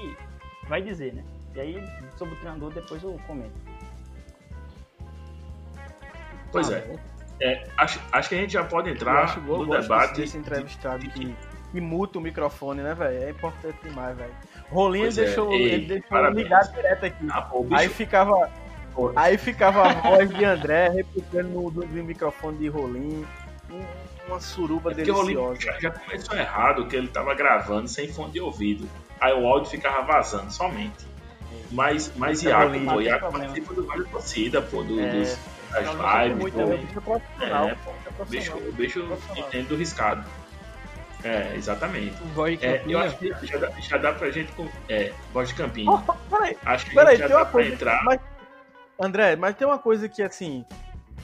vai 0.68 0.82
dizer, 0.82 1.14
né? 1.14 1.24
E 1.54 1.60
aí, 1.60 1.88
sobre 2.16 2.34
o 2.34 2.38
treinador, 2.38 2.72
depois 2.72 3.02
eu 3.02 3.18
comento. 3.26 3.54
Pois 6.50 6.68
Tá 6.68 6.76
é. 6.76 6.98
É, 7.40 7.66
acho, 7.76 8.00
acho 8.12 8.28
que 8.28 8.34
a 8.36 8.38
gente 8.38 8.52
já 8.52 8.64
pode 8.64 8.88
Eu 8.88 8.94
entrar 8.94 9.24
acho 9.24 9.40
bom, 9.40 9.64
no 9.64 9.80
debate. 9.80 10.20
desse 10.20 10.36
entrevistado 10.36 11.04
que, 11.10 11.34
que 11.72 11.80
muta 11.80 12.18
o 12.18 12.22
microfone, 12.22 12.80
né, 12.80 12.94
velho? 12.94 13.24
É 13.24 13.30
importante 13.30 13.76
demais, 13.82 14.16
velho. 14.16 14.32
Rolinho 14.70 15.04
Pois 15.06 15.18
é. 15.18 15.24
deixou, 15.24 15.52
Ei, 15.52 15.62
ele 15.72 15.86
deixou 15.86 16.30
ligado 16.30 16.72
direto 16.72 17.06
aqui. 17.06 17.26
Ah, 17.30 17.42
pô, 17.42 17.66
Aí 17.72 17.88
ficava, 17.88 18.50
pô, 18.94 19.12
aí 19.16 19.36
ficava 19.36 19.82
a 19.82 19.92
voz 19.94 20.30
de 20.30 20.44
André 20.44 20.88
replicando 20.90 21.48
no, 21.48 21.70
do, 21.70 21.80
do 21.84 22.04
microfone 22.04 22.58
de 22.58 22.68
Rolinho. 22.68 23.26
Um- 24.26 24.30
Uma 24.32 24.40
suruba 24.40 24.90
é 24.92 24.94
deliciosa. 24.94 25.60
já, 25.60 25.78
já 25.80 25.90
começou 25.90 26.36
errado 26.36 26.86
que 26.86 26.96
ele 26.96 27.08
tava 27.08 27.34
gravando 27.34 27.88
sem 27.88 28.08
fone 28.12 28.32
de 28.32 28.40
ouvido. 28.40 28.88
Aí 29.20 29.32
o 29.32 29.46
áudio 29.46 29.70
ficava 29.70 30.02
vazando 30.02 30.50
somente. 30.52 31.06
Mas, 31.70 32.12
mas 32.16 32.44
É, 32.44 32.48
Iaco, 32.50 32.66
Rolinho, 32.66 32.84
pô, 32.84 33.18
problema. 33.18 33.30
participa 33.30 33.74
do 33.74 33.86
Vale 33.86 34.04
Torcida, 34.08 34.62
pô, 34.62 34.82
do, 34.82 35.00
É. 35.00 35.10
dos, 35.10 35.38
das 35.72 35.86
lives. 35.86 36.52
pô. 36.52 36.66
Bicho 36.76 37.00
profissional, 37.00 37.68
É, 37.68 37.74
pô, 37.76 37.90
é 37.90 37.94
O 38.22 38.26
bicho, 38.26 38.50
profissional. 38.52 38.68
o 38.68 38.72
bicho 38.72 39.18
entende 39.36 39.68
do 39.68 39.76
riscado. 39.76 40.24
É, 41.22 41.54
exatamente. 41.56 42.16
Voz 42.34 42.58
de 42.58 42.66
É, 42.66 42.82
eu 42.86 42.98
acho 42.98 43.16
que 43.16 43.30
já 43.46 43.58
dá, 43.58 43.70
já 43.78 43.96
dá 43.96 44.12
pra 44.12 44.30
gente. 44.30 44.52
com- 44.52 44.68
É, 44.88 45.12
voz 45.32 45.48
de 45.48 45.54
campinho. 45.54 45.90
Oh, 45.90 46.12
peraí, 46.28 46.56
Acho 46.66 46.84
que 46.86 46.94
peraí, 46.94 47.16
já 47.16 47.26
tem 47.26 47.34
dá 47.34 47.40
uma 47.40 47.44
pra 47.46 47.52
coisa. 47.52 47.72
entrar. 47.74 48.04
Mas, 48.04 48.20
André, 49.00 49.34
mas 49.36 49.56
tem 49.56 49.66
uma 49.66 49.78
coisa 49.78 50.06
que 50.08 50.22
assim. 50.22 50.66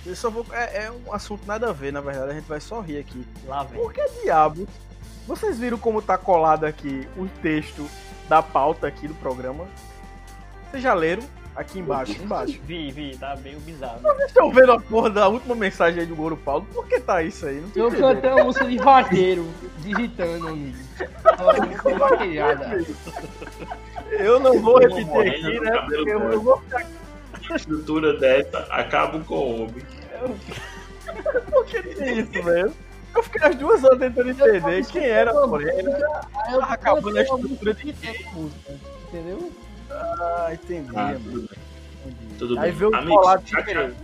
Eu 0.05 0.17
só 0.17 0.31
vou. 0.31 0.47
É, 0.53 0.85
é 0.85 0.91
um 0.91 1.13
assunto 1.13 1.47
nada 1.47 1.69
a 1.69 1.73
ver, 1.73 1.93
na 1.93 2.01
verdade, 2.01 2.31
a 2.31 2.35
gente 2.35 2.49
vai 2.49 2.61
só 2.61 2.81
rir 2.81 2.99
aqui. 2.99 3.27
Lá 3.47 3.65
vem. 3.65 3.81
Por 3.81 3.93
que 3.93 4.03
diabo? 4.23 4.67
Vocês 5.27 5.59
viram 5.59 5.79
como 5.79 6.01
tá 6.01 6.17
colado 6.17 6.65
aqui 6.65 7.07
o 7.17 7.27
texto 7.43 7.89
da 8.29 8.43
pauta 8.43 8.87
aqui 8.87 9.07
do 9.07 9.15
programa? 9.15 9.67
Vocês 10.71 10.83
já 10.83 10.95
leram? 10.95 11.23
Aqui 11.55 11.79
embaixo, 11.81 12.21
embaixo. 12.23 12.61
Vi, 12.65 12.91
vi, 12.91 13.17
tá 13.17 13.37
meio 13.37 13.59
bizarro. 13.61 14.01
Vocês 14.01 14.29
estão 14.29 14.51
vendo 14.51 14.73
a 14.73 14.81
porra 14.81 15.11
da 15.11 15.29
última 15.29 15.55
mensagem 15.55 16.01
aí 16.01 16.07
do 16.07 16.15
Goro 16.15 16.37
Paulo? 16.37 16.67
Por 16.73 16.87
que 16.87 17.01
tá 17.01 17.23
isso 17.23 17.45
aí? 17.45 17.61
Não 17.61 17.69
tô 17.71 17.81
Eu 17.81 17.91
cantei 17.91 18.31
uma 18.31 18.45
música 18.45 18.65
de 18.65 18.79
vaqueiro, 18.79 19.49
digitando, 19.79 20.49
amigo. 20.49 20.79
Eu 24.11 24.41
não 24.41 24.61
vou 24.61 24.79
repetir 24.79 25.29
aqui, 25.29 25.61
né? 25.61 25.79
Porque 25.87 26.11
eu, 26.11 26.41
vou 26.41 26.59
ficar 26.59 26.87
estrutura 27.57 28.19
dessa 28.19 28.59
acaba 28.71 29.21
com 29.21 29.35
o 29.35 29.63
homem. 29.63 29.85
Por 31.51 31.65
que 31.67 31.83
tem 31.83 32.19
isso, 32.21 32.43
velho? 32.43 32.73
Eu 33.15 33.23
fiquei 33.25 33.43
as 33.49 33.57
duas 33.57 33.83
horas 33.83 33.99
tentando 33.99 34.31
entender 34.31 34.87
quem 34.87 35.05
era 35.05 35.31
a 35.33 35.47
Moreira. 35.47 35.91
Aí 36.47 36.55
eu 36.55 36.61
Tava 36.61 36.73
acabando 36.75 37.19
a 37.19 37.23
estrutura 37.23 37.75
de 37.75 37.87
música, 38.33 38.73
entendeu? 39.09 39.53
Ah, 39.91 40.51
entendi, 40.53 40.91
Ah, 40.95 41.15
tudo 41.15 41.41
bem. 41.41 41.59
entendi. 42.07 42.35
Tudo 42.39 42.59
Aí 42.61 42.71
bem. 42.71 42.79
veio 42.79 42.91
o 42.91 43.07
colado 43.09 43.43
de 43.45 43.65
querer. 43.65 43.95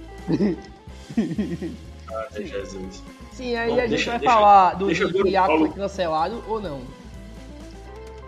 Ah, 2.13 2.27
Jesus. 2.43 3.03
Sim, 3.33 3.55
aí 3.55 3.69
Bom, 3.69 3.77
a 3.77 3.81
gente 3.83 3.91
deixa- 3.91 4.11
vai 4.13 4.19
deixa- 4.21 4.35
falar 4.35 4.75
do 4.75 4.87
deixa 4.87 5.05
dia 5.05 5.13
que 5.13 5.23
o 5.23 5.27
Iago 5.29 5.47
Paulo- 5.49 5.67
foi 5.69 5.77
cancelado 5.77 6.45
ou 6.49 6.61
não. 6.61 6.81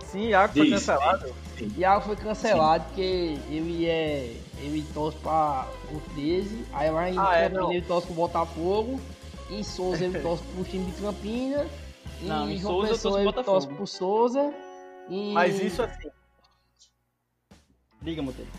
Sim, 0.04 0.28
Iago 0.28 0.52
foi 0.52 0.62
Diz, 0.62 0.72
cancelado. 0.74 1.34
Iago 1.76 2.00
foi 2.04 2.16
cancelado 2.16 2.84
porque 2.84 3.38
ele 3.50 3.86
é. 3.86 4.32
Ele 4.60 4.84
torce 4.92 5.16
pra 5.18 5.68
o 5.92 6.00
13, 6.14 6.66
aí 6.72 6.90
lá 6.90 7.10
em 7.10 7.18
Ah, 7.18 7.38
é, 7.38 7.46
ele 7.46 7.82
torce 7.82 8.06
pro 8.06 8.16
Botafogo, 8.16 9.00
em 9.50 9.62
Souza 9.62 10.04
ele 10.04 10.18
torce 10.20 10.42
pro 10.42 10.64
time 10.64 10.90
de 10.90 11.00
Campina, 11.00 11.66
Não, 12.22 12.48
em 12.48 12.54
em 12.54 12.58
João 12.58 12.74
Souza 12.74 12.88
eu 12.88 12.94
Pessoa 12.94 13.12
torço 13.12 13.28
ele 13.28 13.32
pro 13.32 13.44
torce 13.44 13.68
pro 13.68 13.86
Souza. 13.86 14.54
E... 15.08 15.32
Mas 15.32 15.60
isso 15.60 15.82
assim, 15.82 16.10
Diga, 18.00 18.22
Monteiro. 18.22 18.50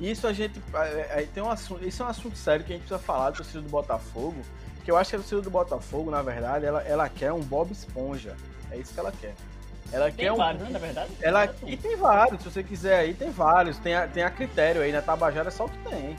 isso 0.00 0.26
a 0.26 0.32
gente. 0.32 0.60
é, 0.74 1.22
é, 1.22 1.28
tem 1.32 1.42
um 1.42 1.50
assunto, 1.50 1.84
isso 1.84 2.02
é 2.02 2.06
um 2.06 2.08
assunto 2.08 2.36
sério 2.36 2.64
que 2.64 2.72
a 2.72 2.76
gente 2.76 2.86
precisa 2.86 3.04
falar 3.04 3.30
da 3.30 3.36
torcida 3.36 3.60
do 3.60 3.68
Botafogo. 3.68 4.40
Que 4.84 4.90
eu 4.90 4.96
acho 4.96 5.10
que 5.10 5.16
a 5.16 5.18
torcida 5.20 5.40
do 5.40 5.50
Botafogo, 5.50 6.10
na 6.10 6.22
verdade, 6.22 6.64
ela, 6.64 6.82
ela 6.82 7.08
quer 7.08 7.32
um 7.32 7.40
Bob 7.40 7.70
Esponja. 7.70 8.36
É 8.70 8.78
isso 8.78 8.92
que 8.92 9.00
ela 9.00 9.12
quer. 9.12 9.34
Ela 9.92 10.06
Tem 10.06 10.14
quer 10.14 10.32
um. 10.32 10.36
vários, 10.36 10.62
né, 10.62 10.70
na 10.70 10.78
verdade? 10.78 11.10
Ela, 11.20 11.54
e 11.66 11.76
tem 11.76 11.96
vários, 11.96 12.42
se 12.42 12.50
você 12.50 12.62
quiser 12.62 12.98
aí, 12.98 13.14
tem 13.14 13.30
vários. 13.30 13.78
Tem 13.78 13.94
a, 13.94 14.08
tem 14.08 14.22
a 14.22 14.30
critério 14.30 14.80
aí, 14.80 14.90
na 14.90 15.02
Tabajara 15.02 15.48
é 15.48 15.50
só 15.50 15.66
o 15.66 15.68
que 15.68 15.78
tem. 15.78 16.16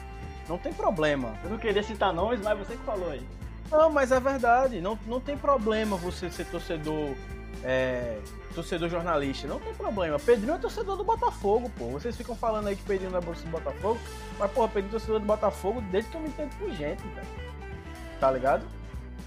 Não 0.48 0.58
tem 0.58 0.72
problema. 0.74 1.34
Eu 1.44 1.50
não 1.50 1.58
queria 1.58 1.82
citar 1.82 2.14
nomes, 2.14 2.40
mas 2.41 2.58
você 2.60 2.76
que 2.76 2.84
falou 2.84 3.10
aí. 3.10 3.26
Não, 3.72 3.90
mas 3.90 4.12
é 4.12 4.20
verdade. 4.20 4.80
Não, 4.80 4.98
não 5.08 5.20
tem 5.20 5.36
problema 5.36 5.98
você 5.98 6.30
ser 6.30 6.45
torcedor. 6.45 7.16
É, 7.64 8.20
torcedor 8.54 8.90
jornalista. 8.90 9.48
Não 9.48 9.60
tem 9.60 9.74
problema. 9.74 10.20
Pedrinho 10.20 10.56
é 10.56 10.58
torcedor 10.58 10.98
do 10.98 11.04
Botafogo, 11.04 11.72
pô. 11.78 11.88
Vocês 11.88 12.16
ficam 12.16 12.36
falando 12.36 12.68
aí 12.68 12.76
que 12.76 12.84
Pedrinho 12.84 13.12
não 13.12 13.20
é 13.20 13.22
torcedor 13.22 13.52
do 13.52 13.64
Botafogo. 13.64 14.00
Mas, 14.38 14.52
porra, 14.52 14.68
Pedrinho 14.68 14.90
é 14.90 14.91
torcedor 14.91 15.20
do 15.20 15.26
Botafogo 15.26 15.82
desde 15.90 16.12
que 16.12 16.18
eu 16.18 16.22
me 16.22 16.28
entendo 16.28 16.56
por 16.60 16.70
gente, 16.72 17.02
velho. 17.02 17.28
Tá 18.20 18.30
ligado? 18.30 18.66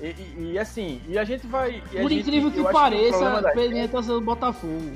E, 0.00 0.06
e- 0.06 0.50
e, 0.52 0.58
assim, 0.58 1.00
e 1.08 1.18
a 1.18 1.24
gente 1.24 1.46
vai. 1.46 1.78
a 1.78 2.00
Por 2.02 2.10
gente- 2.10 2.20
incrível 2.20 2.50
que 2.50 2.62
pareça, 2.72 3.40
da 3.40 3.50
Pedrinho 3.52 3.84
é 3.84 3.88
do 3.88 4.20
Botafogo. 4.20 4.92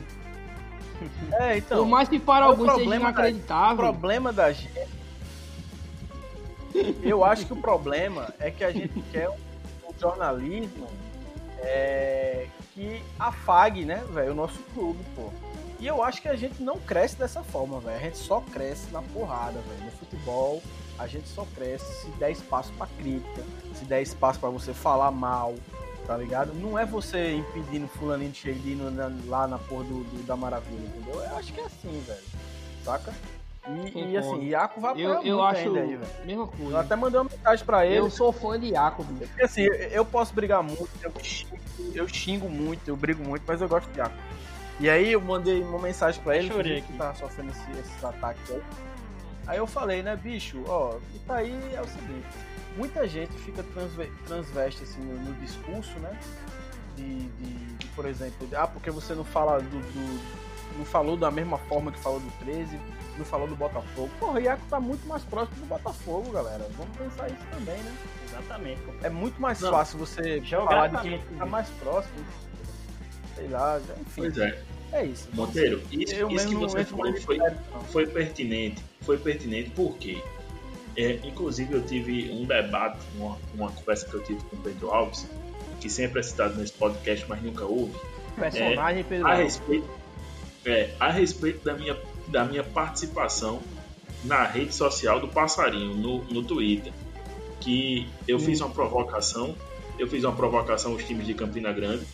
É, 1.32 1.56
então. 1.56 1.78
Por 1.78 1.86
mais 1.86 2.08
que 2.08 2.18
para 2.18 2.44
alguns 2.44 2.66
seja 2.66 2.76
problema 2.76 3.00
da- 3.12 3.22
O 3.22 3.24
inacreditável. 3.24 3.76
problema 3.76 4.32
da 4.32 4.52
gente. 4.52 4.88
Eu 7.02 7.24
acho 7.24 7.46
que 7.46 7.52
o 7.52 7.56
problema 7.56 8.32
é 8.38 8.50
que 8.50 8.62
a 8.62 8.70
gente 8.70 9.00
quer 9.10 9.28
um, 9.28 9.34
um 9.88 9.98
jornalismo 9.98 10.86
é, 11.58 12.46
que 12.74 13.02
afague, 13.18 13.84
né, 13.84 14.02
velho, 14.12 14.32
o 14.32 14.34
nosso 14.34 14.58
clube, 14.74 15.00
pô. 15.16 15.30
E 15.80 15.86
eu 15.86 16.02
acho 16.04 16.20
que 16.22 16.28
a 16.28 16.36
gente 16.36 16.62
não 16.62 16.78
cresce 16.78 17.16
dessa 17.16 17.42
forma, 17.42 17.80
velho. 17.80 17.96
A 17.96 18.00
gente 18.00 18.18
só 18.18 18.40
cresce 18.52 18.90
na 18.92 19.00
porrada, 19.02 19.58
velho. 19.60 19.84
No 19.86 19.90
futebol, 19.92 20.62
a 20.98 21.06
gente 21.06 21.26
só 21.28 21.46
cresce 21.54 22.02
se 22.02 22.08
der 22.18 22.30
espaço 22.30 22.70
pra 22.74 22.86
crítica, 22.98 23.42
se 23.80 23.84
der 23.86 24.02
espaço 24.02 24.38
pra 24.38 24.48
você 24.50 24.72
falar 24.74 25.10
mal, 25.10 25.54
tá 26.06 26.16
ligado? 26.16 26.52
Não 26.54 26.78
é 26.78 26.84
você 26.84 27.34
impedindo 27.36 27.88
fulaninho 27.88 28.30
de 28.30 28.38
chegar 28.38 28.90
na- 28.90 29.10
lá 29.26 29.46
na 29.48 29.58
porra 29.58 29.84
do, 29.84 30.04
do- 30.04 30.22
da 30.26 30.36
maravilha, 30.36 30.78
entendeu? 30.86 31.14
Eu 31.22 31.36
acho 31.36 31.52
que 31.52 31.60
é 31.60 31.64
assim, 31.64 32.00
velho. 32.06 32.20
Saca? 32.84 33.12
E, 33.94 34.12
e 34.12 34.16
assim, 34.16 34.40
Iaco 34.48 34.80
vai 34.80 34.92
Eu, 35.00 35.22
eu 35.22 35.42
acho 35.42 35.60
ainda 35.68 35.80
aí, 35.80 35.96
velho. 35.96 36.10
mesma 36.24 36.42
Eu 36.42 36.46
coisa. 36.48 36.80
até 36.80 36.96
mandei 36.96 37.20
uma 37.20 37.30
mensagem 37.30 37.64
pra 37.64 37.86
ele. 37.86 37.98
Eu 37.98 38.10
sou 38.10 38.32
fã 38.32 38.58
de 38.58 38.68
Iaco, 38.68 39.02
bicho. 39.04 39.28
Porque 39.30 39.44
assim, 39.44 39.62
eu- 39.62 39.74
eu 39.74 40.04
posso 40.04 40.34
brigar 40.34 40.62
muito, 40.62 40.88
eu 41.02 41.12
xingo, 41.22 41.58
eu 41.94 42.08
xingo 42.08 42.48
muito, 42.48 42.86
eu 42.88 42.96
brigo 42.96 43.22
muito, 43.22 43.42
mas 43.46 43.60
eu 43.60 43.68
gosto 43.68 43.90
de 43.90 43.98
Iaco. 43.98 44.14
E 44.80 44.88
aí 44.88 45.12
eu 45.12 45.20
mandei 45.20 45.62
uma 45.62 45.78
mensagem 45.78 46.20
pra 46.22 46.36
ele, 46.36 46.48
Eu 46.48 46.54
chorei 46.54 46.80
que 46.80 46.92
tá 46.94 47.14
sofrendo 47.14 47.50
esse- 47.50 47.80
esses 47.80 48.04
ataques 48.04 48.50
aí. 48.50 48.62
Aí 49.46 49.58
eu 49.58 49.66
falei, 49.66 50.02
né, 50.02 50.16
bicho, 50.16 50.62
ó, 50.66 50.94
e 51.14 51.18
tá 51.20 51.36
aí 51.36 51.52
é 51.74 51.80
o 51.80 51.86
seguinte, 51.86 52.26
muita 52.80 53.06
gente 53.06 53.32
fica 53.34 53.62
transve- 53.62 54.10
transveste 54.26 54.82
assim 54.84 55.00
no, 55.02 55.14
no 55.20 55.34
discurso, 55.34 55.98
né? 56.00 56.18
De, 56.96 57.04
de- 57.28 57.74
de, 57.76 57.86
por 57.88 58.06
exemplo, 58.06 58.48
ah, 58.56 58.66
porque 58.66 58.90
você 58.90 59.14
não 59.14 59.24
fala 59.24 59.58
do, 59.60 59.68
do- 59.68 60.20
não 60.78 60.84
falou 60.84 61.16
da 61.16 61.30
mesma 61.30 61.58
forma 61.58 61.92
que 61.92 61.98
falou 62.00 62.20
do 62.20 62.30
13, 62.44 62.78
não 63.18 63.24
falou 63.24 63.46
do 63.46 63.54
Botafogo. 63.56 64.08
Porra, 64.18 64.32
o 64.38 64.40
Iaco 64.40 64.62
tá 64.70 64.80
muito 64.80 65.06
mais 65.06 65.22
próximo 65.24 65.58
do 65.60 65.66
Botafogo, 65.66 66.30
galera. 66.32 66.66
Vamos 66.76 66.96
pensar 66.96 67.28
isso 67.28 67.44
também, 67.50 67.76
né? 67.78 67.92
Exatamente. 68.28 68.80
É 69.02 69.10
muito 69.10 69.40
mais 69.40 69.60
Não. 69.60 69.70
fácil 69.70 69.98
você 69.98 70.40
falar 70.40 70.86
de 70.88 71.00
quem 71.02 71.18
tá 71.38 71.44
mais 71.46 71.68
próximo. 71.80 72.24
Sei 73.36 73.48
lá, 73.48 73.78
já- 73.80 73.94
enfim. 73.94 74.22
Pois 74.22 74.38
é. 74.38 74.62
É 74.92 75.04
isso. 75.04 75.28
Monteiro, 75.34 75.80
isso, 75.92 76.30
isso 76.32 76.48
que 76.48 76.54
você 76.56 76.84
falou 76.84 77.14
foi, 77.20 77.38
foi 77.90 78.06
pertinente. 78.06 78.82
Foi 79.02 79.16
pertinente 79.18 79.70
porque, 79.70 80.20
é, 80.96 81.20
inclusive, 81.24 81.74
eu 81.74 81.82
tive 81.84 82.30
um 82.30 82.44
debate, 82.44 82.98
uma, 83.16 83.38
uma 83.54 83.70
conversa 83.70 84.06
que 84.06 84.14
eu 84.14 84.22
tive 84.22 84.40
com 84.44 84.56
o 84.56 84.60
Pedro 84.60 84.90
Alves, 84.90 85.26
que 85.80 85.88
sempre 85.88 86.20
é 86.20 86.22
citado 86.22 86.56
nesse 86.56 86.72
podcast, 86.72 87.24
mas 87.28 87.42
nunca 87.42 87.64
houve, 87.64 87.94
Personagem 88.36 89.04
Pedro 89.04 89.26
a 89.26 89.34
respeito, 89.34 89.88
é, 90.64 90.90
a 90.98 91.10
respeito 91.10 91.64
da, 91.64 91.74
minha, 91.74 91.96
da 92.28 92.44
minha 92.44 92.62
participação 92.64 93.60
na 94.24 94.44
rede 94.44 94.74
social 94.74 95.18
do 95.20 95.28
Passarinho, 95.28 95.94
no, 95.94 96.24
no 96.24 96.42
Twitter. 96.42 96.92
Que 97.60 98.08
eu 98.26 98.36
Hum. 98.38 98.40
fiz 98.40 98.60
uma 98.60 98.70
provocação, 98.70 99.54
eu 99.98 100.08
fiz 100.08 100.24
uma 100.24 100.34
provocação 100.34 100.92
aos 100.92 101.04
times 101.04 101.26
de 101.26 101.34
Campina 101.34 101.72
Grande 101.72 102.06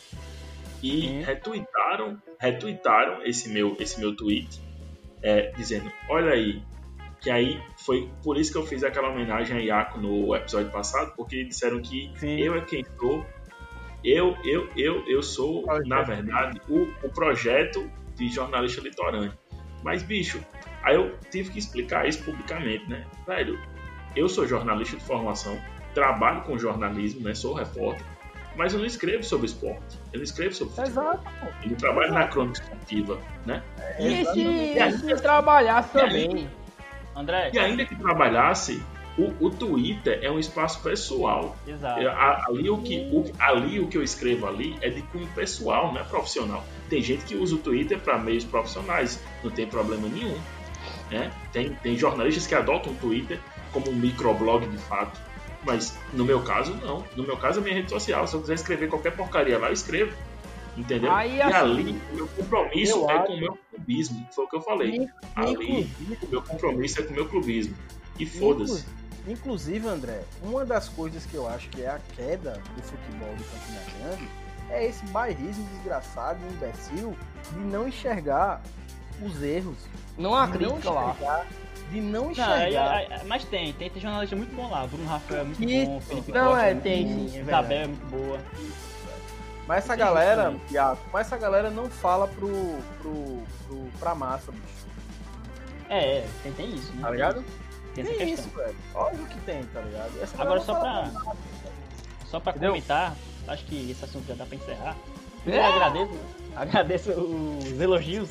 e 0.83 1.07
Hum. 1.09 1.23
retweetaram, 1.25 2.19
retweetaram 2.39 3.25
esse 3.25 3.49
meu, 3.49 3.77
esse 3.79 4.01
meu 4.01 4.15
tweet, 4.17 4.61
é, 5.23 5.53
dizendo, 5.57 5.91
olha 6.09 6.33
aí, 6.33 6.61
que 7.27 7.31
aí 7.33 7.61
foi 7.77 8.09
por 8.23 8.37
isso 8.39 8.53
que 8.53 8.59
eu 8.59 8.65
fiz 8.65 8.85
aquela 8.85 9.09
homenagem 9.09 9.57
a 9.57 9.61
Iaco 9.61 9.99
no 9.99 10.37
episódio 10.37 10.71
passado, 10.71 11.13
porque 11.17 11.43
disseram 11.43 11.83
que 11.83 12.13
Sim. 12.19 12.39
eu 12.39 12.55
é 12.55 12.61
quem 12.61 12.87
sou, 12.97 13.27
eu, 14.05 14.37
eu, 14.45 14.69
eu, 14.77 15.05
eu 15.09 15.21
sou, 15.25 15.65
Projeto. 15.65 15.89
na 15.89 16.03
verdade, 16.03 16.61
o, 16.69 16.83
o 17.05 17.11
projeto 17.11 17.91
de 18.15 18.29
jornalista 18.29 18.81
litorâneo. 18.81 19.33
Mas, 19.83 20.05
bicho, 20.05 20.41
aí 20.85 20.95
eu 20.95 21.19
tive 21.29 21.51
que 21.51 21.59
explicar 21.59 22.07
isso 22.07 22.23
publicamente, 22.23 22.89
né? 22.89 23.05
Velho, 23.27 23.59
eu 24.15 24.29
sou 24.29 24.47
jornalista 24.47 24.97
de 24.97 25.03
formação, 25.03 25.61
trabalho 25.95 26.43
com 26.43 26.57
jornalismo, 26.57 27.23
né? 27.23 27.35
Sou 27.35 27.55
repórter, 27.55 28.07
mas 28.55 28.73
eu 28.73 28.79
não 28.79 28.87
escrevo 28.87 29.25
sobre 29.25 29.47
esporte, 29.47 29.99
eu 30.13 30.19
não 30.19 30.25
escrevo 30.25 30.55
sobre 30.55 30.77
futebol. 30.77 31.13
Exato. 31.13 31.29
Eu 31.65 31.71
não 31.71 31.77
trabalho 31.77 32.13
na 32.13 32.29
crônica 32.29 32.63
esportiva, 32.63 33.21
né? 33.45 33.65
E 33.99 34.25
se, 34.27 34.41
E 34.41 34.93
se 34.93 35.17
trabalhasse 35.17 35.99
E 35.99 36.01
aí? 36.01 36.66
André, 37.17 37.51
E 37.53 37.59
ainda 37.59 37.85
que 37.85 37.97
trabalhasse, 37.97 38.83
o, 39.17 39.33
o 39.47 39.51
Twitter 39.51 40.19
é 40.23 40.31
um 40.31 40.39
espaço 40.39 40.83
pessoal. 40.83 41.57
exato. 41.67 42.01
Ali, 42.49 42.69
o 42.69 42.79
que, 42.79 43.09
o, 43.11 43.25
ali 43.39 43.81
o 43.81 43.89
que 43.89 43.97
eu 43.97 44.03
escrevo 44.03 44.47
ali 44.47 44.77
é 44.83 44.91
de 44.91 45.01
cunho 45.03 45.27
pessoal, 45.35 45.93
não 45.93 46.01
é 46.01 46.05
profissional. 46.05 46.63
Tem 46.91 47.01
gente 47.03 47.25
que 47.25 47.35
usa 47.35 47.55
o 47.55 47.59
Twitter 47.59 47.99
para 47.99 48.19
meios 48.19 48.45
profissionais, 48.45 49.23
não 49.43 49.51
tem 49.51 49.67
problema 49.67 50.07
nenhum. 50.07 50.39
Né? 51.11 51.33
Tem, 51.53 51.71
tem 51.71 51.97
jornalistas 51.97 52.47
que 52.47 52.55
adotam 52.55 52.93
o 52.93 52.97
Twitter 52.97 53.41
como 53.73 53.91
um 53.91 53.95
microblog 53.95 54.67
de 54.67 54.79
fato. 54.79 55.19
Mas 55.65 55.99
no 56.13 56.25
meu 56.25 56.43
caso, 56.43 56.75
não. 56.75 57.05
No 57.17 57.25
meu 57.25 57.37
caso, 57.37 57.61
é 57.61 57.63
minha 57.63 57.75
rede 57.75 57.91
social. 57.91 58.27
Se 58.27 58.35
eu 58.35 58.41
quiser 58.41 58.55
escrever 58.55 58.89
qualquer 58.89 59.17
porcaria 59.17 59.59
lá, 59.59 59.69
eu 59.69 59.73
escrevo. 59.73 60.15
Entendeu? 60.77 61.11
Aí, 61.13 61.37
e 61.37 61.43
assim, 61.43 61.55
ali, 61.57 62.01
o 62.13 62.15
meu 62.17 62.29
compromisso 62.29 63.09
é 63.11 63.15
acho- 63.15 63.27
com 63.27 63.33
o 63.33 63.39
meu 63.41 63.59
clubismo. 63.71 64.27
Foi 64.33 64.45
o 64.45 64.49
que 64.49 64.57
eu 64.57 64.61
falei. 64.61 65.09
Ali, 65.35 65.91
o 66.23 66.27
meu 66.29 66.43
compromisso 66.43 67.01
é 67.01 67.03
com 67.05 67.13
o 67.13 67.17
meu 67.17 67.29
clubismo. 67.29 67.75
E 68.19 68.27
foda-se. 68.27 68.81
inclu- 68.81 69.33
inclusive, 69.33 69.89
André, 69.89 70.23
uma 70.43 70.65
das 70.67 70.89
coisas 70.89 71.25
que 71.27 71.35
eu 71.35 71.49
acho 71.49 71.69
que 71.71 71.83
é 71.83 71.89
a 71.89 71.99
queda 72.15 72.61
do 72.77 72.83
futebol 72.83 73.35
do 73.37 73.45
Campina 73.45 73.81
Grande 73.99 74.29
é 74.71 74.87
esse 74.87 75.05
bairrismo 75.07 75.67
desgraçado, 75.75 76.39
imbecil, 76.53 77.17
de 77.53 77.59
não 77.61 77.89
enxergar 77.89 78.61
os 79.23 79.43
erros. 79.43 79.77
Não 80.19 80.35
há 80.35 80.47
de 80.47 80.59
não 80.59 80.71
crítica 80.73 80.91
lá. 80.91 81.11
enxergar- 81.13 81.47
De 81.91 82.01
não 82.01 82.25
Não, 82.25 82.31
enxergar. 82.33 83.01
é- 83.03 83.05
é- 83.13 83.23
mas 83.27 83.45
tem, 83.45 83.73
tem, 83.75 83.89
tem 83.89 84.03
jornalista 84.03 84.35
muito 84.35 84.53
bom 84.57 84.69
lá. 84.69 84.85
Bruno 84.89 85.07
Rafael 85.07 85.43
é 85.43 85.45
muito 85.45 85.61
bom, 85.61 86.01
Felipe 86.01 86.33
Não, 86.33 86.47
Costa 86.49 86.63
é, 86.65 86.73
muito 86.73 86.83
tem 86.83 87.07
sim, 87.29 87.37
é 87.39 87.41
Isabel 87.43 87.79
é 87.81 87.87
muito 87.87 88.07
boa. 88.07 88.39
Mas 89.67 89.79
essa 89.85 89.97
galera, 89.97 90.55
Iaco, 90.71 91.03
mas 91.13 91.27
essa 91.27 91.37
galera 91.37 91.71
não 91.71 91.91
fala 91.91 92.29
pro, 92.29 92.79
pro, 93.01 93.43
pro, 93.67 93.91
pra 93.99 94.15
massa, 94.15 94.53
bicho. 94.53 94.87
É, 95.89 96.19
é, 96.19 96.29
tem, 96.43 96.53
tem 96.53 96.75
isso, 96.75 96.93
né? 96.93 97.03
Tá 97.03 97.11
ligado? 97.11 97.45
Tem 97.95 98.05
Tem 98.05 98.33
isso, 98.33 98.49
velho. 98.51 98.77
Óbvio 98.95 99.27
que 99.27 99.41
tem, 99.41 99.65
tá 99.65 99.81
ligado? 99.81 100.23
Essa 100.23 100.41
Agora 100.43 100.61
só 100.61 100.75
pra, 100.75 101.11
só 102.27 102.41
pra 102.41 102.51
Entendeu? 102.53 102.71
comentar, 102.71 103.17
acho 103.49 103.65
que 103.65 103.91
esse 103.91 104.05
assunto 104.05 104.27
já 104.27 104.35
dá 104.35 104.45
pra 104.45 104.57
encerrar. 104.57 104.97
Eu 105.47 105.65
agradeço, 105.65 106.13
agradeço 106.55 107.13
os 107.13 107.81
elogios 107.81 108.31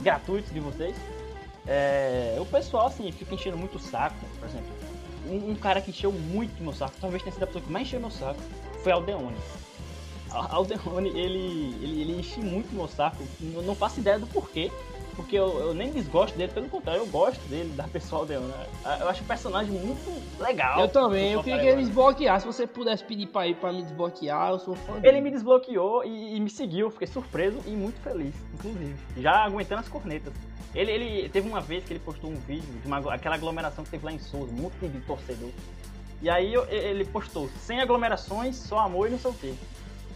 gratuitos 0.00 0.52
de 0.52 0.60
vocês. 0.60 0.96
É, 1.66 2.36
o 2.38 2.46
pessoal, 2.46 2.86
assim, 2.86 3.10
fica 3.10 3.34
enchendo 3.34 3.56
muito 3.56 3.76
o 3.76 3.80
saco, 3.80 4.16
por 4.38 4.48
exemplo. 4.48 4.70
Um, 5.26 5.52
um 5.52 5.54
cara 5.54 5.80
que 5.80 5.90
encheu 5.90 6.12
muito 6.12 6.62
meu 6.62 6.72
saco, 6.74 6.94
talvez 7.00 7.22
tenha 7.22 7.32
sido 7.32 7.42
a 7.42 7.46
pessoa 7.46 7.64
que 7.64 7.72
mais 7.72 7.86
encheu 7.86 8.00
meu 8.00 8.10
saco, 8.10 8.38
foi 8.82 8.92
Aldeone. 8.92 9.36
A- 10.34 10.54
Aldeone, 10.56 11.08
ele, 11.10 11.74
ele, 11.82 12.00
ele 12.02 12.18
enche 12.20 12.40
muito 12.40 12.74
meu 12.74 12.88
saco, 12.88 13.22
eu 13.40 13.62
não 13.62 13.74
faço 13.74 14.00
ideia 14.00 14.18
do 14.18 14.26
porquê, 14.26 14.70
porque 15.16 15.36
eu, 15.38 15.48
eu 15.60 15.74
nem 15.74 15.92
desgosto 15.92 16.36
dele, 16.36 16.50
pelo 16.52 16.68
contrário, 16.68 17.00
eu 17.02 17.06
gosto 17.06 17.40
dele, 17.48 17.70
da 17.76 17.84
pessoa 17.86 18.22
Aldeone. 18.22 18.52
Eu 19.00 19.08
acho 19.08 19.22
o 19.22 19.26
personagem 19.26 19.70
muito 19.72 20.22
legal. 20.42 20.80
Eu 20.80 20.88
também, 20.88 21.32
eu 21.32 21.42
queria 21.42 21.60
que 21.60 21.66
ele 21.66 21.82
desbloquear. 21.84 22.40
Se 22.40 22.46
você 22.46 22.66
pudesse 22.66 23.04
pedir 23.04 23.28
pra 23.28 23.46
ele 23.46 23.54
pra 23.54 23.72
me 23.72 23.82
desbloquear, 23.82 24.50
eu 24.50 24.58
sou 24.58 24.74
fã 24.74 24.94
Ele 24.94 25.00
dele. 25.02 25.20
me 25.20 25.30
desbloqueou 25.30 26.04
e, 26.04 26.36
e 26.36 26.40
me 26.40 26.50
seguiu, 26.50 26.90
fiquei 26.90 27.06
surpreso 27.06 27.58
e 27.64 27.70
muito 27.70 28.00
feliz, 28.00 28.34
inclusive. 28.54 28.96
Já 29.18 29.44
aguentando 29.44 29.82
as 29.82 29.88
cornetas. 29.88 30.32
Ele, 30.74 30.90
ele 30.90 31.28
teve 31.28 31.48
uma 31.48 31.60
vez 31.60 31.84
que 31.84 31.92
ele 31.92 32.00
postou 32.00 32.28
um 32.28 32.34
vídeo 32.34 32.66
de 32.82 32.86
uma, 32.88 32.98
aquela 33.14 33.36
aglomeração 33.36 33.84
que 33.84 33.90
teve 33.90 34.04
lá 34.04 34.10
em 34.12 34.18
Souza, 34.18 34.52
um 34.52 34.56
monte 34.62 34.74
de 34.88 35.00
torcedor. 35.02 35.50
E 36.20 36.28
aí 36.28 36.54
ele 36.68 37.04
postou, 37.04 37.48
sem 37.60 37.80
aglomerações, 37.80 38.56
só 38.56 38.80
amor 38.80 39.06
e 39.06 39.10
não 39.12 39.18
sei 39.20 39.30
o 39.30 39.34
quê. 39.34 39.54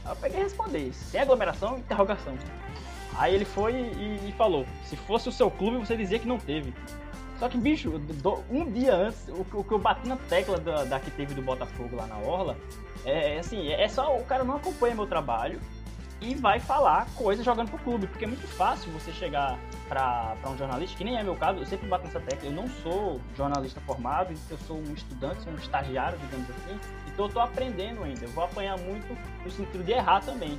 Aí 0.04 0.12
eu 0.12 0.16
peguei 0.16 0.40
e 0.40 0.42
respondi, 0.42 0.92
sem 0.92 1.20
aglomeração, 1.20 1.78
interrogação. 1.78 2.34
Aí 3.16 3.34
ele 3.34 3.44
foi 3.44 3.72
e, 3.72 4.28
e 4.28 4.34
falou, 4.36 4.64
se 4.84 4.96
fosse 4.96 5.28
o 5.28 5.32
seu 5.32 5.50
clube, 5.50 5.78
você 5.78 5.96
dizia 5.96 6.18
que 6.18 6.28
não 6.28 6.38
teve. 6.38 6.72
Só 7.38 7.48
que, 7.48 7.56
bicho, 7.56 7.92
um 8.50 8.70
dia 8.70 8.94
antes, 8.94 9.28
o, 9.28 9.46
o 9.58 9.64
que 9.64 9.72
eu 9.72 9.78
bati 9.78 10.08
na 10.08 10.16
tecla 10.16 10.58
da, 10.58 10.84
da 10.84 11.00
que 11.00 11.10
teve 11.10 11.34
do 11.34 11.42
Botafogo 11.42 11.96
lá 11.96 12.06
na 12.06 12.18
Orla, 12.18 12.56
é 13.04 13.36
é 13.36 13.38
assim, 13.38 13.70
é 13.70 13.88
só 13.88 14.16
o 14.16 14.24
cara 14.24 14.42
não 14.44 14.56
acompanha 14.56 14.94
meu 14.94 15.06
trabalho 15.06 15.60
e 16.20 16.34
vai 16.34 16.58
falar 16.58 17.06
coisas 17.14 17.44
jogando 17.44 17.70
pro 17.70 17.78
clube, 17.78 18.06
porque 18.08 18.24
é 18.24 18.28
muito 18.28 18.46
fácil 18.48 18.90
você 18.90 19.12
chegar 19.12 19.56
pra 19.88 20.36
um 20.46 20.58
jornalista, 20.58 20.96
que 20.96 21.04
nem 21.04 21.16
é 21.16 21.22
meu 21.22 21.36
caso, 21.36 21.60
eu 21.60 21.66
sempre 21.66 21.88
bato 21.88 22.04
nessa 22.04 22.20
tecla, 22.20 22.48
eu 22.48 22.52
não 22.52 22.68
sou 22.68 23.20
jornalista 23.36 23.80
formado, 23.82 24.34
eu 24.50 24.58
sou 24.66 24.78
um 24.78 24.92
estudante, 24.92 25.42
sou 25.42 25.52
um 25.52 25.56
estagiário, 25.56 26.18
digamos 26.18 26.50
assim, 26.50 26.80
então 27.18 27.26
eu 27.26 27.32
tô 27.32 27.40
aprendendo 27.40 28.04
ainda, 28.04 28.24
eu 28.24 28.28
vou 28.28 28.44
apanhar 28.44 28.78
muito 28.78 29.18
no 29.44 29.50
sentido 29.50 29.82
de 29.82 29.90
errar 29.90 30.20
também. 30.20 30.56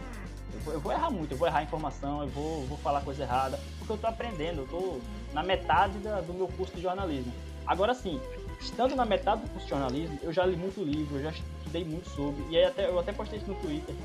Eu 0.53 0.59
vou, 0.59 0.73
eu 0.73 0.79
vou 0.81 0.91
errar 0.91 1.09
muito, 1.09 1.31
eu 1.31 1.37
vou 1.37 1.47
errar 1.47 1.63
informação, 1.63 2.21
eu 2.23 2.27
vou, 2.27 2.65
vou 2.65 2.77
falar 2.79 2.99
coisa 2.99 3.23
errada, 3.23 3.57
porque 3.77 3.93
eu 3.93 3.97
tô 3.97 4.05
aprendendo, 4.07 4.63
eu 4.63 4.67
tô 4.67 4.99
na 5.33 5.41
metade 5.41 5.97
da- 5.99 6.19
do 6.19 6.33
meu 6.33 6.49
curso 6.49 6.75
de 6.75 6.81
jornalismo. 6.81 7.31
Agora 7.65 7.93
sim, 7.93 8.19
estando 8.59 8.93
na 8.93 9.05
metade 9.05 9.43
do 9.43 9.47
curso 9.51 9.63
de 9.63 9.69
jornalismo, 9.69 10.19
eu 10.21 10.33
já 10.33 10.45
li 10.45 10.57
muito 10.57 10.83
livro, 10.83 11.15
eu 11.15 11.23
já 11.23 11.29
estudei 11.29 11.85
muito 11.85 12.09
sobre, 12.09 12.43
e 12.49 12.57
aí 12.57 12.65
até, 12.65 12.89
eu 12.89 12.99
até 12.99 13.13
postei 13.13 13.39
isso 13.39 13.47
no 13.47 13.55
Twitter. 13.55 13.95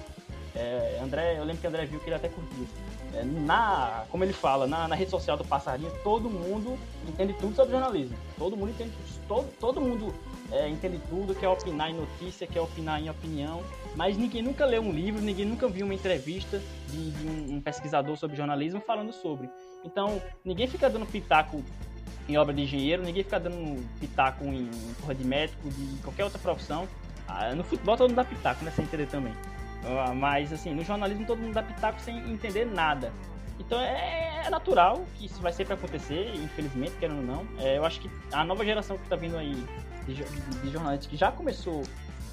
É, 0.55 1.01
André, 1.03 1.37
eu 1.37 1.43
lembro 1.45 1.61
que 1.61 1.67
André 1.67 1.87
viu 1.87 1.99
que 1.99 2.07
ele 2.07 2.15
até 2.15 2.29
curtiu. 2.29 2.69
É, 3.17 3.25
na, 3.25 4.05
como 4.11 4.25
ele 4.25 4.33
fala, 4.33 4.67
na, 4.67 4.89
na 4.89 4.95
rede 4.95 5.11
social 5.11 5.37
do 5.37 5.45
Passarinho, 5.45 5.91
todo 6.03 6.29
mundo 6.29 6.77
entende 7.07 7.33
tudo 7.35 7.55
sobre 7.55 7.73
jornalismo. 7.73 8.17
Todo 8.37 8.57
mundo 8.57 8.71
entende, 8.71 8.93
todo, 9.29 9.49
todo 9.61 9.81
mundo 9.81 10.13
é, 10.51 10.69
entende 10.69 11.01
tudo, 11.09 11.35
quer 11.35 11.49
opinar 11.49 11.91
em 11.91 11.95
notícia, 11.95 12.47
quer 12.47 12.61
opinar 12.61 13.01
em 13.01 13.09
opinião, 13.09 13.63
mas 13.95 14.17
ninguém 14.17 14.43
nunca 14.43 14.67
leu 14.67 14.83
um 14.83 14.91
livro, 14.91 15.23
ninguém 15.23 15.45
nunca 15.45 15.69
viu 15.69 15.87
uma 15.87 15.95
entrevista 15.95 16.61
de, 16.89 17.11
de 17.11 17.27
um, 17.27 17.57
um 17.57 17.61
pesquisador 17.61 18.17
sobre 18.17 18.37
jornalismo 18.37 18.81
falando 18.81 19.13
sobre. 19.13 19.49
Então, 19.85 20.21
ninguém 20.45 20.67
fica 20.67 20.91
dando 20.91 21.07
pitaco 21.07 21.63
em 22.29 22.37
obra 22.37 22.55
de 22.55 22.63
engenheiro, 22.63 23.03
ninguém 23.03 23.23
fica 23.23 23.39
dando 23.39 23.85
pitaco 24.01 24.45
em, 24.45 24.71
porra 25.01 25.15
de 25.15 25.25
médico, 25.25 25.69
de 25.69 26.03
qualquer 26.03 26.25
outra 26.25 26.39
profissão. 26.39 26.89
Ah, 27.29 27.55
no 27.55 27.65
futebol 27.65 27.97
todo 27.97 28.09
mundo 28.09 28.17
dá 28.17 28.25
pitaco, 28.25 28.65
né? 28.65 28.71
Sem 28.71 28.85
entender 28.85 29.07
também. 29.07 29.33
Ah, 29.87 30.15
Mas, 30.15 30.53
assim, 30.53 30.75
no 30.75 30.85
jornalismo 30.85 31.27
todo 31.27 31.39
mundo 31.41 31.55
dá 31.55 31.63
pitaco 31.63 32.01
sem 32.01 32.17
entender 32.31 32.65
nada. 32.65 33.13
Então 33.59 33.81
é, 33.81 34.43
é 34.47 34.51
natural 34.51 35.05
que 35.17 35.27
isso 35.27 35.41
vai 35.41 35.53
sempre 35.53 35.75
acontecer, 35.75 36.35
infelizmente, 36.35 36.93
querendo 36.99 37.19
ou 37.19 37.25
não. 37.25 37.47
É, 37.59 37.79
eu 37.79 37.85
acho 37.85 38.01
que 38.01 38.11
a 38.33 38.45
nova 38.45 38.65
geração 38.65 38.97
que 38.97 39.05
está 39.05 39.15
vindo 39.17 39.37
aí 39.37 39.55
de, 40.07 40.15
de 40.25 40.71
jornalistas, 40.71 41.07
que 41.07 41.17
já 41.17 41.31
começou 41.31 41.83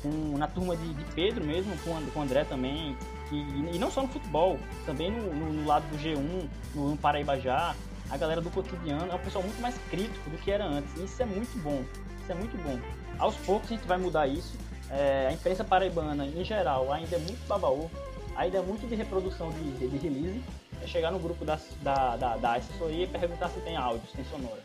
com- 0.01 0.35
na 0.37 0.47
turma 0.47 0.75
de, 0.75 0.93
de 0.93 1.03
Pedro 1.13 1.45
mesmo, 1.45 1.77
com, 1.83 1.93
com 2.11 2.19
o 2.19 2.23
André 2.23 2.43
também, 2.43 2.97
que- 3.29 3.35
e, 3.35 3.77
não 3.77 3.91
só 3.91 4.01
no 4.01 4.07
futebol, 4.07 4.57
também 4.85 5.11
no, 5.11 5.31
no- 5.33 5.53
no 5.53 5.65
lado 5.67 5.83
do 5.89 5.97
G1, 5.97 6.49
no, 6.73 6.89
no 6.91 6.97
Paraíba 6.97 7.39
já, 7.39 7.75
a 8.09 8.17
galera 8.17 8.41
do 8.41 8.49
cotidiano 8.49 9.11
é 9.11 9.15
um 9.15 9.19
pessoal 9.19 9.43
muito 9.43 9.61
mais 9.61 9.77
crítico 9.91 10.27
do 10.29 10.37
que 10.39 10.49
era 10.51 10.65
antes. 10.65 10.91
E 10.97 11.03
isso 11.05 11.21
é 11.21 11.25
muito 11.25 11.55
bom. 11.61 11.83
Isso 12.23 12.31
é 12.31 12.35
muito 12.35 12.57
bom. 12.63 12.79
Aos 13.19 13.35
poucos 13.37 13.71
a 13.71 13.75
gente 13.75 13.87
vai 13.87 13.97
mudar 13.99 14.25
isso. 14.27 14.57
É, 14.91 15.27
a 15.29 15.33
imprensa 15.33 15.63
paraibana, 15.63 16.25
em 16.25 16.43
geral, 16.43 16.91
ainda 16.91 17.15
é 17.15 17.19
muito 17.19 17.47
babaú, 17.47 17.89
ainda 18.35 18.57
é 18.57 18.61
muito 18.61 18.87
de 18.87 18.95
reprodução 18.95 19.49
de, 19.51 19.87
de 19.87 19.97
release. 19.97 20.41
É 20.83 20.87
chegar 20.87 21.11
no 21.11 21.19
grupo 21.19 21.45
da, 21.45 21.59
da, 21.81 22.17
da, 22.17 22.37
da 22.37 22.53
assessoria 22.55 23.03
e 23.03 23.07
perguntar 23.07 23.49
se 23.49 23.59
tem 23.61 23.77
áudio, 23.77 24.01
se 24.09 24.15
tem 24.15 24.25
sonora. 24.25 24.61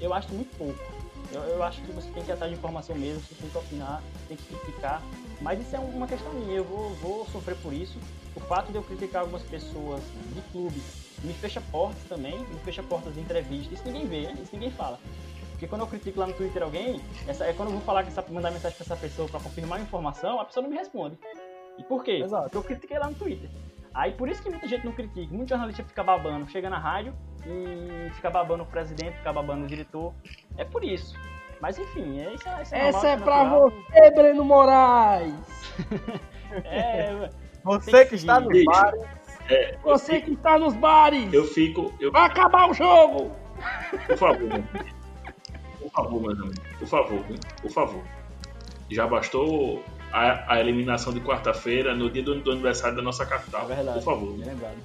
Eu 0.00 0.12
acho 0.12 0.32
muito 0.34 0.54
pouco. 0.56 0.78
Eu, 1.32 1.42
eu 1.42 1.62
acho 1.62 1.80
que 1.82 1.92
você 1.92 2.10
tem 2.10 2.24
que 2.24 2.32
atrás 2.32 2.52
de 2.52 2.58
informação 2.58 2.96
mesmo, 2.96 3.22
você 3.22 3.34
tem 3.36 3.48
que 3.48 3.56
opinar, 3.56 4.02
tem 4.26 4.36
que 4.36 4.42
criticar. 4.54 5.00
Mas 5.40 5.60
isso 5.60 5.76
é 5.76 5.78
uma 5.78 6.06
questão 6.06 6.32
minha, 6.32 6.56
eu 6.56 6.64
vou, 6.64 6.90
vou 6.96 7.26
sofrer 7.26 7.56
por 7.56 7.72
isso. 7.72 7.98
O 8.34 8.40
fato 8.40 8.72
de 8.72 8.76
eu 8.76 8.82
criticar 8.82 9.22
algumas 9.22 9.42
pessoas 9.42 10.02
de 10.34 10.40
clube 10.52 10.80
me 11.22 11.32
fecha 11.34 11.60
portas 11.60 12.02
também, 12.08 12.38
me 12.38 12.58
fecha 12.64 12.82
portas 12.82 13.14
de 13.14 13.20
entrevista. 13.20 13.72
Isso 13.72 13.84
ninguém 13.86 14.06
vê, 14.06 14.22
né? 14.22 14.38
Isso 14.42 14.50
ninguém 14.52 14.70
fala. 14.70 14.98
Porque 15.60 15.68
quando 15.68 15.82
eu 15.82 15.86
critico 15.88 16.18
lá 16.18 16.26
no 16.26 16.32
Twitter 16.32 16.62
alguém, 16.62 16.98
essa, 17.28 17.44
é 17.44 17.52
quando 17.52 17.68
eu 17.68 17.74
vou 17.74 17.82
falar 17.82 18.02
que 18.02 18.08
essa, 18.08 18.24
mandar 18.30 18.50
mensagem 18.50 18.74
pra 18.78 18.82
essa 18.82 18.96
pessoa 18.96 19.28
pra 19.28 19.38
confirmar 19.40 19.78
a 19.78 19.82
informação, 19.82 20.40
a 20.40 20.44
pessoa 20.46 20.62
não 20.62 20.70
me 20.70 20.76
responde. 20.78 21.18
E 21.76 21.84
por 21.84 22.02
quê? 22.02 22.12
Exato. 22.12 22.44
Porque 22.44 22.56
eu 22.56 22.62
critiquei 22.62 22.98
lá 22.98 23.08
no 23.08 23.14
Twitter. 23.14 23.50
Aí 23.92 24.12
por 24.12 24.26
isso 24.30 24.42
que 24.42 24.48
muita 24.48 24.66
gente 24.66 24.86
não 24.86 24.92
critica, 24.92 25.34
muito 25.34 25.50
jornalista 25.50 25.84
fica 25.84 26.02
babando, 26.02 26.48
chega 26.48 26.70
na 26.70 26.78
rádio 26.78 27.12
e 27.46 28.08
fica 28.14 28.30
babando 28.30 28.62
o 28.62 28.66
presidente, 28.66 29.18
fica 29.18 29.34
babando 29.34 29.64
o 29.64 29.66
diretor. 29.66 30.14
É 30.56 30.64
por 30.64 30.82
isso. 30.82 31.14
Mas 31.60 31.78
enfim, 31.78 32.20
é 32.22 32.32
isso. 32.32 32.48
é- 32.48 32.62
isso 32.62 32.74
é 32.74 32.78
normal, 32.82 32.88
Essa 32.98 33.08
é 33.08 33.14
isso 33.16 33.24
pra 33.24 33.44
natural. 33.44 33.70
você, 33.70 34.10
Breno 34.12 34.44
Moraes. 34.44 35.34
É, 36.64 37.28
Você 37.62 38.02
que 38.04 38.08
que 38.08 38.14
está 38.16 38.40
no 38.40 38.46
seguir. 38.50 38.64
bar, 38.64 38.92
Você 39.84 40.20
que 40.20 40.32
está 40.32 40.58
nos 40.58 40.74
bares. 40.74 41.32
Eu 41.32 41.44
fico. 41.44 41.92
Eu, 42.00 42.10
Vai 42.10 42.26
acabar 42.26 42.68
o 42.68 42.74
jogo. 42.74 43.30
por 44.08 44.16
favor. 44.16 44.48
Por 45.92 46.04
favor, 46.04 46.22
meus 46.22 46.38
amigos. 46.38 46.58
Por 46.78 46.88
favor, 46.88 47.24
por 47.62 47.70
favor. 47.70 48.02
Já 48.90 49.06
bastou 49.06 49.84
a, 50.12 50.54
a 50.54 50.60
eliminação 50.60 51.12
de 51.12 51.20
quarta-feira 51.20 51.94
no 51.94 52.10
dia 52.10 52.22
do, 52.22 52.40
do 52.40 52.52
aniversário 52.52 52.96
da 52.96 53.02
nossa 53.02 53.24
capital. 53.26 53.62
É 53.62 53.74
verdade. 53.74 53.98
Por 53.98 54.04
favor. 54.04 54.38
lembrado. 54.38 54.76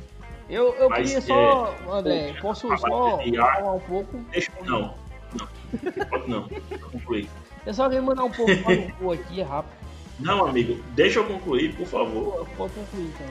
Eu, 0.49 0.75
eu 0.75 0.89
Mas, 0.89 1.07
queria 1.07 1.21
só, 1.21 1.75
André, 1.89 2.29
é, 2.29 2.33
posso 2.33 2.71
a 2.71 2.77
só 2.77 2.87
falar 2.87 3.73
um 3.73 3.79
pouco? 3.79 4.17
Deixa 4.31 4.51
não. 4.63 4.93
Não. 5.33 6.05
Pode 6.07 6.29
não. 6.29 6.47
Concluir. 6.91 7.27
Eu 7.65 7.73
só 7.73 7.85
queria 7.85 8.01
mandar 8.01 8.23
um 8.25 8.31
pouco 8.31 8.55
para 8.57 8.73
o 8.73 8.91
povo 8.91 9.11
aqui, 9.11 9.41
é 9.41 9.43
rápido. 9.43 9.73
Não, 10.19 10.45
amigo, 10.45 10.81
deixa 10.91 11.19
eu 11.19 11.25
concluir, 11.25 11.75
por 11.75 11.87
favor. 11.87 12.47
Pode 12.55 12.73
concluir 12.73 13.05
então. 13.07 13.27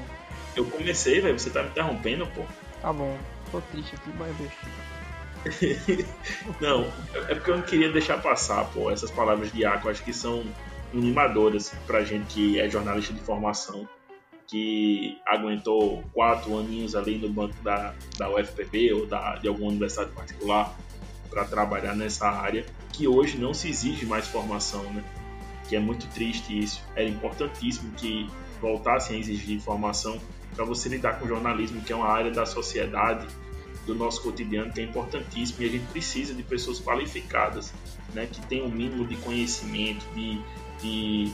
Eu 0.56 0.64
comecei, 0.66 1.20
velho. 1.20 1.38
Você 1.38 1.50
tá 1.50 1.62
me 1.62 1.68
interrompendo, 1.68 2.26
pô. 2.28 2.42
Tá 2.82 2.92
bom. 2.92 3.16
Tô 3.50 3.60
triste 3.60 3.94
aqui, 3.94 4.10
mas 4.18 4.36
deixa. 4.36 4.56
Não, 6.60 6.90
é 7.28 7.34
porque 7.34 7.50
eu 7.50 7.56
não 7.56 7.62
queria 7.62 7.92
deixar 7.92 8.20
passar, 8.20 8.64
pô, 8.66 8.90
essas 8.90 9.10
palavras 9.10 9.52
de 9.52 9.60
Iaco, 9.60 9.88
acho 9.88 10.02
que 10.02 10.12
são 10.12 10.44
animadoras 10.92 11.72
pra 11.86 12.02
gente 12.02 12.26
que 12.26 12.60
é 12.60 12.68
jornalista 12.68 13.12
de 13.12 13.20
formação, 13.20 13.88
que 14.46 15.18
aguentou 15.26 16.04
quatro 16.12 16.58
aninhos 16.58 16.94
ali 16.94 17.18
no 17.18 17.28
banco 17.28 17.54
da, 17.62 17.94
da 18.16 18.30
UFPB 18.30 18.92
ou 18.92 19.06
da, 19.06 19.36
de 19.36 19.48
alguma 19.48 19.70
universidade 19.70 20.10
particular 20.12 20.74
para 21.30 21.44
trabalhar 21.44 21.94
nessa 21.94 22.28
área, 22.28 22.64
que 22.92 23.08
hoje 23.08 23.38
não 23.38 23.52
se 23.52 23.68
exige 23.68 24.06
mais 24.06 24.28
formação, 24.28 24.84
né? 24.92 25.02
Que 25.68 25.76
é 25.76 25.80
muito 25.80 26.06
triste 26.08 26.56
isso. 26.56 26.84
Era 26.94 27.08
importantíssimo 27.08 27.92
que 27.92 28.30
voltassem 28.60 29.16
a 29.16 29.18
exigir 29.18 29.60
formação 29.60 30.20
para 30.54 30.64
você 30.64 30.88
lidar 30.88 31.18
com 31.18 31.26
jornalismo, 31.26 31.80
que 31.80 31.92
é 31.92 31.96
uma 31.96 32.08
área 32.08 32.30
da 32.30 32.46
sociedade 32.46 33.26
do 33.86 33.94
nosso 33.94 34.22
cotidiano 34.22 34.72
que 34.72 34.80
é 34.80 34.84
importantíssimo 34.84 35.62
e 35.62 35.66
a 35.66 35.70
gente 35.70 35.86
precisa 35.86 36.34
de 36.34 36.42
pessoas 36.42 36.80
qualificadas, 36.80 37.72
né, 38.14 38.26
que 38.30 38.40
tenham 38.46 38.66
o 38.66 38.70
mínimo 38.70 39.06
de 39.06 39.16
conhecimento, 39.16 40.04
de, 40.14 40.40
de, 40.80 41.32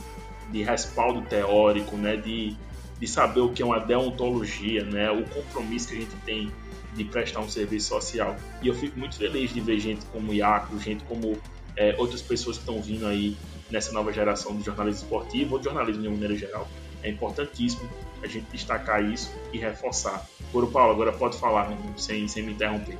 de 0.50 0.62
respaldo 0.62 1.22
teórico, 1.22 1.96
né, 1.96 2.16
de, 2.16 2.56
de 2.98 3.06
saber 3.06 3.40
o 3.40 3.50
que 3.50 3.62
é 3.62 3.64
uma 3.64 3.78
deontologia, 3.78 4.84
né, 4.84 5.10
o 5.10 5.24
compromisso 5.24 5.88
que 5.88 5.94
a 5.94 6.00
gente 6.00 6.16
tem 6.24 6.52
de 6.94 7.04
prestar 7.04 7.40
um 7.40 7.48
serviço 7.48 7.88
social. 7.88 8.36
E 8.62 8.68
eu 8.68 8.74
fico 8.74 8.98
muito 8.98 9.16
feliz 9.16 9.52
de 9.52 9.60
ver 9.60 9.78
gente 9.78 10.04
como 10.06 10.32
Iaco, 10.34 10.78
gente 10.80 11.04
como 11.04 11.38
é, 11.76 11.94
outras 11.98 12.20
pessoas 12.20 12.56
que 12.56 12.62
estão 12.62 12.82
vindo 12.82 13.06
aí 13.06 13.36
nessa 13.70 13.92
nova 13.92 14.12
geração 14.12 14.54
do 14.54 14.64
jornalismo 14.64 15.04
esportivo 15.04 15.54
ou 15.54 15.58
de 15.58 15.66
jornalismo 15.66 16.02
de 16.02 16.08
maneira 16.08 16.34
geral. 16.34 16.68
É 17.02 17.08
importantíssimo 17.08 17.88
a 18.22 18.26
gente 18.26 18.46
destacar 18.50 19.02
isso 19.02 19.30
e 19.52 19.58
reforçar. 19.58 20.26
Agora, 20.50 20.66
Paulo, 20.66 20.92
agora 20.92 21.12
pode 21.12 21.38
falar, 21.38 21.70
irmão, 21.70 21.96
sem, 21.96 22.26
sem 22.28 22.42
me 22.42 22.52
interromper. 22.52 22.98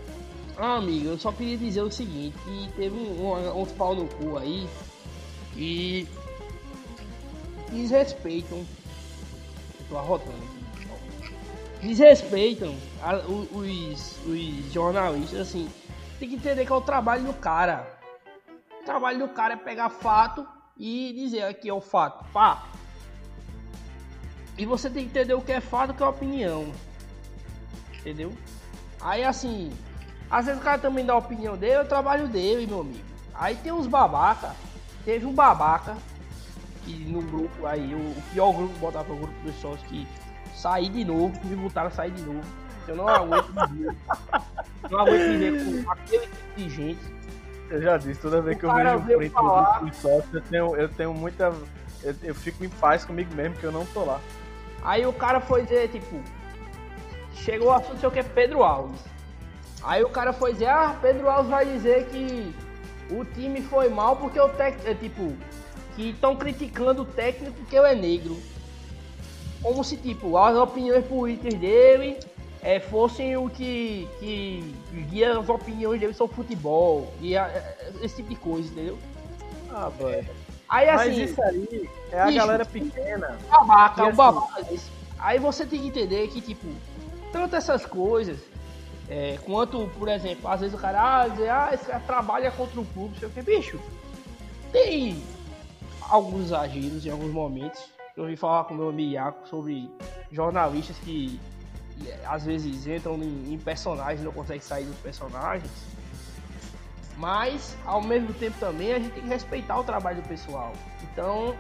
Ah, 0.57 0.77
amigo, 0.77 1.09
eu 1.09 1.19
só 1.19 1.33
queria 1.33 1.57
dizer 1.57 1.83
o 1.83 1.91
seguinte, 1.91 2.37
que 2.45 2.71
teve 2.77 2.95
um, 2.95 3.61
uns 3.61 3.73
pau 3.73 3.95
no 3.95 4.07
cu 4.07 4.37
aí 4.37 4.69
que 5.55 6.07
desrespeitam. 7.71 8.65
Tô 9.89 9.97
arrotando 9.97 10.37
aqui. 10.37 11.87
Desrespeitam 11.87 12.77
a, 13.03 13.17
os, 13.17 14.19
os 14.27 14.73
jornalistas, 14.73 15.41
assim. 15.41 15.69
Tem 16.19 16.29
que 16.29 16.35
entender 16.35 16.67
que 16.67 16.73
é 16.73 16.75
o 16.75 16.81
trabalho 16.83 17.25
do 17.25 17.33
cara. 17.33 17.99
O 18.83 18.85
trabalho 18.85 19.19
do 19.19 19.29
cara 19.29 19.55
é 19.55 19.57
pegar 19.57 19.89
fato 19.89 20.47
e 20.79 21.13
dizer 21.15 21.45
aqui 21.45 21.69
é 21.69 21.73
o 21.73 21.81
fato. 21.81 22.25
Pá. 22.33 22.67
E 24.61 24.67
você 24.67 24.91
tem 24.91 25.05
que 25.05 25.09
entender 25.09 25.33
o 25.33 25.41
que 25.41 25.53
é 25.53 25.59
fato 25.59 25.89
e 25.89 25.93
o 25.93 25.95
que 25.95 26.03
é 26.03 26.07
opinião. 26.07 26.71
Entendeu? 27.99 28.31
Aí 29.01 29.25
assim, 29.25 29.73
às 30.31 30.45
vezes 30.45 30.61
o 30.61 30.63
cara 30.63 30.79
também 30.79 31.03
dá 31.03 31.15
a 31.15 31.17
opinião 31.17 31.57
dele, 31.57 31.73
é 31.73 31.81
o 31.81 31.87
trabalho 31.87 32.29
dele, 32.29 32.67
meu 32.67 32.83
amigo. 32.83 33.03
Aí 33.33 33.57
tem 33.57 33.73
uns 33.73 33.87
babaca. 33.87 34.55
Teve 35.03 35.25
um 35.25 35.33
babaca 35.33 35.97
que 36.85 36.93
no 37.11 37.23
grupo 37.23 37.67
aí, 37.67 37.95
o, 37.95 37.97
o 37.97 38.23
pior 38.35 38.53
grupo 38.53 38.79
botar 38.79 39.03
pro 39.03 39.17
grupo 39.17 39.33
dos 39.43 39.55
sócios 39.55 39.83
que 39.89 40.07
sair 40.55 40.91
de 40.91 41.07
novo, 41.07 41.33
me 41.47 41.57
botaram 41.57 41.89
a 41.89 41.91
sair 41.91 42.11
de 42.11 42.21
novo. 42.21 42.47
Eu 42.87 42.97
não 42.97 43.09
aguento 43.09 43.51
viver. 43.67 43.97
não 44.91 45.01
aguento 45.01 45.39
viver 45.39 45.85
com 45.85 45.91
aquele 45.91 46.27
tipo 46.27 46.57
de 46.59 46.69
gente. 46.69 47.15
Eu 47.71 47.81
já 47.81 47.97
disse, 47.97 48.21
toda 48.21 48.43
vez 48.43 48.59
que 48.59 48.65
eu 48.67 48.75
vejo 48.75 48.97
o 48.99 49.17
print 49.17 49.33
do 49.33 49.43
grupo 49.43 49.87
dos 49.87 49.97
sócios, 49.97 50.35
eu 50.35 50.43
tenho, 50.43 50.77
eu 50.77 50.89
tenho 50.91 51.15
muita. 51.15 51.51
Eu, 52.03 52.15
eu 52.23 52.35
fico 52.35 52.63
em 52.63 52.69
paz 52.69 53.07
comigo 53.07 53.35
mesmo, 53.35 53.57
que 53.57 53.65
eu 53.65 53.73
não 53.73 53.87
tô 53.87 54.05
lá. 54.05 54.21
Aí 54.83 55.07
o 55.07 55.13
cara 55.13 55.41
foi 55.41 55.63
dizer, 55.63 55.89
tipo, 55.89 56.21
chegou 57.35 57.69
o 57.69 57.73
assunto, 57.73 57.99
sei 57.99 58.09
o 58.09 58.13
que, 58.13 58.23
Pedro 58.23 58.63
Alves. 58.63 59.01
Aí 59.83 60.03
o 60.03 60.09
cara 60.09 60.33
foi 60.33 60.53
dizer, 60.53 60.69
ah, 60.69 60.97
Pedro 61.01 61.29
Alves 61.29 61.51
vai 61.51 61.67
dizer 61.67 62.07
que 62.07 62.55
o 63.11 63.25
time 63.25 63.63
foi 63.63 63.89
mal 63.89 64.17
porque 64.17 64.39
o 64.39 64.49
técnico, 64.49 64.89
é, 64.89 64.95
tipo, 64.95 65.37
que 65.97 66.11
estão 66.11 66.37
criticando 66.37 67.03
o 67.03 67.05
técnico 67.05 67.57
porque 67.57 67.77
ele 67.77 67.89
é 67.89 67.95
negro. 67.95 68.37
Como 69.63 69.85
se, 69.85 69.97
tipo, 69.97 70.37
as 70.39 70.57
opiniões 70.57 71.05
políticas 71.05 71.55
dele 71.55 72.19
é, 72.63 72.81
fossem 72.81 73.37
o 73.37 73.49
que, 73.49 74.09
que 74.19 74.75
guia 75.11 75.39
as 75.39 75.49
opiniões 75.49 76.01
dele 76.01 76.15
sobre 76.15 76.37
futebol 76.37 77.13
e 77.21 77.37
a, 77.37 77.51
esse 78.03 78.17
tipo 78.17 78.29
de 78.31 78.37
coisa, 78.37 78.71
entendeu? 78.71 78.99
Ah, 79.71 79.89
velho. 79.89 80.29
Aí 80.71 80.89
assim. 80.89 81.09
Mas 81.09 81.31
isso 81.31 81.43
aí 81.43 81.91
é 82.13 82.21
a 82.21 82.27
bicho, 82.27 82.39
galera 82.39 82.65
pequena. 82.65 83.39
Babaca, 83.51 84.05
um 84.05 84.15
babaca 84.15 84.63
desse. 84.63 84.91
Aí 85.19 85.39
você 85.39 85.67
tem 85.67 85.81
que 85.81 85.89
entender 85.89 86.29
que, 86.29 86.41
tipo, 86.41 86.67
tanto 87.33 87.57
essas 87.57 87.85
coisas 87.85 88.39
é, 89.09 89.37
quanto, 89.45 89.91
por 89.99 90.09
exemplo, 90.09 90.49
às 90.49 90.61
vezes 90.61 90.75
o 90.75 90.81
cara, 90.81 91.23
ah, 91.23 91.29
dizer, 91.29 91.51
ah, 91.51 91.71
esse 91.73 91.85
cara 91.85 92.01
trabalha 92.01 92.51
contra 92.53 92.81
o 92.81 92.85
clube, 92.87 93.19
sei 93.19 93.29
o 93.29 93.31
que, 93.31 93.43
bicho. 93.43 93.79
Tem 94.71 95.21
alguns 96.09 96.47
exageros 96.47 97.05
em 97.05 97.11
alguns 97.11 97.33
momentos. 97.33 97.83
Eu 98.17 98.23
ouvi 98.23 98.37
falar 98.37 98.65
com 98.65 98.75
o 98.75 98.77
meu 98.77 98.89
amigo 98.91 99.13
Iaco 99.13 99.49
sobre 99.49 99.91
jornalistas 100.31 100.97
que 100.99 101.41
às 102.25 102.45
vezes 102.45 102.87
entram 102.87 103.17
em, 103.17 103.53
em 103.53 103.59
personagens 103.59 104.21
e 104.21 104.25
não 104.25 104.33
conseguem 104.33 104.63
sair 104.63 104.85
dos 104.85 104.97
personagens. 104.99 105.71
Mas, 107.21 107.77
ao 107.85 108.03
mesmo 108.03 108.33
tempo 108.33 108.59
também, 108.59 108.95
a 108.95 108.99
gente 108.99 109.13
tem 109.13 109.23
que 109.23 109.29
respeitar 109.29 109.79
o 109.79 109.85
trabalho 109.85 110.23
do 110.23 110.29
pessoal. 110.29 110.73
Então, 111.03 111.55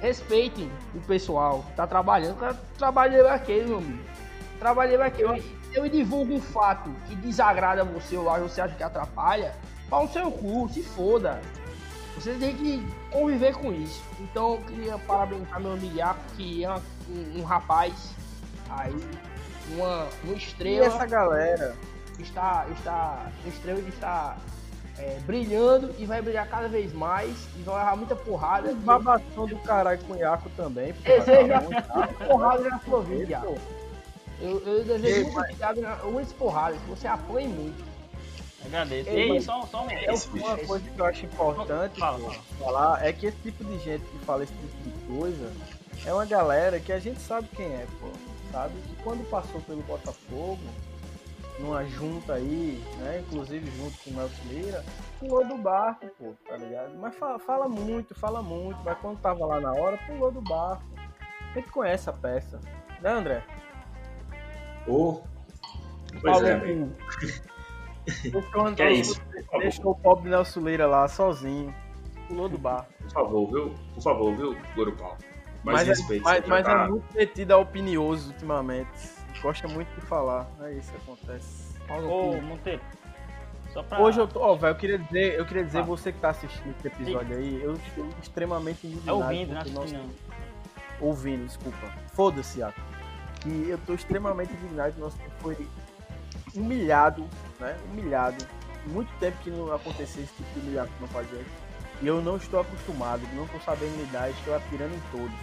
respeitem 0.00 0.68
o 0.94 1.00
pessoal 1.00 1.62
que 1.62 1.76
tá 1.76 1.86
trabalhando. 1.86 2.32
O 2.32 2.40
cara 2.40 2.60
trabalha 2.76 3.32
aquele, 3.32 3.68
meu 3.68 3.78
amigo. 3.78 4.02
Trabalhei 4.58 5.00
aquele 5.00 5.56
eu 5.76 5.88
divulgo 5.88 6.34
um 6.34 6.40
fato 6.40 6.90
que 7.06 7.14
desagrada 7.14 7.84
você 7.84 8.16
ou 8.16 8.24
você 8.40 8.62
acha 8.62 8.74
que 8.74 8.82
atrapalha, 8.82 9.54
pau 9.90 10.04
no 10.04 10.12
seu 10.12 10.30
cu, 10.30 10.68
se 10.72 10.82
foda. 10.82 11.40
Você 12.14 12.32
tem 12.32 12.56
que 12.56 12.86
conviver 13.10 13.54
com 13.54 13.72
isso. 13.72 14.02
Então 14.18 14.54
eu 14.54 14.60
queria 14.62 14.98
parabenizar 14.98 15.60
meu 15.60 15.72
amigo 15.72 16.16
que 16.34 16.64
é 16.64 16.70
um, 16.72 17.40
um, 17.40 17.44
rapaz 17.44 18.14
aí, 18.70 18.96
uma, 19.76 20.08
uma 20.24 20.34
estrela. 20.34 20.86
E 20.86 20.88
essa 20.88 21.06
galera 21.06 21.76
está, 22.18 22.66
está, 22.70 23.30
uma 23.44 23.48
estrela 23.50 23.82
que 23.82 23.90
está 23.90 24.36
é, 24.98 25.18
brilhando 25.26 25.94
e 25.98 26.06
vai 26.06 26.22
brilhar 26.22 26.48
cada 26.48 26.68
vez 26.68 26.92
mais 26.92 27.30
e 27.56 27.62
vai 27.62 27.78
levar 27.78 27.96
muita 27.96 28.16
porrada. 28.16 28.74
Babação 28.74 29.46
do 29.46 29.56
caralho 29.58 29.98
com 30.04 30.14
o 30.14 30.16
Iaco 30.16 30.50
também. 30.56 30.92
Deseja 30.92 31.62
porrada 32.26 32.68
na 32.68 32.78
sua 32.80 33.02
vida, 33.02 33.32
Iaco. 33.32 33.58
Eu, 34.40 34.60
eu 34.66 34.84
desejo 34.84 35.24
muito 35.24 35.38
obrigado 35.38 35.80
umas 36.04 36.32
porradas, 36.32 36.78
que 36.80 36.90
você 36.90 37.06
apanhe 37.06 37.48
muito. 37.48 37.84
Agradeço. 38.66 39.08
Ei, 39.08 39.32
Ei 39.32 39.40
só, 39.40 39.64
só 39.66 39.84
um 39.84 39.90
é 39.90 40.10
Uma 40.10 40.58
coisa 40.58 40.90
que 40.90 40.98
eu 40.98 41.06
acho 41.06 41.24
importante 41.24 42.00
fala, 42.00 42.34
falar 42.58 43.06
é 43.06 43.12
que 43.12 43.26
esse 43.26 43.36
tipo 43.38 43.64
de 43.64 43.78
gente 43.78 44.04
que 44.04 44.18
fala 44.24 44.42
esse 44.42 44.52
tipo 44.52 44.90
de 44.90 45.06
coisa 45.06 45.52
é 46.04 46.12
uma 46.12 46.26
galera 46.26 46.80
que 46.80 46.92
a 46.92 46.98
gente 46.98 47.20
sabe 47.20 47.48
quem 47.54 47.66
é, 47.66 47.86
pô. 48.00 48.08
Sabe? 48.52 48.74
Que 48.88 49.02
quando 49.02 49.28
passou 49.28 49.60
pelo 49.62 49.82
Botafogo, 49.82 50.58
numa 51.58 51.84
junta 51.84 52.34
aí, 52.34 52.82
né? 52.98 53.20
Inclusive 53.26 53.70
junto 53.70 53.98
com 54.02 54.10
o 54.10 54.14
Nelson 54.14 54.42
Lira, 54.48 54.84
pulou 55.18 55.46
do 55.46 55.56
barco, 55.56 56.06
pô, 56.18 56.34
tá 56.46 56.56
ligado? 56.56 56.96
Mas 56.98 57.14
fala, 57.16 57.38
fala, 57.38 57.68
muito, 57.68 58.14
fala 58.14 58.42
muito, 58.42 58.78
mas 58.84 58.98
quando 58.98 59.18
tava 59.20 59.46
lá 59.46 59.60
na 59.60 59.72
hora, 59.72 59.98
pulou 60.06 60.30
do 60.30 60.40
barco. 60.40 60.84
A 61.52 61.58
gente 61.58 61.70
conhece 61.70 62.10
a 62.10 62.12
peça, 62.12 62.60
né, 63.00 63.10
André? 63.10 63.42
Oh. 64.86 65.20
Pois 66.20 66.42
é, 66.42 66.52
amigo. 66.52 66.92
que 68.76 68.82
é 68.82 68.92
isso? 68.92 69.20
Deixou 69.58 69.92
o 69.92 69.94
pobre 69.94 70.30
Nelson 70.30 70.60
Leira 70.60 70.86
lá 70.86 71.08
sozinho. 71.08 71.74
Pulou 72.28 72.48
do 72.48 72.58
bar. 72.58 72.86
Por 73.00 73.10
favor, 73.10 73.50
viu? 73.50 73.74
Por 73.94 74.02
favor, 74.02 74.36
viu, 74.36 74.56
Gurupau? 74.74 75.16
Mais 75.64 75.78
mas 75.78 75.88
é- 75.88 75.90
respeito. 75.90 76.28
É, 76.28 76.40
mas, 76.40 76.46
mas 76.48 76.64
tá... 76.64 76.84
é 76.84 76.88
muito 76.88 77.14
metido 77.14 77.52
a 77.52 77.56
opinioso 77.58 78.32
ultimamente. 78.32 79.15
Gosta 79.42 79.68
muito 79.68 79.88
de 79.94 80.00
falar. 80.02 80.48
É 80.62 80.72
isso 80.72 80.90
que 80.90 80.96
acontece. 80.98 81.76
Ô, 81.88 82.40
Monteiro. 82.40 82.80
Pra... 83.88 84.00
Hoje 84.00 84.18
eu 84.18 84.26
tô, 84.26 84.40
ó, 84.40 84.54
velho, 84.54 84.70
eu 84.72 84.76
queria 84.76 84.98
dizer, 84.98 85.34
eu 85.34 85.44
queria 85.44 85.64
dizer, 85.64 85.80
ah. 85.80 85.82
você 85.82 86.10
que 86.10 86.18
tá 86.18 86.30
assistindo 86.30 86.74
esse 86.78 86.86
episódio 86.86 87.36
aí, 87.36 87.62
eu 87.62 87.74
estou 87.74 88.08
extremamente 88.22 88.86
indignado. 88.86 89.10
É 89.10 89.12
ouvindo, 89.12 89.52
né? 89.52 89.62
Nosso... 89.70 89.94
Ouvindo, 90.98 91.44
desculpa. 91.44 91.86
Foda-se, 92.14 92.60
Iaco 92.60 92.80
que 93.46 93.68
eu 93.68 93.76
estou 93.76 93.94
extremamente 93.94 94.52
indignado 94.52 94.92
que 94.92 95.00
nosso 95.00 95.16
tempo 95.16 95.30
foi 95.40 95.68
humilhado, 96.54 97.28
né? 97.60 97.78
Humilhado. 97.90 98.44
Muito 98.86 99.12
tempo 99.18 99.36
que 99.42 99.50
não 99.50 99.72
acontecia 99.72 100.22
esse 100.22 100.32
tipo 100.34 100.52
de 100.54 100.60
humilhação 100.60 100.92
no 101.00 101.08
podcast. 101.08 101.50
E 102.02 102.06
eu 102.06 102.20
não 102.20 102.36
estou 102.36 102.60
acostumado, 102.60 103.22
não 103.34 103.44
estou 103.44 103.60
sabendo 103.60 103.96
lidar, 103.96 104.30
estou 104.30 104.54
atirando 104.54 104.94
em 104.94 105.02
todos. 105.10 105.38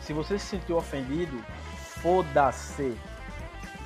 Se 0.00 0.12
você 0.12 0.38
se 0.38 0.46
sentiu 0.46 0.76
ofendido, 0.76 1.36
foda-se. 2.02 2.96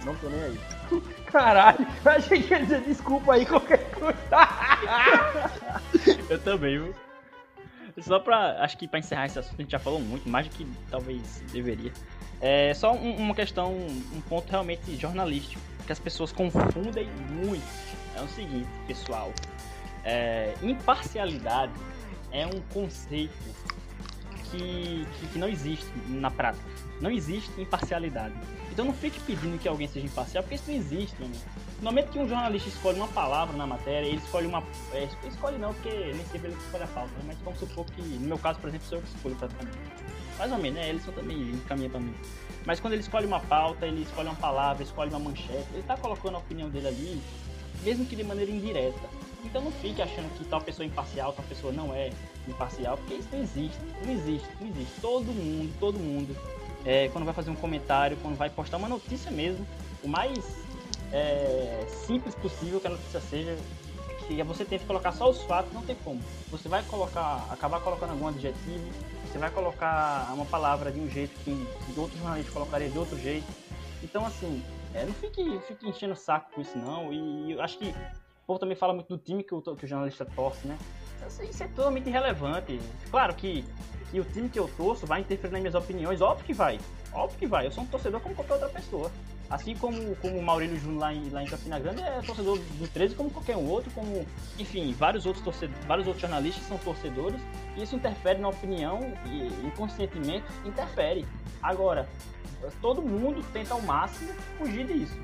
Não 0.04 0.14
tô 0.16 0.28
nem 0.28 0.42
aí. 0.42 0.60
Caralho, 1.26 1.86
eu 2.04 2.10
achei 2.10 2.42
que 2.42 2.52
ia 2.52 2.60
dizer 2.60 2.80
desculpa 2.82 3.34
aí 3.34 3.44
qualquer 3.44 3.90
coisa. 3.90 4.18
eu 6.30 6.38
também, 6.40 6.78
viu? 6.78 6.94
Só 8.02 8.18
pra. 8.18 8.62
Acho 8.62 8.76
que 8.76 8.88
pra 8.88 8.98
encerrar 8.98 9.26
esse 9.26 9.38
assunto, 9.38 9.56
a 9.58 9.62
gente 9.62 9.72
já 9.72 9.78
falou 9.78 10.00
muito, 10.00 10.28
mais 10.28 10.48
do 10.48 10.54
que 10.54 10.66
talvez 10.90 11.42
deveria. 11.52 11.92
É 12.40 12.74
só 12.74 12.92
um, 12.92 13.16
uma 13.16 13.34
questão, 13.34 13.72
um 13.72 14.20
ponto 14.28 14.50
realmente 14.50 14.96
jornalístico, 14.96 15.60
que 15.86 15.92
as 15.92 15.98
pessoas 15.98 16.32
confundem 16.32 17.08
muito. 17.30 17.64
É 18.16 18.20
o 18.20 18.28
seguinte, 18.28 18.68
pessoal. 18.86 19.32
É, 20.04 20.54
imparcialidade 20.62 21.72
é 22.30 22.46
um 22.46 22.60
conceito 22.72 23.32
que, 24.50 25.06
que, 25.18 25.26
que, 25.32 25.38
não 25.38 25.48
existe 25.48 25.86
na 26.08 26.30
prática. 26.30 26.64
Não 27.00 27.10
existe 27.10 27.50
imparcialidade. 27.60 28.34
Então 28.70 28.84
não 28.84 28.92
fique 28.94 29.20
pedindo 29.20 29.58
que 29.58 29.68
alguém 29.68 29.86
seja 29.88 30.06
imparcial, 30.06 30.42
porque 30.42 30.56
isso 30.56 30.64
não 30.68 30.76
existe. 30.76 31.20
Né? 31.20 31.30
No 31.78 31.84
momento 31.84 32.10
que 32.10 32.18
um 32.18 32.28
jornalista 32.28 32.68
escolhe 32.68 32.98
uma 32.98 33.08
palavra 33.08 33.56
na 33.56 33.66
matéria, 33.66 34.06
ele 34.06 34.18
escolhe 34.18 34.46
uma. 34.46 34.62
É, 34.92 35.08
escolhe 35.26 35.58
não, 35.58 35.74
porque 35.74 35.90
nem 35.90 36.24
sempre 36.26 36.48
ele 36.48 36.56
escolhe 36.56 36.84
a 36.84 36.88
pauta, 36.88 37.10
né? 37.18 37.24
mas 37.26 37.38
vamos 37.38 37.58
supor 37.58 37.84
que, 37.86 38.00
no 38.00 38.26
meu 38.26 38.38
caso, 38.38 38.58
por 38.58 38.68
exemplo, 38.68 38.86
sou 38.86 38.98
eu 38.98 39.02
que 39.02 39.16
escolho 39.16 39.36
praticamente. 39.36 39.78
Mais 40.38 40.50
ou 40.50 40.58
menos, 40.58 40.78
né? 40.78 40.88
Eles 40.88 41.04
são 41.04 41.14
também 41.14 41.36
encaminham 41.52 41.90
pra 41.90 42.00
mim. 42.00 42.14
Mas 42.64 42.80
quando 42.80 42.94
ele 42.94 43.02
escolhe 43.02 43.26
uma 43.26 43.40
pauta, 43.40 43.86
ele 43.86 44.02
escolhe 44.02 44.28
uma 44.28 44.36
palavra, 44.36 44.82
escolhe 44.82 45.10
uma 45.10 45.18
manchete, 45.18 45.68
ele 45.72 45.82
tá 45.82 45.96
colocando 45.96 46.36
a 46.36 46.38
opinião 46.38 46.68
dele 46.70 46.88
ali, 46.88 47.22
mesmo 47.82 48.04
que 48.06 48.16
de 48.16 48.24
maneira 48.24 48.50
indireta. 48.50 49.08
Então 49.44 49.62
não 49.62 49.70
fique 49.70 50.00
achando 50.00 50.34
que 50.36 50.44
tal 50.44 50.60
pessoa 50.60 50.84
é 50.84 50.88
imparcial, 50.88 51.32
tal 51.32 51.44
pessoa 51.44 51.72
não 51.72 51.94
é 51.94 52.10
imparcial, 52.48 52.96
porque 52.96 53.14
isso 53.14 53.28
não 53.30 53.42
existe, 53.42 53.78
não 54.04 54.12
existe, 54.12 54.48
não 54.58 54.68
existe. 54.68 55.00
Todo 55.00 55.26
mundo, 55.26 55.74
todo 55.78 55.98
mundo, 55.98 56.34
é, 56.84 57.08
quando 57.08 57.24
vai 57.24 57.34
fazer 57.34 57.50
um 57.50 57.56
comentário, 57.56 58.16
quando 58.22 58.36
vai 58.36 58.50
postar 58.50 58.76
uma 58.76 58.88
notícia 58.88 59.30
mesmo, 59.30 59.66
o 60.02 60.08
mais 60.08 60.64
é, 61.12 61.84
simples 61.88 62.34
possível 62.34 62.80
que 62.80 62.86
a 62.86 62.90
notícia 62.90 63.20
seja, 63.20 63.56
que 64.26 64.42
você 64.42 64.64
tem 64.64 64.78
que 64.78 64.86
colocar 64.86 65.12
só 65.12 65.28
os 65.28 65.42
fatos, 65.42 65.72
não 65.72 65.82
tem 65.82 65.96
como. 65.96 66.20
Você 66.50 66.68
vai 66.68 66.82
colocar, 66.84 67.46
acabar 67.50 67.80
colocando 67.80 68.10
algum 68.10 68.26
adjetivo, 68.28 68.90
você 69.26 69.38
vai 69.38 69.50
colocar 69.50 70.30
uma 70.32 70.46
palavra 70.46 70.90
de 70.90 70.98
um 71.00 71.08
jeito 71.10 71.34
que, 71.40 71.50
que 71.54 72.00
outro 72.00 72.16
jornalista 72.18 72.52
colocaria 72.52 72.88
de 72.88 72.98
outro 72.98 73.18
jeito. 73.18 73.46
Então, 74.02 74.24
assim, 74.24 74.62
é, 74.94 75.04
não 75.04 75.12
fique, 75.14 75.58
fique 75.66 75.88
enchendo 75.88 76.12
o 76.12 76.16
saco 76.16 76.52
com 76.54 76.60
isso, 76.60 76.78
não. 76.78 77.12
E 77.12 77.52
eu 77.52 77.60
acho 77.62 77.78
que 77.78 77.94
O 78.44 78.46
povo 78.46 78.58
também 78.58 78.76
fala 78.76 78.92
muito 78.92 79.08
do 79.08 79.16
time 79.18 79.42
que 79.42 79.54
o, 79.54 79.62
que 79.62 79.84
o 79.84 79.88
jornalista 79.88 80.24
torce, 80.26 80.66
né? 80.66 80.76
Isso 81.48 81.62
é 81.62 81.68
totalmente 81.68 82.08
irrelevante. 82.08 82.78
Claro 83.10 83.34
que, 83.34 83.64
que 84.14 84.20
o 84.20 84.24
time 84.24 84.48
que 84.48 84.58
eu 84.58 84.70
torço 84.76 85.06
vai 85.06 85.20
interferir 85.20 85.52
nas 85.52 85.60
minhas 85.60 85.74
opiniões, 85.74 86.20
óbvio 86.20 86.46
que 86.46 86.54
vai. 86.54 86.78
Óbvio 87.12 87.36
que 87.36 87.46
vai. 87.48 87.66
Eu 87.66 87.72
sou 87.72 87.82
um 87.82 87.86
torcedor 87.86 88.20
como 88.20 88.32
qualquer 88.32 88.52
outra 88.52 88.68
pessoa. 88.68 89.10
Assim 89.50 89.74
como, 89.74 90.14
como 90.16 90.38
o 90.38 90.42
Maurílio 90.42 90.78
Júnior 90.78 91.00
lá 91.00 91.12
em, 91.12 91.28
lá 91.30 91.42
em 91.42 91.46
Campina 91.46 91.80
Grande 91.80 92.00
é 92.00 92.20
torcedor 92.24 92.58
do 92.58 92.88
13 92.88 93.14
como 93.16 93.28
qualquer 93.28 93.56
um 93.56 93.68
outro, 93.68 93.90
como, 93.90 94.24
enfim, 94.56 94.92
vários 94.92 95.26
outros, 95.26 95.44
torcedores, 95.44 95.84
vários 95.84 96.06
outros 96.06 96.22
jornalistas 96.22 96.64
são 96.64 96.78
torcedores, 96.78 97.40
e 97.76 97.82
isso 97.82 97.96
interfere 97.96 98.40
na 98.40 98.48
opinião 98.48 99.00
e 99.26 99.48
inconscientemente 99.66 100.46
interfere. 100.64 101.26
Agora, 101.60 102.08
todo 102.80 103.02
mundo 103.02 103.44
tenta 103.52 103.74
ao 103.74 103.82
máximo 103.82 104.32
fugir 104.56 104.86
disso. 104.86 105.18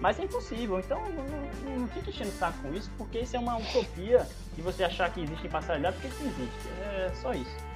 Mas 0.00 0.18
é 0.20 0.24
impossível, 0.24 0.78
então 0.78 1.00
não, 1.10 1.24
não, 1.24 1.78
não 1.80 1.88
fique 1.88 2.10
enchendo 2.10 2.30
o 2.30 2.34
saco 2.34 2.56
com 2.62 2.72
isso, 2.72 2.88
porque 2.96 3.18
isso 3.18 3.36
é 3.36 3.38
uma 3.38 3.58
utopia 3.58 4.26
de 4.54 4.62
você 4.62 4.84
achar 4.84 5.12
que 5.12 5.20
existe 5.20 5.46
imparcialidade, 5.46 5.96
porque 5.96 6.08
isso 6.08 6.22
não 6.22 6.30
existe. 6.30 6.68
É 6.84 7.12
só 7.20 7.34
isso. 7.34 7.67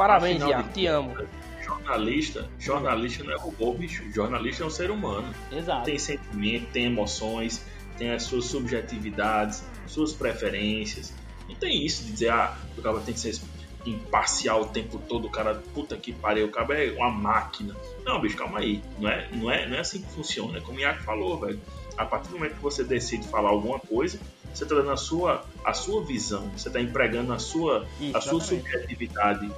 Parabéns, 0.00 0.42
Iago, 0.42 0.72
te 0.72 0.86
amo 0.86 1.14
jornalista, 1.62 2.48
jornalista 2.58 3.22
não 3.22 3.32
é 3.32 3.36
robô, 3.36 3.74
bicho. 3.74 4.10
Jornalista 4.12 4.62
é 4.62 4.66
um 4.66 4.70
ser 4.70 4.90
humano. 4.90 5.34
Exato. 5.52 5.84
Tem 5.84 5.98
sentimento, 5.98 6.66
tem 6.72 6.86
emoções, 6.86 7.64
tem 7.98 8.10
as 8.10 8.22
suas 8.22 8.46
subjetividades, 8.46 9.62
suas 9.86 10.12
preferências. 10.12 11.12
Não 11.46 11.54
tem 11.54 11.84
isso 11.84 12.04
de 12.04 12.12
dizer, 12.12 12.30
ah, 12.30 12.56
o 12.78 12.82
cara 12.82 13.00
tem 13.00 13.12
que 13.12 13.20
ser 13.20 13.38
imparcial 13.84 14.62
o 14.62 14.66
tempo 14.66 14.98
todo, 15.06 15.26
o 15.26 15.30
cara, 15.30 15.62
puta 15.74 15.96
que 15.96 16.12
pariu, 16.12 16.46
o 16.46 16.50
cara 16.50 16.82
é 16.82 16.92
uma 16.92 17.10
máquina. 17.10 17.76
Não, 18.04 18.20
bicho, 18.20 18.36
calma 18.36 18.60
aí. 18.60 18.82
Não 18.98 19.08
é, 19.08 19.28
não 19.32 19.50
é, 19.50 19.68
não 19.68 19.76
é 19.76 19.80
assim 19.80 20.00
que 20.00 20.10
funciona. 20.12 20.58
É 20.58 20.60
como 20.60 20.78
o 20.78 20.80
Iaco 20.80 21.02
falou, 21.02 21.38
velho. 21.38 21.60
A 21.96 22.06
partir 22.06 22.28
do 22.28 22.36
momento 22.36 22.54
que 22.54 22.62
você 22.62 22.82
decide 22.84 23.28
falar 23.28 23.50
alguma 23.50 23.78
coisa, 23.78 24.18
você 24.54 24.64
está 24.64 24.74
dando 24.74 24.90
a 24.90 24.96
sua, 24.96 25.44
a 25.64 25.74
sua 25.74 26.02
visão, 26.04 26.50
você 26.56 26.68
está 26.68 26.80
empregando 26.80 27.32
a 27.32 27.38
sua, 27.38 27.86
a 28.14 28.20
sua 28.20 28.40
subjetividade 28.40 29.50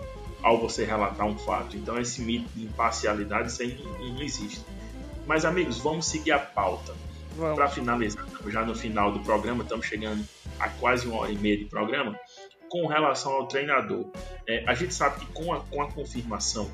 ao 0.42 0.60
você 0.60 0.84
relatar 0.84 1.26
um 1.26 1.38
fato. 1.38 1.76
Então 1.76 1.98
esse 1.98 2.20
mito 2.22 2.48
de 2.54 2.64
imparcialidade 2.64 3.48
isso 3.48 3.62
aí 3.62 3.80
não, 3.82 4.14
não 4.14 4.22
existe. 4.22 4.64
Mas 5.26 5.44
amigos, 5.44 5.78
vamos 5.78 6.06
seguir 6.06 6.32
a 6.32 6.38
pauta. 6.38 6.94
Para 7.54 7.66
finalizar, 7.66 8.26
já 8.48 8.62
no 8.62 8.74
final 8.74 9.10
do 9.10 9.20
programa, 9.20 9.62
estamos 9.62 9.86
chegando 9.86 10.22
a 10.60 10.68
quase 10.68 11.06
uma 11.06 11.20
hora 11.20 11.32
e 11.32 11.38
meia 11.38 11.56
de 11.56 11.64
programa. 11.64 12.14
Com 12.68 12.86
relação 12.86 13.32
ao 13.32 13.46
treinador, 13.46 14.06
é, 14.46 14.64
a 14.66 14.74
gente 14.74 14.92
sabe 14.92 15.20
que 15.20 15.32
com 15.32 15.50
a, 15.52 15.60
com 15.60 15.80
a 15.80 15.90
confirmação 15.90 16.70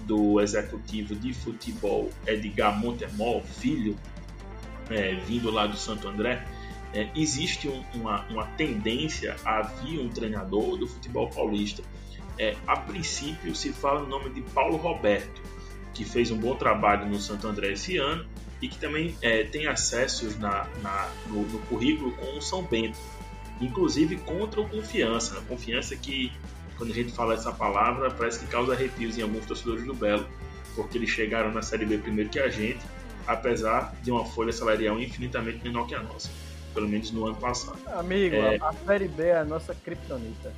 do 0.00 0.38
executivo 0.40 1.14
de 1.14 1.32
futebol 1.32 2.10
Edgar 2.26 2.78
Montemol, 2.78 3.42
filho, 3.42 3.96
é, 4.90 5.14
vindo 5.14 5.50
lá 5.50 5.66
do 5.66 5.76
Santo 5.76 6.08
André, 6.08 6.44
é, 6.92 7.08
existe 7.16 7.68
um, 7.68 7.82
uma, 7.94 8.26
uma 8.28 8.46
tendência 8.48 9.36
a 9.44 9.62
vir 9.62 9.98
um 9.98 10.10
treinador 10.10 10.76
do 10.76 10.86
futebol 10.86 11.28
paulista 11.30 11.82
é, 12.38 12.56
a 12.66 12.76
princípio 12.76 13.54
se 13.54 13.72
fala 13.72 14.00
no 14.00 14.08
nome 14.08 14.30
de 14.30 14.40
Paulo 14.40 14.76
Roberto, 14.76 15.42
que 15.94 16.04
fez 16.04 16.30
um 16.30 16.38
bom 16.38 16.54
trabalho 16.54 17.06
no 17.06 17.18
Santo 17.18 17.46
André 17.46 17.72
esse 17.72 17.96
ano 17.98 18.24
e 18.60 18.68
que 18.68 18.78
também 18.78 19.16
é, 19.20 19.44
tem 19.44 19.66
acessos 19.66 20.38
na, 20.38 20.66
na 20.82 21.10
no, 21.26 21.42
no, 21.42 21.58
currículo 21.60 22.12
com 22.12 22.38
o 22.38 22.40
São 22.40 22.62
Bento, 22.62 22.98
inclusive 23.60 24.16
contra 24.18 24.60
o 24.60 24.68
Confiança. 24.68 25.38
A 25.38 25.42
Confiança 25.42 25.96
que, 25.96 26.32
quando 26.78 26.92
a 26.92 26.94
gente 26.94 27.12
fala 27.12 27.34
essa 27.34 27.52
palavra, 27.52 28.10
parece 28.10 28.38
que 28.38 28.46
causa 28.46 28.72
arrepios 28.72 29.18
em 29.18 29.22
alguns 29.22 29.44
torcedores 29.46 29.84
do 29.84 29.92
Belo, 29.92 30.26
porque 30.76 30.96
eles 30.96 31.10
chegaram 31.10 31.50
na 31.50 31.60
Série 31.60 31.84
B 31.84 31.98
primeiro 31.98 32.30
que 32.30 32.38
a 32.38 32.48
gente, 32.48 32.80
apesar 33.26 33.94
de 34.00 34.10
uma 34.10 34.24
folha 34.24 34.52
salarial 34.52 34.98
infinitamente 35.00 35.62
menor 35.64 35.86
que 35.86 35.94
a 35.96 36.02
nossa, 36.02 36.30
pelo 36.72 36.88
menos 36.88 37.10
no 37.10 37.26
ano 37.26 37.36
passado. 37.36 37.78
Amigo, 37.88 38.36
é... 38.36 38.58
a 38.60 38.72
Série 38.86 39.08
B 39.08 39.26
é 39.26 39.38
a 39.38 39.44
nossa 39.44 39.74
criptonita. 39.74 40.52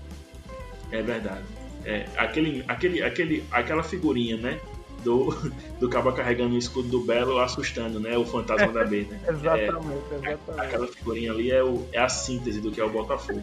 É 0.93 1.03
verdade. 1.03 1.64
É, 1.85 2.07
aquele, 2.17 2.65
aquele, 2.67 3.03
aquele, 3.03 3.45
aquela 3.51 3.83
figurinha, 3.83 4.37
né? 4.37 4.61
Do, 5.03 5.29
do 5.79 5.89
cabo 5.89 6.13
carregando 6.13 6.55
o 6.55 6.59
escudo 6.59 6.89
do 6.89 7.01
Belo 7.01 7.39
assustando, 7.39 8.01
né? 8.01 8.17
O 8.17 8.25
fantasma 8.25 8.73
da 8.73 8.85
B, 8.85 9.07
né? 9.11 9.21
exatamente, 9.29 10.03
é, 10.13 10.17
exatamente. 10.17 10.61
Aquela 10.61 10.87
figurinha 10.87 11.33
ali 11.33 11.51
é, 11.51 11.63
o, 11.63 11.87
é 11.93 12.01
a 12.01 12.09
síntese 12.09 12.61
do 12.61 12.71
que 12.71 12.81
é 12.81 12.85
o 12.85 12.91
Botafogo. 12.91 13.43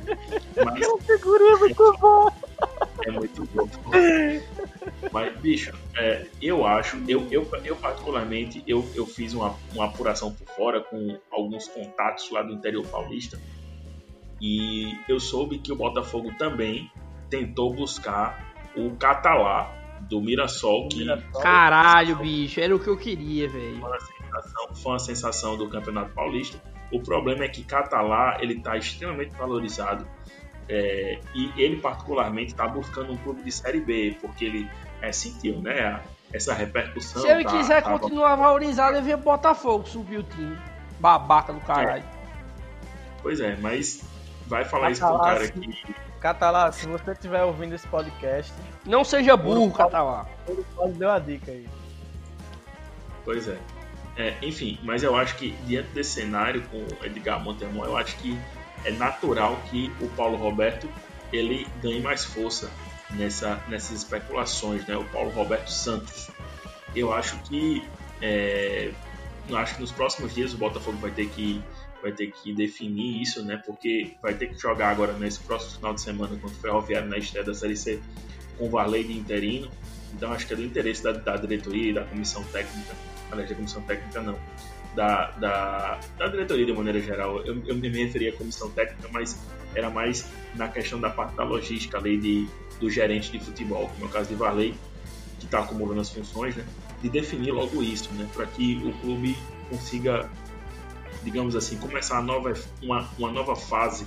Mas, 0.56 0.68
aquela 0.68 0.98
figurinha 1.00 1.52
é 1.52 1.58
muito 1.58 1.98
boa! 2.00 2.34
É 3.06 3.12
muito 3.12 3.50
bom. 3.54 3.70
Mas, 5.12 5.38
bicho, 5.38 5.74
é, 5.98 6.26
eu 6.42 6.66
acho, 6.66 6.98
eu, 7.08 7.28
eu, 7.32 7.48
eu 7.64 7.76
particularmente, 7.76 8.64
eu, 8.68 8.88
eu 8.96 9.06
fiz 9.06 9.34
uma, 9.34 9.56
uma 9.74 9.86
apuração 9.86 10.34
por 10.34 10.48
fora 10.56 10.82
com 10.82 11.18
alguns 11.32 11.68
contatos 11.68 12.30
lá 12.32 12.42
do 12.42 12.54
interior 12.54 12.86
paulista 12.88 13.40
e 14.42 14.98
eu 15.08 15.20
soube 15.20 15.60
que 15.60 15.72
o 15.72 15.76
Botafogo 15.76 16.34
também 16.38 16.90
tentou 17.32 17.74
buscar 17.74 18.54
o 18.76 18.92
Catalá 18.98 19.72
do 20.02 20.22
Mirassol. 20.22 20.90
Que 20.90 21.06
Caralho, 21.42 22.18
bicho, 22.18 22.60
era 22.60 22.76
o 22.76 22.80
que 22.80 22.90
eu 22.90 22.98
queria, 22.98 23.50
velho. 23.50 23.80
Foi, 23.80 24.76
foi 24.76 24.92
uma 24.92 25.00
sensação 25.00 25.58
do 25.58 25.70
Campeonato 25.70 26.12
Paulista. 26.14 26.62
O 26.92 27.00
problema 27.00 27.46
é 27.46 27.48
que 27.48 27.64
Catalá 27.64 28.38
ele 28.42 28.56
está 28.56 28.76
extremamente 28.78 29.34
valorizado 29.36 30.06
é, 30.68 31.20
e 31.34 31.52
ele 31.56 31.78
particularmente 31.78 32.52
está 32.52 32.68
buscando 32.68 33.14
um 33.14 33.18
clube 33.18 33.42
de 33.44 33.52
Série 33.52 33.80
B 33.80 34.18
porque 34.20 34.46
ele 34.46 34.70
é, 35.02 35.12
sentiu, 35.12 35.62
né, 35.62 36.02
essa 36.34 36.54
repercussão. 36.54 37.22
Se 37.22 37.30
ele 37.30 37.46
tá, 37.46 37.52
quiser 37.52 37.82
tava... 37.82 37.98
continuar 37.98 38.36
valorizado, 38.36 38.98
ele 38.98 39.06
vem 39.06 39.18
Botafogo 39.18 39.88
subir 39.88 40.18
o 40.18 40.24
time, 40.24 40.58
babaca 41.00 41.54
do 41.54 41.62
caralho. 41.62 42.04
É. 42.04 42.22
Pois 43.22 43.40
é, 43.40 43.56
mas 43.58 44.04
vai 44.48 44.66
falar 44.66 44.92
isso 44.92 45.02
com 45.02 45.16
o 45.16 45.20
cara 45.20 45.46
aqui 45.46 45.86
Catalá, 46.22 46.72
se 46.72 46.86
você 46.86 47.12
estiver 47.12 47.44
ouvindo 47.44 47.74
esse 47.74 47.88
podcast. 47.88 48.54
Não 48.86 49.04
seja 49.04 49.36
burro, 49.36 49.72
Catalá. 49.72 50.28
Ele 50.48 50.64
pode 50.76 50.94
dar 50.94 51.10
uma 51.10 51.20
dica 51.20 51.52
aí. 51.52 51.68
Pois 53.26 53.48
é. 53.48 53.58
é. 54.16 54.38
Enfim, 54.44 54.80
mas 54.84 55.02
eu 55.02 55.16
acho 55.16 55.36
que 55.36 55.52
diante 55.66 55.90
desse 55.90 56.22
cenário 56.22 56.64
com 56.70 56.86
Edgar 57.04 57.44
Montemor, 57.44 57.88
eu 57.88 57.98
acho 57.98 58.16
que 58.18 58.40
é 58.86 58.92
natural 58.92 59.60
que 59.72 59.92
o 60.00 60.08
Paulo 60.10 60.38
Roberto 60.38 60.88
ele 61.34 61.68
ganhe 61.82 62.02
mais 62.02 62.24
força 62.24 62.70
nessa, 63.12 63.60
nessas 63.68 63.98
especulações, 63.98 64.86
né? 64.86 64.96
O 64.96 65.06
Paulo 65.06 65.32
Roberto 65.32 65.72
Santos. 65.72 66.30
Eu 66.96 67.12
acho 67.12 67.36
que 67.44 67.84
é, 68.22 68.92
eu 69.50 69.58
acho 69.58 69.76
que 69.76 69.82
nos 69.82 69.92
próximos 69.92 70.36
dias 70.36 70.54
o 70.54 70.58
Botafogo 70.58 70.98
vai 70.98 71.12
ter 71.12 71.28
que 71.30 71.64
vai 72.02 72.12
ter 72.12 72.32
que 72.32 72.54
definir 72.54 73.22
isso, 73.22 73.44
né? 73.44 73.62
Porque 73.66 74.16
vai 74.22 74.34
ter 74.34 74.48
que 74.48 74.60
jogar 74.60 74.90
agora 74.90 75.14
nesse 75.14 75.40
próximo 75.40 75.76
final 75.76 75.94
de 75.94 76.02
semana 76.02 76.36
contra 76.36 76.58
o 76.58 76.62
Ferroviário 76.62 77.10
na 77.10 77.18
estreia 77.18 77.46
da 77.46 77.54
Série 77.54 77.78
C 77.78 78.00
com 78.58 78.68
o 78.68 78.70
Varley 78.70 79.04
de 79.04 79.14
interino. 79.14 79.70
Então 80.14 80.32
acho 80.32 80.46
que 80.48 80.54
é 80.54 80.56
do 80.56 80.64
interesse 80.64 81.04
da, 81.04 81.12
da 81.12 81.38
diretoria 81.38 81.94
da 81.94 82.04
comissão 82.04 82.44
técnica, 82.46 82.94
aliás, 83.32 83.50
da 83.50 83.56
comissão 83.56 83.82
técnica 83.84 84.22
não, 84.22 84.38
da, 84.96 85.32
da, 85.32 86.00
da 86.18 86.28
diretoria 86.28 86.66
de 86.66 86.74
maneira 86.74 87.00
geral. 87.00 87.42
Eu, 87.46 87.64
eu 87.66 87.76
me 87.76 87.90
referi 87.90 88.28
à 88.28 88.34
comissão 88.34 88.70
técnica, 88.72 89.08
mas 89.12 89.40
era 89.74 89.90
mais 89.90 90.26
na 90.56 90.68
questão 90.68 91.00
da 91.00 91.10
parte 91.10 91.36
da 91.36 91.44
logística 91.44 91.98
ali 91.98 92.18
de, 92.18 92.48
do 92.80 92.90
gerente 92.90 93.32
de 93.32 93.40
futebol, 93.40 93.90
como 93.90 94.06
é 94.06 94.08
o 94.08 94.12
caso 94.12 94.30
de 94.30 94.36
Varley, 94.36 94.76
que 95.40 95.46
está 95.46 95.60
acumulando 95.60 96.02
as 96.02 96.10
funções, 96.10 96.56
né? 96.56 96.66
De 97.02 97.10
definir 97.10 97.52
logo 97.52 97.82
isso, 97.82 98.12
né? 98.14 98.28
Para 98.34 98.46
que 98.46 98.76
o 98.84 98.92
clube 99.00 99.36
consiga 99.70 100.30
digamos 101.24 101.56
assim, 101.56 101.78
começar 101.78 102.16
uma 102.16 102.24
nova, 102.24 102.54
uma, 102.82 103.10
uma 103.18 103.32
nova 103.32 103.56
fase 103.56 104.06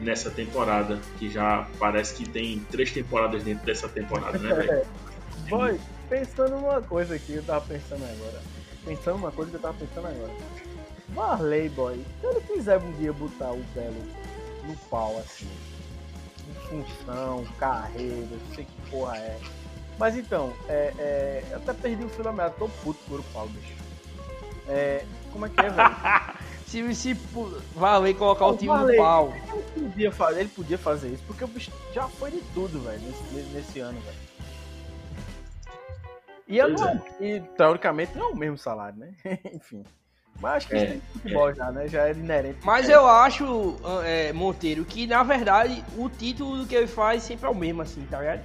nessa 0.00 0.30
temporada, 0.30 1.00
que 1.18 1.30
já 1.30 1.68
parece 1.78 2.14
que 2.14 2.28
tem 2.28 2.60
três 2.70 2.90
temporadas 2.90 3.42
dentro 3.44 3.64
dessa 3.64 3.88
temporada, 3.88 4.38
né, 4.38 4.54
velho? 4.54 4.86
Boy, 5.48 5.78
pensando 6.08 6.56
numa 6.56 6.80
coisa 6.82 7.14
aqui, 7.14 7.34
eu 7.34 7.42
tava 7.42 7.64
pensando 7.66 8.04
agora. 8.04 8.42
Pensando 8.84 9.18
numa 9.18 9.32
coisa 9.32 9.50
que 9.50 9.56
eu 9.56 9.60
tava 9.60 9.74
pensando 9.78 10.06
agora. 10.06 10.32
Marley, 11.14 11.68
boy, 11.68 12.02
se 12.20 12.26
ele 12.26 12.40
quiser 12.40 12.78
um 12.78 12.92
dia 12.92 13.12
botar 13.12 13.52
o 13.52 13.62
Belo 13.74 14.02
no 14.64 14.76
pau, 14.88 15.18
assim, 15.18 15.48
em 16.48 16.84
função, 16.84 17.44
carreira, 17.58 18.26
não 18.30 18.54
sei 18.54 18.64
que 18.64 18.90
porra 18.90 19.16
é. 19.18 19.38
Mas 19.98 20.16
então, 20.16 20.52
é, 20.68 20.92
é, 20.98 21.44
eu 21.50 21.56
até 21.58 21.74
perdi 21.74 22.04
o 22.04 22.32
meada, 22.32 22.54
tô 22.58 22.68
puto 22.68 22.98
por 23.06 23.20
o 23.20 23.22
pau, 23.24 23.46
bicho. 23.48 23.74
É, 24.68 25.04
como 25.32 25.46
é 25.46 25.48
que 25.48 25.60
é, 25.60 25.70
velho? 25.70 25.96
se, 26.66 26.94
se 26.94 27.14
Valei 27.74 28.14
colocar 28.14 28.46
o, 28.46 28.50
o 28.52 28.56
time 28.56 28.68
Valei, 28.68 28.96
no 28.96 29.02
pau. 29.02 29.32
Ele 29.74 29.88
podia, 29.88 30.12
fazer, 30.12 30.40
ele 30.40 30.48
podia 30.48 30.78
fazer 30.78 31.08
isso, 31.08 31.22
porque 31.26 31.44
o 31.44 31.48
bicho 31.48 31.72
já 31.92 32.08
foi 32.08 32.30
de 32.30 32.40
tudo, 32.54 32.80
velho, 32.80 33.00
nesse, 33.00 33.48
nesse 33.54 33.80
ano, 33.80 33.98
velho. 34.00 34.32
E, 36.48 36.58
não, 36.58 36.88
é. 36.88 37.02
e 37.20 37.40
teoricamente 37.56 38.16
não 38.16 38.26
é 38.26 38.28
o 38.28 38.36
mesmo 38.36 38.58
salário, 38.58 38.98
né? 38.98 39.12
Enfim. 39.54 39.84
Mas 40.40 40.56
acho 40.56 40.68
que 40.68 40.74
é, 40.74 40.86
tem 40.86 41.00
futebol 41.00 41.50
é. 41.50 41.54
já, 41.54 41.70
né? 41.70 41.88
Já 41.88 42.08
é 42.08 42.12
inerente. 42.12 42.58
Mas 42.64 42.88
eu 42.88 43.06
acho, 43.06 43.76
é, 44.04 44.32
Monteiro, 44.32 44.84
que 44.84 45.06
na 45.06 45.22
verdade 45.22 45.84
o 45.96 46.08
título 46.08 46.66
que 46.66 46.74
ele 46.74 46.86
faz 46.86 47.22
sempre 47.22 47.46
é 47.46 47.48
o 47.48 47.54
mesmo, 47.54 47.82
assim, 47.82 48.04
tá 48.10 48.18
ligado? 48.18 48.42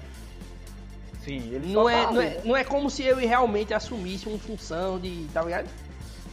Sim, 1.23 1.38
ele 1.51 1.73
não 1.73 1.89
é, 1.89 2.05
tá 2.05 2.11
não, 2.11 2.22
é, 2.22 2.41
não 2.45 2.55
é 2.55 2.64
como 2.64 2.89
se 2.89 3.03
ele 3.03 3.26
realmente 3.26 3.73
assumisse 3.73 4.30
uma 4.30 4.38
função 4.38 4.97
de. 4.99 5.27
tá 5.34 5.41
ligado? 5.41 5.68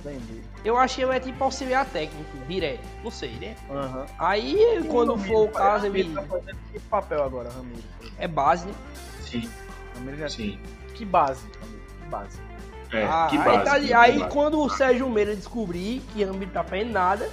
Entendi. 0.05 0.43
Eu 0.64 0.76
acho 0.76 0.97
que 0.97 1.02
ele 1.02 1.12
é 1.16 1.20
tipo 1.20 1.43
auxiliar 1.43 1.86
técnico, 1.86 2.36
direto. 2.47 2.82
Não 3.02 3.10
sei, 3.10 3.31
né? 3.32 3.56
Aham. 3.70 4.05
Aí, 4.18 4.59
quando 4.90 5.16
for 5.16 5.44
o 5.44 5.48
caso, 5.48 5.86
ele 5.86 6.02
Ramiro 6.02 6.14
tá 6.20 6.22
fazendo 6.28 6.59
que 6.72 6.78
papel 6.81 7.22
agora, 7.24 7.48
Ramiro? 7.51 7.82
é 8.18 8.28
base, 8.28 8.66
né? 8.66 8.74
Sim, 9.22 9.48
Ramiro 9.94 10.16
já 10.18 10.28
sim. 10.28 10.59
Que 10.94 11.05
base, 11.05 11.47
Ramiro? 11.60 11.82
Que 12.02 12.09
base? 12.10 12.39
É, 12.93 13.05
Ah, 13.05 13.26
que 13.31 13.36
aí, 13.39 13.44
base. 13.44 13.64
tá 13.64 13.72
ali- 13.72 13.86
que 13.89 13.93
aí 13.94 14.18
base. 14.18 14.31
quando 14.32 14.60
o 14.60 14.68
Sérgio 14.68 15.09
Meira 15.09 15.35
descobrir 15.35 16.01
que 16.12 16.22
Ramiro 16.22 16.51
tá 16.51 16.62
fazendo 16.62 16.93
nada, 16.93 17.31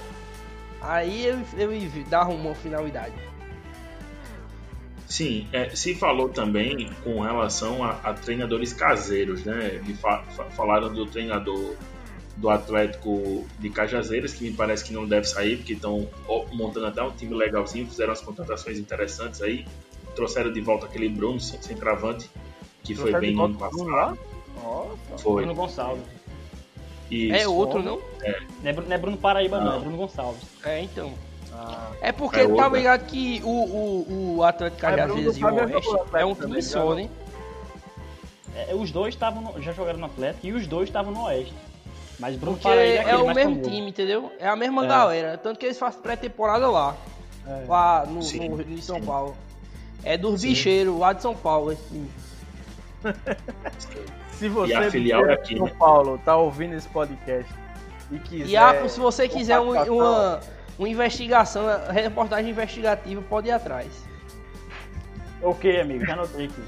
aí 0.80 1.26
ele, 1.26 1.44
ele 1.58 2.04
dá 2.08 2.22
à 2.22 2.54
finalidade. 2.54 3.14
Sim, 5.06 5.46
é, 5.52 5.68
se 5.76 5.94
falou 5.94 6.30
também 6.30 6.90
com 7.04 7.20
relação 7.20 7.84
a, 7.84 7.90
a 8.02 8.14
treinadores 8.14 8.72
caseiros, 8.72 9.44
né? 9.44 9.80
Fa- 10.00 10.24
falaram 10.56 10.90
do 10.92 11.04
treinador 11.04 11.74
do 12.42 12.50
Atlético 12.50 13.46
de 13.60 13.70
Cajazeiras, 13.70 14.32
que 14.32 14.42
me 14.42 14.52
parece 14.52 14.82
que 14.84 14.92
não 14.92 15.06
deve 15.06 15.28
sair, 15.28 15.58
porque 15.58 15.74
estão 15.74 16.08
montando 16.52 16.86
até 16.86 17.00
um 17.00 17.12
time 17.12 17.32
legalzinho, 17.36 17.86
fizeram 17.86 18.12
as 18.12 18.20
contratações 18.20 18.78
interessantes 18.80 19.40
aí, 19.40 19.64
trouxeram 20.16 20.52
de 20.52 20.60
volta 20.60 20.86
aquele 20.86 21.08
Bruno, 21.08 21.38
sem 21.38 21.62
centroavante, 21.62 22.28
que 22.82 22.96
foi 22.96 23.12
bem 23.20 23.32
no 23.32 23.44
ano 23.44 23.54
passado. 23.54 24.18
Nossa. 24.60 25.18
Foi. 25.18 25.44
Bruno 25.44 25.54
Gonçalves. 25.54 26.02
Isso. 27.08 27.32
É 27.32 27.46
outro, 27.46 27.80
não? 27.80 27.98
Não 28.60 28.70
é, 28.70 28.72
não 28.72 28.92
é 28.92 28.98
Bruno 28.98 29.16
Paraíba, 29.16 29.58
não, 29.60 29.66
Não. 29.66 29.76
é 29.76 29.78
Bruno 29.78 29.96
Gonçalves. 29.98 30.42
É, 30.64 30.80
então. 30.82 31.12
Ah, 31.52 31.92
É 32.00 32.10
porque 32.10 32.40
É 32.40 32.48
tá 32.48 32.68
ligado 32.70 33.06
que 33.06 33.40
o, 33.44 33.48
o, 33.48 34.36
o 34.38 34.42
Atlético 34.42 34.82
Mas 34.82 34.96
Cajazeiras 34.96 35.36
e 35.36 35.44
o 35.44 35.54
Oeste 35.54 35.90
é 36.14 36.24
um 36.24 36.34
time 36.34 36.60
só, 36.62 36.88
já 36.88 36.94
né? 36.96 37.10
É, 38.56 38.74
os 38.74 38.90
dois 38.90 39.14
estavam 39.14 39.42
no- 39.42 39.62
já 39.62 39.72
jogaram 39.72 39.98
no 40.00 40.06
Atlético 40.06 40.44
e 40.46 40.52
os 40.52 40.66
dois 40.66 40.88
estavam 40.88 41.12
no 41.12 41.22
Oeste. 41.26 41.54
Mas 42.18 42.36
Bruno 42.36 42.56
Porque 42.56 42.68
Paraíba 42.68 42.94
é 42.94 43.00
aquele 43.00 43.16
o 43.16 43.24
mais 43.26 43.36
mesmo 43.36 43.54
famoso. 43.56 43.70
time, 43.70 43.88
entendeu? 43.90 44.32
É 44.38 44.46
a 44.48 44.54
mesma 44.56 44.84
É. 44.84 44.88
galera. 44.88 45.38
Tanto 45.38 45.58
que 45.58 45.66
eles 45.66 45.78
fazem 45.78 46.00
pré-temporada 46.00 46.68
lá. 46.68 46.94
é. 47.46 47.64
Lá 47.66 48.06
no, 48.06 48.22
Sim, 48.22 48.48
no, 48.48 48.62
em 48.62 48.80
São 48.80 48.96
sim. 49.00 49.04
Paulo. 49.06 49.36
É 50.04 50.16
dos 50.16 50.40
Sim. 50.40 50.48
bicheiros 50.48 50.98
lá 50.98 51.12
de 51.12 51.22
São 51.22 51.34
Paulo, 51.34 51.72
esse 51.72 51.82
time. 51.88 52.10
Se 54.30 54.48
você 54.48 54.72
E 54.72 54.76
a 54.76 54.90
filial 54.90 55.24
de 55.24 55.32
aqui, 55.32 55.56
São 55.56 55.66
né? 55.66 55.72
Paulo 55.78 56.20
tá 56.24 56.36
ouvindo 56.36 56.74
esse 56.74 56.88
podcast 56.88 57.52
e 58.10 58.18
quiser... 58.18 58.48
E 58.48 58.56
ah, 58.56 58.88
se 58.88 58.98
você 58.98 59.28
quiser 59.28 59.60
um- 59.60 59.70
uma, 59.94 60.40
uma 60.78 60.88
investigação, 60.88 61.62
uma 61.64 61.92
reportagem 61.92 62.50
investigativa, 62.50 63.22
pode 63.22 63.48
ir 63.48 63.52
atrás. 63.52 63.86
Ok, 65.40 65.80
amigo, 65.80 66.04
já 66.04 66.12
anotei 66.14 66.46
aqui. 66.46 66.62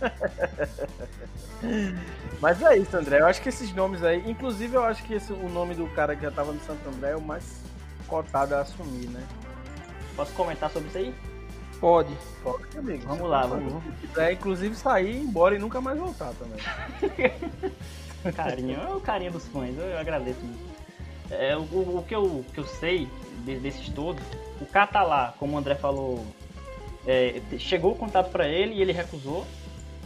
Mas 2.40 2.62
é 2.62 2.76
isso, 2.78 2.96
André. 2.96 3.18
Eu 3.20 3.26
acho 3.26 3.42
que 3.42 3.48
esses 3.48 3.74
nomes 3.74 4.02
aí... 4.04 4.22
Inclusive, 4.30 4.76
eu 4.76 4.84
acho 4.84 5.02
que 5.02 5.14
esse, 5.14 5.32
o 5.32 5.48
nome 5.48 5.74
do 5.74 5.88
cara 5.88 6.14
que 6.14 6.22
já 6.22 6.30
tava 6.30 6.52
no 6.52 6.60
Santo 6.60 6.88
André 6.88 7.10
é 7.10 7.16
o 7.16 7.20
mais 7.20 7.60
cotado 8.06 8.54
a 8.54 8.60
assumir, 8.60 9.08
né? 9.08 9.22
Posso 10.14 10.32
comentar 10.34 10.70
sobre 10.70 10.88
isso 10.88 10.98
aí? 10.98 11.14
Pode. 11.80 12.12
Pode, 12.42 12.76
amigo. 12.78 13.02
Vamos 13.04 13.18
Você 13.22 13.28
lá, 13.28 13.46
vamos-. 13.46 13.82
Se 13.84 14.06
quiser, 14.06 14.32
inclusive, 14.32 14.74
sair, 14.74 15.16
ir 15.16 15.20
embora 15.22 15.54
e 15.54 15.58
nunca 15.58 15.80
mais 15.80 15.98
voltar 15.98 16.32
também. 16.34 16.58
Carinho, 18.34 18.80
é 18.80 18.94
o 18.94 19.00
carinho 19.00 19.30
dos 19.32 19.46
fãs, 19.46 19.76
eu 19.78 19.96
agradeço 19.96 20.40
muito. 20.40 20.68
É, 21.30 21.56
o, 21.56 21.60
o- 21.60 22.04
que, 22.06 22.14
eu, 22.14 22.22
o 22.24 22.44
que 22.52 22.58
eu 22.58 22.66
sei 22.66 23.08
de- 23.44 23.58
desses 23.60 23.88
todos, 23.90 24.22
o 24.60 24.66
Catalá, 24.66 25.34
como 25.38 25.54
o 25.54 25.58
André 25.58 25.76
falou, 25.76 26.26
é, 27.06 27.40
chegou 27.58 27.92
o 27.92 27.96
contato 27.96 28.30
para 28.30 28.48
ele 28.48 28.74
e 28.74 28.82
ele 28.82 28.92
recusou, 28.92 29.46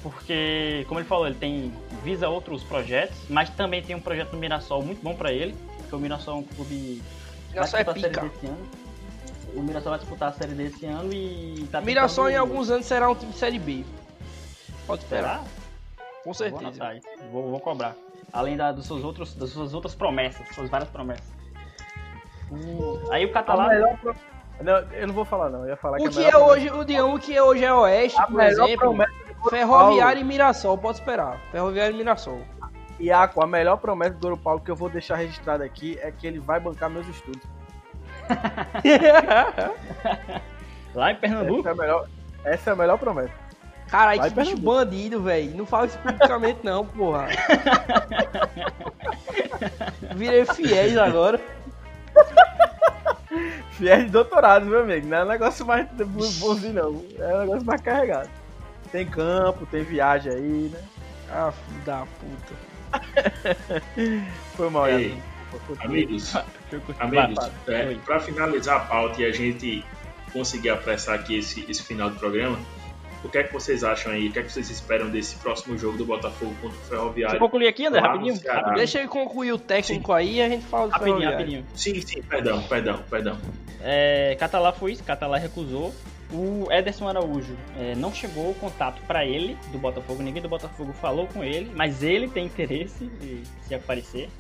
porque, 0.03 0.85
como 0.89 0.99
ele 1.01 1.07
falou, 1.09 1.27
ele 1.27 1.37
tem 1.37 1.73
visa 2.03 2.29
outros 2.29 2.65
projetos, 2.65 3.17
mas 3.29 3.49
também 3.51 3.83
tem 3.83 3.95
um 3.95 4.01
projeto 4.01 4.33
no 4.33 4.39
Mirassol 4.39 4.83
muito 4.83 5.03
bom 5.03 5.15
para 5.15 5.33
ele, 5.33 5.55
porque 5.79 5.95
o 5.95 5.99
Mirassol 5.99 6.35
é 6.35 6.39
um 6.39 6.43
clube 6.43 7.03
vai 7.03 7.53
Mirassol 7.55 7.81
é 7.81 7.85
pica. 7.85 8.21
Ano. 8.21 8.59
O 9.55 9.63
Mirassol 9.63 9.91
vai 9.91 9.99
disputar 9.99 10.29
a 10.31 10.33
Série 10.33 10.55
D 10.55 10.65
esse 10.65 10.87
ano 10.87 11.13
e 11.13 11.69
tá 11.71 11.81
Mirassol 11.81 12.29
em 12.29 12.33
tentando- 12.33 12.51
alguns 12.51 12.71
anos 12.71 12.87
será 12.87 13.09
um 13.11 13.15
time 13.15 13.33
de 13.33 13.39
Série 13.39 13.59
B. 13.59 13.85
Pode 14.87 15.03
esperar. 15.03 15.39
Será? 15.41 15.45
Com 16.25 16.33
Vou 16.33 16.35
certeza. 16.35 17.01
Vou, 17.31 17.51
vou 17.51 17.61
cobrar. 17.61 17.95
Além 18.33 18.57
da, 18.57 18.73
dos 18.73 18.87
seus 18.87 19.05
outros, 19.05 19.35
das 19.35 19.51
suas 19.51 19.75
outras 19.75 19.95
promessas, 19.95 20.47
suas 20.55 20.71
várias 20.71 20.89
promessas. 20.89 21.27
O- 22.51 23.01
Aí 23.11 23.25
o 23.27 23.33
pro- 23.33 24.15
Não, 24.63 24.77
eu 24.93 25.07
não 25.07 25.15
vou 25.15 25.25
falar, 25.25 25.51
não. 25.51 25.61
Eu 25.63 25.69
ia 25.71 25.77
falar 25.77 25.99
O 26.01 26.05
que, 26.05 26.09
que 26.11 26.25
é 26.25 26.37
hoje, 26.37 26.71
o 26.71 26.85
Dião, 26.85 27.15
o 27.15 27.19
que 27.19 27.37
é 27.37 27.43
hoje 27.43 27.65
é 27.65 27.73
Oeste, 27.75 28.19
A 28.21 28.27
por 28.27 28.37
melhor 28.37 28.65
exemplo. 28.69 28.79
promessa 28.79 29.13
Ferroviário 29.51 30.21
e 30.21 30.25
Mirassol, 30.25 30.79
pode 30.79 30.99
esperar. 30.99 31.39
Ferroviário 31.51 31.95
e 31.95 31.99
Mirassol. 31.99 32.41
Iaco, 33.01 33.43
a 33.43 33.47
melhor 33.47 33.79
promessa 33.79 34.13
do 34.13 34.21
Goro 34.21 34.37
Paulo 34.37 34.61
que 34.61 34.71
eu 34.71 34.77
vou 34.77 34.89
deixar 34.89 35.17
registrado 35.17 35.65
aqui 35.65 35.99
é 36.01 36.13
que 36.13 36.27
ele 36.27 36.39
vai 36.39 36.61
bancar 36.61 36.89
meus 36.89 37.07
estudos. 37.09 37.43
Lá 40.95 41.11
em 41.11 41.13
Essa 41.13 41.21
Pernambuco. 41.21 41.69
é 41.69 41.71
a 41.71 41.75
melhor, 41.75 42.09
essa 42.45 42.71
é 42.71 42.73
a 42.73 42.77
melhor 42.77 42.99
promessa. 42.99 43.33
Caralho, 43.89 44.23
que 44.23 44.31
bicho 44.31 44.57
bandido, 44.57 45.21
velho. 45.23 45.57
Não 45.57 45.67
fala 45.67 45.87
isso 45.87 45.99
publicamente, 45.99 46.61
não, 46.63 46.87
porra. 46.87 47.27
Virei 50.17 50.45
fiéis 50.47 50.97
agora. 50.97 51.41
Fiel 53.73 54.05
de 54.05 54.11
doutorado, 54.11 54.65
meu 54.65 54.81
amigo. 54.81 55.09
Não 55.09 55.19
é 55.19 55.25
um 55.25 55.29
negócio 55.29 55.67
mais 55.67 55.87
bonzinho, 56.39 56.73
não. 56.73 57.03
É 57.19 57.35
um 57.35 57.41
negócio 57.41 57.67
mais 57.67 57.81
carregado. 57.81 58.31
Tem 58.93 59.07
campo, 59.07 59.67
tem 59.67 59.83
viagem 59.83 60.33
aí, 60.33 60.71
né? 60.73 60.81
Ah, 61.31 61.51
filho 61.51 61.81
da 61.83 62.07
puta. 62.21 62.55
Foi 64.55 64.69
mal, 64.69 64.87
Ei. 64.87 65.17
Amigos, 65.81 66.35
amigos, 66.99 67.51
é, 67.69 67.95
para 68.07 68.21
finalizar 68.21 68.77
a 68.77 68.81
pauta 68.81 69.21
e 69.21 69.27
a 69.27 69.33
gente 69.33 69.85
conseguir 70.33 70.71
apressar 70.71 71.15
aqui 71.15 71.37
esse, 71.37 71.65
esse 71.71 71.83
final 71.83 72.09
do 72.09 72.19
programa, 72.19 72.59
o 73.23 73.29
que 73.29 73.39
é 73.39 73.45
que 73.45 73.53
vocês 73.53 73.85
acham 73.85 74.13
aí? 74.13 74.29
O 74.29 74.33
que 74.33 74.39
é 74.39 74.43
que 74.43 74.53
vocês 74.53 74.71
esperam 74.71 75.11
desse 75.11 75.37
próximo 75.37 75.77
jogo 75.79 75.99
do 75.99 76.05
Botafogo 76.05 76.55
contra 76.61 76.69
o 76.69 76.81
Deixa 76.81 76.85
eu 76.95 76.99
Ferroviário? 76.99 77.39
concluir 77.39 77.69
aqui, 77.69 77.87
André, 77.87 78.01
rapidinho. 78.01 78.41
Deixa 78.75 79.03
eu 79.03 79.09
concluir 79.09 79.53
o 79.53 79.59
técnico 79.59 80.13
aí 80.13 80.37
e 80.37 80.43
a 80.43 80.49
gente 80.49 80.65
fala 80.65 80.87
do 80.87 80.93
rapidinho. 80.93 81.19
Ferroviário. 81.19 81.39
rapidinho. 81.39 81.67
Sim, 81.75 82.01
sim, 82.01 82.23
perdão, 82.23 82.63
perdão, 82.63 83.03
perdão. 83.09 83.39
É, 83.81 84.37
Catalá 84.39 84.73
foi 84.73 84.93
isso, 84.93 85.05
Catalá 85.05 85.39
recusou. 85.39 85.95
O 86.33 86.73
Ederson 86.73 87.07
Araújo 87.07 87.55
é, 87.79 87.95
não 87.95 88.13
chegou 88.13 88.51
o 88.51 88.55
contato 88.55 89.03
para 89.07 89.25
ele 89.25 89.57
do 89.71 89.79
Botafogo, 89.79 90.23
ninguém 90.23 90.41
do 90.41 90.49
Botafogo 90.49 90.93
falou 90.95 91.27
com 91.27 91.45
ele, 91.45 91.71
mas 91.75 92.03
ele 92.03 92.27
tem 92.27 92.47
interesse 92.47 93.05
em 93.21 93.43
se 93.67 93.75
aparecer. 93.75 94.31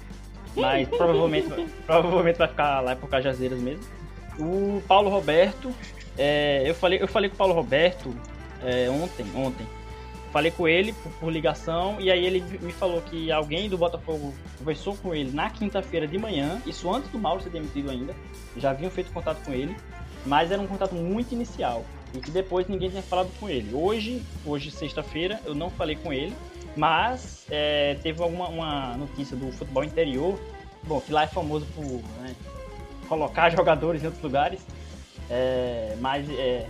Mas 0.56 0.89
provavelmente, 0.97 1.48
provavelmente 1.85 2.39
vai 2.39 2.48
ficar 2.48 2.81
lá 2.81 2.97
por 2.97 3.10
Cajazeiras 3.10 3.60
mesmo. 3.60 3.85
O 4.39 4.82
Paulo 4.89 5.10
Roberto, 5.10 5.70
é, 6.16 6.62
eu, 6.64 6.74
falei, 6.74 7.02
eu 7.02 7.09
falei 7.09 7.28
com 7.28 7.35
o 7.35 7.39
Paulo 7.39 7.52
Roberto 7.52 8.14
é, 8.64 8.89
ontem, 8.89 9.27
ontem. 9.35 9.66
Falei 10.32 10.51
com 10.51 10.66
ele 10.66 10.94
por, 10.94 11.12
por 11.12 11.31
ligação 11.31 12.01
e 12.01 12.10
aí 12.10 12.24
ele 12.24 12.43
me 12.62 12.73
falou 12.73 13.02
que 13.02 13.31
alguém 13.31 13.69
do 13.69 13.77
Botafogo 13.77 14.32
conversou 14.59 14.97
com 14.97 15.14
ele 15.14 15.31
na 15.31 15.51
quinta-feira 15.51 16.06
de 16.06 16.16
manhã, 16.16 16.62
isso 16.66 16.90
antes 16.90 17.10
do 17.10 17.19
Mauro 17.19 17.43
ser 17.43 17.51
demitido 17.51 17.90
ainda. 17.90 18.14
Já 18.56 18.70
haviam 18.70 18.90
feito 18.90 19.12
contato 19.12 19.44
com 19.44 19.52
ele, 19.52 19.77
mas 20.24 20.51
era 20.51 20.61
um 20.61 20.66
contato 20.66 20.94
muito 20.94 21.32
inicial 21.32 21.85
e 22.15 22.19
que 22.19 22.31
depois 22.31 22.69
ninguém 22.69 22.90
tinha 22.90 23.03
falado 23.03 23.31
com 23.39 23.49
ele. 23.49 23.74
Hoje, 23.74 24.23
hoje 24.44 24.70
sexta-feira, 24.70 25.40
eu 25.44 25.55
não 25.55 25.70
falei 25.70 25.97
com 25.97 26.12
ele, 26.12 26.35
mas 26.77 27.47
é, 27.51 27.97
teve 28.03 28.23
alguma 28.23 28.49
uma 28.49 28.97
notícia 28.97 29.36
do 29.36 29.51
futebol 29.53 29.85
interior, 29.85 30.39
bom, 30.85 31.01
que 31.01 31.12
lá 31.12 31.24
é 31.24 31.27
famoso 31.27 31.66
por 31.74 31.85
né, 31.85 32.35
colocar 33.09 33.51
jogadores 33.55 34.03
em 34.03 34.07
outros 34.07 34.23
lugares, 34.23 34.61
é, 35.31 35.97
mas 36.01 36.28
é, 36.31 36.69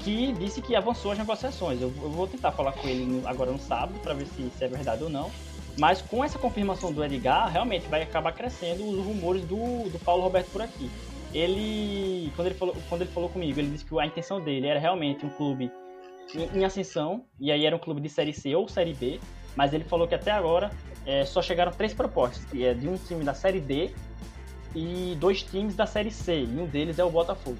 que 0.00 0.32
disse 0.32 0.60
que 0.60 0.74
avançou 0.74 1.12
as 1.12 1.18
negociações. 1.18 1.80
Eu, 1.80 1.92
eu 2.02 2.10
vou 2.10 2.26
tentar 2.26 2.52
falar 2.52 2.72
com 2.72 2.88
ele 2.88 3.22
agora 3.26 3.52
no 3.52 3.58
sábado 3.58 3.98
para 4.00 4.14
ver 4.14 4.26
se, 4.26 4.50
se 4.56 4.64
é 4.64 4.68
verdade 4.68 5.02
ou 5.02 5.10
não. 5.10 5.30
Mas 5.78 6.00
com 6.00 6.24
essa 6.24 6.38
confirmação 6.38 6.90
do 6.90 7.04
Edgar, 7.04 7.52
realmente 7.52 7.86
vai 7.86 8.02
acabar 8.02 8.32
crescendo 8.32 8.88
os 8.88 9.04
rumores 9.04 9.42
do, 9.42 9.90
do 9.90 9.98
Paulo 10.02 10.22
Roberto 10.22 10.50
por 10.50 10.62
aqui. 10.62 10.90
Ele 11.36 12.32
quando, 12.34 12.48
ele 12.48 12.54
falou, 12.54 12.76
quando 12.88 13.02
ele 13.02 13.10
falou 13.10 13.28
comigo, 13.28 13.60
ele 13.60 13.68
disse 13.68 13.84
que 13.84 13.98
a 13.98 14.06
intenção 14.06 14.40
dele 14.40 14.66
era 14.66 14.80
realmente 14.80 15.26
um 15.26 15.28
clube 15.28 15.70
em, 16.34 16.60
em 16.60 16.64
ascensão, 16.64 17.24
e 17.38 17.52
aí 17.52 17.66
era 17.66 17.76
um 17.76 17.78
clube 17.78 18.00
de 18.00 18.08
Série 18.08 18.32
C 18.32 18.54
ou 18.54 18.66
Série 18.68 18.94
B, 18.94 19.20
mas 19.54 19.74
ele 19.74 19.84
falou 19.84 20.08
que 20.08 20.14
até 20.14 20.30
agora 20.30 20.70
é, 21.04 21.24
só 21.24 21.42
chegaram 21.42 21.72
três 21.72 21.92
propostas, 21.92 22.44
que 22.46 22.64
é 22.64 22.72
de 22.72 22.88
um 22.88 22.96
time 22.96 23.22
da 23.22 23.34
Série 23.34 23.60
D 23.60 23.90
e 24.74 25.14
dois 25.20 25.42
times 25.42 25.76
da 25.76 25.86
Série 25.86 26.10
C, 26.10 26.42
e 26.42 26.60
um 26.60 26.66
deles 26.66 26.98
é 26.98 27.04
o 27.04 27.10
Botafogo. 27.10 27.58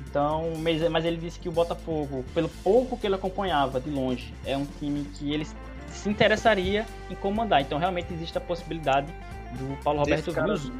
Então, 0.00 0.52
mas, 0.58 0.86
mas 0.90 1.04
ele 1.04 1.16
disse 1.16 1.38
que 1.38 1.48
o 1.48 1.52
Botafogo, 1.52 2.24
pelo 2.34 2.48
pouco 2.48 2.96
que 2.98 3.06
ele 3.06 3.14
acompanhava 3.14 3.80
de 3.80 3.88
longe, 3.88 4.34
é 4.44 4.56
um 4.56 4.66
time 4.78 5.04
que 5.14 5.32
ele 5.32 5.46
se 5.88 6.08
interessaria 6.08 6.84
em 7.08 7.14
comandar. 7.14 7.60
Então, 7.60 7.78
realmente 7.78 8.12
existe 8.12 8.36
a 8.36 8.40
possibilidade 8.40 9.12
do 9.52 9.82
Paulo 9.82 10.00
Roberto 10.00 10.32
vir. 10.32 10.72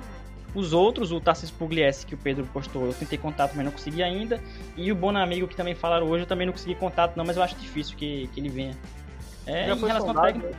Os, 0.55 0.66
os 0.66 0.72
outros, 0.72 1.12
o 1.12 1.20
Tarcísio 1.20 1.55
Pugliese, 1.56 2.06
que 2.06 2.14
o 2.14 2.18
Pedro 2.18 2.47
postou, 2.52 2.86
eu 2.86 2.94
tentei 2.94 3.18
contato, 3.18 3.52
mas 3.55 3.64
não 3.64 3.72
consegui 3.72 4.02
ainda. 4.02 4.40
E 4.77 4.90
o 4.90 4.94
Bonamigo, 4.94 5.47
que 5.47 5.56
também 5.56 5.74
falaram 5.74 6.06
hoje, 6.09 6.24
eu 6.24 6.27
também 6.27 6.47
não 6.47 6.52
consegui 6.52 6.74
contato, 6.74 7.16
não, 7.16 7.24
mas 7.24 7.36
eu 7.36 7.43
acho 7.43 7.55
difícil 7.56 7.97
que, 7.97 8.28
que 8.28 8.40
ele 8.40 8.48
venha. 8.48 8.77
É, 9.47 9.72
em, 9.72 9.74
relação 9.74 10.06
sondado, 10.06 10.27
técnico, 10.27 10.56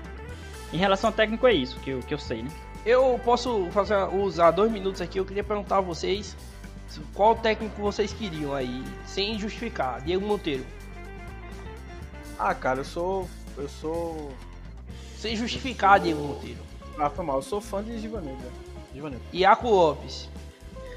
em 0.74 0.78
relação 0.78 1.10
ao 1.10 1.14
técnico, 1.14 1.48
é 1.48 1.54
isso 1.54 1.80
que 1.80 1.92
eu, 1.92 2.00
que 2.00 2.14
eu 2.14 2.18
sei, 2.18 2.44
né? 2.44 2.50
Eu 2.86 3.20
posso 3.24 3.68
fazer, 3.72 3.96
usar 4.16 4.52
dois 4.52 4.72
minutos 4.72 5.02
aqui. 5.02 5.20
Eu 5.20 5.26
queria 5.26 5.44
perguntar 5.44 5.78
a 5.78 5.82
vocês 5.82 6.36
qual 7.14 7.36
técnico 7.36 7.80
vocês 7.82 8.12
queriam 8.12 8.54
aí, 8.54 8.84
sem 9.06 9.38
justificar. 9.38 10.02
Diego 10.02 10.26
Monteiro. 10.26 10.66
Ah, 12.38 12.56
cara, 12.56 12.80
eu 12.80 12.86
sou. 12.86 13.30
Eu 13.56 13.70
sou. 13.70 14.32
Sem 15.18 15.36
justificar, 15.36 16.00
Diego 16.00 16.22
Monteiro. 16.22 16.60
Ah, 16.98 17.10
foi 17.10 17.24
mal. 17.24 17.38
Eu 17.38 17.44
sou 17.44 17.62
fã 17.62 17.84
de 17.84 18.00
Givanildo. 18.00 18.42
Givanildo. 18.94 19.24
Iaco 19.34 19.70
Lopes. 19.70 20.30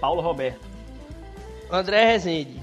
Paulo 0.00 0.20
Roberto. 0.20 0.60
André 1.70 2.04
Rezende. 2.04 2.62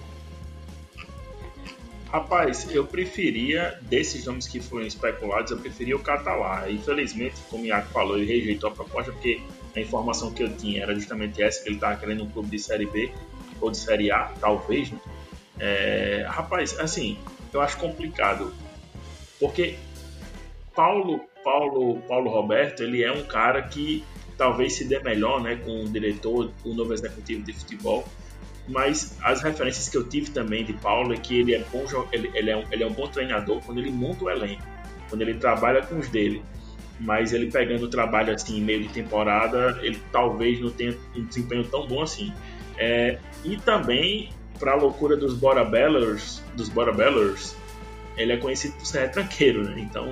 Rapaz, 2.11 2.67
eu 2.69 2.85
preferia, 2.85 3.79
desses 3.83 4.25
nomes 4.25 4.45
que 4.45 4.59
foram 4.59 4.85
especulados, 4.85 5.51
eu 5.51 5.57
preferia 5.57 5.95
o 5.95 5.99
Catalá. 5.99 6.69
Infelizmente, 6.69 7.35
como 7.49 7.63
o 7.63 7.65
Iaco 7.65 7.87
falou, 7.89 8.17
ele 8.17 8.25
rejeitou 8.25 8.69
a 8.69 8.73
proposta 8.73 9.13
porque 9.13 9.41
a 9.73 9.79
informação 9.79 10.31
que 10.31 10.43
eu 10.43 10.53
tinha 10.55 10.83
era 10.83 10.93
justamente 10.93 11.41
essa, 11.41 11.63
que 11.63 11.69
ele 11.69 11.75
estava 11.75 11.95
querendo 11.95 12.23
um 12.23 12.29
clube 12.29 12.49
de 12.49 12.59
Série 12.59 12.85
B 12.85 13.11
ou 13.61 13.71
de 13.71 13.77
Série 13.77 14.11
A, 14.11 14.31
talvez. 14.41 14.91
Né? 14.91 14.99
É, 15.57 16.25
rapaz, 16.27 16.77
assim, 16.79 17.17
eu 17.53 17.61
acho 17.61 17.77
complicado. 17.77 18.53
Porque 19.39 19.77
Paulo, 20.75 21.21
Paulo, 21.43 22.01
Paulo 22.01 22.29
Roberto, 22.29 22.83
ele 22.83 23.03
é 23.03 23.11
um 23.11 23.23
cara 23.23 23.61
que 23.61 24.03
talvez 24.41 24.73
se 24.73 24.85
dê 24.85 24.99
melhor 24.99 25.39
né, 25.39 25.55
com 25.55 25.83
o 25.83 25.87
diretor, 25.87 26.49
o 26.65 26.73
novo 26.73 26.93
executivo 26.93 27.43
de 27.43 27.53
futebol 27.53 28.03
mas 28.67 29.17
as 29.21 29.41
referências 29.41 29.89
que 29.89 29.97
eu 29.97 30.07
tive 30.07 30.31
também 30.31 30.63
de 30.63 30.73
Paulo 30.73 31.13
é 31.13 31.17
que 31.17 31.39
ele 31.39 31.53
é, 31.53 31.63
bom, 31.71 31.85
ele, 32.11 32.31
ele, 32.33 32.49
é, 32.49 32.57
um, 32.57 32.63
ele 32.71 32.83
é 32.83 32.87
um 32.87 32.93
bom 32.93 33.07
treinador 33.07 33.61
quando 33.65 33.79
ele 33.79 33.91
monta 33.91 34.23
o 34.23 34.29
elenco, 34.29 34.63
quando 35.09 35.21
ele 35.21 35.35
trabalha 35.35 35.81
com 35.81 35.99
os 35.99 36.07
dele. 36.09 36.43
Mas 36.99 37.33
ele 37.33 37.51
pegando 37.51 37.85
o 37.85 37.89
trabalho 37.89 38.33
assim 38.33 38.59
em 38.59 38.61
meio 38.61 38.83
de 38.83 38.89
temporada, 38.89 39.79
ele 39.81 39.99
talvez 40.11 40.59
não 40.59 40.69
tenha 40.69 40.95
um 41.15 41.25
desempenho 41.25 41.63
tão 41.63 41.87
bom 41.87 42.01
assim. 42.01 42.31
É, 42.77 43.17
e 43.43 43.57
também, 43.57 44.29
para 44.59 44.73
a 44.73 44.75
loucura 44.75 45.17
dos 45.17 45.33
Bora 45.33 45.65
Bellers, 45.65 46.43
dos 46.55 46.69
Bora 46.69 46.93
Bellers, 46.93 47.55
ele 48.15 48.33
é 48.33 48.37
conhecido 48.37 48.75
por 48.75 48.85
ser 48.85 49.09
tranqueiro, 49.11 49.63
né? 49.63 49.79
Então 49.79 50.11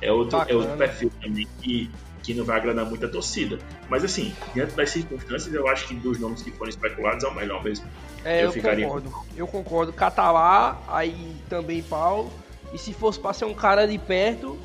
é 0.00 0.10
outro, 0.10 0.42
é 0.48 0.54
outro 0.54 0.76
perfil 0.76 1.12
também 1.20 1.46
que 1.60 1.90
que 2.22 2.32
não 2.34 2.44
vai 2.44 2.56
agradar 2.56 2.84
muito 2.84 3.04
a 3.04 3.08
torcida. 3.08 3.58
Mas 3.88 4.04
assim, 4.04 4.34
diante 4.54 4.74
das 4.74 4.90
circunstâncias, 4.90 5.52
eu 5.52 5.66
acho 5.68 5.88
que 5.88 5.94
dos 5.94 6.18
nomes 6.18 6.42
que 6.42 6.50
foram 6.50 6.70
especulados 6.70 7.24
é 7.24 7.28
o 7.28 7.34
melhor 7.34 7.62
mesmo. 7.62 7.86
É, 8.24 8.42
eu, 8.42 8.46
eu 8.46 8.52
ficaria... 8.52 8.86
concordo. 8.86 9.12
Eu 9.36 9.46
concordo. 9.46 9.92
Catalá, 9.92 10.80
aí 10.88 11.36
também 11.48 11.82
Paulo. 11.82 12.32
E 12.72 12.78
se 12.78 12.92
fosse 12.92 13.18
pra 13.18 13.32
ser 13.32 13.44
um 13.44 13.54
cara 13.54 13.86
de 13.86 13.98
perto, 13.98 14.58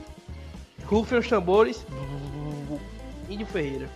rufem 0.86 1.18
os 1.18 1.28
tambores. 1.28 1.86
Índio 3.30 3.46
Ferreira. 3.48 3.90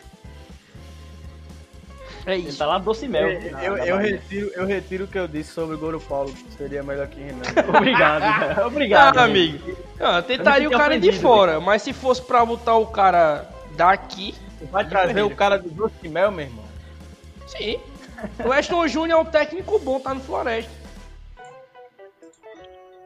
É 2.26 2.35
isso. 2.35 2.49
Ele 2.49 2.57
tá 2.57 2.65
lá 2.65 2.77
doce 2.77 3.07
mel. 3.07 3.30
Eu, 3.30 3.77
eu, 3.77 3.77
eu 3.77 3.98
retiro, 3.98 4.52
eu 4.53 4.65
retiro 4.65 5.06
o 5.06 5.07
que 5.07 5.18
eu 5.18 5.27
disse 5.27 5.52
sobre 5.52 5.76
o 5.76 5.80
Goro 5.80 5.99
Paulo, 5.99 6.31
que 6.31 6.52
seria 6.53 6.84
melhor 6.84 7.07
que 7.07 7.19
Renan. 7.19 7.41
Obrigado, 7.68 8.65
Obrigado. 8.68 9.18
Ah, 9.18 9.23
amigo. 9.23 9.77
Ah, 9.99 10.22
tentaria 10.22 10.68
o 10.68 10.72
cara 10.72 10.99
de 10.99 11.11
fora, 11.11 11.53
amigo. 11.53 11.65
mas 11.65 11.81
se 11.81 11.93
fosse 11.93 12.22
pra 12.22 12.45
botar 12.45 12.76
o 12.76 12.88
cara 12.88 13.49
daqui. 13.76 14.35
Vai 14.72 14.88
trazer 14.88 15.23
o 15.23 15.35
cara 15.35 15.57
do 15.57 15.69
doce 15.69 16.07
mel, 16.07 16.31
meu 16.31 16.45
irmão? 16.45 16.65
Sim. 17.48 17.80
O 18.45 18.52
Aston 18.52 18.88
Júnior 18.88 19.19
é 19.19 19.22
um 19.22 19.26
técnico 19.26 19.80
bom, 19.80 19.99
tá 19.99 20.14
no 20.14 20.22
Floresta. 20.22 20.72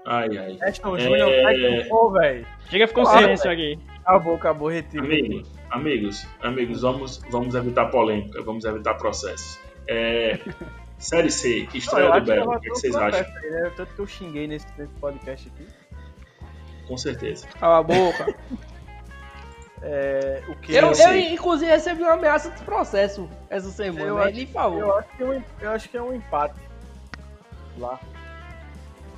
Ai, 0.05 0.37
ai. 0.37 0.57
Aston 0.61 0.99
Júnior 0.99 1.19
é 1.19 1.25
um 1.25 1.45
técnico 1.45 1.89
bom, 1.89 2.11
velho. 2.11 2.47
Chega, 2.69 2.87
ficou 2.87 3.05
silêncio 3.05 3.49
aqui. 3.49 3.79
Acabou, 4.05 4.35
acabou, 4.35 4.69
retiro. 4.69 5.05
Amigo, 5.05 5.47
amigos, 5.75 6.25
amigos, 6.41 6.81
vamos, 6.81 7.21
vamos 7.29 7.53
evitar 7.53 7.87
polêmica, 7.87 8.41
vamos 8.41 8.63
evitar 8.63 8.93
processos. 8.95 9.59
É, 9.87 10.39
série 10.97 11.29
C, 11.29 11.67
estreia 11.73 12.11
do 12.19 12.25
Belo, 12.25 12.55
o 12.55 12.59
que, 12.59 12.67
é 12.67 12.71
que 12.71 12.79
vocês 12.79 12.95
acham? 12.95 13.19
Aí, 13.19 13.51
né? 13.51 13.71
Tanto 13.75 13.93
que 13.93 13.99
eu 13.99 14.07
xinguei 14.07 14.47
nesse, 14.47 14.65
nesse 14.77 14.93
podcast 14.93 15.51
aqui. 15.53 15.67
Com 16.87 16.97
certeza. 16.97 17.47
Cala 17.59 17.79
a 17.79 17.83
boca. 17.83 18.35
é, 19.83 20.43
o 20.47 20.55
que 20.55 20.73
eu, 20.73 20.91
eu, 20.93 21.15
inclusive, 21.33 21.69
recebi 21.69 22.01
uma 22.01 22.13
ameaça 22.13 22.49
de 22.51 22.63
processo 22.63 23.29
essa 23.49 23.69
semana, 23.69 24.05
eu 24.05 24.17
acho, 24.17 24.29
ele 24.29 24.45
falou. 24.47 24.79
Eu 24.79 24.97
acho, 24.97 25.09
que 25.09 25.23
é 25.23 25.25
um, 25.25 25.43
eu 25.59 25.71
acho 25.71 25.89
que 25.89 25.97
é 25.97 26.01
um 26.01 26.13
empate 26.13 26.55
lá. 27.77 27.99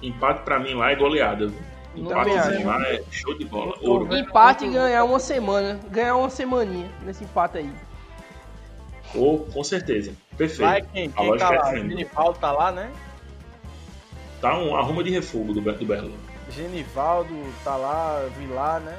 Empate 0.01 0.41
pra 0.41 0.59
mim 0.59 0.73
lá 0.73 0.91
é 0.91 0.95
goleada. 0.95 1.51
Empate 1.97 2.63
lá 2.63 2.81
é 2.87 3.03
show 3.11 3.37
de 3.37 3.45
bola. 3.45 3.75
Ouro. 3.81 4.15
Empate 4.15 4.65
e 4.65 4.69
ganhar 4.69 5.03
uma 5.03 5.19
semana. 5.19 5.79
Ganhar 5.89 6.15
uma 6.15 6.29
semaninha 6.29 6.89
nesse 7.03 7.23
empate 7.23 7.57
aí. 7.57 7.71
Oh, 9.15 9.39
com 9.39 9.63
certeza. 9.63 10.13
Perfeito. 10.37 10.69
Vai 10.69 10.81
quem? 10.81 11.09
Quem 11.09 11.37
tá 11.37 11.49
lá? 11.49 11.75
Genivaldo 11.75 12.39
tá 12.39 12.51
lá, 12.51 12.71
né? 12.71 12.91
Tá 14.41 14.57
um 14.57 14.75
arruma 14.75 15.03
de 15.03 15.09
refugo 15.09 15.53
do, 15.53 15.61
do 15.61 15.85
Berlo. 15.85 16.13
Genivaldo 16.51 17.33
tá 17.63 17.75
lá, 17.75 18.25
Vilar, 18.37 18.79
né? 18.81 18.97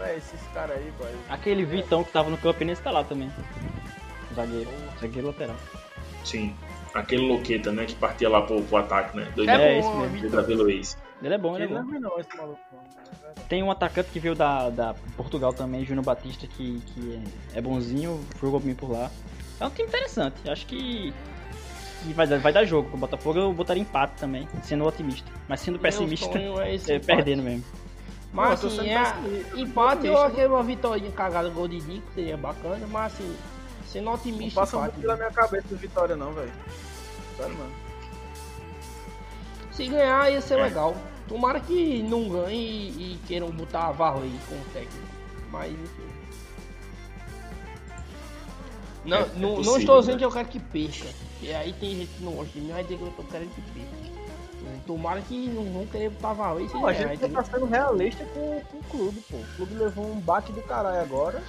É, 0.00 0.16
esses 0.16 0.40
caras 0.54 0.78
aí, 0.78 0.90
boy. 0.98 1.10
Aquele 1.28 1.64
Vitão 1.64 2.02
que 2.02 2.10
tava 2.10 2.30
no 2.30 2.38
Campinense 2.38 2.80
tá 2.80 2.90
lá 2.90 3.04
também. 3.04 3.30
Zagueiro. 4.34 4.70
Zagueiro 4.98 5.28
lateral. 5.28 5.56
Sim. 6.24 6.54
Aquele 6.94 7.28
Loqueta, 7.28 7.70
né? 7.70 7.84
Que 7.84 7.94
partia 7.94 8.28
lá 8.28 8.42
pro, 8.42 8.62
pro 8.62 8.78
ataque, 8.78 9.16
né? 9.16 9.30
Dois 9.36 9.48
é, 9.48 9.52
é 9.52 9.78
esse 9.78 9.90
mesmo. 9.90 10.30
Davi 10.30 10.54
Luiz. 10.54 10.96
Ele 11.22 11.34
é 11.34 11.38
bom, 11.38 11.54
ele, 11.54 11.64
ele 11.64 11.74
é 11.74 11.82
bom. 11.82 12.00
Não, 12.00 12.18
esse 12.18 12.34
maluco, 12.36 12.58
Tem 13.48 13.62
um 13.62 13.70
atacante 13.70 14.10
que 14.10 14.18
veio 14.18 14.34
da, 14.34 14.70
da 14.70 14.94
Portugal 15.16 15.52
também, 15.52 15.84
Júnior 15.84 16.04
Batista, 16.04 16.46
que, 16.46 16.80
que 16.80 17.22
é 17.54 17.60
bonzinho, 17.60 18.24
jogou 18.40 18.58
bem 18.58 18.74
por 18.74 18.90
lá. 18.90 19.10
É 19.60 19.66
um 19.66 19.70
time 19.70 19.86
interessante. 19.86 20.48
Acho 20.48 20.66
que, 20.66 21.12
que 22.02 22.12
vai, 22.14 22.26
vai 22.26 22.52
dar 22.52 22.64
jogo. 22.64 22.90
O 22.94 22.96
Botafogo 22.96 23.38
eu 23.38 23.52
botaria 23.52 23.82
empate 23.82 24.14
também, 24.18 24.48
sendo 24.62 24.86
otimista. 24.86 25.30
Mas 25.46 25.60
sendo 25.60 25.78
pessimista, 25.78 26.38
é, 26.38 26.74
é 26.96 26.98
perdendo 26.98 27.42
mesmo. 27.42 27.64
Mas 28.32 28.64
assim, 28.64 28.88
é, 28.88 29.02
empate 29.56 30.08
ou 30.08 30.22
aquele 30.22 30.46
uma 30.46 30.62
vitória 30.62 31.10
cagada 31.10 31.50
gol 31.50 31.66
de 31.66 31.80
Dico 31.80 32.06
seria 32.14 32.36
bacana, 32.36 32.86
mas 32.86 33.12
assim, 33.12 33.36
sendo 33.86 34.10
otimista. 34.10 34.60
Não 34.60 34.66
passa 34.66 34.78
muito 34.78 35.00
pela 35.00 35.16
minha 35.16 35.30
cabeça 35.30 35.68
de 35.68 35.74
vitória 35.74 36.16
não, 36.16 36.32
velho. 36.32 36.52
Sério, 37.36 37.54
mano. 37.56 37.72
Se 39.72 39.86
ganhar 39.88 40.30
ia 40.30 40.40
ser 40.40 40.58
é. 40.58 40.62
legal. 40.62 40.94
Tomara 41.30 41.60
que 41.60 42.02
não 42.02 42.28
ganhe 42.28 42.58
e, 42.58 43.12
e 43.12 43.20
queiram 43.28 43.52
botar 43.52 43.86
a 43.86 43.92
Varro 43.92 44.22
aí 44.22 44.40
com 44.48 44.56
o 44.56 44.64
técnico. 44.72 45.06
Mas 45.52 45.72
enfim. 45.72 46.02
Não, 49.04 49.16
é, 49.16 49.28
não, 49.36 49.60
é 49.60 49.62
não 49.62 49.78
estou 49.78 50.00
dizendo 50.00 50.14
né? 50.14 50.18
que 50.18 50.24
eu 50.24 50.32
quero 50.32 50.48
que 50.48 50.58
perca. 50.58 51.06
E 51.40 51.52
aí 51.52 51.72
tem 51.74 51.98
gente 51.98 52.10
que 52.16 52.24
não 52.24 52.32
gosta 52.32 52.52
de 52.52 52.60
mim, 52.60 52.72
vai 52.72 52.82
dizer 52.82 52.98
que 52.98 53.02
eu 53.04 53.12
tô 53.12 53.22
querendo 53.22 53.54
que 53.54 53.62
perca. 53.70 54.10
Tomara 54.84 55.20
que 55.20 55.46
não 55.46 55.72
vão 55.72 55.86
querer 55.86 56.10
botar 56.10 56.32
Varro 56.32 56.58
aí. 56.58 56.68
Pô, 56.68 56.84
a 56.84 56.92
gente 56.92 57.28
tá 57.28 57.44
sendo 57.44 57.66
realista 57.66 58.24
com, 58.34 58.60
com 58.68 58.78
o 58.78 58.82
clube, 58.90 59.22
pô. 59.30 59.36
O 59.36 59.56
clube 59.56 59.74
levou 59.74 60.10
um 60.10 60.18
baque 60.18 60.50
do 60.52 60.62
caralho 60.62 61.00
agora 61.00 61.40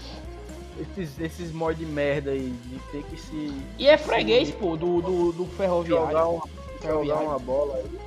esses, 0.80 1.20
esses 1.20 1.52
mod 1.52 1.76
de 1.76 1.86
merda 1.88 2.30
aí, 2.30 2.54
de 2.66 2.80
ter 2.92 3.04
que 3.06 3.20
se. 3.20 3.52
E 3.80 3.88
é 3.88 3.98
freguês, 3.98 4.50
se... 4.50 4.54
pô, 4.54 4.78
do, 4.78 5.02
do, 5.02 5.32
do 5.32 5.46
ferroviário. 5.58 6.08
Jogar 6.08 6.28
uma, 6.28 6.44
jogar 6.84 7.16
uma 7.16 7.40
bola 7.40 7.78
aí. 7.78 8.00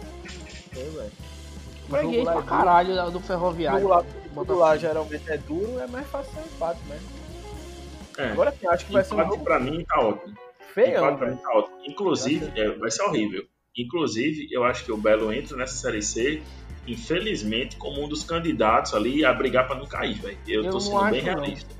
É, 0.76 0.84
velho. 0.84 1.33
Freguês 1.88 2.24
pra 2.24 2.38
é 2.38 2.42
caralho 2.42 3.10
do 3.10 3.20
ferroviário. 3.20 3.80
Tudo 3.80 3.90
lá, 3.90 4.04
tudo 4.34 4.58
lá 4.58 4.76
geralmente 4.76 5.30
é 5.30 5.38
duro, 5.38 5.78
é 5.80 5.86
mais 5.86 6.06
fácil 6.08 6.32
ser 6.32 6.40
empate 6.40 6.80
mesmo. 6.88 7.08
É. 8.16 8.30
Agora 8.30 8.52
sim, 8.52 8.66
acho 8.66 8.86
que 8.86 8.92
vai 8.92 9.04
ser 9.04 9.14
um 9.14 9.18
jogo. 9.18 9.44
pra 9.44 9.60
mim 9.60 9.84
tá 9.84 10.00
ótimo. 10.00 10.34
Feio. 10.72 10.98
Empate 10.98 11.18
pra 11.18 11.30
mim 11.30 11.36
tá 11.36 11.50
ótimo. 11.50 11.76
Inclusive, 11.86 12.52
é, 12.60 12.68
vai 12.70 12.90
ser 12.90 13.02
horrível. 13.02 13.44
Inclusive, 13.76 14.48
eu 14.52 14.64
acho 14.64 14.84
que 14.84 14.92
o 14.92 14.96
Belo 14.96 15.32
entra 15.32 15.56
nessa 15.56 15.74
série 15.74 16.02
C 16.02 16.42
infelizmente, 16.86 17.76
como 17.76 18.04
um 18.04 18.08
dos 18.08 18.24
candidatos 18.24 18.94
ali 18.94 19.24
a 19.24 19.32
brigar 19.32 19.66
para 19.66 19.76
não 19.76 19.86
cair, 19.86 20.20
velho. 20.20 20.38
Eu, 20.46 20.64
eu 20.64 20.70
tô 20.70 20.80
sendo 20.80 21.10
bem 21.10 21.22
realista. 21.22 21.74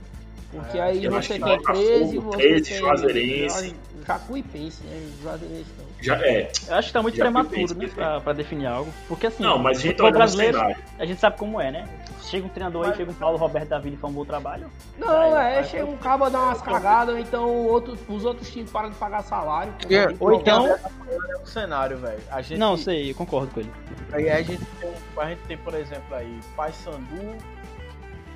Porque 0.51 0.79
aí 0.79 1.07
você 1.09 1.39
tem 1.39 1.63
13, 1.63 2.19
você 2.19 2.39
13, 2.39 2.71
tem 2.71 2.79
Juazeirense. 2.79 3.77
Jacuipense, 4.07 4.85
né? 4.85 5.13
Juazeirense 5.23 5.71
não. 5.79 5.84
Já 6.01 6.17
é. 6.17 6.51
Eu 6.69 6.75
acho 6.75 6.89
que 6.89 6.93
tá 6.93 7.03
muito 7.03 7.17
prematuro, 7.17 7.75
né? 7.75 7.89
Pra, 7.89 8.21
pra, 8.21 8.33
definir 8.33 8.67
algo. 8.67 8.93
Porque 9.09 9.27
assim, 9.27 9.43
não, 9.43 9.59
mas 9.59 9.79
a 9.79 9.81
gente 9.81 9.97
brasileiro, 9.97 10.59
a 10.99 11.05
gente 11.05 11.21
sabe 11.21 11.39
como 11.39 11.61
é, 11.61 11.71
né? 11.71 11.89
Chega 12.23 12.47
um 12.47 12.49
treinador 12.49 12.83
mas... 12.83 12.91
aí, 12.93 12.97
chega 12.99 13.11
um 13.11 13.15
Paulo 13.15 13.37
Roberto 13.37 13.69
da 13.69 13.79
Vida 13.79 13.97
e 13.97 13.99
faz 13.99 14.13
um 14.13 14.17
bom 14.17 14.25
trabalho. 14.25 14.67
Não, 14.99 15.39
é, 15.39 15.61
é 15.61 15.65
chega 15.65 15.85
um 15.85 15.97
cabo 15.97 16.25
a 16.25 16.29
dar 16.29 16.41
umas 16.41 16.63
cagadas, 16.63 17.19
então 17.19 17.49
outro, 17.67 17.99
os 18.09 18.25
outros 18.25 18.51
times 18.51 18.71
param 18.71 18.91
de 18.91 18.97
pagar 18.97 19.23
salário. 19.23 19.73
Yeah. 19.89 20.15
Ou 20.21 20.35
então. 20.35 20.67
É 20.67 21.43
um 21.43 21.47
cenário, 21.47 21.99
velho. 21.99 22.21
Gente... 22.43 22.59
Não, 22.59 22.77
sei, 22.77 23.11
eu 23.11 23.15
concordo 23.15 23.53
com 23.53 23.61
ele. 23.61 23.73
Aí 24.13 24.29
a 24.31 24.43
gente 24.43 24.65
tem, 24.81 24.91
a 25.19 25.29
gente 25.29 25.41
tem 25.47 25.57
por 25.59 25.75
exemplo, 25.75 26.15
aí, 26.15 26.41
Paysandu 26.57 27.37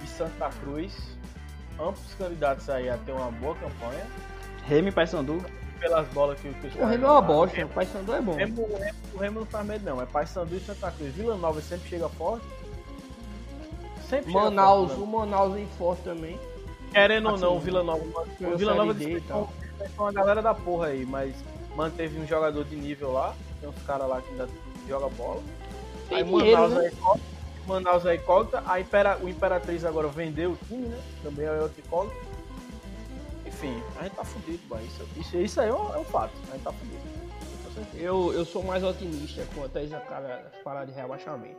e 0.03 0.07
Santa 0.07 0.51
Cruz 0.61 1.19
amplos 1.79 2.15
candidatos 2.19 2.69
aí 2.69 2.91
a 2.91 2.97
ter 2.99 3.13
uma 3.13 3.31
boa 3.31 3.55
campanha. 3.55 4.05
Remy 4.67 4.93
Paysandu. 4.93 5.45
Pelas 5.81 6.09
bolas 6.09 6.41
que, 6.41 6.53
que 6.53 6.67
os 6.67 6.75
O 6.75 6.85
Remy 6.85 7.05
é 7.05 7.07
uma 7.07 7.23
bosta, 7.23 7.65
o 7.65 7.69
Paysandu 7.69 8.13
é 8.13 8.21
bom. 8.21 8.33
O 8.33 8.37
Remy, 8.37 8.61
o 9.15 9.19
Remy 9.19 9.35
não 9.37 9.47
faz 9.47 9.67
medo 9.67 9.85
não, 9.85 10.03
é 10.03 10.07
Paysandu 10.07 10.57
e 10.57 10.61
Santa 10.61 10.91
Cruz. 10.91 11.15
Vila 11.15 11.37
Nova 11.37 11.61
sempre 11.61 11.89
chega 11.89 12.09
forte. 12.09 12.47
Sempre 14.09 14.33
Manaus, 14.33 14.89
chega 14.91 15.01
forte, 15.01 15.03
o 15.03 15.19
Manaus 15.19 15.55
vem 15.55 15.67
forte 15.79 16.03
também. 16.03 16.39
querendo 16.93 17.29
ou 17.29 17.35
Assim, 17.35 17.45
não, 17.45 17.57
o 17.57 17.61
Vila 17.61 17.83
Nova. 17.83 18.03
O 18.41 18.57
Vila 18.57 18.75
Nova 18.75 18.95
dispensou 18.95 19.49
uma 19.99 20.13
galera 20.13 20.43
da 20.43 20.55
porra 20.55 20.89
aí, 20.89 21.07
mas 21.07 21.35
manteve 21.77 22.19
um 22.19 22.27
jogador 22.27 22.65
de 22.65 22.75
nível 22.75 23.13
lá. 23.13 23.35
Tem 23.61 23.69
uns 23.69 23.83
caras 23.83 24.09
lá 24.09 24.21
que 24.21 24.31
ainda 24.31 24.49
jogam 24.89 25.11
bola. 25.11 25.43
Tem 26.09 26.19
aí 26.19 26.25
dinheiro, 26.25 26.61
Manaus 26.61 26.73
né? 26.73 26.85
é 26.85 26.89
incógnita. 26.89 27.29
Manaus 27.67 28.07
é 28.07 28.15
incógnita. 28.17 28.63
A 28.67 28.81
Impera, 28.81 29.19
o 29.23 29.29
Imperatriz 29.29 29.85
agora 29.85 30.09
vendeu 30.09 30.53
o 30.53 30.59
time, 30.67 30.89
né? 30.89 30.99
Também 31.23 31.47
é 31.47 31.53
outro 31.53 31.81
incógnito. 31.85 32.28
Enfim, 33.59 33.83
a 33.99 34.05
gente 34.05 34.15
tá 34.15 34.25
fudido, 34.25 34.61
boy. 34.69 34.81
Isso, 34.85 35.09
isso, 35.17 35.37
isso 35.37 35.61
aí 35.61 35.69
é 35.69 35.75
um, 35.75 35.95
é 35.95 35.99
um 35.99 36.05
fato. 36.05 36.33
A 36.49 36.53
gente 36.53 36.63
tá 36.63 36.73
fudido. 36.73 37.09
Eu, 37.95 38.33
eu 38.33 38.45
sou 38.45 38.63
mais 38.63 38.83
otimista 38.85 39.45
quanto 39.55 39.77
a 39.79 39.83
essa 39.83 39.99
cara- 40.01 40.51
parar 40.65 40.85
de 40.85 40.93
rebaixamento. 40.93 41.59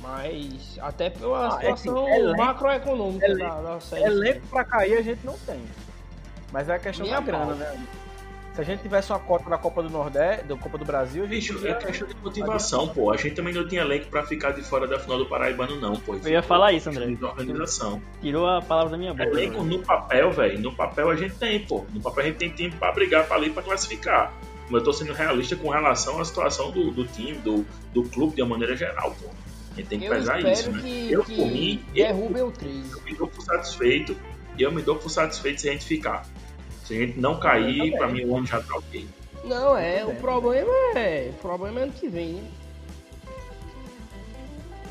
Mas 0.00 0.76
até 0.80 1.10
pela 1.10 1.56
Ah, 1.56 1.58
é 1.64 1.76
situação 1.76 2.08
elenco- 2.08 2.36
macroeconômica 2.42 3.24
elenco- 3.26 3.54
da, 3.62 3.74
da 3.74 3.80
série. 3.80 4.04
Elenco 4.04 4.46
pra 4.48 4.64
cair 4.64 4.98
a 4.98 5.02
gente 5.02 5.24
não 5.24 5.38
tem. 5.38 5.64
Mas 6.52 6.68
é 6.68 6.74
a 6.74 6.78
questão 6.78 7.06
Nem 7.06 7.14
da 7.14 7.20
grana, 7.20 7.54
né? 7.54 7.86
Se 8.54 8.60
a 8.60 8.64
gente 8.64 8.82
tivesse 8.82 9.10
uma 9.10 9.18
cota 9.18 9.48
da 9.48 9.56
Copa 9.56 9.82
do 9.82 9.88
Nordeste, 9.88 10.44
da 10.44 10.56
Copa 10.56 10.76
do 10.76 10.84
Brasil, 10.84 11.24
a 11.24 11.26
gente 11.26 11.52
Bicho, 11.54 11.66
é 11.66 11.72
questão 11.74 12.06
de 12.06 12.14
motivação, 12.16 12.86
pô. 12.88 13.10
A 13.10 13.16
gente 13.16 13.34
também 13.34 13.54
não 13.54 13.66
tinha 13.66 13.80
elenco 13.80 14.08
pra 14.08 14.24
ficar 14.24 14.50
de 14.50 14.60
fora 14.62 14.86
da 14.86 14.98
final 14.98 15.16
do 15.16 15.24
Paraibano, 15.26 15.80
não, 15.80 15.96
pô. 15.96 16.16
Eu 16.16 16.30
ia 16.30 16.42
falar 16.42 16.72
isso, 16.72 16.90
André. 16.90 17.06
De 17.06 17.24
organização. 17.24 18.02
Tirou 18.20 18.46
a 18.46 18.60
palavra 18.60 18.90
da 18.90 18.98
minha 18.98 19.14
boca. 19.14 19.24
Elenco 19.24 19.62
no 19.62 19.78
papel, 19.78 20.30
velho. 20.32 20.58
No 20.60 20.74
papel 20.74 21.08
a 21.08 21.16
gente 21.16 21.34
tem, 21.36 21.64
pô. 21.64 21.86
No 21.94 22.00
papel 22.02 22.24
a 22.24 22.26
gente 22.26 22.36
tem 22.36 22.50
time 22.50 22.70
pra 22.72 22.92
brigar 22.92 23.26
pra 23.26 23.36
ali 23.36 23.48
pra 23.48 23.62
classificar. 23.62 24.34
Mas 24.68 24.80
eu 24.80 24.84
tô 24.84 24.92
sendo 24.92 25.14
realista 25.14 25.56
com 25.56 25.70
relação 25.70 26.20
à 26.20 26.24
situação 26.24 26.70
do, 26.70 26.90
do 26.90 27.06
time, 27.06 27.38
do, 27.38 27.64
do 27.94 28.02
clube 28.04 28.36
de 28.36 28.42
uma 28.42 28.50
maneira 28.50 28.76
geral, 28.76 29.14
pô. 29.18 29.28
A 29.72 29.76
gente 29.76 29.86
tem 29.88 29.98
que 29.98 30.04
Eu 30.04 30.10
pesar 30.12 30.40
isso, 30.40 30.70
né? 30.70 30.80
que, 30.82 31.10
Eu, 31.12 31.24
que 31.24 31.36
por 31.36 31.46
mim, 31.46 31.82
eu- 31.94 32.46
o 32.46 32.50
3. 32.50 32.92
Eu 32.92 33.02
me 33.02 33.14
dou 33.14 33.26
por 33.28 33.42
satisfeito 33.42 34.14
e 34.58 34.62
eu 34.62 34.70
me 34.70 34.82
dou 34.82 34.96
por 34.96 35.08
satisfeito 35.08 35.62
se 35.62 35.68
a 35.70 35.72
gente 35.72 35.86
ficar. 35.86 36.26
Se 36.84 36.94
a 36.94 36.98
gente 37.06 37.18
não 37.18 37.38
cair, 37.38 37.96
pra 37.96 38.08
mim 38.08 38.24
o 38.24 38.36
ano 38.36 38.46
já 38.46 38.60
tá 38.60 38.76
ok. 38.76 39.06
Não, 39.44 39.76
é, 39.76 40.04
o 40.04 40.14
problema 40.16 40.70
é. 40.96 41.30
O 41.30 41.40
problema 41.40 41.80
é 41.80 41.82
ano 41.84 41.92
que 41.92 42.08
vem, 42.08 42.34
né? 42.34 42.50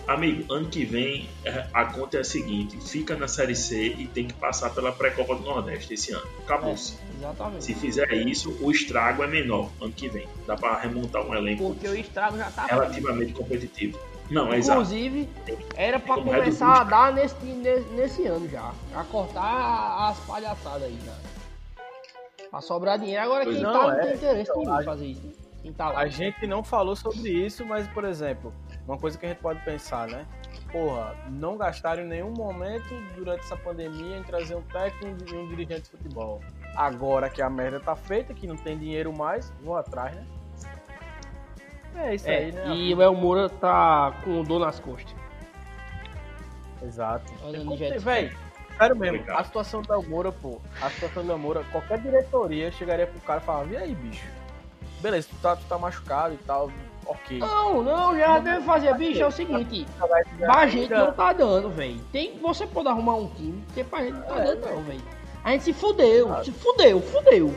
Amigo, 0.07 0.51
ano 0.53 0.67
que 0.67 0.83
vem 0.83 1.29
é, 1.45 1.67
a 1.73 1.85
conta 1.85 2.17
é 2.17 2.19
a 2.21 2.23
seguinte: 2.23 2.77
fica 2.81 3.15
na 3.15 3.27
Série 3.27 3.55
C 3.55 3.87
e 3.97 4.07
tem 4.07 4.27
que 4.27 4.33
passar 4.33 4.71
pela 4.71 4.91
pré-copa 4.91 5.35
do 5.35 5.41
Nordeste 5.41 5.93
esse 5.93 6.11
ano. 6.11 6.25
Acabou-se. 6.43 6.97
Exatamente. 7.17 7.63
Se 7.63 7.75
fizer 7.75 8.11
isso, 8.13 8.57
o 8.61 8.71
estrago 8.71 9.23
é 9.23 9.27
menor 9.27 9.69
ano 9.79 9.91
que 9.93 10.09
vem. 10.09 10.27
Dá 10.45 10.55
pra 10.55 10.79
remontar 10.79 11.25
um 11.25 11.33
elenco 11.33 11.73
Porque 11.73 11.87
o 11.87 11.95
estrago 11.95 12.37
já 12.37 12.51
tá 12.51 12.63
feito. 12.63 12.73
relativamente 12.73 13.33
competitivo. 13.33 13.99
Não, 14.29 14.51
é 14.51 14.57
exato. 14.57 14.81
Inclusive, 14.81 15.29
era 15.75 15.99
pra 15.99 16.15
Como 16.15 16.31
começar 16.31 16.81
a 16.81 16.83
dar 16.83 17.13
nesse, 17.13 17.35
nesse, 17.45 17.89
nesse 17.89 18.25
ano 18.25 18.49
já. 18.49 18.73
A 18.95 19.03
cortar 19.03 20.09
as 20.09 20.17
palhaçadas 20.25 20.83
aí 20.83 20.97
já. 21.05 21.30
Pra 22.51 22.59
sobrar 22.61 22.99
dinheiro. 22.99 23.23
Agora 23.23 23.43
Pois 23.45 23.55
quem 23.55 23.63
não, 23.65 23.71
tá 23.73 23.83
não 23.83 23.91
é. 23.93 24.01
tem 24.05 24.13
interesse 24.15 24.51
Então, 24.51 24.81
em 24.81 24.83
fazer 24.83 25.05
isso. 25.07 25.41
Quem 25.61 25.73
tá 25.73 25.89
lá. 25.89 25.99
A 26.01 26.07
gente 26.07 26.45
não 26.47 26.63
falou 26.63 26.95
sobre 26.95 27.29
isso, 27.29 27.65
mas, 27.65 27.87
por 27.87 28.03
exemplo, 28.03 28.53
uma 28.87 28.97
coisa 28.97 29.17
que 29.17 29.25
a 29.25 29.29
gente 29.29 29.37
pode 29.39 29.63
pensar, 29.63 30.07
né? 30.07 30.25
Porra, 30.71 31.15
não 31.29 31.55
gastaram 31.55 32.03
em 32.03 32.07
nenhum 32.07 32.31
momento 32.31 32.93
durante 33.15 33.41
essa 33.41 33.55
pandemia 33.55 34.17
em 34.17 34.23
trazer 34.23 34.55
um 34.55 34.61
técnico 34.63 35.23
e 35.33 35.37
um 35.37 35.47
dirigente 35.47 35.83
de 35.83 35.89
futebol. 35.91 36.41
Agora 36.75 37.29
que 37.29 37.41
a 37.41 37.49
merda 37.49 37.79
tá 37.79 37.95
feita, 37.95 38.33
que 38.33 38.47
não 38.47 38.55
tem 38.55 38.77
dinheiro 38.77 39.13
mais, 39.13 39.51
vou 39.61 39.77
atrás, 39.77 40.15
né? 40.15 40.25
É 41.95 42.15
isso 42.15 42.29
É, 42.29 42.37
aí, 42.37 42.51
né? 42.53 42.67
e 42.73 42.93
o 42.95 43.01
El 43.01 43.13
Moura 43.13 43.49
tá 43.49 44.13
com 44.23 44.41
dor 44.43 44.59
nas 44.59 44.79
costas. 44.79 45.13
Exato. 46.81 47.31
Olha 47.43 47.59
como 47.59 47.77
jet 47.77 47.89
ter- 47.91 47.97
ski. 47.97 48.05
Véi, 48.05 48.31
sério 48.77 48.95
mesmo, 48.95 49.17
Complicado. 49.17 49.39
a 49.41 49.43
situação 49.45 49.81
do 49.81 50.03
Moura, 50.03 50.31
pô, 50.31 50.59
a 50.81 50.89
situação 50.89 51.23
do 51.25 51.37
Moura, 51.37 51.63
qualquer 51.71 51.99
diretoria 51.99 52.71
chegaria 52.71 53.07
pro 53.07 53.19
cara 53.21 53.39
e 53.41 53.43
falava, 53.45 53.69
e 53.71 53.77
aí, 53.77 53.95
bicho? 53.95 54.25
Beleza, 54.99 55.27
tu 55.29 55.35
tá, 55.41 55.55
tu 55.55 55.65
tá 55.65 55.77
machucado 55.77 56.33
e 56.35 56.37
tal, 56.45 56.71
ok. 57.05 57.39
Não, 57.39 57.81
não, 57.81 58.17
já 58.17 58.37
deve 58.39 58.63
fazer. 58.65 58.93
Bicho, 58.95 59.23
é 59.23 59.27
o 59.27 59.31
seguinte. 59.31 59.87
Pra 60.37 60.67
gente 60.67 60.91
não 60.91 61.11
tá 61.11 61.33
dando, 61.33 61.69
velho. 61.71 61.99
Tem, 62.11 62.37
você 62.39 62.67
pode 62.67 62.87
arrumar 62.87 63.15
um 63.15 63.27
time, 63.29 63.63
porque 63.67 63.83
pra 63.83 63.99
gente 64.03 64.13
não 64.13 64.21
tá 64.23 64.37
É, 64.39 64.43
dando, 64.43 64.65
não, 64.69 64.83
velho. 64.83 65.01
A 65.43 65.51
gente 65.51 65.63
se 65.63 65.73
fudeu, 65.73 66.43
se 66.43 66.51
fudeu, 66.51 67.01
fudeu. 67.01 67.55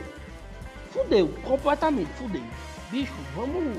Fudeu, 0.91 1.27
completamente, 1.43 2.09
fudeu. 2.13 2.41
Bicho, 2.89 3.13
vamos. 3.35 3.77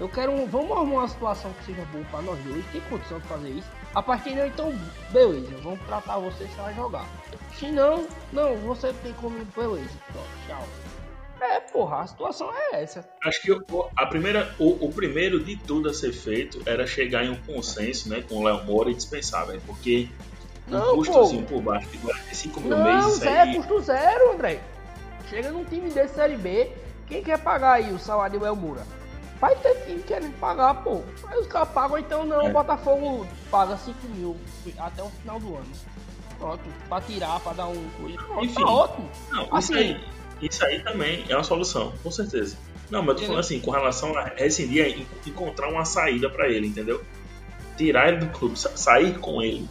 Eu 0.00 0.08
quero. 0.08 0.32
um- 0.32 0.46
Vamos 0.46 0.70
arrumar 0.72 1.00
uma 1.00 1.08
situação 1.08 1.52
que 1.52 1.64
seja 1.66 1.84
boa 1.92 2.04
pra 2.10 2.22
nós 2.22 2.38
dois. 2.40 2.64
Tem 2.72 2.80
condição 2.82 3.18
de 3.18 3.26
fazer 3.26 3.50
isso. 3.50 3.68
A 3.94 4.02
partir 4.02 4.34
daí, 4.34 4.48
então, 4.48 4.74
beleza, 5.10 5.54
vamos 5.62 5.80
tratar 5.86 6.18
você 6.18 6.46
se 6.46 6.54
vai 6.56 6.74
jogar. 6.74 7.06
Se 7.58 7.70
não, 7.70 8.06
não, 8.32 8.56
você 8.56 8.92
tem 9.02 9.12
como. 9.14 9.44
Beleza, 9.44 9.90
pronto, 10.10 10.28
tchau. 10.46 10.66
É, 11.40 11.60
porra, 11.60 12.02
a 12.02 12.06
situação 12.06 12.50
é 12.54 12.82
essa. 12.82 13.06
Acho 13.24 13.42
que 13.42 13.52
o, 13.52 13.88
a 13.96 14.06
primeira, 14.06 14.54
o, 14.58 14.86
o 14.86 14.92
primeiro 14.92 15.42
de 15.42 15.56
tudo 15.56 15.88
a 15.88 15.94
ser 15.94 16.12
feito 16.12 16.62
era 16.64 16.86
chegar 16.86 17.24
em 17.24 17.30
um 17.30 17.36
consenso 17.42 18.08
né, 18.08 18.22
com 18.26 18.36
o 18.36 18.44
Léo 18.44 18.64
Moura 18.64 18.90
e 18.90 18.94
dispensar, 18.94 19.46
velho. 19.46 19.60
Porque 19.66 20.08
um 20.68 20.70
Não, 20.70 20.94
custozinho 20.94 21.44
por 21.44 21.60
baixo 21.60 21.88
de 21.88 21.98
45 21.98 22.60
mil 22.60 22.70
Não, 22.70 22.84
meses, 22.84 23.18
Zé, 23.18 23.40
aí. 23.40 23.56
custo 23.56 23.80
zero, 23.80 24.32
André. 24.32 24.60
Chega 25.28 25.50
num 25.50 25.64
time 25.64 25.90
desse 25.90 26.14
Série 26.14 26.36
B, 26.36 26.70
quem 27.08 27.22
quer 27.22 27.38
pagar 27.38 27.72
aí 27.72 27.92
o 27.92 27.98
salário 27.98 28.38
do 28.38 28.46
El 28.46 28.54
Moura? 28.54 28.82
Vai 29.42 29.56
ter 29.56 29.74
time 29.86 30.00
querendo 30.04 30.38
pagar, 30.38 30.72
pô. 30.84 31.02
Aí 31.26 31.36
os 31.40 31.48
caras 31.48 31.68
pagam, 31.70 31.98
então 31.98 32.24
não, 32.24 32.42
É. 32.42 32.48
o 32.48 32.52
Botafogo 32.52 33.26
paga 33.50 33.76
5 33.76 33.98
mil 34.14 34.36
até 34.78 35.02
o 35.02 35.08
final 35.10 35.40
do 35.40 35.56
ano. 35.56 35.66
Pronto, 36.38 36.60
pra 36.88 37.00
tirar, 37.00 37.40
pra 37.40 37.52
dar 37.52 37.66
um 37.66 37.88
coisa. 38.00 38.18
Pronto, 38.18 38.44
Enfim. 38.44 38.54
tá 38.62 38.70
ótimo. 38.70 39.10
Não, 39.32 39.42
isso, 39.42 39.54
Assim- 39.56 39.74
aí, 39.74 40.00
isso 40.40 40.64
aí 40.64 40.78
também 40.84 41.24
é 41.28 41.34
uma 41.34 41.42
solução, 41.42 41.92
com 42.04 42.10
certeza. 42.12 42.56
Não, 42.88 43.00
mas 43.02 43.08
eu 43.08 43.14
tô 43.16 43.22
falando 43.22 43.40
assim, 43.40 43.58
com 43.58 43.72
relação 43.72 44.16
a 44.16 44.26
rescindir, 44.36 44.84
é 44.84 44.88
en- 44.90 45.06
encontrar 45.26 45.68
uma 45.70 45.84
saída 45.84 46.30
pra 46.30 46.48
ele, 46.48 46.68
entendeu? 46.68 47.02
Tirar 47.76 48.08
ele 48.10 48.18
do 48.18 48.26
clube, 48.28 48.56
sa- 48.56 48.76
sair 48.76 49.18
com 49.18 49.42
ele 49.42 49.68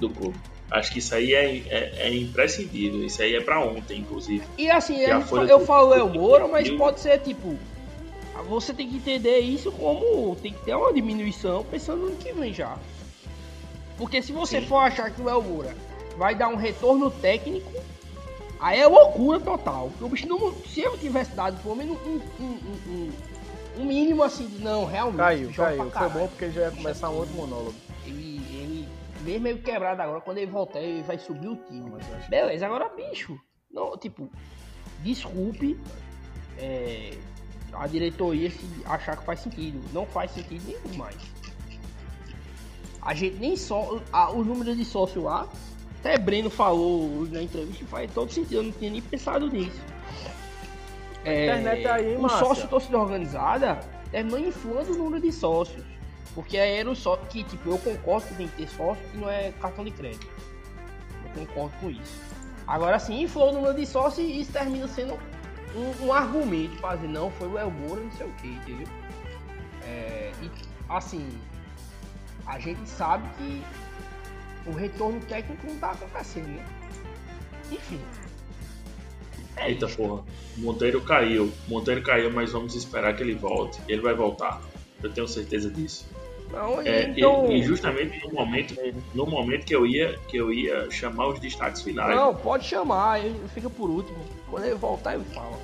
do 0.00 0.08
clube. 0.08 0.38
Acho 0.70 0.92
que 0.92 0.98
isso 1.00 1.14
aí 1.14 1.34
é, 1.34 1.56
é, 1.68 1.92
é 2.06 2.14
imprescindível. 2.14 3.04
Isso 3.04 3.20
aí 3.20 3.34
é 3.34 3.40
pra 3.42 3.60
ontem, 3.60 3.98
inclusive. 3.98 4.44
E 4.56 4.70
assim, 4.70 4.98
eu 5.00 5.20
do- 5.20 5.66
falo 5.66 5.92
El 5.94 6.08
do- 6.08 6.18
Moura, 6.18 6.46
mas 6.48 6.70
pode 6.70 7.00
ser 7.00 7.18
tipo. 7.18 7.58
Você 8.48 8.72
tem 8.72 8.88
que 8.88 8.96
entender 8.96 9.38
isso 9.40 9.70
como 9.72 10.34
tem 10.36 10.52
que 10.52 10.64
ter 10.64 10.74
uma 10.74 10.92
diminuição 10.92 11.64
pensando 11.64 12.10
no 12.10 12.16
que 12.16 12.32
vem 12.32 12.52
já. 12.52 12.78
Porque 13.96 14.22
se 14.22 14.32
você 14.32 14.60
Sim. 14.60 14.66
for 14.66 14.78
achar 14.78 15.10
que 15.10 15.20
o 15.20 15.28
El 15.28 15.42
Moura 15.42 15.74
vai 16.16 16.34
dar 16.34 16.48
um 16.48 16.56
retorno 16.56 17.10
técnico, 17.10 17.70
aí 18.58 18.80
é 18.80 18.86
loucura 18.86 19.38
total. 19.38 19.88
Porque 19.90 20.04
o 20.04 20.08
bicho 20.08 20.26
não. 20.26 20.54
Se 20.64 20.80
eu 20.80 20.96
tivesse 20.98 21.32
dado 21.32 21.60
pelo 21.62 21.76
menos 21.76 21.98
um, 22.06 22.20
um, 22.42 22.58
um, 22.88 23.12
um- 23.78 23.84
mínimo 23.84 24.22
assim 24.22 24.46
de 24.46 24.58
não, 24.62 24.84
realmente. 24.84 25.18
Caiu, 25.18 25.52
caiu. 25.52 25.90
Foi 25.90 26.08
bom 26.08 26.28
porque 26.28 26.50
já 26.50 26.62
ia 26.62 26.70
começar 26.70 27.10
um 27.10 27.16
outro 27.16 27.34
monólogo. 27.34 27.74
Ele, 28.06 28.40
ele, 28.54 28.88
mesmo 29.22 29.42
meio 29.42 29.58
quebrado 29.58 30.00
agora, 30.00 30.20
quando 30.20 30.38
ele 30.38 30.50
voltar, 30.50 30.80
ele 30.80 31.02
vai 31.02 31.18
subir 31.18 31.48
o 31.48 31.56
time. 31.56 31.90
Beleza, 32.28 32.66
agora 32.66 32.88
bicho. 32.88 33.38
Não, 33.70 33.96
tipo, 33.96 34.28
desculpe 35.00 35.78
é, 36.58 37.12
a 37.72 37.86
diretoria 37.86 38.50
se 38.50 38.66
achar 38.84 39.16
que 39.16 39.24
faz 39.24 39.40
sentido. 39.40 39.80
Não 39.92 40.06
faz 40.06 40.30
sentido 40.32 40.62
nenhum 40.66 40.98
mais. 40.98 41.16
A 43.02 43.14
gente 43.14 43.36
nem 43.38 43.56
só. 43.56 44.00
A, 44.12 44.30
o 44.30 44.44
número 44.44 44.74
de 44.74 44.84
sócio 44.84 45.22
lá, 45.22 45.48
até 46.00 46.18
Breno 46.18 46.50
falou 46.50 47.26
na 47.30 47.42
entrevista 47.42 47.84
faz 47.86 48.10
todo 48.12 48.30
sentido. 48.30 48.56
Eu 48.56 48.62
não 48.64 48.72
tinha 48.72 48.90
nem 48.90 49.02
pensado 49.02 49.48
nisso. 49.48 49.80
É, 51.24 51.46
internet 51.46 51.86
aí, 51.86 52.16
o 52.16 52.22
Márcia. 52.22 52.38
sócio 52.38 52.68
torcida 52.68 52.98
organizada 52.98 53.80
terminou 54.10 54.38
inflando 54.38 54.92
o 54.92 54.96
número 54.96 55.20
de 55.20 55.32
sócios. 55.32 55.84
Porque 56.34 56.56
era 56.56 56.88
o 56.88 56.94
sócio 56.94 57.26
que, 57.26 57.42
tipo, 57.42 57.70
eu 57.70 57.78
concordo 57.78 58.28
que 58.28 58.34
tem 58.34 58.48
que 58.48 58.56
ter 58.56 58.68
sócio 58.68 59.02
que 59.10 59.18
não 59.18 59.28
é 59.28 59.52
cartão 59.60 59.84
de 59.84 59.90
crédito. 59.90 60.28
Eu 61.24 61.46
concordo 61.46 61.72
com 61.80 61.90
isso. 61.90 62.20
Agora 62.66 62.98
sim, 63.00 63.22
inflou 63.22 63.50
o 63.50 63.52
número 63.52 63.74
de 63.74 63.84
sócios 63.84 64.26
e 64.26 64.40
isso 64.40 64.52
termina 64.52 64.86
sendo 64.86 65.18
um, 65.74 66.06
um 66.06 66.12
argumento 66.12 66.76
para 66.80 66.96
dizer, 66.96 67.08
não, 67.08 67.30
foi 67.30 67.48
o 67.48 67.58
El 67.58 67.70
Moura, 67.70 68.00
não 68.00 68.12
sei 68.12 68.26
o 68.26 68.32
que, 68.32 68.48
entendeu? 68.48 68.88
É, 69.84 70.32
e 70.42 70.50
assim, 70.88 71.28
a 72.46 72.58
gente 72.58 72.88
sabe 72.88 73.28
que 73.36 73.62
o 74.66 74.72
retorno 74.72 75.20
técnico 75.20 75.66
não 75.66 75.78
tá 75.78 75.92
acontecendo, 75.92 76.48
né? 76.48 76.64
Enfim. 77.70 78.00
É 79.56 79.70
Eita 79.70 79.86
isso. 79.86 79.96
porra. 79.96 80.24
Monteiro 80.56 81.00
caiu. 81.02 81.52
Monteiro 81.68 82.02
caiu, 82.02 82.30
mas 82.32 82.52
vamos 82.52 82.74
esperar 82.74 83.14
que 83.14 83.22
ele 83.22 83.34
volte. 83.34 83.80
Ele 83.88 84.00
vai 84.00 84.14
voltar. 84.14 84.60
Eu 85.02 85.10
tenho 85.12 85.28
certeza 85.28 85.70
disso. 85.70 86.06
Não, 86.52 86.80
É, 86.82 87.08
então, 87.10 87.50
e, 87.50 87.60
e 87.60 87.62
justamente 87.62 88.26
no 88.26 88.32
momento, 88.32 88.74
no 89.14 89.26
momento 89.26 89.64
que 89.64 89.74
eu 89.74 89.86
ia, 89.86 90.18
que 90.28 90.36
eu 90.36 90.52
ia 90.52 90.90
chamar 90.90 91.28
os 91.28 91.38
destaques 91.38 91.82
finais. 91.82 92.14
não, 92.14 92.34
pode 92.34 92.64
chamar, 92.66 93.24
ele 93.24 93.40
fica 93.48 93.70
por 93.70 93.88
último. 93.88 94.18
Quando 94.48 94.64
ele 94.64 94.74
voltar, 94.74 95.14
ele 95.14 95.24
fala. 95.24 95.58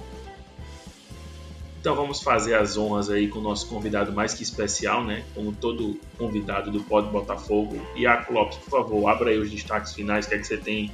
Então 1.80 1.94
vamos 1.94 2.20
fazer 2.20 2.54
as 2.54 2.76
honras 2.76 3.08
aí 3.08 3.28
com 3.28 3.38
o 3.38 3.42
nosso 3.42 3.68
convidado 3.68 4.12
mais 4.12 4.34
que 4.34 4.42
especial, 4.42 5.04
né? 5.04 5.24
Como 5.34 5.52
todo 5.52 6.00
convidado 6.18 6.70
do 6.70 6.80
Pod 6.80 7.08
Botafogo. 7.10 7.80
Iaco 7.94 8.32
Lopes, 8.32 8.58
por 8.58 8.70
favor, 8.70 9.08
abra 9.08 9.30
aí 9.30 9.38
os 9.38 9.50
destaques 9.50 9.94
finais, 9.94 10.26
o 10.26 10.28
que 10.28 10.34
é 10.34 10.38
que 10.38 10.46
você 10.46 10.56
tem 10.56 10.90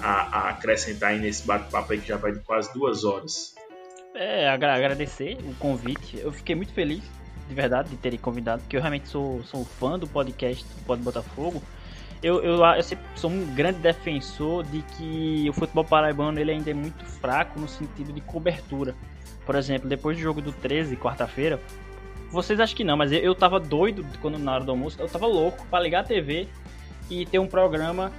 a, 0.00 0.38
a 0.38 0.48
acrescentar 0.50 1.10
aí 1.10 1.20
nesse 1.20 1.46
bate-papo 1.46 1.92
aí 1.92 2.00
que 2.00 2.08
já 2.08 2.16
vai 2.16 2.32
de 2.32 2.40
quase 2.40 2.72
duas 2.74 3.04
horas. 3.04 3.54
É, 4.14 4.48
agradecer 4.48 5.36
o 5.48 5.54
convite. 5.56 6.18
Eu 6.18 6.32
fiquei 6.32 6.56
muito 6.56 6.72
feliz, 6.72 7.04
de 7.48 7.54
verdade, 7.54 7.88
de 7.90 7.96
terem 7.96 8.18
convidado, 8.18 8.62
porque 8.62 8.76
eu 8.76 8.80
realmente 8.80 9.08
sou, 9.08 9.42
sou 9.44 9.64
fã 9.64 9.98
do 9.98 10.06
podcast 10.06 10.64
do 10.64 10.84
Pod 10.84 11.02
Botafogo. 11.02 11.62
Eu, 12.22 12.42
eu, 12.42 12.64
eu 12.64 12.82
sou 13.14 13.30
um 13.30 13.54
grande 13.54 13.78
defensor 13.78 14.64
de 14.64 14.82
que 14.82 15.48
o 15.48 15.52
futebol 15.52 15.84
paraibano 15.84 16.40
ele 16.40 16.50
ainda 16.50 16.70
é 16.70 16.74
muito 16.74 17.04
fraco 17.04 17.60
no 17.60 17.68
sentido 17.68 18.12
de 18.12 18.20
cobertura. 18.20 18.94
Por 19.44 19.54
exemplo, 19.54 19.88
depois 19.88 20.16
do 20.16 20.22
jogo 20.22 20.40
do 20.40 20.50
13, 20.50 20.96
quarta-feira, 20.96 21.60
vocês 22.30 22.58
acham 22.58 22.76
que 22.76 22.82
não, 22.82 22.96
mas 22.96 23.12
eu, 23.12 23.20
eu 23.20 23.34
tava 23.34 23.60
doido 23.60 24.04
quando 24.20 24.38
na 24.38 24.54
hora 24.54 24.64
do 24.64 24.70
almoço, 24.70 25.00
eu 25.00 25.08
tava 25.08 25.26
louco 25.26 25.64
para 25.66 25.80
ligar 25.80 26.00
a 26.00 26.04
TV 26.04 26.48
e 27.08 27.24
ter 27.26 27.38
um 27.38 27.46
programa 27.46 28.10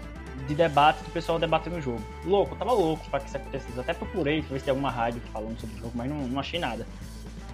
de 0.47 0.55
debate 0.55 1.03
do 1.03 1.11
pessoal 1.11 1.39
debatendo 1.39 1.77
o 1.77 1.81
jogo. 1.81 2.01
Louco, 2.23 2.55
tava 2.55 2.71
louco 2.71 3.09
para 3.09 3.19
que 3.19 3.27
isso 3.27 3.37
acontecesse. 3.37 3.79
Até 3.79 3.93
procurei 3.93 4.41
ver 4.41 4.59
se 4.59 4.65
tem 4.65 4.71
alguma 4.71 4.91
rádio 4.91 5.21
falando 5.33 5.59
sobre 5.59 5.75
o 5.75 5.79
jogo, 5.79 5.91
mas 5.95 6.09
não, 6.09 6.27
não 6.27 6.39
achei 6.39 6.59
nada. 6.59 6.85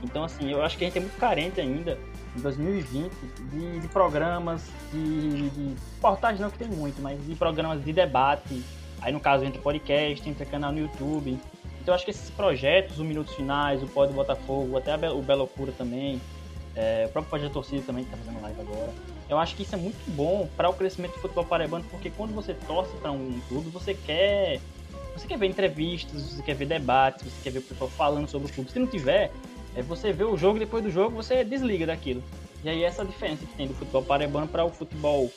Então, 0.03 0.23
assim, 0.23 0.51
eu 0.51 0.61
acho 0.61 0.77
que 0.77 0.83
a 0.83 0.87
gente 0.87 0.97
é 0.97 1.01
muito 1.01 1.17
carente 1.17 1.61
ainda, 1.61 1.97
em 2.35 2.41
2020, 2.41 3.11
de, 3.51 3.79
de 3.79 3.87
programas, 3.87 4.69
de, 4.91 5.49
de 5.49 5.75
portagens 6.01 6.39
não 6.39 6.49
que 6.49 6.57
tem 6.57 6.67
muito, 6.67 7.01
mas 7.01 7.23
de 7.25 7.35
programas 7.35 7.83
de 7.83 7.93
debate. 7.93 8.61
Aí, 9.01 9.11
no 9.11 9.19
caso, 9.19 9.45
entre 9.45 9.59
podcast, 9.61 10.29
entre 10.29 10.45
canal 10.45 10.71
no 10.71 10.79
YouTube. 10.79 11.39
Então, 11.81 11.91
eu 11.91 11.93
acho 11.93 12.05
que 12.05 12.11
esses 12.11 12.29
projetos, 12.29 12.99
o 12.99 13.03
Minutos 13.03 13.33
Finais, 13.35 13.81
o 13.81 13.87
Pode 13.87 14.13
Botafogo, 14.13 14.77
até 14.77 14.93
o 15.09 15.21
Belocura 15.21 15.71
também, 15.71 16.21
é, 16.75 17.05
o 17.07 17.09
próprio 17.09 17.41
da 17.41 17.49
Torcida 17.49 17.81
também, 17.85 18.03
que 18.03 18.11
tá 18.11 18.17
fazendo 18.17 18.41
live 18.41 18.61
agora 18.61 18.93
eu 19.29 19.39
acho 19.39 19.55
que 19.55 19.63
isso 19.63 19.75
é 19.75 19.77
muito 19.77 19.99
bom 20.11 20.47
para 20.55 20.69
o 20.69 20.73
crescimento 20.73 21.13
do 21.13 21.19
futebol 21.19 21.45
paraibano, 21.45 21.83
porque 21.89 22.09
quando 22.09 22.33
você 22.33 22.53
torce 22.53 22.95
para 22.97 23.11
um 23.11 23.39
clube, 23.47 23.69
você 23.69 23.93
quer 23.93 24.59
você 25.15 25.27
quer 25.27 25.37
ver 25.37 25.47
entrevistas, 25.47 26.21
você 26.21 26.41
quer 26.41 26.55
ver 26.55 26.65
debates, 26.65 27.31
você 27.31 27.43
quer 27.43 27.51
ver 27.51 27.59
o 27.59 27.61
pessoal 27.61 27.89
falando 27.89 28.27
sobre 28.27 28.49
o 28.49 28.53
clube. 28.53 28.71
Se 28.71 28.79
não 28.79 28.87
tiver, 28.87 29.31
é 29.75 29.81
você 29.81 30.11
vê 30.11 30.23
o 30.23 30.37
jogo 30.37 30.59
depois 30.59 30.83
do 30.83 30.89
jogo, 30.89 31.15
você 31.15 31.43
desliga 31.43 31.85
daquilo. 31.85 32.23
E 32.63 32.69
aí 32.69 32.83
essa 32.83 33.01
é 33.01 33.05
diferença 33.05 33.45
que 33.45 33.53
tem 33.55 33.67
do 33.67 33.73
futebol 33.73 34.03
paraibano 34.03 34.47
para 34.47 34.63
o 34.63 34.69
futebol 34.69 35.31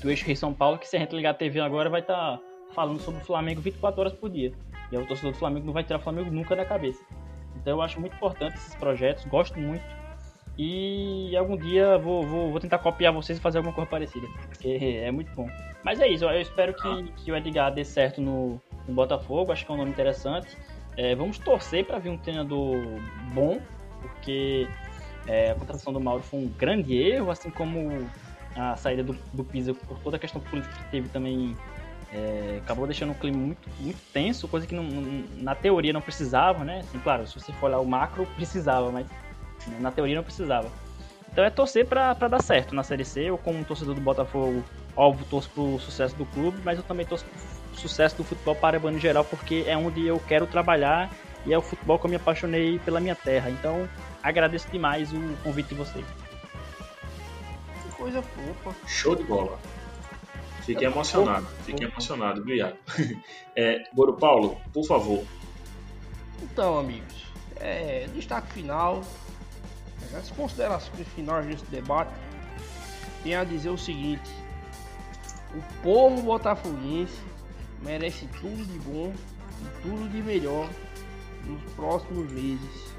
do 0.00 0.10
eixo 0.10 0.24
Rio 0.24 0.36
São 0.36 0.52
Paulo, 0.52 0.78
que 0.78 0.88
se 0.88 0.96
a 0.96 1.00
gente 1.00 1.14
ligar 1.14 1.30
a 1.30 1.34
TV 1.34 1.60
agora 1.60 1.90
vai 1.90 2.00
estar 2.00 2.38
tá 2.38 2.40
falando 2.74 3.00
sobre 3.00 3.20
o 3.20 3.24
Flamengo 3.24 3.60
24 3.60 4.00
horas 4.00 4.12
por 4.12 4.30
dia. 4.30 4.52
E 4.90 4.96
o 4.96 5.06
torcedor 5.06 5.32
do 5.32 5.38
Flamengo 5.38 5.66
não 5.66 5.72
vai 5.72 5.84
tirar 5.84 5.98
o 5.98 6.02
Flamengo 6.02 6.30
nunca 6.30 6.54
da 6.54 6.64
cabeça. 6.64 7.02
Então 7.56 7.74
eu 7.74 7.82
acho 7.82 8.00
muito 8.00 8.14
importante 8.14 8.56
esses 8.56 8.74
projetos, 8.74 9.24
gosto 9.24 9.58
muito 9.58 9.84
e 10.58 11.36
algum 11.36 11.56
dia 11.56 11.98
vou, 11.98 12.22
vou, 12.22 12.50
vou 12.50 12.60
tentar 12.60 12.78
copiar 12.78 13.12
vocês 13.12 13.38
e 13.38 13.40
fazer 13.40 13.58
alguma 13.58 13.74
coisa 13.74 13.90
parecida. 13.90 14.26
Porque 14.48 14.68
é 15.02 15.10
muito 15.10 15.30
bom. 15.34 15.48
Mas 15.84 16.00
é 16.00 16.08
isso, 16.08 16.24
eu 16.24 16.40
espero 16.40 16.72
que, 16.74 17.02
que 17.16 17.32
o 17.32 17.36
Edgar 17.36 17.72
dê 17.72 17.84
certo 17.84 18.20
no, 18.20 18.60
no 18.88 18.94
Botafogo, 18.94 19.52
acho 19.52 19.66
que 19.66 19.70
é 19.70 19.74
um 19.74 19.78
nome 19.78 19.90
interessante. 19.90 20.56
É, 20.96 21.14
vamos 21.14 21.38
torcer 21.38 21.84
para 21.84 21.98
vir 21.98 22.10
um 22.10 22.16
treinador 22.16 22.80
bom, 23.34 23.60
porque 24.00 24.66
é, 25.26 25.50
a 25.50 25.54
contratação 25.54 25.92
do 25.92 26.00
Mauro 26.00 26.22
foi 26.22 26.40
um 26.40 26.48
grande 26.48 26.96
erro, 26.96 27.30
assim 27.30 27.50
como 27.50 28.08
a 28.54 28.76
saída 28.76 29.02
do, 29.02 29.16
do 29.32 29.44
Pisa 29.44 29.74
por 29.74 29.98
toda 29.98 30.16
a 30.16 30.20
questão 30.20 30.40
política 30.40 30.74
que 30.74 30.90
teve 30.90 31.08
também. 31.08 31.56
É, 32.12 32.60
acabou 32.62 32.86
deixando 32.86 33.10
um 33.10 33.14
clima 33.14 33.36
muito, 33.36 33.68
muito 33.80 33.98
tenso, 34.12 34.46
coisa 34.46 34.64
que 34.64 34.74
não, 34.74 34.84
na 35.38 35.56
teoria 35.56 35.92
não 35.92 36.00
precisava, 36.00 36.64
né? 36.64 36.78
Assim, 36.78 37.00
claro, 37.00 37.26
se 37.26 37.38
você 37.38 37.52
for 37.54 37.66
olhar 37.66 37.80
o 37.80 37.84
macro, 37.84 38.24
precisava, 38.36 38.92
mas 38.92 39.06
na 39.80 39.90
teoria 39.90 40.14
não 40.14 40.22
precisava. 40.22 40.70
Então 41.32 41.44
é 41.44 41.50
torcer 41.50 41.84
para 41.84 42.14
dar 42.14 42.40
certo 42.40 42.74
na 42.74 42.84
Série 42.84 43.04
C. 43.04 43.22
Eu, 43.22 43.36
como 43.36 43.62
torcedor 43.64 43.94
do 43.94 44.00
Botafogo, 44.00 44.64
óbvio, 44.96 45.26
torço 45.28 45.50
pro 45.50 45.78
sucesso 45.80 46.16
do 46.16 46.24
clube, 46.26 46.58
mas 46.64 46.78
eu 46.78 46.84
também 46.84 47.04
torço 47.04 47.24
pro 47.24 47.38
sucesso 47.78 48.16
do 48.16 48.24
futebol 48.24 48.54
paraibano 48.54 48.96
em 48.96 49.00
geral, 49.00 49.24
porque 49.24 49.64
é 49.66 49.76
onde 49.76 50.06
eu 50.06 50.18
quero 50.20 50.46
trabalhar 50.46 51.10
e 51.44 51.52
é 51.52 51.58
o 51.58 51.62
futebol 51.62 51.98
que 51.98 52.06
eu 52.06 52.10
me 52.10 52.16
apaixonei 52.16 52.78
pela 52.80 53.00
minha 53.00 53.14
terra. 53.14 53.50
Então 53.50 53.88
agradeço 54.22 54.68
demais 54.70 55.12
o 55.12 55.36
convite 55.42 55.68
de 55.68 55.74
vocês. 55.74 56.04
Que 57.82 57.96
coisa 57.96 58.22
fofa. 58.22 58.76
Show 58.86 59.14
de 59.14 59.24
bola. 59.24 59.58
Fiquei 60.62 60.88
emocionado, 60.88 61.46
fiquei 61.64 61.86
emocionado, 61.86 62.40
obrigado. 62.40 62.76
É, 63.58 63.84
Goro 63.94 64.12
Paulo, 64.18 64.60
por 64.70 64.84
favor. 64.84 65.24
Então, 66.42 66.78
amigos, 66.78 67.24
é, 67.58 68.06
destaque 68.14 68.52
final, 68.52 69.02
as 70.14 70.30
considerações 70.30 71.08
finais 71.14 71.46
desse 71.46 71.64
debate 71.70 72.10
tem 73.22 73.34
a 73.34 73.44
dizer 73.44 73.70
o 73.70 73.78
seguinte: 73.78 74.28
o 75.54 75.82
povo 75.82 76.20
botafoguense 76.20 77.18
merece 77.82 78.26
tudo 78.40 78.64
de 78.64 78.78
bom 78.80 79.12
e 79.60 79.82
tudo 79.82 80.10
de 80.10 80.22
melhor 80.22 80.68
nos 81.44 81.62
próximos 81.74 82.30
meses. 82.32 82.92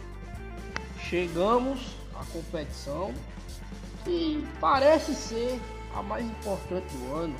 Chegamos 0.99 1.95
à 2.16 2.24
competição 2.26 3.14
que 4.04 4.45
parece 4.60 5.14
ser 5.14 5.60
a 5.94 6.02
mais 6.02 6.26
importante 6.26 6.95
do 6.95 7.16
ano, 7.16 7.36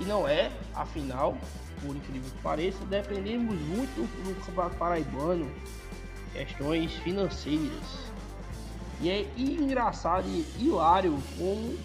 e 0.00 0.04
não 0.04 0.26
é, 0.26 0.50
afinal, 0.74 1.36
por 1.80 1.94
incrível 1.94 2.30
que 2.30 2.42
pareça, 2.42 2.84
dependemos 2.86 3.54
muito 3.60 3.94
do 4.24 4.46
Campeonato 4.46 4.76
Paraibano, 4.76 5.50
questões 6.32 6.92
financeiras. 6.96 8.12
E 9.00 9.10
é 9.10 9.28
engraçado 9.36 10.26
e 10.26 10.46
hilário 10.58 11.16
como 11.38 11.76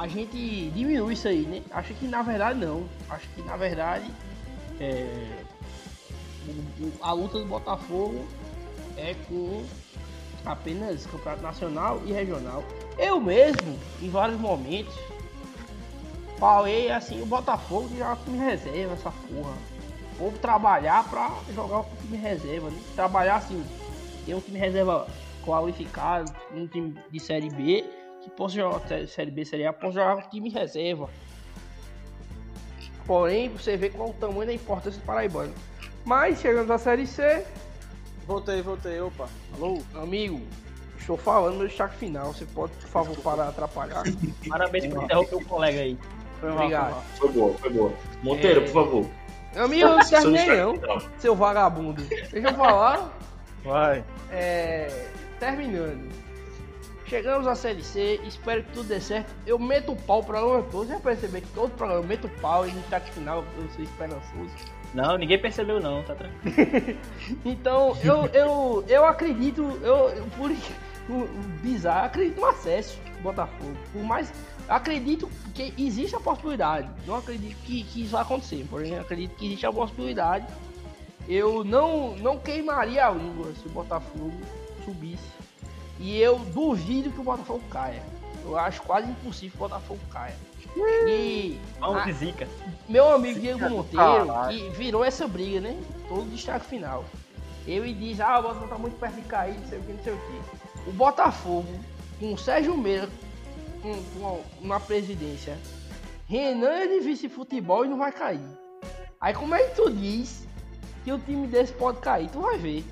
a 0.00 0.08
gente 0.08 0.70
diminui 0.70 1.12
isso 1.12 1.28
aí, 1.28 1.42
né? 1.42 1.62
Acho 1.70 1.92
que 1.92 2.08
na 2.08 2.22
verdade 2.22 2.58
não. 2.58 2.88
Acho 3.10 3.28
que 3.34 3.42
na 3.42 3.54
verdade 3.54 4.10
é, 4.80 5.44
a 7.02 7.12
luta 7.12 7.38
do 7.38 7.44
Botafogo 7.44 8.24
é 8.96 9.14
com 9.28 9.62
apenas 10.46 11.04
campeonato 11.04 11.42
nacional 11.42 12.00
e 12.06 12.12
regional. 12.12 12.64
Eu 12.96 13.20
mesmo, 13.20 13.78
em 14.00 14.08
vários 14.08 14.40
momentos, 14.40 14.94
falei 16.38 16.90
assim, 16.90 17.20
o 17.20 17.26
Botafogo 17.26 17.90
já 17.94 18.16
time 18.16 18.38
reserva 18.38 18.94
essa 18.94 19.10
porra. 19.10 19.52
Vou 20.16 20.32
trabalhar 20.32 21.06
pra 21.10 21.30
jogar 21.54 21.80
o 21.80 21.86
time 22.00 22.16
reserva, 22.16 22.70
né? 22.70 22.80
Trabalhar 22.94 23.36
assim, 23.36 23.62
ter 24.24 24.34
um 24.34 24.40
time 24.40 24.58
reserva 24.58 25.06
qualificado, 25.44 26.32
um 26.54 26.66
time 26.66 26.96
de 27.10 27.20
Série 27.20 27.50
B, 27.50 27.84
que 28.22 28.30
possa 28.30 28.54
jogar 28.54 28.80
Série 29.06 29.30
B, 29.30 29.44
Série 29.44 29.66
A, 29.66 29.72
possa 29.72 29.94
jogar 29.94 30.22
com 30.22 30.30
time 30.30 30.50
reserva. 30.50 31.08
Porém, 33.06 33.48
você 33.48 33.76
vê 33.76 33.90
qual 33.90 34.08
é 34.08 34.10
o 34.10 34.14
tamanho 34.14 34.46
da 34.46 34.52
importância 34.52 35.00
do 35.00 35.04
Paraibano. 35.04 35.52
Mas, 36.04 36.40
chegando 36.40 36.72
à 36.72 36.78
Série 36.78 37.06
C... 37.06 37.44
Voltei, 38.26 38.62
voltei, 38.62 39.00
opa. 39.00 39.28
Alô, 39.54 39.82
amigo, 39.94 40.40
estou 40.98 41.16
falando 41.16 41.58
no 41.58 41.66
destaque 41.68 41.96
final, 41.96 42.32
você 42.32 42.44
pode, 42.46 42.72
por 42.74 42.88
favor, 42.88 43.16
parar 43.18 43.44
de 43.44 43.50
atrapalhar? 43.50 44.04
Parabéns 44.48 44.86
por 44.86 45.02
interromper 45.02 45.34
o 45.34 45.44
colega 45.44 45.80
aí. 45.80 45.98
Foi 46.38 46.52
Obrigado. 46.52 46.92
Mal, 46.92 47.02
foi 47.16 47.28
boa, 47.32 47.54
foi 47.54 47.70
boa. 47.70 47.92
Monteiro, 48.22 48.60
é... 48.60 48.64
por 48.64 48.72
favor. 48.72 49.06
Amigo, 49.56 49.82
eu 49.82 49.96
não 49.96 50.08
terminei 50.08 50.46
não, 50.46 51.00
seu 51.18 51.34
vagabundo. 51.34 52.02
Deixa 52.04 52.38
eu 52.38 52.54
falar. 52.54 53.18
Vai. 53.64 54.04
É 54.30 55.10
terminando. 55.40 56.12
Chegamos 57.10 57.44
à 57.48 57.56
Série 57.56 57.82
C, 57.82 58.20
espero 58.22 58.62
que 58.62 58.72
tudo 58.72 58.86
dê 58.86 59.00
certo. 59.00 59.34
Eu 59.44 59.58
meto 59.58 59.90
o 59.90 59.96
pau 59.96 60.22
para 60.22 60.38
programa 60.38 60.68
todo. 60.70 60.86
Você 60.86 60.92
já 60.92 61.00
percebeu 61.00 61.42
que 61.42 61.48
todo 61.48 61.70
programa 61.72 62.04
eu 62.04 62.06
meto 62.06 62.28
o 62.28 62.40
pau 62.40 62.64
e 62.64 62.70
no 62.70 62.80
destaque 62.82 63.10
final 63.10 63.44
eu 63.58 63.68
sou 63.70 63.82
esperançoso. 63.82 64.54
Não, 64.94 65.18
ninguém 65.18 65.36
percebeu 65.36 65.80
não, 65.80 66.04
tá 66.04 66.14
tranquilo. 66.14 66.96
então, 67.44 67.98
eu, 68.04 68.26
eu, 68.26 68.84
eu 68.86 69.04
acredito, 69.04 69.60
eu, 69.82 70.24
por 70.36 70.52
o, 71.10 71.26
bizarro, 71.60 72.06
acredito 72.06 72.40
no 72.40 72.46
acesso 72.46 72.96
do 73.16 73.22
Botafogo. 73.24 73.76
Por 73.92 74.04
mais. 74.04 74.32
Acredito 74.68 75.28
que 75.52 75.74
existe 75.76 76.14
a 76.14 76.20
possibilidade. 76.20 76.88
Não 77.08 77.16
acredito 77.16 77.56
que, 77.64 77.82
que 77.82 78.02
isso 78.02 78.12
vai 78.12 78.22
acontecer, 78.22 78.64
porém 78.70 78.96
acredito 78.96 79.34
que 79.34 79.46
existe 79.46 79.66
a 79.66 79.72
possibilidade. 79.72 80.46
Eu 81.28 81.64
não, 81.64 82.14
não 82.18 82.38
queimaria 82.38 83.04
a 83.04 83.10
língua 83.10 83.52
se 83.60 83.66
o 83.66 83.70
Botafogo 83.70 84.40
subisse. 84.84 85.39
E 86.00 86.18
eu 86.18 86.38
duvido 86.38 87.12
que 87.12 87.20
o 87.20 87.22
Botafogo 87.22 87.62
caia. 87.70 88.02
Eu 88.42 88.58
acho 88.58 88.80
quase 88.82 89.10
impossível 89.10 89.50
que 89.50 89.56
o 89.56 89.68
Botafogo 89.68 90.00
caia. 90.10 90.34
E. 91.06 91.60
Vamos 91.78 92.04
de 92.04 92.12
zica. 92.14 92.48
Meu 92.88 93.12
amigo 93.12 93.38
Diego 93.38 93.68
Monteiro, 93.68 94.26
que 94.48 94.70
virou 94.70 95.04
essa 95.04 95.28
briga, 95.28 95.60
né? 95.60 95.78
Todo 96.08 96.30
destaque 96.30 96.66
final. 96.66 97.04
Ele 97.66 97.92
diz, 97.92 98.18
ah, 98.18 98.38
o 98.38 98.42
Botafogo 98.42 98.68
tá 98.68 98.78
muito 98.78 98.98
perto 98.98 99.16
de 99.16 99.22
cair, 99.22 99.58
não 99.60 99.68
sei 99.68 99.78
o 99.78 99.82
que, 99.82 99.92
não 99.92 100.02
sei 100.02 100.12
o 100.14 100.16
que. 100.16 100.88
O 100.88 100.92
Botafogo, 100.92 101.68
com 102.18 102.32
o 102.32 102.38
Sérgio 102.38 102.76
Meira 102.76 103.08
com, 103.82 104.02
com, 104.18 104.66
na 104.66 104.80
presidência, 104.80 105.58
Renan 106.26 106.70
é 106.70 106.86
de 106.86 107.00
vice-futebol 107.00 107.84
e 107.84 107.88
não 107.88 107.98
vai 107.98 108.10
cair. 108.10 108.40
Aí 109.20 109.34
como 109.34 109.54
é 109.54 109.64
que 109.64 109.76
tu 109.76 109.90
diz 109.90 110.46
que 111.04 111.12
o 111.12 111.18
time 111.18 111.46
desse 111.46 111.72
pode 111.74 111.98
cair? 111.98 112.30
Tu 112.30 112.40
vai 112.40 112.56
ver. 112.56 112.84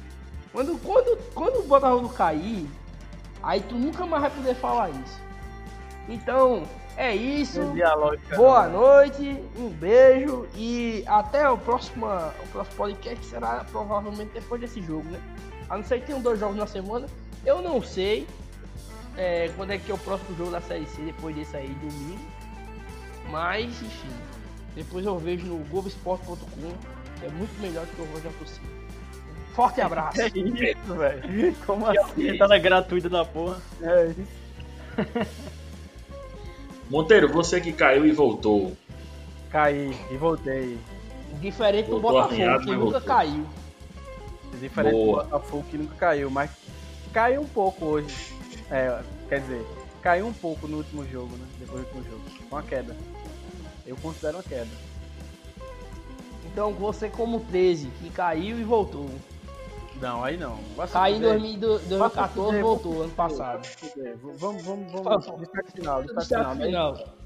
Quando, 0.53 0.79
quando, 0.83 1.33
quando 1.33 1.61
o 1.61 1.67
Botafogo 1.67 2.09
cair, 2.11 2.69
aí 3.43 3.61
tu 3.61 3.75
nunca 3.75 4.07
mais 4.07 4.23
vai 4.23 4.31
poder 4.31 4.55
falar 4.55 4.91
isso. 4.91 5.21
Então, 6.09 6.63
é 6.97 7.15
isso. 7.15 7.61
Boa 8.35 8.67
noite, 8.69 9.43
um 9.57 9.69
beijo 9.69 10.49
e 10.55 11.05
até 11.07 11.49
o 11.49 11.59
próximo, 11.59 12.07
o 12.07 12.49
próximo 12.51 12.77
podcast 12.77 13.25
será 13.27 13.65
provavelmente 13.71 14.33
depois 14.33 14.61
desse 14.61 14.83
jogo, 14.83 15.09
né? 15.11 15.21
A 15.69 15.77
não 15.77 15.85
ser 15.85 16.01
que 16.01 16.07
tenham 16.07 16.21
dois 16.21 16.41
jogos 16.41 16.57
na 16.57 16.67
semana. 16.67 17.07
Eu 17.45 17.63
não 17.63 17.83
sei 17.83 18.27
é, 19.17 19.51
quando 19.57 19.73
é 19.73 19.79
que 19.79 19.91
é 19.91 19.95
o 19.95 19.99
próximo 19.99 20.37
jogo 20.37 20.51
da 20.51 20.61
Série 20.61 20.87
C, 20.87 21.03
depois 21.03 21.37
desse 21.37 21.57
aí, 21.57 21.69
domingo. 21.69 22.19
Mas, 23.31 23.67
enfim, 23.83 24.17
depois 24.75 25.05
eu 25.05 25.19
vejo 25.19 25.47
no 25.47 25.59
Globoesporte.com, 25.67 26.73
que 27.19 27.27
é 27.27 27.29
muito 27.31 27.61
melhor 27.61 27.85
do 27.85 27.93
que 27.93 28.01
o 28.01 28.05
Roger 28.07 28.33
Possível. 28.33 28.78
Forte 29.55 29.81
abraço. 29.81 30.21
É 30.21 30.29
isso, 30.29 30.95
velho. 30.95 31.57
Como 31.67 31.87
assim? 31.87 32.29
Entrada 32.29 32.59
gratuita 32.59 33.09
da 33.09 33.25
porra. 33.25 33.61
É 33.83 34.07
isso. 34.07 34.39
Monteiro, 36.91 37.29
você 37.33 37.61
que 37.61 37.73
caiu 37.73 38.07
e 38.07 38.13
voltou. 38.13 38.77
Caí 39.51 39.95
e 40.11 40.17
voltei. 40.17 40.79
Diferente 41.41 41.87
do 41.87 42.01
Voltou 42.01 42.23
Botafogo, 42.23 42.35
arranhado, 42.43 42.65
que 42.65 42.71
nunca 42.71 42.83
voltou. 42.85 43.01
caiu. 43.03 43.47
Diferente 44.61 44.93
Boa. 44.93 45.25
do 45.25 45.31
Botafogo 45.31 45.65
que 45.71 45.79
nunca 45.79 45.95
caiu, 45.97 46.31
mas 46.31 46.51
caiu 47.13 47.43
um 47.43 47.47
pouco 47.47 47.85
hoje. 47.85 48.15
É, 48.71 49.01
quer 49.29 49.41
dizer, 49.41 49.65
caiu 50.03 50.27
um 50.27 50.33
pouco 50.33 50.67
no 50.67 50.79
último 50.79 51.07
jogo, 51.07 51.37
né? 51.37 51.47
Depois 51.59 51.83
do 51.83 51.97
último 51.97 52.05
jogo. 52.05 52.23
Uma 52.51 52.63
queda. 52.63 52.97
Eu 53.87 53.97
considero 53.97 54.39
uma 54.39 54.43
queda. 54.43 54.69
Então 56.51 56.73
você 56.73 57.09
como 57.09 57.41
13, 57.41 57.89
que 58.03 58.11
caiu 58.11 58.59
e 58.59 58.65
voltou. 58.65 59.11
Não, 60.01 60.23
aí 60.25 60.37
não. 60.37 60.59
Caiu 60.93 61.17
em 61.17 61.19
fuder. 61.21 61.39
2000 61.39 61.61
2014 61.89 62.33
fuder, 62.47 62.63
voltou 62.63 63.03
ano 63.03 63.13
passado. 63.13 63.67
Vamos, 64.37 64.65
vamos, 64.65 64.93
vamos. 64.93 65.41
Destaque 65.41 65.73
final, 65.73 66.03
destaque 66.03 66.21
Destaque 66.29 66.57
final. 66.63 67.19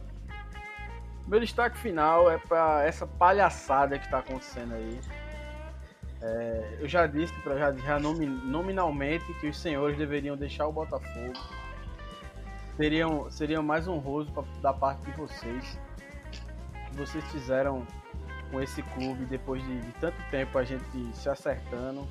Meu 1.26 1.40
destaque 1.40 1.78
final 1.78 2.30
é 2.30 2.38
pra 2.38 2.82
essa 2.84 3.06
palhaçada 3.06 3.98
que 3.98 4.08
tá 4.10 4.18
acontecendo 4.18 4.74
aí. 4.74 5.00
É, 6.20 6.78
eu 6.80 6.88
já 6.88 7.06
disse 7.06 7.32
pra, 7.42 7.56
já, 7.58 7.72
já 7.72 7.98
nomi- 7.98 8.26
nominalmente 8.26 9.24
que 9.34 9.48
os 9.48 9.56
senhores 9.58 9.96
deveriam 9.98 10.36
deixar 10.36 10.66
o 10.66 10.72
Botafogo. 10.72 11.32
Seriam, 12.76 13.30
seriam 13.30 13.62
mais 13.62 13.86
honroso 13.86 14.30
pra, 14.32 14.42
da 14.62 14.72
parte 14.72 15.02
de 15.04 15.16
vocês. 15.16 15.78
Que 16.90 16.96
vocês 16.96 17.24
fizeram 17.32 17.86
com 18.50 18.60
esse 18.60 18.82
clube 18.82 19.24
depois 19.26 19.62
de, 19.62 19.80
de 19.80 19.92
tanto 19.92 20.16
tempo 20.30 20.56
a 20.58 20.64
gente 20.64 20.84
se 21.14 21.28
acertando. 21.28 22.06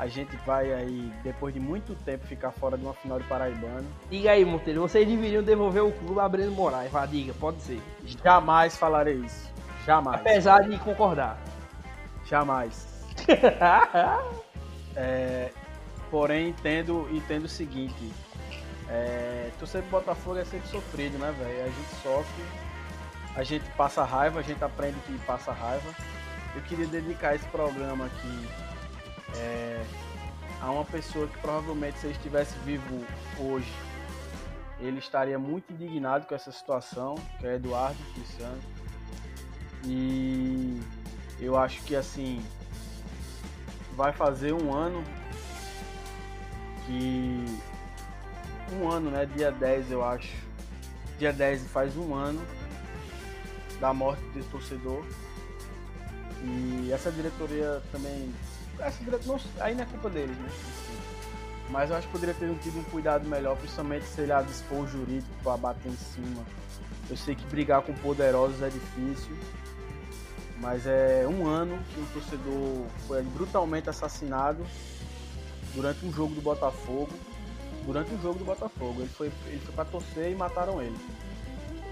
A 0.00 0.06
gente 0.06 0.34
vai 0.46 0.72
aí, 0.72 1.12
depois 1.22 1.52
de 1.52 1.60
muito 1.60 1.94
tempo, 1.94 2.26
ficar 2.26 2.50
fora 2.52 2.78
de 2.78 2.82
uma 2.82 2.94
final 2.94 3.20
de 3.20 3.26
Paraibano. 3.26 3.86
Diga 4.10 4.30
aí, 4.30 4.46
Monteiro, 4.46 4.80
vocês 4.80 5.06
deveriam 5.06 5.42
devolver 5.42 5.84
o 5.84 5.92
clube 5.92 6.18
a 6.18 6.26
Breno 6.26 6.52
Moraes. 6.52 6.90
Vá, 6.90 7.04
diga, 7.04 7.34
pode 7.34 7.60
ser. 7.60 7.82
Jamais 8.24 8.78
falarei 8.78 9.16
isso. 9.16 9.52
Jamais. 9.84 10.22
Apesar 10.22 10.66
de 10.66 10.78
concordar. 10.78 11.38
Jamais. 12.24 12.88
É, 14.96 15.52
porém, 16.10 16.48
entendo, 16.48 17.06
entendo 17.12 17.44
o 17.44 17.48
seguinte: 17.48 18.12
é, 18.88 19.50
torcer 19.56 19.82
pro 19.82 20.00
Botafogo 20.00 20.36
é 20.36 20.44
sempre 20.44 20.68
sofrido, 20.68 21.16
né, 21.16 21.32
velho? 21.38 21.62
A 21.62 21.66
gente 21.66 22.02
sofre, 22.02 22.44
a 23.36 23.44
gente 23.44 23.70
passa 23.76 24.02
raiva, 24.02 24.40
a 24.40 24.42
gente 24.42 24.62
aprende 24.64 24.96
que 25.06 25.16
passa 25.20 25.52
raiva. 25.52 25.94
Eu 26.56 26.62
queria 26.62 26.88
dedicar 26.88 27.36
esse 27.36 27.46
programa 27.46 28.06
aqui 28.06 28.48
é, 29.36 29.84
a 30.60 30.70
uma 30.70 30.84
pessoa 30.84 31.26
que 31.26 31.38
provavelmente, 31.38 31.98
se 31.98 32.06
ele 32.06 32.14
estivesse 32.14 32.56
vivo 32.60 33.04
hoje, 33.38 33.72
ele 34.78 34.98
estaria 34.98 35.38
muito 35.38 35.72
indignado 35.72 36.26
com 36.26 36.34
essa 36.34 36.50
situação, 36.50 37.14
que 37.38 37.46
é 37.46 37.56
Eduardo 37.56 37.98
Cristiano. 38.14 38.60
E 39.84 40.80
eu 41.38 41.56
acho 41.56 41.82
que 41.82 41.94
assim 41.96 42.42
vai 43.96 44.12
fazer 44.12 44.52
um 44.52 44.72
ano 44.72 45.02
que 46.86 47.44
um 48.72 48.88
ano, 48.88 49.10
né? 49.10 49.26
Dia 49.26 49.50
10 49.50 49.90
eu 49.90 50.04
acho. 50.04 50.32
Dia 51.18 51.32
10 51.32 51.66
faz 51.66 51.96
um 51.96 52.14
ano 52.14 52.40
da 53.80 53.92
morte 53.92 54.22
desse 54.34 54.48
torcedor. 54.48 55.04
E 56.42 56.90
essa 56.92 57.10
diretoria 57.10 57.82
também. 57.92 58.32
Diretoria, 59.00 59.26
não, 59.26 59.64
aí 59.64 59.74
não 59.74 59.82
é 59.82 59.86
culpa 59.86 60.10
deles, 60.10 60.36
né? 60.36 60.48
Mas 61.68 61.90
eu 61.90 61.96
acho 61.96 62.06
que 62.06 62.12
poderia 62.12 62.34
ter 62.34 62.52
tido 62.58 62.80
um 62.80 62.84
cuidado 62.84 63.28
melhor, 63.28 63.56
principalmente 63.56 64.04
se 64.06 64.20
ele 64.20 64.32
dispor 64.44 64.88
jurídico 64.88 65.30
para 65.42 65.56
bater 65.56 65.88
em 65.88 65.96
cima. 65.96 66.44
Eu 67.08 67.16
sei 67.16 67.34
que 67.34 67.44
brigar 67.46 67.82
com 67.82 67.92
poderosos 67.94 68.60
é 68.62 68.68
difícil, 68.68 69.36
mas 70.58 70.86
é 70.86 71.26
um 71.28 71.46
ano 71.46 71.78
que 71.92 72.00
um 72.00 72.06
torcedor 72.06 72.86
foi 73.06 73.22
brutalmente 73.22 73.88
assassinado 73.88 74.64
durante 75.74 76.04
um 76.04 76.12
jogo 76.12 76.34
do 76.34 76.40
Botafogo. 76.40 77.10
Durante 77.86 78.12
um 78.12 78.20
jogo 78.20 78.38
do 78.38 78.44
Botafogo. 78.44 79.00
Ele 79.00 79.08
foi, 79.08 79.32
ele 79.46 79.60
foi 79.60 79.74
pra 79.74 79.84
torcer 79.84 80.30
e 80.30 80.34
mataram 80.34 80.82
ele. 80.82 80.96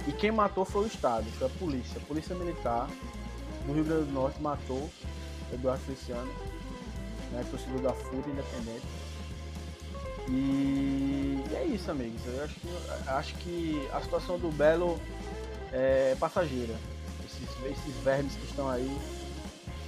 E 0.06 0.12
quem 0.12 0.30
matou 0.30 0.64
foi 0.64 0.84
o 0.84 0.86
Estado, 0.86 1.24
foi 1.32 1.46
a 1.46 1.50
polícia. 1.50 1.98
A 1.98 2.06
polícia 2.06 2.34
militar 2.34 2.88
do 3.66 3.72
Rio 3.72 3.84
Grande 3.84 4.04
do 4.04 4.12
Norte 4.12 4.40
matou 4.40 4.90
Eduardo 5.52 5.82
Feliciano, 5.84 6.30
né, 7.32 7.44
torcedor 7.50 7.80
da 7.80 7.92
Fúria 7.92 8.30
Independente. 8.30 8.86
E 10.30 11.42
é 11.54 11.64
isso, 11.64 11.90
amigos. 11.90 12.20
Eu 12.26 12.44
acho 12.44 12.54
que, 12.54 12.68
acho 13.08 13.34
que 13.36 13.88
a 13.92 14.00
situação 14.02 14.38
do 14.38 14.50
Belo 14.50 14.98
é 15.72 16.16
passageira. 16.20 16.74
Esses, 17.24 17.48
esses 17.64 17.94
vermes 18.02 18.34
que 18.34 18.44
estão 18.44 18.68
aí, 18.68 18.90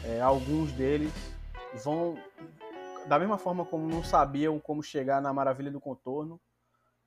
é, 0.04 0.20
alguns 0.20 0.72
deles 0.72 1.12
vão, 1.84 2.18
da 3.06 3.18
mesma 3.18 3.36
forma 3.36 3.64
como 3.64 3.86
não 3.86 4.02
sabiam 4.02 4.58
como 4.58 4.82
chegar 4.82 5.20
na 5.20 5.32
maravilha 5.32 5.70
do 5.70 5.80
contorno, 5.80 6.40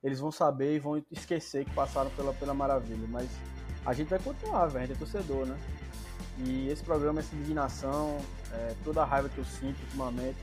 eles 0.02 0.20
vão 0.20 0.30
saber 0.30 0.76
e 0.76 0.78
vão 0.78 1.02
esquecer 1.10 1.64
que 1.64 1.74
passaram 1.74 2.10
pela, 2.10 2.32
pela 2.34 2.54
maravilha. 2.54 3.06
Mas 3.08 3.28
a 3.84 3.92
gente 3.92 4.08
vai 4.08 4.18
continuar, 4.18 4.66
velho. 4.66 4.84
A 4.84 4.86
gente 4.86 4.96
é 4.96 4.98
torcedor, 4.98 5.46
né? 5.46 5.58
E 6.38 6.68
esse 6.68 6.82
programa, 6.82 7.20
essa 7.20 7.34
indignação, 7.34 8.18
é, 8.52 8.74
toda 8.82 9.02
a 9.02 9.04
raiva 9.04 9.28
que 9.28 9.38
eu 9.38 9.44
sinto 9.44 9.80
ultimamente 9.82 10.38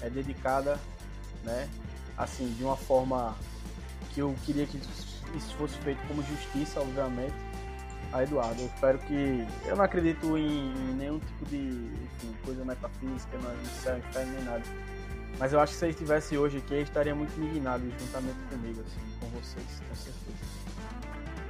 é 0.00 0.08
dedicada, 0.08 0.78
né? 1.42 1.68
Assim, 2.16 2.52
de 2.56 2.62
uma 2.62 2.76
forma 2.76 3.34
que 4.12 4.20
eu 4.20 4.34
queria 4.44 4.66
que 4.66 4.76
isso 5.34 5.54
fosse 5.56 5.76
feito 5.78 6.00
como 6.06 6.22
justiça, 6.22 6.80
obviamente, 6.80 7.34
a 8.12 8.22
Eduardo. 8.22 8.60
Eu 8.62 8.66
espero 8.66 8.98
que. 9.00 9.46
Eu 9.66 9.76
não 9.76 9.84
acredito 9.84 10.38
em, 10.38 10.72
nenhum 10.94 11.18
tipo 11.18 11.44
de 11.46 11.56
enfim, 11.56 12.34
coisa 12.44 12.64
metafísica, 12.64 13.36
não 13.38 13.50
é 13.50 13.64
céu, 13.82 13.98
inferno, 13.98 14.32
nem 14.32 14.44
nada. 14.44 14.62
Mas 15.38 15.52
eu 15.52 15.58
acho 15.58 15.72
que 15.72 15.78
se 15.80 15.84
ele 15.86 15.92
estivesse 15.92 16.38
hoje 16.38 16.58
aqui, 16.58 16.74
ele 16.74 16.82
estaria 16.84 17.14
muito 17.14 17.36
indignado 17.40 17.82
juntamente 17.98 18.38
comigo, 18.48 18.80
assim, 18.82 19.00
com 19.18 19.26
vocês, 19.30 19.82
com 19.88 19.94
certeza. 19.96 20.38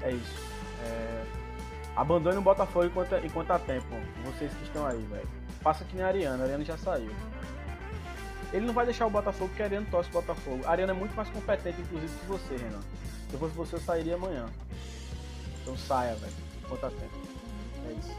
É 0.03 0.13
isso. 0.13 0.35
É... 0.81 1.44
Abandone 1.97 2.39
o 2.39 2.43
Botafogo 2.43 2.87
enquanto, 2.87 3.15
enquanto 3.25 3.51
há 3.53 3.59
tempo, 3.59 3.87
vocês 4.25 4.53
que 4.53 4.65
estão 4.65 4.87
aí, 4.87 5.01
velho. 5.03 5.29
Faça 5.63 5.85
que 5.85 5.95
nem 5.95 6.05
a 6.05 6.09
Ariana, 6.09 6.43
a 6.43 6.45
Ariana 6.45 6.65
já 6.65 6.77
saiu. 6.77 7.11
Ele 8.53 8.67
não 8.67 8.75
vai 8.75 8.85
deixar 8.85 9.07
o 9.07 9.11
Botafogo 9.11 9.49
porque 9.49 9.63
a 9.63 9.67
Ariana 9.67 9.87
torce 9.91 10.11
o 10.11 10.13
Botafogo. 10.13 10.61
A 10.65 10.71
Ariana 10.71 10.93
é 10.93 10.97
muito 10.97 11.15
mais 11.15 11.29
competente, 11.31 11.81
inclusive, 11.81 12.13
que 12.21 12.27
você, 12.27 12.57
Renan. 12.57 12.81
Se 13.29 13.35
eu 13.35 13.39
fosse 13.39 13.55
você, 13.55 13.77
eu 13.77 13.81
sairia 13.81 14.15
amanhã. 14.15 14.47
Então 15.63 15.77
saia, 15.77 16.15
velho. 16.15 16.33
Enquanto 16.65 16.85
há 16.85 16.91
tempo. 16.91 17.29
É 17.89 17.93
isso. 17.93 18.17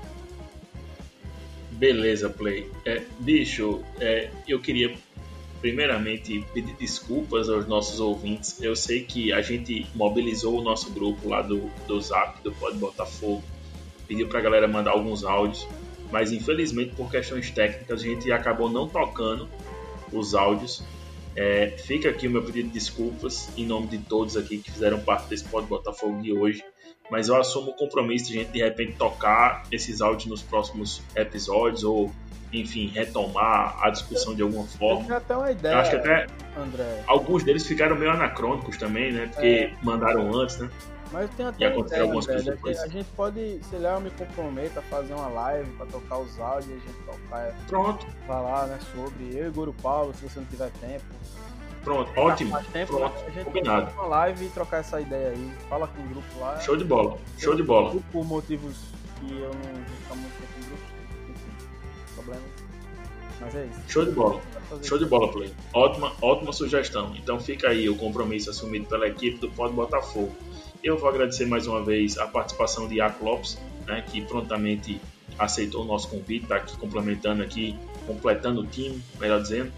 Beleza, 1.71 2.29
Play. 2.29 2.71
É, 2.85 3.03
bicho, 3.19 3.83
é, 3.99 4.31
eu 4.47 4.61
queria 4.61 4.97
primeiramente 5.61 6.45
pedir 6.53 6.73
desculpas 6.75 7.49
aos 7.49 7.67
nossos 7.67 7.99
ouvintes. 7.99 8.61
Eu 8.61 8.75
sei 8.75 9.03
que 9.03 9.33
a 9.33 9.41
gente 9.41 9.85
mobilizou 9.95 10.59
o 10.59 10.63
nosso 10.63 10.91
grupo 10.91 11.29
lá 11.29 11.41
do, 11.41 11.69
do 11.87 11.99
Zap, 11.99 12.41
do 12.41 12.51
Pode 12.53 12.77
Botafogo, 12.77 13.43
pediu 14.07 14.27
pra 14.27 14.41
galera 14.41 14.67
mandar 14.67 14.91
alguns 14.91 15.23
áudios, 15.23 15.67
mas 16.11 16.31
infelizmente 16.31 16.95
por 16.95 17.09
questões 17.09 17.49
técnicas 17.51 18.01
a 18.01 18.03
gente 18.03 18.31
acabou 18.31 18.69
não 18.69 18.87
tocando 18.87 19.47
os 20.11 20.33
áudios. 20.35 20.83
É, 21.35 21.73
fica 21.77 22.09
aqui 22.09 22.27
o 22.27 22.31
meu 22.31 22.41
pedido 22.43 22.67
de 22.69 22.73
desculpas 22.75 23.49
em 23.57 23.65
nome 23.65 23.87
de 23.87 23.97
todos 23.97 24.37
aqui 24.37 24.57
que 24.57 24.71
fizeram 24.71 24.99
parte 25.01 25.27
desse 25.27 25.43
Pode 25.43 25.67
Botafogo 25.67 26.21
de 26.21 26.31
hoje. 26.31 26.63
Mas 27.11 27.27
eu 27.27 27.35
assumo 27.35 27.71
o 27.71 27.73
compromisso 27.73 28.31
de 28.31 28.39
a 28.39 28.41
gente 28.41 28.51
de 28.53 28.59
repente 28.63 28.93
tocar 28.93 29.63
esses 29.71 30.01
áudios 30.01 30.25
nos 30.27 30.41
próximos 30.41 31.01
episódios 31.15 31.83
ou, 31.83 32.09
enfim, 32.53 32.87
retomar 32.87 33.77
a 33.83 33.89
discussão 33.89 34.33
de 34.33 34.41
alguma 34.41 34.63
Eu 34.63 34.67
forma. 34.69 35.03
tinha 35.03 35.17
até 35.17 35.35
uma 35.35 35.47
Eu 35.47 35.51
ideia, 35.51 35.77
acho 35.77 35.89
que 35.91 35.97
até 35.97 36.25
André. 36.57 37.03
alguns 37.05 37.43
deles 37.43 37.67
ficaram 37.67 37.95
meio 37.97 38.09
anacrônicos 38.11 38.77
também, 38.77 39.11
né? 39.11 39.29
Porque 39.31 39.71
mandaram 39.83 40.33
antes, 40.33 40.57
né? 40.57 40.69
Mas 41.15 41.29
tem 41.35 41.45
até 41.45 41.65
aconteceram 41.67 42.03
algumas 42.03 42.25
velho, 42.25 42.43
coisas 42.43 42.49
a, 42.49 42.51
gente, 42.51 42.55
depois. 42.57 42.79
a 42.79 42.87
gente 42.87 43.15
pode, 43.15 43.59
sei 43.69 43.79
lá, 43.79 43.93
eu 43.93 44.01
me 44.01 44.09
comprometo 44.11 44.79
a 44.79 44.81
fazer 44.81 45.13
uma 45.13 45.27
live 45.29 45.71
pra 45.77 45.85
tocar 45.85 46.17
os 46.17 46.37
áudios 46.39 46.69
e 46.69 46.73
a 46.73 46.77
gente 46.77 47.03
tocar, 47.05 47.55
Pronto, 47.67 48.05
falar, 48.27 48.67
né, 48.67 48.79
sobre 48.93 49.33
eu 49.33 49.47
e 49.47 49.49
Goro 49.49 49.73
Paulo, 49.81 50.13
se 50.13 50.27
você 50.27 50.39
não 50.41 50.45
tiver 50.47 50.69
tempo. 50.81 51.05
pronto, 51.85 52.11
Tá 52.13 52.21
ótimo. 52.21 52.57
tempo, 52.73 52.97
Pronto, 52.97 53.15
a 53.25 53.29
gente 53.29 53.45
combinado. 53.45 53.91
uma 53.93 54.07
live 54.07 54.45
e 54.45 54.49
trocar 54.49 54.77
essa 54.79 54.99
ideia 54.99 55.29
aí. 55.29 55.51
Fala 55.69 55.87
com 55.87 56.01
o 56.01 56.05
grupo 56.09 56.39
lá. 56.39 56.59
Show 56.59 56.75
de 56.75 56.83
bola, 56.83 57.17
show 57.37 57.55
de 57.55 57.63
bola. 57.63 57.95
Por 58.11 58.25
motivos 58.25 58.75
que 59.21 59.31
eu 59.39 59.47
não 59.53 59.85
ficar 59.85 60.15
muito 60.15 60.33
tempo 60.33 60.53
em 60.59 60.67
grupo, 60.67 60.83
enfim, 61.31 62.13
problemas. 62.13 62.43
Mas 63.39 63.55
é 63.55 63.65
isso. 63.65 63.79
Show 63.87 64.03
de 64.05 64.11
bola. 64.11 64.41
Fazer 64.69 64.83
Show 64.83 64.97
de 64.97 65.05
bola, 65.05 65.31
Play. 65.31 65.53
Ótima, 65.73 66.11
ótima 66.21 66.51
sugestão. 66.51 67.15
Então 67.15 67.39
fica 67.39 67.69
aí 67.69 67.87
o 67.87 67.95
compromisso 67.95 68.49
assumido 68.49 68.85
pela 68.87 69.07
equipe 69.07 69.37
do 69.37 69.49
Pod 69.51 69.73
Botafogo. 69.73 70.35
Eu 70.83 70.97
vou 70.97 71.09
agradecer 71.09 71.45
mais 71.45 71.67
uma 71.67 71.83
vez 71.83 72.17
a 72.17 72.27
participação 72.27 72.87
de 72.87 72.95
Iaco 72.95 73.25
Lopes, 73.25 73.57
né, 73.85 74.03
que 74.09 74.21
prontamente 74.21 74.99
aceitou 75.37 75.83
o 75.83 75.85
nosso 75.85 76.09
convite, 76.09 76.43
está 76.43 76.57
aqui 76.57 76.77
complementando 76.77 77.43
aqui, 77.43 77.75
completando 78.05 78.61
o 78.61 78.65
time, 78.65 79.01
melhor 79.19 79.41
dizendo. 79.41 79.71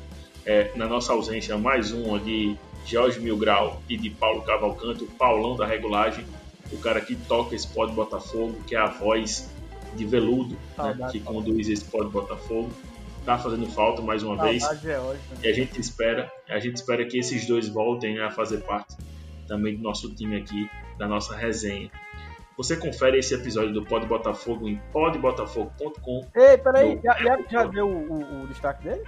É, 0.45 0.72
na 0.76 0.88
nossa 0.88 1.14
ausência, 1.14 1.57
mais 1.57 1.91
um 1.91 2.18
de 2.19 2.56
Jorge 2.86 3.19
Milgrau 3.19 3.82
e 3.90 3.98
de 3.98 4.10
Paulo 4.10 4.41
Cavalcante, 4.44 5.03
o 5.03 5.07
Paulão 5.07 5.56
da 5.57 5.65
regulagem, 5.65 6.26
o 6.72 6.78
cara 6.78 7.02
que 7.02 7.15
toca 7.15 7.56
esse 7.56 7.68
Pod 7.68 7.94
Botafogo, 7.94 8.61
que 8.65 8.76
é 8.76 8.80
a 8.80 8.88
voz 8.88 9.49
de 9.95 10.06
veludo, 10.06 10.57
né, 10.78 11.10
que 11.11 11.19
conduz 11.19 11.69
esse 11.69 11.86
Pod 11.86 12.10
Botafogo. 12.10 12.72
Tá 13.26 13.38
fazendo 13.38 13.68
falta 13.68 14.02
mais 14.02 14.24
uma 14.24 14.41
vez. 14.41 14.64
Saudade 14.64 14.90
é 14.90 14.99
ótimo. 14.99 15.38
E 15.44 15.48
a 15.49 15.53
gente 15.53 15.82
espera, 15.82 16.32
a 16.48 16.60
gente 16.60 16.78
espera 16.78 17.06
que 17.06 17.18
esses 17.18 17.45
dois 17.45 17.68
voltem 17.68 18.15
né, 18.15 18.24
a 18.24 18.32
fazer 18.32 18.60
parte 18.60 18.95
também 19.49 19.76
do 19.76 19.84
nosso 19.84 20.14
time 20.15 20.38
aqui, 20.38 20.69
da 20.98 21.07
nossa 21.07 21.36
resenha. 21.36 21.90
Você 22.57 22.76
confere 22.76 23.19
esse 23.19 23.36
episódio 23.36 23.72
do 23.72 23.86
Pod 23.86 24.06
Botafogo 24.07 24.68
em 24.68 24.78
podbotafogo.com. 24.91 26.28
Ei, 26.36 26.57
peraí, 26.57 26.95
No- 26.95 27.02
já, 27.03 27.14
já, 27.18 27.38
já 27.49 27.64
deu 27.65 27.88
o, 27.88 28.14
o- 28.14 28.44
o 28.44 28.48
destaque 28.48 28.84
dele? 28.84 29.03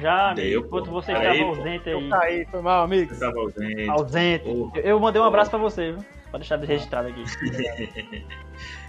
Já, 0.00 0.30
amigo, 0.30 0.48
Deu, 0.48 0.60
enquanto 0.62 0.86
pô. 0.86 0.92
você 0.92 1.12
Aí, 1.12 1.32
estava 1.38 1.50
ausente 1.50 1.88
Eu 1.88 1.98
aí. 1.98 2.08
caí, 2.08 2.46
foi 2.50 2.60
mal, 2.62 2.84
amigo. 2.84 3.08
Você 3.08 3.14
estava 3.14 3.38
ausente. 3.38 3.88
Ausente. 3.88 4.44
Oh, 4.48 4.70
Eu- 4.74 4.82
Eu 4.82 5.00
mandei 5.00 5.20
um 5.22 5.24
abraço 5.24 5.50
pra 5.50 5.58
você, 5.58 5.92
viu? 5.92 6.04
Pode 6.32 6.38
deixar 6.48 6.58
registrado 6.58 7.08
aqui. 7.08 7.22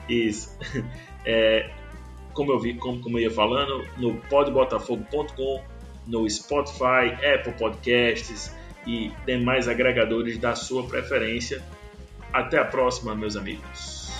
Isso. 0.10 0.58
É, 1.26 1.70
como, 2.34 2.52
eu 2.52 2.60
vi, 2.60 2.74
como, 2.76 3.00
como 3.02 3.18
eu 3.20 3.24
ia 3.24 3.32
falando, 3.32 3.86
no 3.98 4.16
podbotafogo.com, 4.30 5.62
no 6.08 6.30
Spotify, 6.30 7.14
Apple 7.36 7.54
Podcasts 7.54 8.56
e 8.88 9.12
demais 9.26 9.68
agregadores 9.68 10.38
da 10.38 10.56
sua 10.56 10.88
preferência. 10.88 11.62
Até 12.36 12.58
a 12.58 12.66
próxima, 12.66 13.16
meus 13.16 13.38
amigos. 13.38 14.12